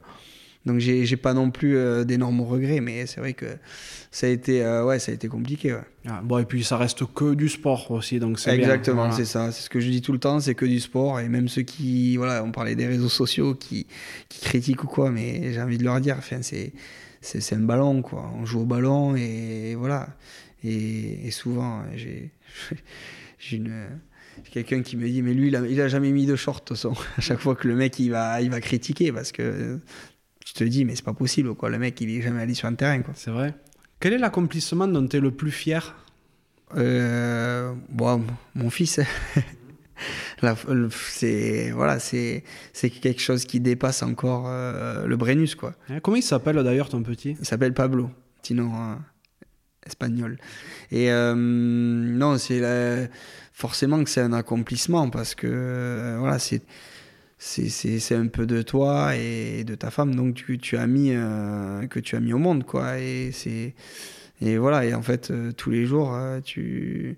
donc 0.64 0.78
j'ai 0.80 1.16
pas 1.16 1.34
non 1.34 1.50
plus 1.50 1.78
d'énormes 2.06 2.40
regrets, 2.40 2.80
mais 2.80 3.06
c'est 3.06 3.20
vrai 3.20 3.34
que 3.34 3.46
ça 4.10 4.26
a 4.26 4.30
été, 4.30 4.64
ouais, 4.82 4.98
ça 4.98 5.12
a 5.12 5.14
été 5.14 5.28
compliqué. 5.28 5.76
Ah, 6.06 6.22
bon, 6.24 6.38
et 6.38 6.44
puis 6.46 6.64
ça 6.64 6.78
reste 6.78 7.04
que 7.14 7.34
du 7.34 7.50
sport 7.50 7.90
aussi, 7.90 8.20
donc 8.20 8.38
c'est 8.38 8.54
Exactement, 8.54 9.12
c'est 9.12 9.26
ça. 9.26 9.52
C'est 9.52 9.62
ce 9.62 9.70
que 9.70 9.80
je 9.80 9.90
dis 9.90 10.00
tout 10.00 10.12
le 10.12 10.18
temps, 10.18 10.40
c'est 10.40 10.54
que 10.54 10.66
du 10.66 10.80
sport. 10.80 11.20
Et 11.20 11.28
même 11.28 11.48
ceux 11.48 11.62
qui, 11.62 12.16
voilà, 12.16 12.42
on 12.42 12.52
parlait 12.52 12.74
des 12.74 12.86
réseaux 12.86 13.10
sociaux 13.10 13.54
qui, 13.54 13.86
qui 14.30 14.40
critiquent 14.40 14.84
ou 14.84 14.88
quoi, 14.88 15.10
mais 15.10 15.52
j'ai 15.52 15.60
envie 15.60 15.78
de 15.78 15.84
leur 15.84 16.00
dire, 16.00 16.16
enfin, 16.18 16.38
c'est 16.40 16.72
c'est 17.20 17.54
un 17.54 17.60
ballon, 17.60 18.02
quoi. 18.02 18.30
On 18.34 18.44
joue 18.44 18.60
au 18.60 18.64
ballon 18.64 19.16
et, 19.16 19.74
voilà. 19.74 20.08
Et, 20.64 21.30
souvent, 21.30 21.82
j'ai 21.96 22.32
quelqu'un 24.50 24.82
qui 24.82 24.96
me 24.96 25.08
dit, 25.08 25.22
mais 25.22 25.34
lui, 25.34 25.48
il 25.48 25.80
a, 25.80 25.88
jamais 25.88 26.10
mis 26.10 26.26
de 26.26 26.36
short, 26.36 26.72
à 27.16 27.20
chaque 27.20 27.40
fois 27.40 27.54
que 27.54 27.68
le 27.68 27.74
mec, 27.74 27.98
il 27.98 28.10
va, 28.10 28.40
il 28.40 28.50
va 28.50 28.60
critiquer 28.60 29.12
parce 29.12 29.32
que 29.32 29.80
tu 30.44 30.54
te 30.54 30.64
dis, 30.64 30.84
mais 30.84 30.96
c'est 30.96 31.04
pas 31.04 31.14
possible, 31.14 31.54
quoi. 31.54 31.70
Le 31.70 31.78
mec, 31.78 32.00
il 32.00 32.10
est 32.10 32.22
jamais 32.22 32.42
allé 32.42 32.54
sur 32.54 32.68
un 32.68 32.74
terrain, 32.74 33.00
quoi. 33.02 33.14
C'est 33.16 33.30
vrai. 33.30 33.54
Quel 34.00 34.12
est 34.12 34.18
l'accomplissement 34.18 34.86
dont 34.86 35.06
tu 35.06 35.16
es 35.16 35.20
le 35.20 35.30
plus 35.30 35.50
fier? 35.50 35.94
Euh, 36.76 37.74
bon, 37.88 38.24
Mon 38.54 38.70
fils. 38.70 39.00
c'est 40.90 41.70
voilà, 41.70 41.98
c'est 41.98 42.44
c'est 42.72 42.90
quelque 42.90 43.20
chose 43.20 43.44
qui 43.44 43.60
dépasse 43.60 44.02
encore 44.02 44.46
euh, 44.48 45.06
le 45.06 45.16
Brennus 45.16 45.54
quoi. 45.54 45.74
Comment 46.02 46.16
il 46.16 46.22
s'appelle 46.22 46.56
d'ailleurs 46.62 46.88
ton 46.88 47.02
petit? 47.02 47.36
Il 47.40 47.46
s'appelle 47.46 47.74
Pablo, 47.74 48.10
sinon 48.42 48.72
euh, 48.74 48.94
espagnol. 49.86 50.38
Et 50.90 51.10
euh, 51.10 51.34
non, 51.34 52.38
c'est 52.38 53.10
forcément 53.52 54.02
que 54.04 54.10
c'est 54.10 54.20
un 54.20 54.32
accomplissement 54.32 55.10
parce 55.10 55.34
que 55.34 56.16
voilà, 56.18 56.38
c'est 56.38 56.62
c'est 57.38 58.14
un 58.16 58.26
peu 58.26 58.46
de 58.46 58.62
toi 58.62 59.14
et 59.14 59.62
de 59.62 59.76
ta 59.76 59.90
femme 59.90 60.14
donc 60.14 60.34
tu, 60.34 60.58
tu 60.58 60.76
as 60.76 60.88
mis 60.88 61.10
que 61.88 62.00
tu 62.00 62.16
as 62.16 62.20
mis 62.20 62.32
au 62.32 62.38
monde 62.38 62.64
quoi 62.64 62.98
et 62.98 63.30
c'est 63.32 63.76
et 64.40 64.58
voilà 64.58 64.84
et 64.84 64.92
en 64.92 65.02
fait 65.02 65.32
tous 65.56 65.70
les 65.70 65.86
jours 65.86 66.18
tu 66.42 67.16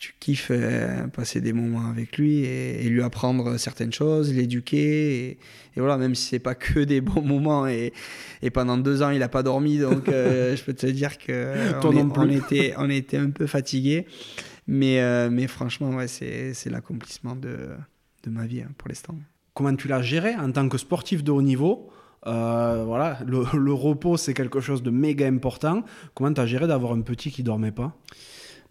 tu 0.00 0.14
kiffes 0.18 0.50
euh, 0.50 1.06
passer 1.08 1.42
des 1.42 1.52
moments 1.52 1.86
avec 1.86 2.16
lui 2.16 2.38
et, 2.38 2.88
lui 2.88 3.02
apprendre 3.02 3.58
certaines 3.58 3.92
choses, 3.92 4.32
l'éduquer. 4.32 5.28
Et, 5.28 5.38
voilà, 5.76 5.98
même 5.98 6.14
si 6.14 6.26
c'est 6.30 6.38
pas 6.38 6.54
que 6.54 6.80
des 6.84 7.02
bons 7.02 7.20
moments. 7.20 7.66
Et, 7.68 7.92
et 8.40 8.48
pendant 8.48 8.78
deux 8.78 9.02
ans, 9.02 9.10
il 9.10 9.18
n'a 9.18 9.28
pas 9.28 9.42
dormi. 9.42 9.78
Donc, 9.78 10.08
euh, 10.08 10.56
je 10.56 10.64
peux 10.64 10.72
te 10.72 10.86
dire 10.86 11.18
qu'on 11.18 12.10
on 12.16 12.30
était, 12.30 12.72
on 12.78 12.88
était 12.88 13.18
un 13.18 13.28
peu 13.28 13.46
fatigué. 13.46 14.06
Mais, 14.66 15.00
euh, 15.02 15.28
mais 15.30 15.46
franchement, 15.46 15.90
ouais, 15.90 16.08
c'est 16.08 16.70
l'accomplissement 16.70 17.36
de, 17.36 17.68
de 18.22 18.30
ma 18.30 18.46
vie 18.46 18.62
hein, 18.62 18.70
pour 18.78 18.88
l'instant. 18.88 19.14
Comment 19.52 19.76
tu 19.76 19.86
l'as 19.86 20.00
géré 20.00 20.34
en 20.34 20.50
tant 20.50 20.66
que 20.70 20.78
sportif 20.78 21.22
de 21.22 21.30
haut 21.30 21.42
niveau? 21.42 21.90
Voilà, 22.24 23.18
le, 23.26 23.44
le 23.58 23.72
repos 23.72 24.16
c'est 24.16 24.34
quelque 24.34 24.60
chose 24.60 24.82
de 24.82 24.90
méga 24.90 25.26
important. 25.26 25.84
Comment 26.14 26.32
tu 26.32 26.40
as 26.40 26.46
géré 26.46 26.66
d'avoir 26.66 26.92
un 26.92 27.00
petit 27.00 27.30
qui 27.30 27.42
dormait 27.42 27.72
pas? 27.72 27.96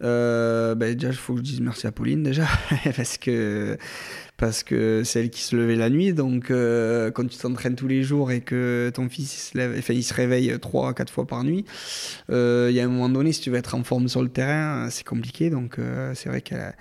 Euh, 0.02 0.74
ben 0.74 0.94
déjà, 0.94 1.08
il 1.08 1.14
faut 1.14 1.34
que 1.34 1.40
je 1.40 1.44
dise 1.44 1.60
merci 1.60 1.86
à 1.86 1.92
Pauline 1.92 2.22
déjà, 2.22 2.46
parce 2.96 3.18
que 3.18 3.76
parce 4.36 4.62
que 4.62 5.02
c'est 5.04 5.20
elle 5.20 5.30
qui 5.30 5.42
se 5.42 5.54
levait 5.54 5.76
la 5.76 5.90
nuit. 5.90 6.14
Donc, 6.14 6.50
euh, 6.50 7.10
quand 7.10 7.26
tu 7.28 7.36
t'entraînes 7.38 7.76
tous 7.76 7.88
les 7.88 8.02
jours 8.02 8.32
et 8.32 8.40
que 8.40 8.90
ton 8.94 9.08
fils 9.10 9.34
il 9.34 9.40
se, 9.40 9.58
lève, 9.58 9.74
enfin, 9.78 9.92
il 9.92 10.02
se 10.02 10.14
réveille 10.14 10.58
trois, 10.60 10.94
quatre 10.94 11.12
fois 11.12 11.26
par 11.26 11.44
nuit, 11.44 11.66
euh, 12.30 12.68
il 12.70 12.76
y 12.76 12.80
a 12.80 12.84
un 12.84 12.88
moment 12.88 13.10
donné, 13.10 13.32
si 13.32 13.42
tu 13.42 13.50
veux 13.50 13.58
être 13.58 13.74
en 13.74 13.84
forme 13.84 14.08
sur 14.08 14.22
le 14.22 14.30
terrain, 14.30 14.88
c'est 14.90 15.06
compliqué. 15.06 15.50
Donc, 15.50 15.76
c'est 16.14 16.30
vrai 16.30 16.40
qu'elle 16.40 16.74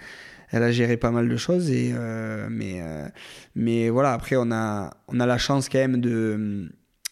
a, 0.54 0.66
a 0.66 0.72
géré 0.72 0.96
pas 0.96 1.12
mal 1.12 1.28
de 1.28 1.38
choses. 1.38 1.70
Et, 1.70 1.94
mais, 2.50 2.82
mais 3.56 3.90
voilà, 3.90 4.14
après, 4.14 4.38
on 4.38 4.52
a, 4.52 4.94
on 5.10 5.20
a 5.20 5.26
la 5.26 5.38
chance 5.38 5.68
quand 5.70 5.80
même 5.80 6.00
de 6.00 6.70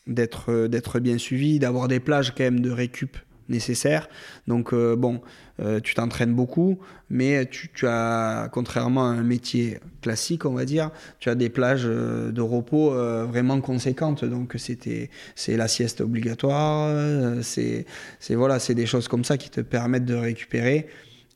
d'être 0.07 0.67
d'être 0.67 1.01
bien 1.01 1.17
suivi, 1.17 1.59
d'avoir 1.59 1.89
des 1.89 1.99
plages 1.99 2.34
quand 2.34 2.45
même 2.45 2.61
de 2.61 2.71
récup 2.71 3.17
nécessaires. 3.49 4.10
Donc, 4.48 4.74
bon 4.74 5.22
euh, 5.60 5.80
tu 5.80 5.95
t'entraînes 5.95 6.36
beaucoup, 6.36 6.78
mais 7.10 7.48
tu, 7.48 7.88
as, 7.88 8.48
contrairement 8.52 9.10
à 9.10 9.14
un 9.14 9.24
métier 9.24 9.80
classique, 10.02 10.45
on 10.45 10.53
va 10.53 10.65
dire, 10.65 10.91
tu 11.19 11.30
as 11.30 11.36
des 11.36 11.49
plages 11.49 11.86
euh, 11.86 12.32
de 12.32 12.41
repos 12.41 12.94
euh, 12.94 13.26
vraiment 13.26 13.60
conséquentes. 13.60 14.24
Donc 14.24 14.53
c'était, 14.57 15.10
c'est 15.34 15.57
la 15.57 15.68
sieste 15.68 16.02
obligatoire, 16.02 17.41
c'est, 17.41 17.86
c'est 18.19 18.36
voilà, 18.36 18.60
c'est 18.60 18.76
des 18.76 18.86
choses 18.86 19.07
comme 19.07 19.24
ça 19.24 19.38
qui 19.38 19.49
te 19.49 19.61
permettent 19.61 20.06
de 20.06 20.15
récupérer. 20.15 20.88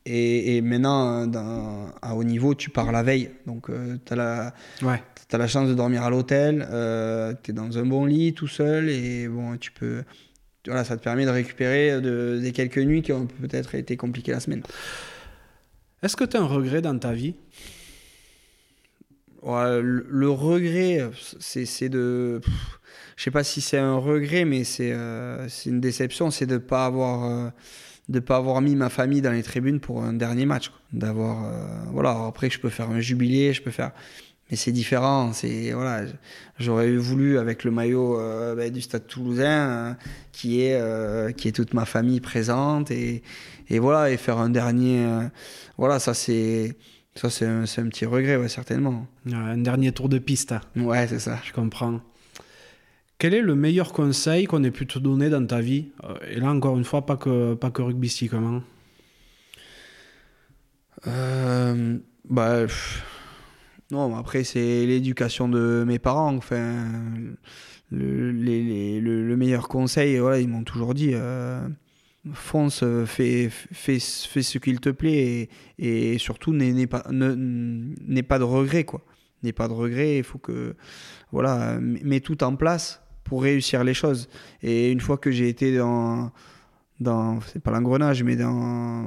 Et, 0.04 0.60
maintenant, 0.62 1.30
à 2.02 2.16
haut 2.16 2.24
niveau, 2.24 2.56
tu 2.56 2.70
pars 2.70 2.90
la 2.90 3.04
veille. 3.04 3.30
Donc, 3.46 3.68
tu 4.04 4.12
as, 4.12 4.16
la, 4.16 4.54
as 4.84 5.38
la 5.38 5.46
chance 5.46 5.68
de 5.68 5.74
dormir 5.74 6.02
à 6.02 6.10
l'hôtel, 6.10 6.66
tu 7.44 7.52
es 7.52 7.54
dans 7.54 7.78
un 7.78 7.86
bon 7.86 8.04
lit 8.04 8.34
tout 8.34 8.48
seul, 8.48 8.88
et 8.88 9.28
bon, 9.28 9.56
tu 9.58 9.70
peux, 9.70 10.02
voilà, 10.66 10.84
ça 10.84 10.96
te 10.96 11.02
permet 11.02 11.24
de 11.24 11.30
récupérer 11.30 12.00
de, 12.00 12.38
des 12.40 12.52
quelques 12.52 12.78
nuits 12.78 13.02
qui 13.02 13.12
ont 13.12 13.26
peut-être 13.26 13.74
été 13.74 13.96
compliquées 13.96 14.32
la 14.32 14.40
semaine. 14.40 14.62
Est-ce 16.02 16.16
que 16.16 16.24
tu 16.24 16.36
as 16.36 16.40
un 16.40 16.46
regret 16.46 16.82
dans 16.82 16.98
ta 16.98 17.12
vie? 17.12 17.34
Le, 19.44 20.28
regret, 20.28 21.10
c'est 21.40 21.88
de. 21.88 22.40
Je 23.16 23.24
sais 23.24 23.30
pas 23.30 23.44
si 23.44 23.60
c'est 23.60 23.78
un 23.78 23.96
regret, 23.96 24.44
mais 24.44 24.64
c'est 24.64 24.92
euh, 24.92 25.48
une 25.66 25.80
déception, 25.80 26.30
c'est 26.30 26.46
de 26.46 26.54
ne 26.54 26.58
pas 26.58 26.86
avoir. 26.86 27.24
Euh, 27.24 27.50
de 28.08 28.18
pas 28.18 28.36
avoir 28.36 28.60
mis 28.60 28.74
ma 28.74 28.88
famille 28.88 29.22
dans 29.22 29.30
les 29.30 29.44
tribunes 29.44 29.78
pour 29.78 30.02
un 30.02 30.12
dernier 30.12 30.44
match 30.44 30.72
d'avoir 30.92 31.44
euh, 31.44 31.66
voilà 31.92 32.26
après 32.26 32.50
je 32.50 32.58
peux 32.58 32.68
faire 32.68 32.90
un 32.90 32.98
jubilé 32.98 33.52
je 33.52 33.62
peux 33.62 33.70
faire 33.70 33.92
mais 34.52 34.56
c'est 34.56 34.70
différent. 34.70 35.32
C'est 35.32 35.72
voilà, 35.72 36.04
j'aurais 36.58 36.94
voulu 36.94 37.38
avec 37.38 37.64
le 37.64 37.70
maillot 37.70 38.20
euh, 38.20 38.54
bah, 38.54 38.68
du 38.68 38.82
Stade 38.82 39.06
Toulousain, 39.06 39.70
euh, 39.70 39.94
qui 40.30 40.60
est 40.60 40.74
euh, 40.74 41.32
qui 41.32 41.48
est 41.48 41.52
toute 41.52 41.72
ma 41.72 41.86
famille 41.86 42.20
présente 42.20 42.90
et, 42.90 43.22
et 43.70 43.78
voilà 43.78 44.10
et 44.10 44.18
faire 44.18 44.36
un 44.36 44.50
dernier, 44.50 45.06
voilà 45.78 45.98
ça 45.98 46.12
c'est 46.12 46.76
ça 47.14 47.30
c'est 47.30 47.46
un, 47.46 47.62
un, 47.62 47.88
petit 47.88 48.04
regret 48.04 48.36
ouais, 48.36 48.50
certainement. 48.50 49.06
Un 49.32 49.56
dernier 49.56 49.90
tour 49.90 50.10
de 50.10 50.18
piste. 50.18 50.54
Ouais 50.76 51.06
c'est 51.08 51.18
ça. 51.18 51.38
Je 51.42 51.52
comprends. 51.52 52.00
Quel 53.16 53.32
est 53.32 53.40
le 53.40 53.54
meilleur 53.54 53.94
conseil 53.94 54.44
qu'on 54.46 54.64
ait 54.64 54.70
pu 54.70 54.86
te 54.86 54.98
donner 54.98 55.30
dans 55.30 55.46
ta 55.46 55.60
vie? 55.60 55.86
Et 56.28 56.40
là 56.40 56.50
encore 56.50 56.76
une 56.76 56.84
fois 56.84 57.06
pas 57.06 57.16
que 57.16 57.54
pas 57.54 57.70
que 57.70 57.80
rugbystiquement. 57.80 58.60
bah 62.28 62.66
non, 63.92 64.16
après, 64.16 64.42
c'est 64.42 64.86
l'éducation 64.86 65.50
de 65.50 65.84
mes 65.86 65.98
parents. 65.98 66.34
Enfin, 66.34 66.86
le, 67.90 68.32
le, 68.32 69.36
meilleur 69.36 69.68
conseil, 69.68 70.18
voilà, 70.18 70.40
ils 70.40 70.48
m'ont 70.48 70.64
toujours 70.64 70.94
dit 70.94 71.10
euh, 71.12 71.68
fonce, 72.32 72.82
fais, 73.04 73.50
fais, 73.50 73.98
fais 74.00 74.42
ce 74.42 74.56
qu'il 74.56 74.80
te 74.80 74.88
plaît 74.88 75.50
et, 75.78 76.16
surtout 76.16 76.54
n'aie 76.54 76.86
pas, 76.86 77.02
pas 77.02 78.38
de 78.38 78.44
regrets. 78.44 78.84
quoi. 78.84 79.04
N'aie 79.42 79.52
pas 79.52 79.68
de 79.68 79.74
regrets, 79.74 80.16
il 80.18 80.24
faut 80.24 80.38
que. 80.38 80.74
Voilà, 81.30 81.78
mets 81.80 82.20
tout 82.20 82.42
en 82.44 82.56
place 82.56 83.02
pour 83.24 83.42
réussir 83.42 83.84
les 83.84 83.94
choses. 83.94 84.30
Et 84.62 84.90
une 84.90 85.00
fois 85.00 85.18
que 85.18 85.30
j'ai 85.30 85.50
été 85.50 85.76
dans 85.76 86.32
dans 87.00 87.40
c'est 87.40 87.62
pas 87.62 87.70
l'engrenage 87.70 88.22
mais 88.22 88.36
dans 88.36 89.06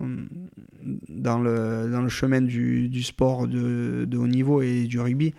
dans 1.10 1.40
le, 1.40 1.90
dans 1.92 2.02
le 2.02 2.10
chemin 2.10 2.42
du, 2.42 2.90
du 2.90 3.04
sport 3.04 3.48
de, 3.48 4.06
de, 4.08 4.18
haut 4.18 4.28
niveau 4.28 4.62
et 4.62 4.84
du 4.84 5.00
rugby. 5.00 5.34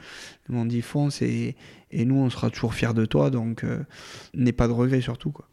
Ils 0.48 0.55
m'ont 0.55 0.64
dit 0.64 0.82
fonce 0.82 1.23
et, 1.23 1.56
et 1.90 2.05
nous 2.05 2.16
on 2.16 2.31
sera 2.31 2.51
toujours 2.51 2.74
fiers 2.74 2.94
de 2.94 3.05
toi 3.05 3.31
donc 3.31 3.64
euh, 3.64 3.85
n'aie 4.35 4.52
pas 4.52 4.68
de 4.68 4.73
regrets 4.73 5.01
surtout 5.01 5.31
quoi. 5.31 5.48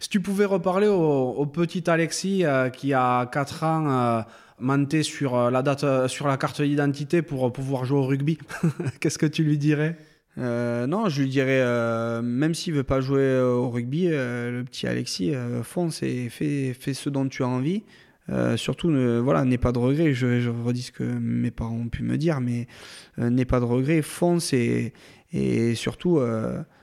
Si 0.00 0.08
tu 0.08 0.20
pouvais 0.20 0.46
reparler 0.46 0.86
au, 0.88 1.46
petit 1.46 1.88
Alexis 1.88 2.44
euh, 2.44 2.70
qui 2.70 2.94
a 2.94 3.26
4 3.26 3.64
ans 3.64 4.24
euh, 4.60 5.02
sur 5.02 5.50
la 5.50 5.62
date 5.62 6.08
sur 6.08 6.26
la 6.28 6.36
carte 6.36 6.62
d'identité 6.62 7.22
pour 7.22 7.52
pouvoir 7.52 7.84
jouer 7.84 7.98
au 7.98 8.06
rugby 8.06 8.38
qu'est-ce 9.00 9.18
que 9.18 9.26
tu 9.26 9.44
lui 9.44 9.58
dirais? 9.58 9.96
Euh, 10.38 10.86
non, 10.86 11.08
je 11.08 11.22
lui 11.22 11.28
dirais, 11.28 11.60
euh, 11.60 12.22
même 12.22 12.54
s'il 12.54 12.72
veut 12.72 12.84
pas 12.84 13.00
jouer 13.00 13.20
euh, 13.20 13.52
au 13.52 13.68
rugby, 13.68 14.08
le 14.08 14.62
petit 14.62 14.86
Alexis, 14.86 15.32
fonce 15.62 16.02
et 16.02 16.28
fais, 16.28 16.74
fais, 16.78 16.94
ce 16.94 17.10
dont 17.10 17.28
tu 17.28 17.42
as 17.42 17.48
envie. 17.48 17.82
surtout, 18.56 18.90
ne, 18.90 19.18
voilà, 19.18 19.44
n'aie 19.44 19.58
pas 19.58 19.72
de 19.72 19.78
regrets. 19.78 20.14
Je, 20.14 20.48
redis 20.48 20.82
ce 20.82 20.92
que 20.92 21.04
mes 21.04 21.50
parents 21.50 21.76
ont 21.76 21.88
pu 21.88 22.02
me 22.02 22.16
dire, 22.16 22.40
mais 22.40 22.66
n'aie 23.18 23.44
pas 23.44 23.60
de 23.60 23.64
regrets, 23.64 24.02
fonce 24.02 24.52
et, 24.52 24.92
et 25.32 25.74
surtout, 25.74 26.20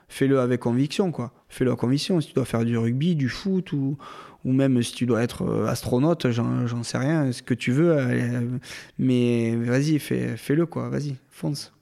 fais-le 0.08 0.40
avec 0.40 0.62
conviction. 0.62 1.12
quoi. 1.12 1.34
Fais-le 1.50 1.72
avec 1.72 1.80
conviction. 1.80 2.22
Si 2.22 2.30
tu 2.30 2.34
dois 2.34 2.46
faire 2.46 2.66
du 2.66 2.78
rugby, 2.78 3.16
du 3.16 3.30
foot 3.30 3.72
ou, 3.74 3.98
ou 4.46 4.54
même 4.54 4.82
si 4.84 4.94
tu 4.94 5.06
dois 5.06 5.24
être 5.24 5.66
astronaute, 5.68 6.30
j'en, 6.30 6.84
sais 6.84 6.98
rien, 7.00 7.32
ce 7.32 7.42
que 7.42 7.56
tu 7.56 7.72
veux, 7.72 7.98
mais 9.00 9.56
vas-y, 9.56 9.98
fais, 9.98 10.38
fais-le, 10.38 10.68
quoi. 10.68 10.90
Vas-y, 10.90 11.16
fonce. 11.30 11.74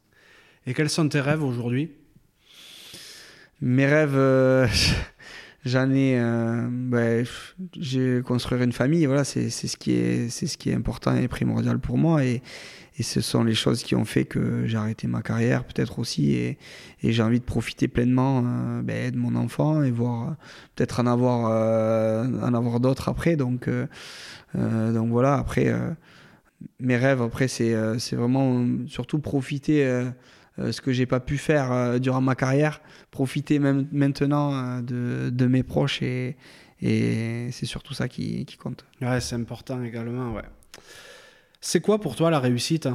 Et 0.68 0.73
quels 0.73 0.89
sont 0.89 1.10
tes 1.10 1.22
rêves 1.22 1.44
aujourd'hui? 1.44 1.91
Mes 3.61 3.88
rêves, 3.88 4.15
euh, 4.15 4.68
j'en 5.65 5.89
ai, 5.91 6.19
ben, 6.69 7.26
j'ai 7.80 8.22
construire 8.23 8.61
une 8.61 8.73
famille. 8.73 9.06
Voilà, 9.06 9.23
c'est 9.23 9.49
ce 9.49 9.77
qui 9.77 9.94
est, 9.94 10.30
c'est 10.30 10.45
ce 10.45 10.57
qui 10.57 10.69
est 10.69 10.76
important 10.76 11.15
et 11.15 11.27
primordial 11.27 11.80
pour 11.80 11.98
moi. 11.98 12.23
Et, 12.23 12.44
et 12.99 13.03
ce 13.03 13.22
sont 13.22 13.44
les 13.44 13.53
choses 13.53 13.84
qui 13.84 13.95
ont 13.95 14.06
fait 14.06 14.26
que 14.26 14.65
j'ai 14.65 14.77
arrêté 14.77 15.07
ma 15.07 15.22
carrière 15.22 15.64
peut-être 15.64 15.99
aussi 15.99 16.34
et, 16.34 16.57
et 17.03 17.11
j'ai 17.11 17.22
envie 17.22 17.39
de 17.39 17.45
profiter 17.45 17.88
pleinement 17.88 18.44
euh, 18.44 18.81
ben, 18.81 19.11
de 19.11 19.18
mon 19.18 19.35
enfant 19.35 19.84
et 19.84 19.91
voir 19.91 20.35
peut-être 20.76 20.99
en 20.99 21.06
avoir 21.06 21.52
euh, 21.52 22.26
en 22.41 22.53
avoir 22.53 22.80
d'autres 22.80 23.10
après 23.10 23.35
donc 23.35 23.68
euh, 23.68 23.88
donc 24.56 25.10
voilà 25.10 25.35
après 25.35 25.72
mes 26.80 26.98
rêves 26.98 27.22
après 27.22 27.48
c'est 27.48 27.76
vraiment 28.14 28.65
surtout 28.88 29.19
profiter 29.19 30.03
ce 30.58 30.82
que 30.82 30.92
j'ai 30.92 31.06
pas 31.06 31.20
pu 31.20 31.38
faire 31.38 32.00
durant 32.00 32.22
ma 32.22 32.36
carrière 32.36 32.82
profiter 33.12 33.60
même 33.60 33.88
maintenant 33.92 34.82
de, 34.82 35.30
de 35.32 35.46
mes 35.46 35.64
proches 35.64 36.02
et, 36.02 36.36
et 36.82 37.50
c'est 37.52 37.66
surtout 37.66 37.94
ça 37.94 38.08
qui, 38.08 38.46
qui 38.46 38.58
compte 38.58 38.86
ouais 39.02 39.22
c'est 39.22 39.36
important 39.36 39.84
également 39.84 40.34
ouais 40.34 40.44
c'est 41.62 41.82
quoi 41.82 42.00
pour 42.00 42.16
toi 42.16 42.32
la 42.32 42.40
réussite 42.40 42.88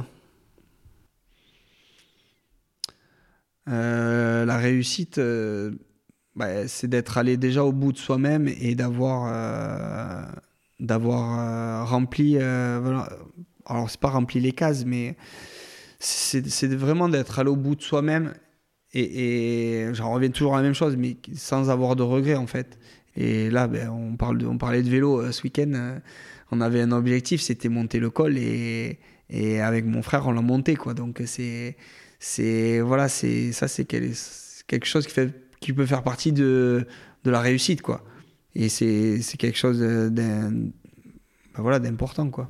euh, 3.69 4.45
La 4.45 4.57
réussite, 4.57 5.17
euh, 5.17 5.71
bah, 6.35 6.67
c'est 6.67 6.87
d'être 6.87 7.17
allé 7.17 7.37
déjà 7.37 7.63
au 7.63 7.71
bout 7.71 7.91
de 7.91 7.97
soi-même 7.97 8.47
et 8.47 8.75
d'avoir 8.75 9.29
euh, 9.31 10.25
d'avoir 10.79 11.87
rempli. 11.87 12.35
voilà. 12.35 13.09
Alors, 13.65 13.89
c'est 13.89 13.99
pas 13.99 14.09
rempli 14.09 14.41
les 14.41 14.51
cases, 14.51 14.83
mais 14.85 15.15
c'est 16.03 16.73
vraiment 16.73 17.09
d'être 17.09 17.39
allé 17.39 17.49
au 17.49 17.55
bout 17.55 17.75
de 17.75 17.81
soi-même 17.81 18.33
et, 18.93 19.87
j'en 19.93 20.11
reviens 20.11 20.29
toujours 20.29 20.53
à 20.53 20.57
la 20.57 20.63
même 20.63 20.75
chose, 20.75 20.95
mais 20.97 21.17
sans 21.35 21.69
avoir 21.69 21.95
de 21.95 22.03
regrets 22.03 22.35
en 22.35 22.47
fait. 22.47 22.77
Et 23.15 23.49
là, 23.49 23.67
ben, 23.67 23.89
on, 23.89 24.15
parle 24.15 24.37
de, 24.37 24.45
on 24.45 24.57
parlait 24.57 24.83
de 24.83 24.89
vélo 24.89 25.31
ce 25.31 25.43
week-end 25.43 25.99
on 26.53 26.61
avait 26.61 26.81
un 26.81 26.91
objectif, 26.91 27.41
c'était 27.41 27.69
monter 27.69 27.99
le 27.99 28.09
col 28.09 28.37
et, 28.37 28.99
et 29.29 29.59
avec 29.59 29.85
mon 29.85 30.01
frère, 30.01 30.27
on 30.27 30.31
l'a 30.31 30.41
monté. 30.41 30.75
Quoi. 30.75 30.93
Donc, 30.93 31.21
c'est, 31.25 31.75
voilà, 32.81 33.09
ça, 33.09 33.67
c'est 33.67 33.85
quelque 33.85 34.85
chose 34.85 35.07
qui, 35.59 35.73
peut 35.73 35.85
faire 35.85 36.03
partie 36.03 36.31
de, 36.31 36.85
de 37.23 37.31
la 37.31 37.41
réussite. 37.41 37.81
Quoi. 37.81 38.03
Et 38.55 38.69
c'est, 38.69 39.19
quelque 39.37 39.57
chose 39.57 39.79
d'un, 39.79 40.51
ben 40.51 40.71
voilà, 41.57 41.79
d'important. 41.79 42.29
Quoi. 42.29 42.49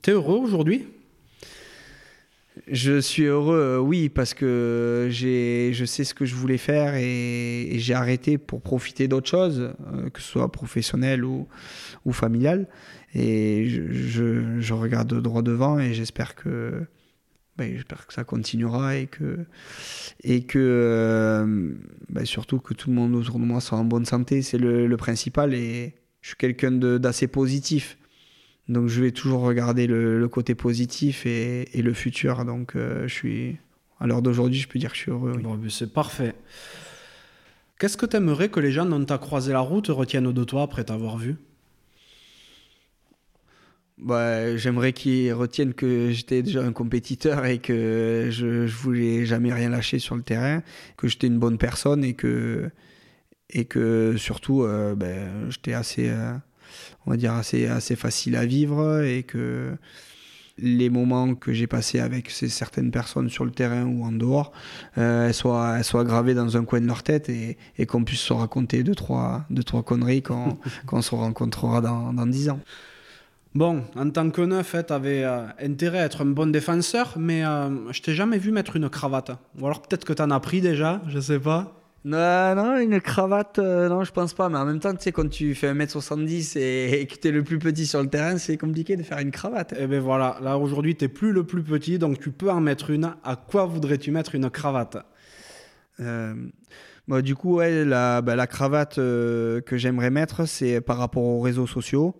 T'es 0.00 0.12
heureux 0.12 0.38
aujourd'hui? 0.38 0.86
Je 2.66 3.00
suis 3.00 3.24
heureux, 3.24 3.58
euh, 3.58 3.78
oui, 3.78 4.08
parce 4.08 4.34
que 4.34 5.08
je 5.10 5.84
sais 5.86 6.04
ce 6.04 6.14
que 6.14 6.24
je 6.24 6.34
voulais 6.34 6.58
faire 6.58 6.94
et, 6.94 7.72
j'ai 7.78 7.94
arrêté 7.94 8.38
pour 8.38 8.60
profiter 8.60 9.08
d'autres 9.08 9.28
choses, 9.28 9.72
euh, 9.92 10.10
que 10.10 10.20
ce 10.20 10.28
soit 10.28 10.52
professionnel 10.52 11.24
ou, 11.24 11.48
ou 12.04 12.12
familial. 12.12 12.68
Et 13.14 13.68
je, 13.68 14.60
je, 14.60 14.74
regarde 14.74 15.12
droit 15.20 15.42
devant 15.42 15.78
et 15.78 15.92
j'espère 15.92 16.34
que, 16.34 16.82
ben, 17.56 17.82
que 17.82 18.14
ça 18.14 18.24
continuera 18.24 18.96
et 18.96 19.06
que, 19.06 19.40
et 20.22 20.44
que 20.44 20.58
euh, 20.58 21.74
ben, 22.10 22.24
surtout 22.24 22.58
que 22.58 22.74
tout 22.74 22.90
le 22.90 22.96
monde 22.96 23.14
autour 23.14 23.38
de 23.38 23.44
moi 23.44 23.60
soit 23.60 23.78
en 23.78 23.84
bonne 23.84 24.06
santé, 24.06 24.42
c'est 24.42 24.58
le 24.58 24.96
principal. 24.96 25.54
Et 25.54 25.94
je 26.20 26.28
suis 26.28 26.36
quelqu'un 26.36 26.70
d'assez 26.72 27.28
positif. 27.28 27.98
Donc 28.68 28.88
je 28.88 29.02
vais 29.02 29.10
toujours 29.10 29.42
regarder 29.42 29.86
le, 29.86 30.26
côté 30.28 30.54
positif 30.54 31.26
et, 31.26 31.68
le 31.74 31.92
futur. 31.92 32.44
Donc 32.44 32.76
euh, 32.76 33.06
je 33.08 33.14
suis, 33.14 33.56
à 34.00 34.06
l'heure 34.06 34.22
d'aujourd'hui, 34.22 34.58
je 34.58 34.68
peux 34.68 34.78
dire 34.78 34.90
que 34.90 34.96
je 34.96 35.02
suis 35.02 35.10
heureux. 35.10 35.32
Ben, 35.32 35.58
c'est 35.68 35.92
parfait. 35.92 36.34
Qu'est-ce 37.78 37.96
que 37.96 38.06
tu 38.06 38.16
aimerais 38.16 38.48
que 38.48 38.60
les 38.60 38.70
gens 38.70 38.86
dont 38.86 39.04
tu 39.04 39.12
as 39.12 39.18
croisé 39.18 39.52
la 39.52 39.60
route 39.60 39.88
retiennent 39.88 40.32
de 40.32 40.44
toi 40.44 40.62
après 40.62 40.84
t'avoir 40.84 41.18
vu? 41.18 41.36
Bah, 43.98 44.56
J'aimerais 44.56 44.92
qu'ils 44.92 45.32
retiennent 45.32 45.74
que 45.74 46.10
j'étais 46.10 46.42
déjà 46.42 46.62
un 46.62 46.72
compétiteur 46.72 47.44
et 47.44 47.58
que 47.58 48.28
je, 48.30 48.46
ne 48.46 48.66
voulais 48.66 49.24
jamais 49.26 49.52
rien 49.52 49.68
lâcher 49.68 49.98
sur 49.98 50.16
le 50.16 50.22
terrain, 50.22 50.62
que 50.96 51.08
j'étais 51.08 51.26
une 51.26 51.38
bonne 51.38 51.58
personne 51.58 52.04
et 52.04 52.14
que, 52.14 52.70
et 53.50 53.64
que 53.64 54.14
surtout 54.16 54.62
euh, 54.62 54.94
ben, 54.94 55.50
j'étais 55.50 55.72
assez... 55.72 56.08
Euh, 56.08 56.32
on 57.06 57.10
va 57.10 57.16
dire, 57.16 57.32
assez, 57.32 57.66
assez 57.66 57.96
facile 57.96 58.36
à 58.36 58.46
vivre 58.46 59.02
et 59.02 59.22
que 59.22 59.76
les 60.58 60.90
moments 60.90 61.34
que 61.34 61.52
j'ai 61.52 61.66
passés 61.66 61.98
avec 61.98 62.30
ces 62.30 62.48
certaines 62.48 62.90
personnes 62.90 63.28
sur 63.28 63.44
le 63.44 63.50
terrain 63.50 63.84
ou 63.84 64.04
en 64.04 64.12
dehors 64.12 64.52
euh, 64.98 65.28
elles, 65.28 65.34
soient, 65.34 65.78
elles 65.78 65.84
soient 65.84 66.04
gravées 66.04 66.34
dans 66.34 66.56
un 66.56 66.64
coin 66.64 66.80
de 66.80 66.86
leur 66.86 67.02
tête 67.02 67.28
et, 67.28 67.56
et 67.78 67.86
qu'on 67.86 68.04
puisse 68.04 68.20
se 68.20 68.32
raconter 68.32 68.82
deux, 68.82 68.94
trois, 68.94 69.44
deux, 69.50 69.62
trois 69.62 69.82
conneries 69.82 70.22
quand, 70.22 70.58
se 71.00 71.14
rencontrera 71.14 71.80
dans, 71.80 72.12
dans 72.12 72.26
10 72.26 72.50
ans. 72.50 72.60
Bon, 73.54 73.84
en 73.96 74.08
tant 74.08 74.30
que 74.30 74.40
neuf, 74.40 74.74
tu 74.86 74.92
avais 74.92 75.24
euh, 75.24 75.46
intérêt 75.60 76.00
à 76.00 76.04
être 76.06 76.22
un 76.22 76.26
bon 76.26 76.50
défenseur, 76.50 77.14
mais 77.18 77.44
euh, 77.44 77.92
je 77.92 78.00
t'ai 78.00 78.14
jamais 78.14 78.38
vu 78.38 78.50
mettre 78.50 78.76
une 78.76 78.88
cravate. 78.88 79.32
Ou 79.60 79.66
alors 79.66 79.82
peut-être 79.82 80.06
que 80.06 80.14
tu 80.14 80.22
en 80.22 80.30
as 80.30 80.40
pris 80.40 80.62
déjà, 80.62 81.02
je 81.08 81.20
sais 81.20 81.38
pas. 81.38 81.81
Non, 82.04 82.56
non, 82.56 82.78
une 82.78 83.00
cravate, 83.00 83.60
euh, 83.60 83.88
non, 83.88 84.02
je 84.02 84.10
pense 84.10 84.34
pas. 84.34 84.48
Mais 84.48 84.58
en 84.58 84.64
même 84.64 84.80
temps, 84.80 84.92
tu 84.92 85.02
sais, 85.02 85.12
quand 85.12 85.28
tu 85.28 85.54
fais 85.54 85.72
1m70 85.72 86.58
et, 86.58 87.06
que 87.06 87.14
tu 87.14 87.28
es 87.28 87.30
le 87.30 87.44
plus 87.44 87.60
petit 87.60 87.86
sur 87.86 88.02
le 88.02 88.08
terrain, 88.08 88.38
c'est 88.38 88.56
compliqué 88.56 88.96
de 88.96 89.04
faire 89.04 89.18
une 89.18 89.30
cravate. 89.30 89.72
Eh 89.78 89.86
ben 89.86 90.00
voilà, 90.00 90.36
là 90.42 90.58
aujourd'hui, 90.58 90.96
tu 90.96 91.08
plus 91.08 91.32
le 91.32 91.44
plus 91.44 91.62
petit, 91.62 91.98
donc 91.98 92.18
tu 92.18 92.32
peux 92.32 92.50
en 92.50 92.60
mettre 92.60 92.90
une. 92.90 93.14
À 93.22 93.36
quoi 93.36 93.66
voudrais-tu 93.66 94.10
mettre 94.10 94.34
une 94.34 94.50
cravate? 94.50 94.96
Euh, 96.00 96.34
bah, 97.06 97.22
Du 97.22 97.36
coup, 97.36 97.56
ouais, 97.56 97.84
la, 97.84 98.20
bah, 98.20 98.34
la 98.34 98.48
cravate 98.48 98.98
euh, 98.98 99.60
que 99.60 99.76
j'aimerais 99.76 100.10
mettre, 100.10 100.46
c'est 100.48 100.80
par 100.80 100.98
rapport 100.98 101.22
aux 101.22 101.40
réseaux 101.40 101.68
sociaux. 101.68 102.16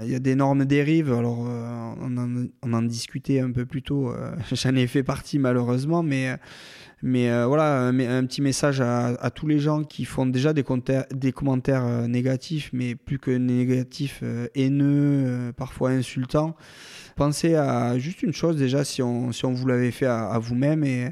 Il 0.00 0.10
y 0.10 0.14
a 0.14 0.20
d'énormes 0.20 0.64
dérives, 0.64 1.12
alors 1.12 1.38
on 1.38 2.16
en, 2.18 2.46
on, 2.62 2.72
en, 2.72 2.82
discutait 2.82 3.38
un 3.38 3.52
peu 3.52 3.64
plus 3.64 3.82
tôt, 3.82 4.12
j'en 4.52 4.74
ai 4.74 4.88
fait 4.88 5.04
partie 5.04 5.38
malheureusement, 5.38 6.02
mais 6.02 6.36
mais 7.06 7.30
euh, 7.30 7.44
voilà, 7.44 7.88
un, 7.88 8.24
petit 8.24 8.40
message 8.40 8.80
à, 8.80 9.30
tous 9.30 9.46
les 9.46 9.58
gens 9.58 9.84
qui 9.84 10.06
font 10.06 10.24
déjà 10.24 10.54
des, 10.54 10.62
commentaires 10.62 11.84
euh, 11.84 12.06
négatifs, 12.06 12.70
mais 12.72 12.94
plus 12.94 13.18
que 13.18 13.30
négatifs, 13.30 14.20
euh, 14.22 14.48
haineux, 14.54 15.52
parfois 15.54 15.90
insultants. 15.90 16.56
Pensez 17.14 17.56
à 17.56 17.98
juste 17.98 18.22
une 18.22 18.32
chose 18.32 18.56
déjà, 18.56 18.84
si 18.84 19.02
on, 19.02 19.32
si 19.32 19.44
on 19.44 19.52
vous 19.52 19.66
l'avait 19.66 19.90
fait 19.90 20.06
à, 20.06 20.38
vous-même 20.38 20.82
et, 20.82 21.10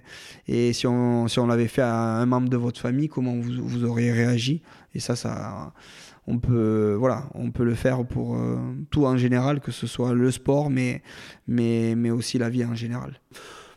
et 0.49 0.73
si 0.73 0.87
on, 0.87 1.29
si 1.29 1.39
on 1.39 1.47
l'avait 1.47 1.69
fait 1.69 1.83
à 1.83 1.95
un 1.95 2.25
membre 2.25 2.49
de 2.49 2.57
votre 2.57 2.81
famille, 2.81 3.09
comment 3.09 3.35
vous, 3.35 3.53
vous 3.63 3.85
auriez 3.85 4.13
réagi? 4.13 4.63
Et 4.95 4.99
ça, 4.99 5.15
ça 5.15 5.75
on 6.27 6.39
peut, 6.39 6.97
voilà, 6.99 7.29
on 7.35 7.51
peut 7.51 7.65
le 7.65 7.75
faire 7.75 8.03
pour 8.07 8.39
tout 8.91 9.05
en 9.05 9.19
général, 9.19 9.61
que 9.61 9.73
ce 9.73 9.87
soit 9.87 10.15
le 10.15 10.31
sport, 10.31 10.71
mais, 10.71 11.03
mais, 11.47 11.95
mais 11.97 12.11
aussi 12.11 12.39
la 12.39 12.49
vie 12.49 12.65
en 12.65 12.75
général. 12.75 13.21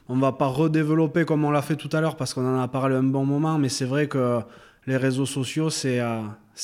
On 0.08 0.18
va 0.18 0.32
pas 0.32 0.48
redévelopper 0.48 1.26
comme 1.26 1.46
on 1.46 1.52
l'a 1.52 1.62
fait 1.62 1.76
tout 1.76 1.90
à 1.94 2.02
l'heure 2.02 2.16
parce 2.16 2.34
qu'on 2.34 2.46
en 2.46 2.62
a 2.62 2.68
parlé 2.68 2.96
un 2.96 3.04
bon 3.04 3.26
moment, 3.26 3.58
mais 3.58 3.70
c'est 3.70 3.86
vrai 3.86 4.08
que 4.08 4.42
les 4.86 4.98
réseaux 4.98 5.26
sociaux, 5.26 5.70
c'est 5.70 6.00
euh, 6.00 6.22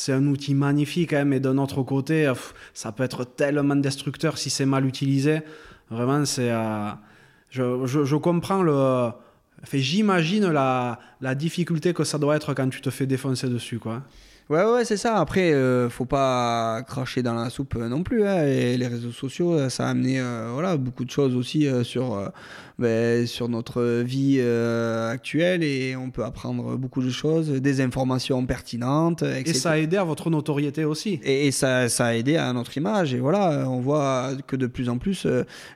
un 0.10 0.28
outil 0.28 0.54
magnifique, 0.54 1.14
hein, 1.14 1.26
mais 1.26 1.40
d'un 1.40 1.58
autre 1.58 1.82
côté, 1.82 2.28
euh, 2.28 2.36
ça 2.74 2.92
peut 2.92 3.04
être 3.04 3.24
tellement 3.24 3.76
destructeur 3.76 4.38
si 4.38 4.50
c'est 4.50 4.66
mal 4.66 4.86
utilisé. 4.86 5.42
Vraiment, 5.90 6.24
c'est. 6.26 6.52
Euh, 6.52 6.92
je, 7.50 7.86
je, 7.86 8.16
comprends 8.16 8.62
le. 8.62 9.10
J'imagine 9.74 10.48
la, 10.50 11.00
la 11.20 11.36
difficulté 11.36 11.94
que 11.94 12.04
ça 12.04 12.18
doit 12.18 12.36
être 12.36 12.54
quand 12.54 12.70
tu 12.70 12.82
te 12.82 12.90
fais 12.90 13.06
défoncer 13.08 13.50
dessus, 13.50 13.80
quoi. 13.80 14.04
Ouais, 14.52 14.66
ouais, 14.66 14.84
c'est 14.84 14.98
ça. 14.98 15.16
Après, 15.16 15.54
euh, 15.54 15.90
faut 15.90 16.04
pas 16.04 16.84
cracher 16.86 17.24
dans 17.24 17.36
la 17.36 17.50
soupe 17.50 17.78
euh, 17.78 17.88
non 17.88 18.04
plus. 18.04 18.28
Hein. 18.28 18.46
Et 18.48 18.76
les 18.76 18.88
réseaux 18.88 19.14
sociaux, 19.14 19.54
euh, 19.54 19.70
ça 19.70 19.88
a 19.88 19.92
amené 19.92 20.22
voilà, 20.52 20.76
beaucoup 20.76 21.06
de 21.06 21.10
choses 21.10 21.38
aussi 21.38 21.70
sur, 21.84 22.22
ben, 22.78 23.26
sur 23.26 23.48
notre 23.48 24.02
vie 24.02 24.42
actuelle 24.42 25.64
et 25.64 25.96
on 25.96 26.10
peut 26.10 26.26
apprendre 26.26 26.76
beaucoup 26.76 27.02
de 27.02 27.10
choses, 27.10 27.50
des 27.50 27.80
informations 27.80 28.46
pertinentes. 28.46 29.24
Et 29.24 29.54
ça 29.54 29.72
a 29.72 29.78
aidé 29.78 29.96
à 29.96 30.04
votre 30.04 30.30
notoriété 30.30 30.84
aussi. 30.84 31.22
Et, 31.24 31.52
ça, 31.52 31.88
ça, 31.88 32.08
a 32.08 32.14
aidé 32.16 32.36
à 32.36 32.52
notre 32.52 32.76
image. 32.76 33.14
Et 33.14 33.20
voilà, 33.20 33.70
on 33.70 33.80
voit 33.80 34.32
que 34.48 34.58
de 34.58 34.68
plus 34.68 34.90
en 34.90 34.98
plus, 34.98 35.26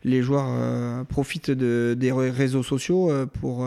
les 0.03 0.21
joueurs 0.21 1.05
profitent 1.05 1.51
de, 1.51 1.95
des 1.97 2.11
réseaux 2.11 2.63
sociaux 2.63 3.09
pour 3.39 3.65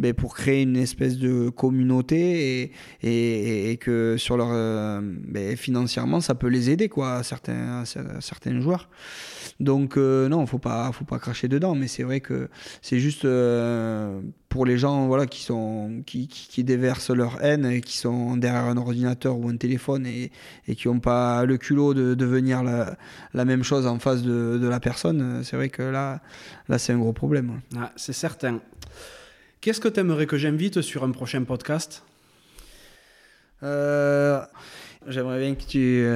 ben, 0.00 0.14
pour 0.14 0.34
créer 0.34 0.62
une 0.62 0.76
espèce 0.76 1.18
de 1.18 1.50
communauté 1.50 2.72
et, 3.02 3.76
que 3.80 4.16
sur 4.16 4.36
leur 4.36 4.48
euh, 4.50 5.00
ben, 5.02 5.56
financièrement 5.56 6.20
ça 6.20 6.34
peut 6.34 6.48
les 6.48 6.70
aider 6.70 6.88
quoi 6.88 7.22
certains 7.22 7.84
certains 8.20 8.60
joueurs. 8.60 8.88
Donc 9.60 9.98
euh, 9.98 10.28
non 10.28 10.46
faut 10.46 10.58
pas 10.58 10.90
faut 10.92 11.04
pas 11.04 11.18
cracher 11.18 11.48
dedans 11.48 11.74
mais 11.74 11.86
c'est 11.86 12.02
vrai 12.02 12.20
que 12.20 12.48
c'est 12.80 12.98
juste 12.98 13.26
euh, 13.26 14.20
pour 14.48 14.64
les 14.64 14.78
gens 14.78 15.06
voilà 15.06 15.26
qui 15.26 15.42
sont 15.42 16.02
qui, 16.06 16.28
déversent 16.64 17.10
leur 17.10 17.42
haine 17.44 17.66
et 17.66 17.80
qui 17.82 17.98
sont 17.98 18.36
derrière 18.36 18.64
un 18.64 18.76
ordinateur 18.78 19.38
ou 19.38 19.48
un 19.48 19.56
téléphone 19.56 20.06
et, 20.06 20.30
qui 20.74 20.88
n'ont 20.88 21.00
pas 21.00 21.44
le 21.44 21.58
culot 21.58 21.92
de 21.94 22.14
devenir 22.14 22.62
la, 22.62 23.44
même 23.44 23.62
chose 23.62 23.86
en 23.86 23.98
face 23.98 24.22
de, 24.22 24.58
de 24.58 24.68
la 24.68 24.80
personne 24.80 25.42
c'est 25.44 25.56
vrai 25.56 25.68
que 25.68 25.82
là 25.82 26.20
là 26.68 26.78
c'est 26.78 26.92
un 26.92 26.98
gros 26.98 27.12
problème. 27.12 27.60
Ah, 27.76 27.92
c'est 27.96 28.12
certain 28.12 28.60
Qu'est-ce 29.60 29.80
que 29.80 29.88
tu 29.88 30.00
aimerais 30.00 30.24
que 30.26 30.38
j'invite 30.38 30.80
sur 30.80 31.04
un 31.04 31.10
prochain 31.10 31.44
podcast? 31.44 32.02
J'aimerais 33.60 35.38
bien 35.38 35.54
que 35.54 35.64
tu, 35.64 36.06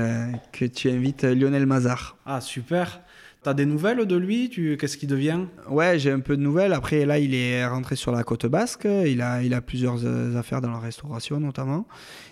que 0.51 0.65
tu 0.65 0.89
invites 0.89 1.25
Lionel 1.25 1.66
Mazar. 1.66 2.16
Ah, 2.25 2.41
super. 2.41 3.03
T'as 3.43 3.53
des 3.53 3.66
nouvelles 3.66 4.07
de 4.07 4.16
lui? 4.16 4.49
Tu... 4.49 4.79
Qu'est-ce 4.79 4.97
qu'il 4.97 5.11
devient? 5.11 5.41
Ouais, 5.69 5.99
j'ai 5.99 6.11
un 6.11 6.21
peu 6.21 6.39
de 6.39 6.43
nouvelles. 6.43 6.73
Après, 6.73 7.05
là, 7.05 7.19
il 7.19 7.35
est 7.35 7.66
rentré 7.66 7.97
sur 7.97 8.12
la 8.12 8.25
côte 8.25 8.47
basque. 8.47 8.89
Il 9.05 9.21
a, 9.21 9.43
il 9.43 9.53
a 9.53 9.61
plusieurs 9.61 9.99
euh, 10.07 10.35
affaires 10.37 10.62
dans 10.62 10.71
la 10.71 10.79
restauration, 10.79 11.39
notamment. 11.39 11.87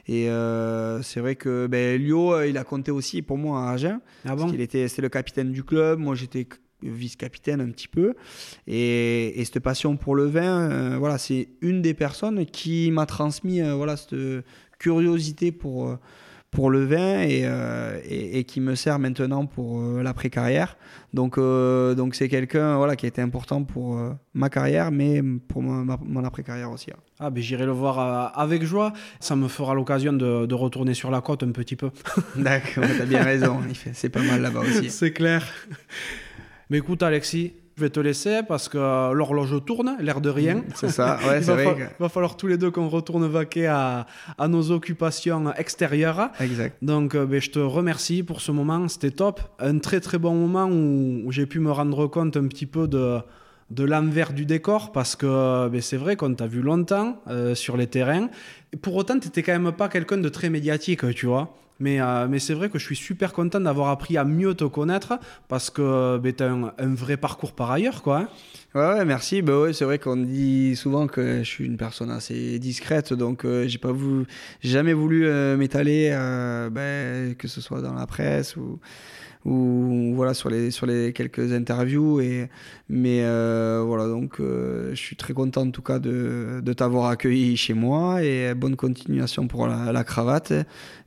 Et 0.09 0.30
euh, 0.30 1.02
c'est 1.02 1.20
vrai 1.20 1.36
que 1.36 1.66
ben, 1.66 2.01
Lio, 2.01 2.32
euh, 2.32 2.47
il 2.47 2.56
a 2.56 2.64
compté 2.64 2.90
aussi 2.90 3.20
pour 3.20 3.36
moi 3.36 3.68
à 3.68 3.72
Agen. 3.72 4.01
Ah 4.24 4.34
bon? 4.34 4.51
était, 4.55 4.89
C'était 4.89 5.02
le 5.02 5.10
capitaine 5.10 5.52
du 5.52 5.62
club. 5.62 5.98
Moi, 5.98 6.14
j'étais 6.14 6.48
vice-capitaine 6.82 7.60
un 7.60 7.70
petit 7.70 7.88
peu. 7.88 8.14
Et, 8.66 9.40
et, 9.40 9.44
cette 9.44 9.60
passion 9.60 9.96
pour 9.96 10.14
le 10.14 10.24
vin, 10.26 10.98
voilà, 10.98 11.18
c'est 11.18 11.48
une 11.60 11.82
des 11.82 11.94
personnes 11.94 12.46
qui 12.46 12.90
m'a 12.90 13.06
transmis 13.06 13.60
voilà, 13.60 13.96
cette 13.96 14.16
curiosité 14.78 15.52
pour 15.52 15.98
pour 16.52 16.68
le 16.68 16.84
vin 16.84 17.26
euh, 17.26 17.98
et, 18.04 18.38
et, 18.38 18.44
qui 18.44 18.60
me 18.60 18.74
sert 18.74 18.98
maintenant 18.98 19.46
pour 19.46 19.80
euh, 19.80 20.02
l'après-carrière. 20.02 20.76
Donc, 21.14 21.38
euh, 21.38 21.94
donc 21.94 22.14
c'est 22.14 22.28
quelqu'un 22.28 22.76
voilà, 22.76 22.94
qui 22.94 23.06
a 23.06 23.09
été 23.09 23.22
important 23.22 23.64
pour 23.64 23.98
ma 24.34 24.50
carrière, 24.50 24.92
mais 24.92 25.22
pour 25.48 25.62
mon 25.62 26.24
après-carrière 26.24 26.70
aussi. 26.70 26.90
Hein. 26.90 27.00
Ah, 27.18 27.30
ben 27.30 27.42
j'irai 27.42 27.64
le 27.64 27.72
voir 27.72 28.38
avec 28.38 28.64
joie. 28.64 28.92
Ça 29.18 29.34
me 29.34 29.48
fera 29.48 29.74
l'occasion 29.74 30.12
de, 30.12 30.44
de, 30.44 30.54
retourner 30.54 30.92
sur 30.92 31.10
la 31.10 31.22
côte 31.22 31.42
un 31.42 31.52
petit 31.52 31.76
peu. 31.76 31.90
D'accord, 32.36 32.84
tu 32.84 33.02
as 33.02 33.06
bien 33.06 33.22
raison. 33.22 33.59
C'est 33.94 34.10
pas 34.10 34.22
mal 34.22 34.42
là-bas 34.42 34.60
aussi. 34.60 34.90
C'est 34.90 35.12
clair. 35.12 35.50
Mais 36.70 36.78
écoute, 36.78 37.02
Alexis, 37.02 37.52
je 37.76 37.82
vais 37.82 37.90
te 37.90 38.01
laisser 38.01 38.40
parce 38.47 38.68
que 38.68 38.78
l'horloge 39.12 39.64
tourne, 39.64 39.97
l'air 40.01 40.20
de 40.20 40.30
rien. 40.30 40.62
C'est 40.74 40.90
ça, 40.90 41.18
ouais, 41.26 41.43
c'est 41.43 41.52
vrai. 41.52 41.76
Il 41.98 42.02
va 42.02 42.09
falloir 42.09 42.36
tous 42.36 42.47
les 42.47 42.59
deux 42.59 42.70
qu'on 42.70 42.89
retourne 42.89 43.26
vaquer 43.26 43.66
à, 43.66 44.06
à, 44.39 44.48
nos 44.48 44.70
occupations 44.70 45.52
extérieures. 45.55 46.30
Exact. 46.40 46.76
Donc, 46.82 47.14
euh, 47.14 47.26
ben, 47.26 47.40
je 47.40 47.51
te 47.51 47.59
remercie 47.59 48.22
pour 48.22 48.40
ce 48.40 48.52
moment, 48.52 48.89
c'était 48.89 49.10
top. 49.10 49.40
Un 49.59 49.78
très 49.78 50.01
très 50.01 50.18
bon 50.18 50.34
moment 50.34 50.66
où, 50.66 51.30
j'ai 51.32 51.47
pu 51.47 51.60
me 51.60 51.70
rendre 51.70 52.06
compte 52.06 52.36
un 52.36 52.47
petit 52.47 52.66
peu 52.66 52.89
de, 52.89 53.18
de 53.70 53.84
l'envers 53.84 54.32
du 54.32 54.44
décor 54.44 54.93
parce 54.93 55.16
que 55.16 55.68
ben, 55.68 55.80
c'est 55.80 55.97
vrai 55.97 56.16
qu'on 56.16 56.34
t'a 56.34 56.47
vu 56.47 56.60
longtemps 56.60 57.20
euh, 57.28 57.55
sur 57.55 57.76
les 57.76 57.86
terrains. 57.86 58.28
Et 58.72 58.76
pour 58.76 58.94
autant, 58.97 59.18
tu 59.18 59.28
n'étais 59.28 59.43
quand 59.43 59.59
même 59.59 59.72
pas 59.72 59.89
quelqu'un 59.89 60.18
de 60.18 60.28
très 60.28 60.51
médiatique, 60.51 61.14
tu 61.14 61.26
vois. 61.26 61.56
Mais, 61.82 62.00
euh, 62.00 62.28
mais 62.28 62.38
c'est 62.38 62.54
vrai 62.54 62.68
que 62.68 62.78
je 62.78 62.84
suis 62.84 62.94
super 62.94 63.32
content 63.32 63.59
d'avoir 63.59 63.88
appris 63.88 64.16
à 64.16 64.24
mieux 64.24 64.54
te 64.54 64.62
connaître 64.62 65.18
parce 65.48 65.68
que 65.68 66.16
ben, 66.18 66.32
tu 66.32 66.44
as 66.44 66.52
un, 66.52 66.94
vrai 66.94 67.16
parcours 67.16 67.54
par 67.54 67.72
ailleurs. 67.72 68.02
Quoi. 68.02 68.28
Hein. 68.74 68.98
Ouais, 68.98 69.04
merci. 69.04 69.42
Bah 69.42 69.72
c'est 69.72 69.84
vrai 69.84 69.98
qu'on 69.98 70.16
dit 70.16 70.76
souvent 70.76 71.09
que 71.09 71.38
je 71.38 71.48
suis 71.48 71.66
une 71.66 71.76
personne 71.76 72.12
assez 72.12 72.60
discrète, 72.60 73.12
donc 73.12 73.44
euh, 73.44 73.66
j'ai 73.66 73.78
pas 73.78 73.90
voulu, 73.90 74.26
jamais 74.62 74.92
voulu 74.92 75.26
euh, 75.26 75.56
m'étaler, 75.56 76.10
ben, 76.70 77.34
que 77.34 77.48
ce 77.48 77.60
soit 77.60 77.82
dans 77.82 77.94
la 77.94 78.06
presse 78.06 78.56
ou 78.56 78.78
ou 79.44 80.12
voilà 80.14 80.35
sur 80.35 80.51
les 80.51 80.70
sur 80.70 80.86
les 80.86 81.12
quelques 81.12 81.52
interviews 81.52 82.20
et 82.20 82.48
mais 82.89 83.23
euh, 83.23 83.82
voilà 83.85 84.06
donc 84.06 84.39
euh, 84.39 84.90
je 84.90 85.01
suis 85.01 85.16
très 85.16 85.32
content 85.32 85.62
en 85.62 85.70
tout 85.70 85.82
cas 85.82 85.98
de, 85.98 86.60
de 86.62 86.73
t'avoir 86.73 87.06
accueilli 87.06 87.56
chez 87.56 87.74
moi 87.74 88.23
et 88.23 88.55
bonne 88.55 88.77
continuation 88.77 89.48
pour 89.48 89.66
la, 89.66 90.05
cravate 90.05 90.52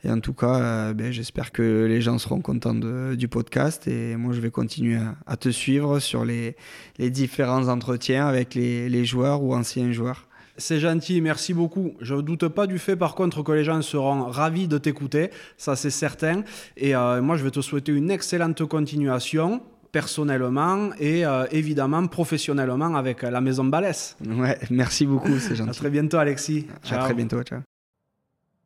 et 0.03 0.09
en 0.09 0.19
tout 0.19 0.33
cas 0.33 0.55
euh, 0.55 0.93
ben, 0.93 1.11
j'espère 1.11 1.51
que 1.51 1.85
les 1.85 2.01
gens 2.01 2.17
seront 2.17 2.41
contents 2.41 2.75
de, 2.75 3.15
du 3.15 3.27
podcast 3.27 3.87
et 3.87 4.15
moi 4.17 4.33
je 4.33 4.41
vais 4.41 4.51
continuer 4.51 4.99
à, 5.25 5.37
te 5.37 5.49
suivre 5.49 5.99
sur 5.99 6.25
les, 6.25 6.55
les 6.97 7.09
différents 7.09 7.67
entretiens 7.69 8.27
avec 8.27 8.53
les, 8.53 8.89
les 8.89 9.05
joueurs 9.05 9.41
ou 9.43 9.53
anciens 9.53 9.91
joueurs. 9.91 10.27
C'est 10.57 10.79
gentil, 10.79 11.19
merci 11.21 11.53
beaucoup. 11.53 11.93
Je 11.99 12.15
ne 12.15 12.21
doute 12.21 12.47
pas 12.47 12.65
du 12.65 12.79
fait 12.79 12.95
par 12.95 13.15
contre 13.15 13.43
que 13.43 13.51
les 13.51 13.63
gens 13.63 13.81
seront 13.81 14.25
ravis 14.25 14.67
de 14.67 14.77
t'écouter, 14.77 15.29
ça 15.57 15.75
c'est 15.75 15.89
certain. 15.89 16.43
Et 16.77 16.95
euh, 16.95 17.21
moi 17.21 17.35
je 17.35 17.43
vais 17.43 17.51
te 17.51 17.61
souhaiter 17.61 17.91
une 17.91 18.09
excellente 18.09 18.63
continuation 18.65 19.61
personnellement 19.91 20.91
et 20.99 21.25
euh, 21.25 21.45
évidemment 21.51 22.05
professionnellement 22.07 22.95
avec 22.95 23.21
la 23.21 23.41
maison 23.41 23.65
Balès. 23.65 24.17
Ouais, 24.25 24.57
merci 24.69 25.05
beaucoup, 25.05 25.39
c'est 25.39 25.55
gentil. 25.55 25.71
À 25.71 25.73
très 25.73 25.89
bientôt 25.89 26.17
Alexis. 26.17 26.67
À 26.89 26.97
très 26.99 27.13
bientôt, 27.13 27.41
ciao. 27.43 27.59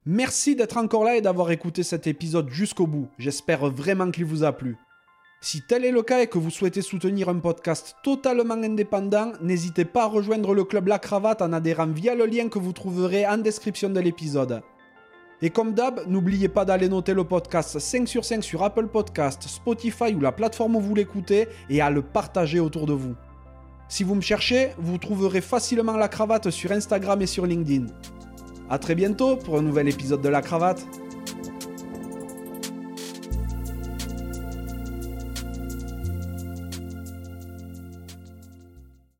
Merci 0.05 0.55
d'être 0.55 0.77
encore 0.77 1.03
là 1.03 1.15
et 1.15 1.21
d'avoir 1.21 1.51
écouté 1.51 1.83
cet 1.83 2.07
épisode 2.07 2.49
jusqu'au 2.49 2.87
bout. 2.87 3.09
J'espère 3.19 3.65
vraiment 3.69 4.09
qu'il 4.09 4.25
vous 4.25 4.43
a 4.43 4.51
plu. 4.51 4.75
Si 5.41 5.61
tel 5.61 5.85
est 5.85 5.91
le 5.91 6.01
cas 6.01 6.19
et 6.19 6.27
que 6.27 6.37
vous 6.37 6.49
souhaitez 6.49 6.81
soutenir 6.81 7.29
un 7.29 7.39
podcast 7.39 7.95
totalement 8.03 8.55
indépendant, 8.55 9.31
n'hésitez 9.41 9.85
pas 9.85 10.03
à 10.03 10.07
rejoindre 10.07 10.53
le 10.53 10.65
club 10.65 10.87
La 10.87 10.99
Cravate 10.99 11.41
en 11.41 11.53
adhérant 11.53 11.87
via 11.87 12.13
le 12.13 12.25
lien 12.25 12.49
que 12.49 12.59
vous 12.59 12.73
trouverez 12.73 13.25
en 13.25 13.37
description 13.37 13.89
de 13.89 14.01
l'épisode. 14.01 14.61
Et 15.41 15.49
comme 15.49 15.73
d'hab, 15.73 16.01
n'oubliez 16.07 16.49
pas 16.49 16.65
d'aller 16.65 16.89
noter 16.89 17.13
le 17.13 17.23
podcast 17.23 17.79
5 17.79 18.05
sur 18.05 18.25
5 18.25 18.43
sur 18.43 18.61
Apple 18.63 18.87
Podcast, 18.87 19.43
Spotify 19.43 20.13
ou 20.13 20.19
la 20.19 20.33
plateforme 20.33 20.75
où 20.75 20.81
vous 20.81 20.93
l'écoutez 20.93 21.47
et 21.69 21.79
à 21.79 21.89
le 21.89 22.01
partager 22.01 22.59
autour 22.59 22.85
de 22.85 22.93
vous. 22.93 23.15
Si 23.87 24.03
vous 24.03 24.15
me 24.15 24.21
cherchez, 24.21 24.71
vous 24.77 24.97
trouverez 24.97 25.39
facilement 25.39 25.95
la 25.95 26.09
cravate 26.09 26.49
sur 26.49 26.73
Instagram 26.73 27.21
et 27.21 27.27
sur 27.27 27.45
LinkedIn. 27.45 27.85
A 28.69 28.77
très 28.77 28.93
bientôt 28.93 29.37
pour 29.37 29.57
un 29.57 29.61
nouvel 29.61 29.87
épisode 29.87 30.21
de 30.21 30.29
la 30.29 30.41
cravate. 30.41 30.85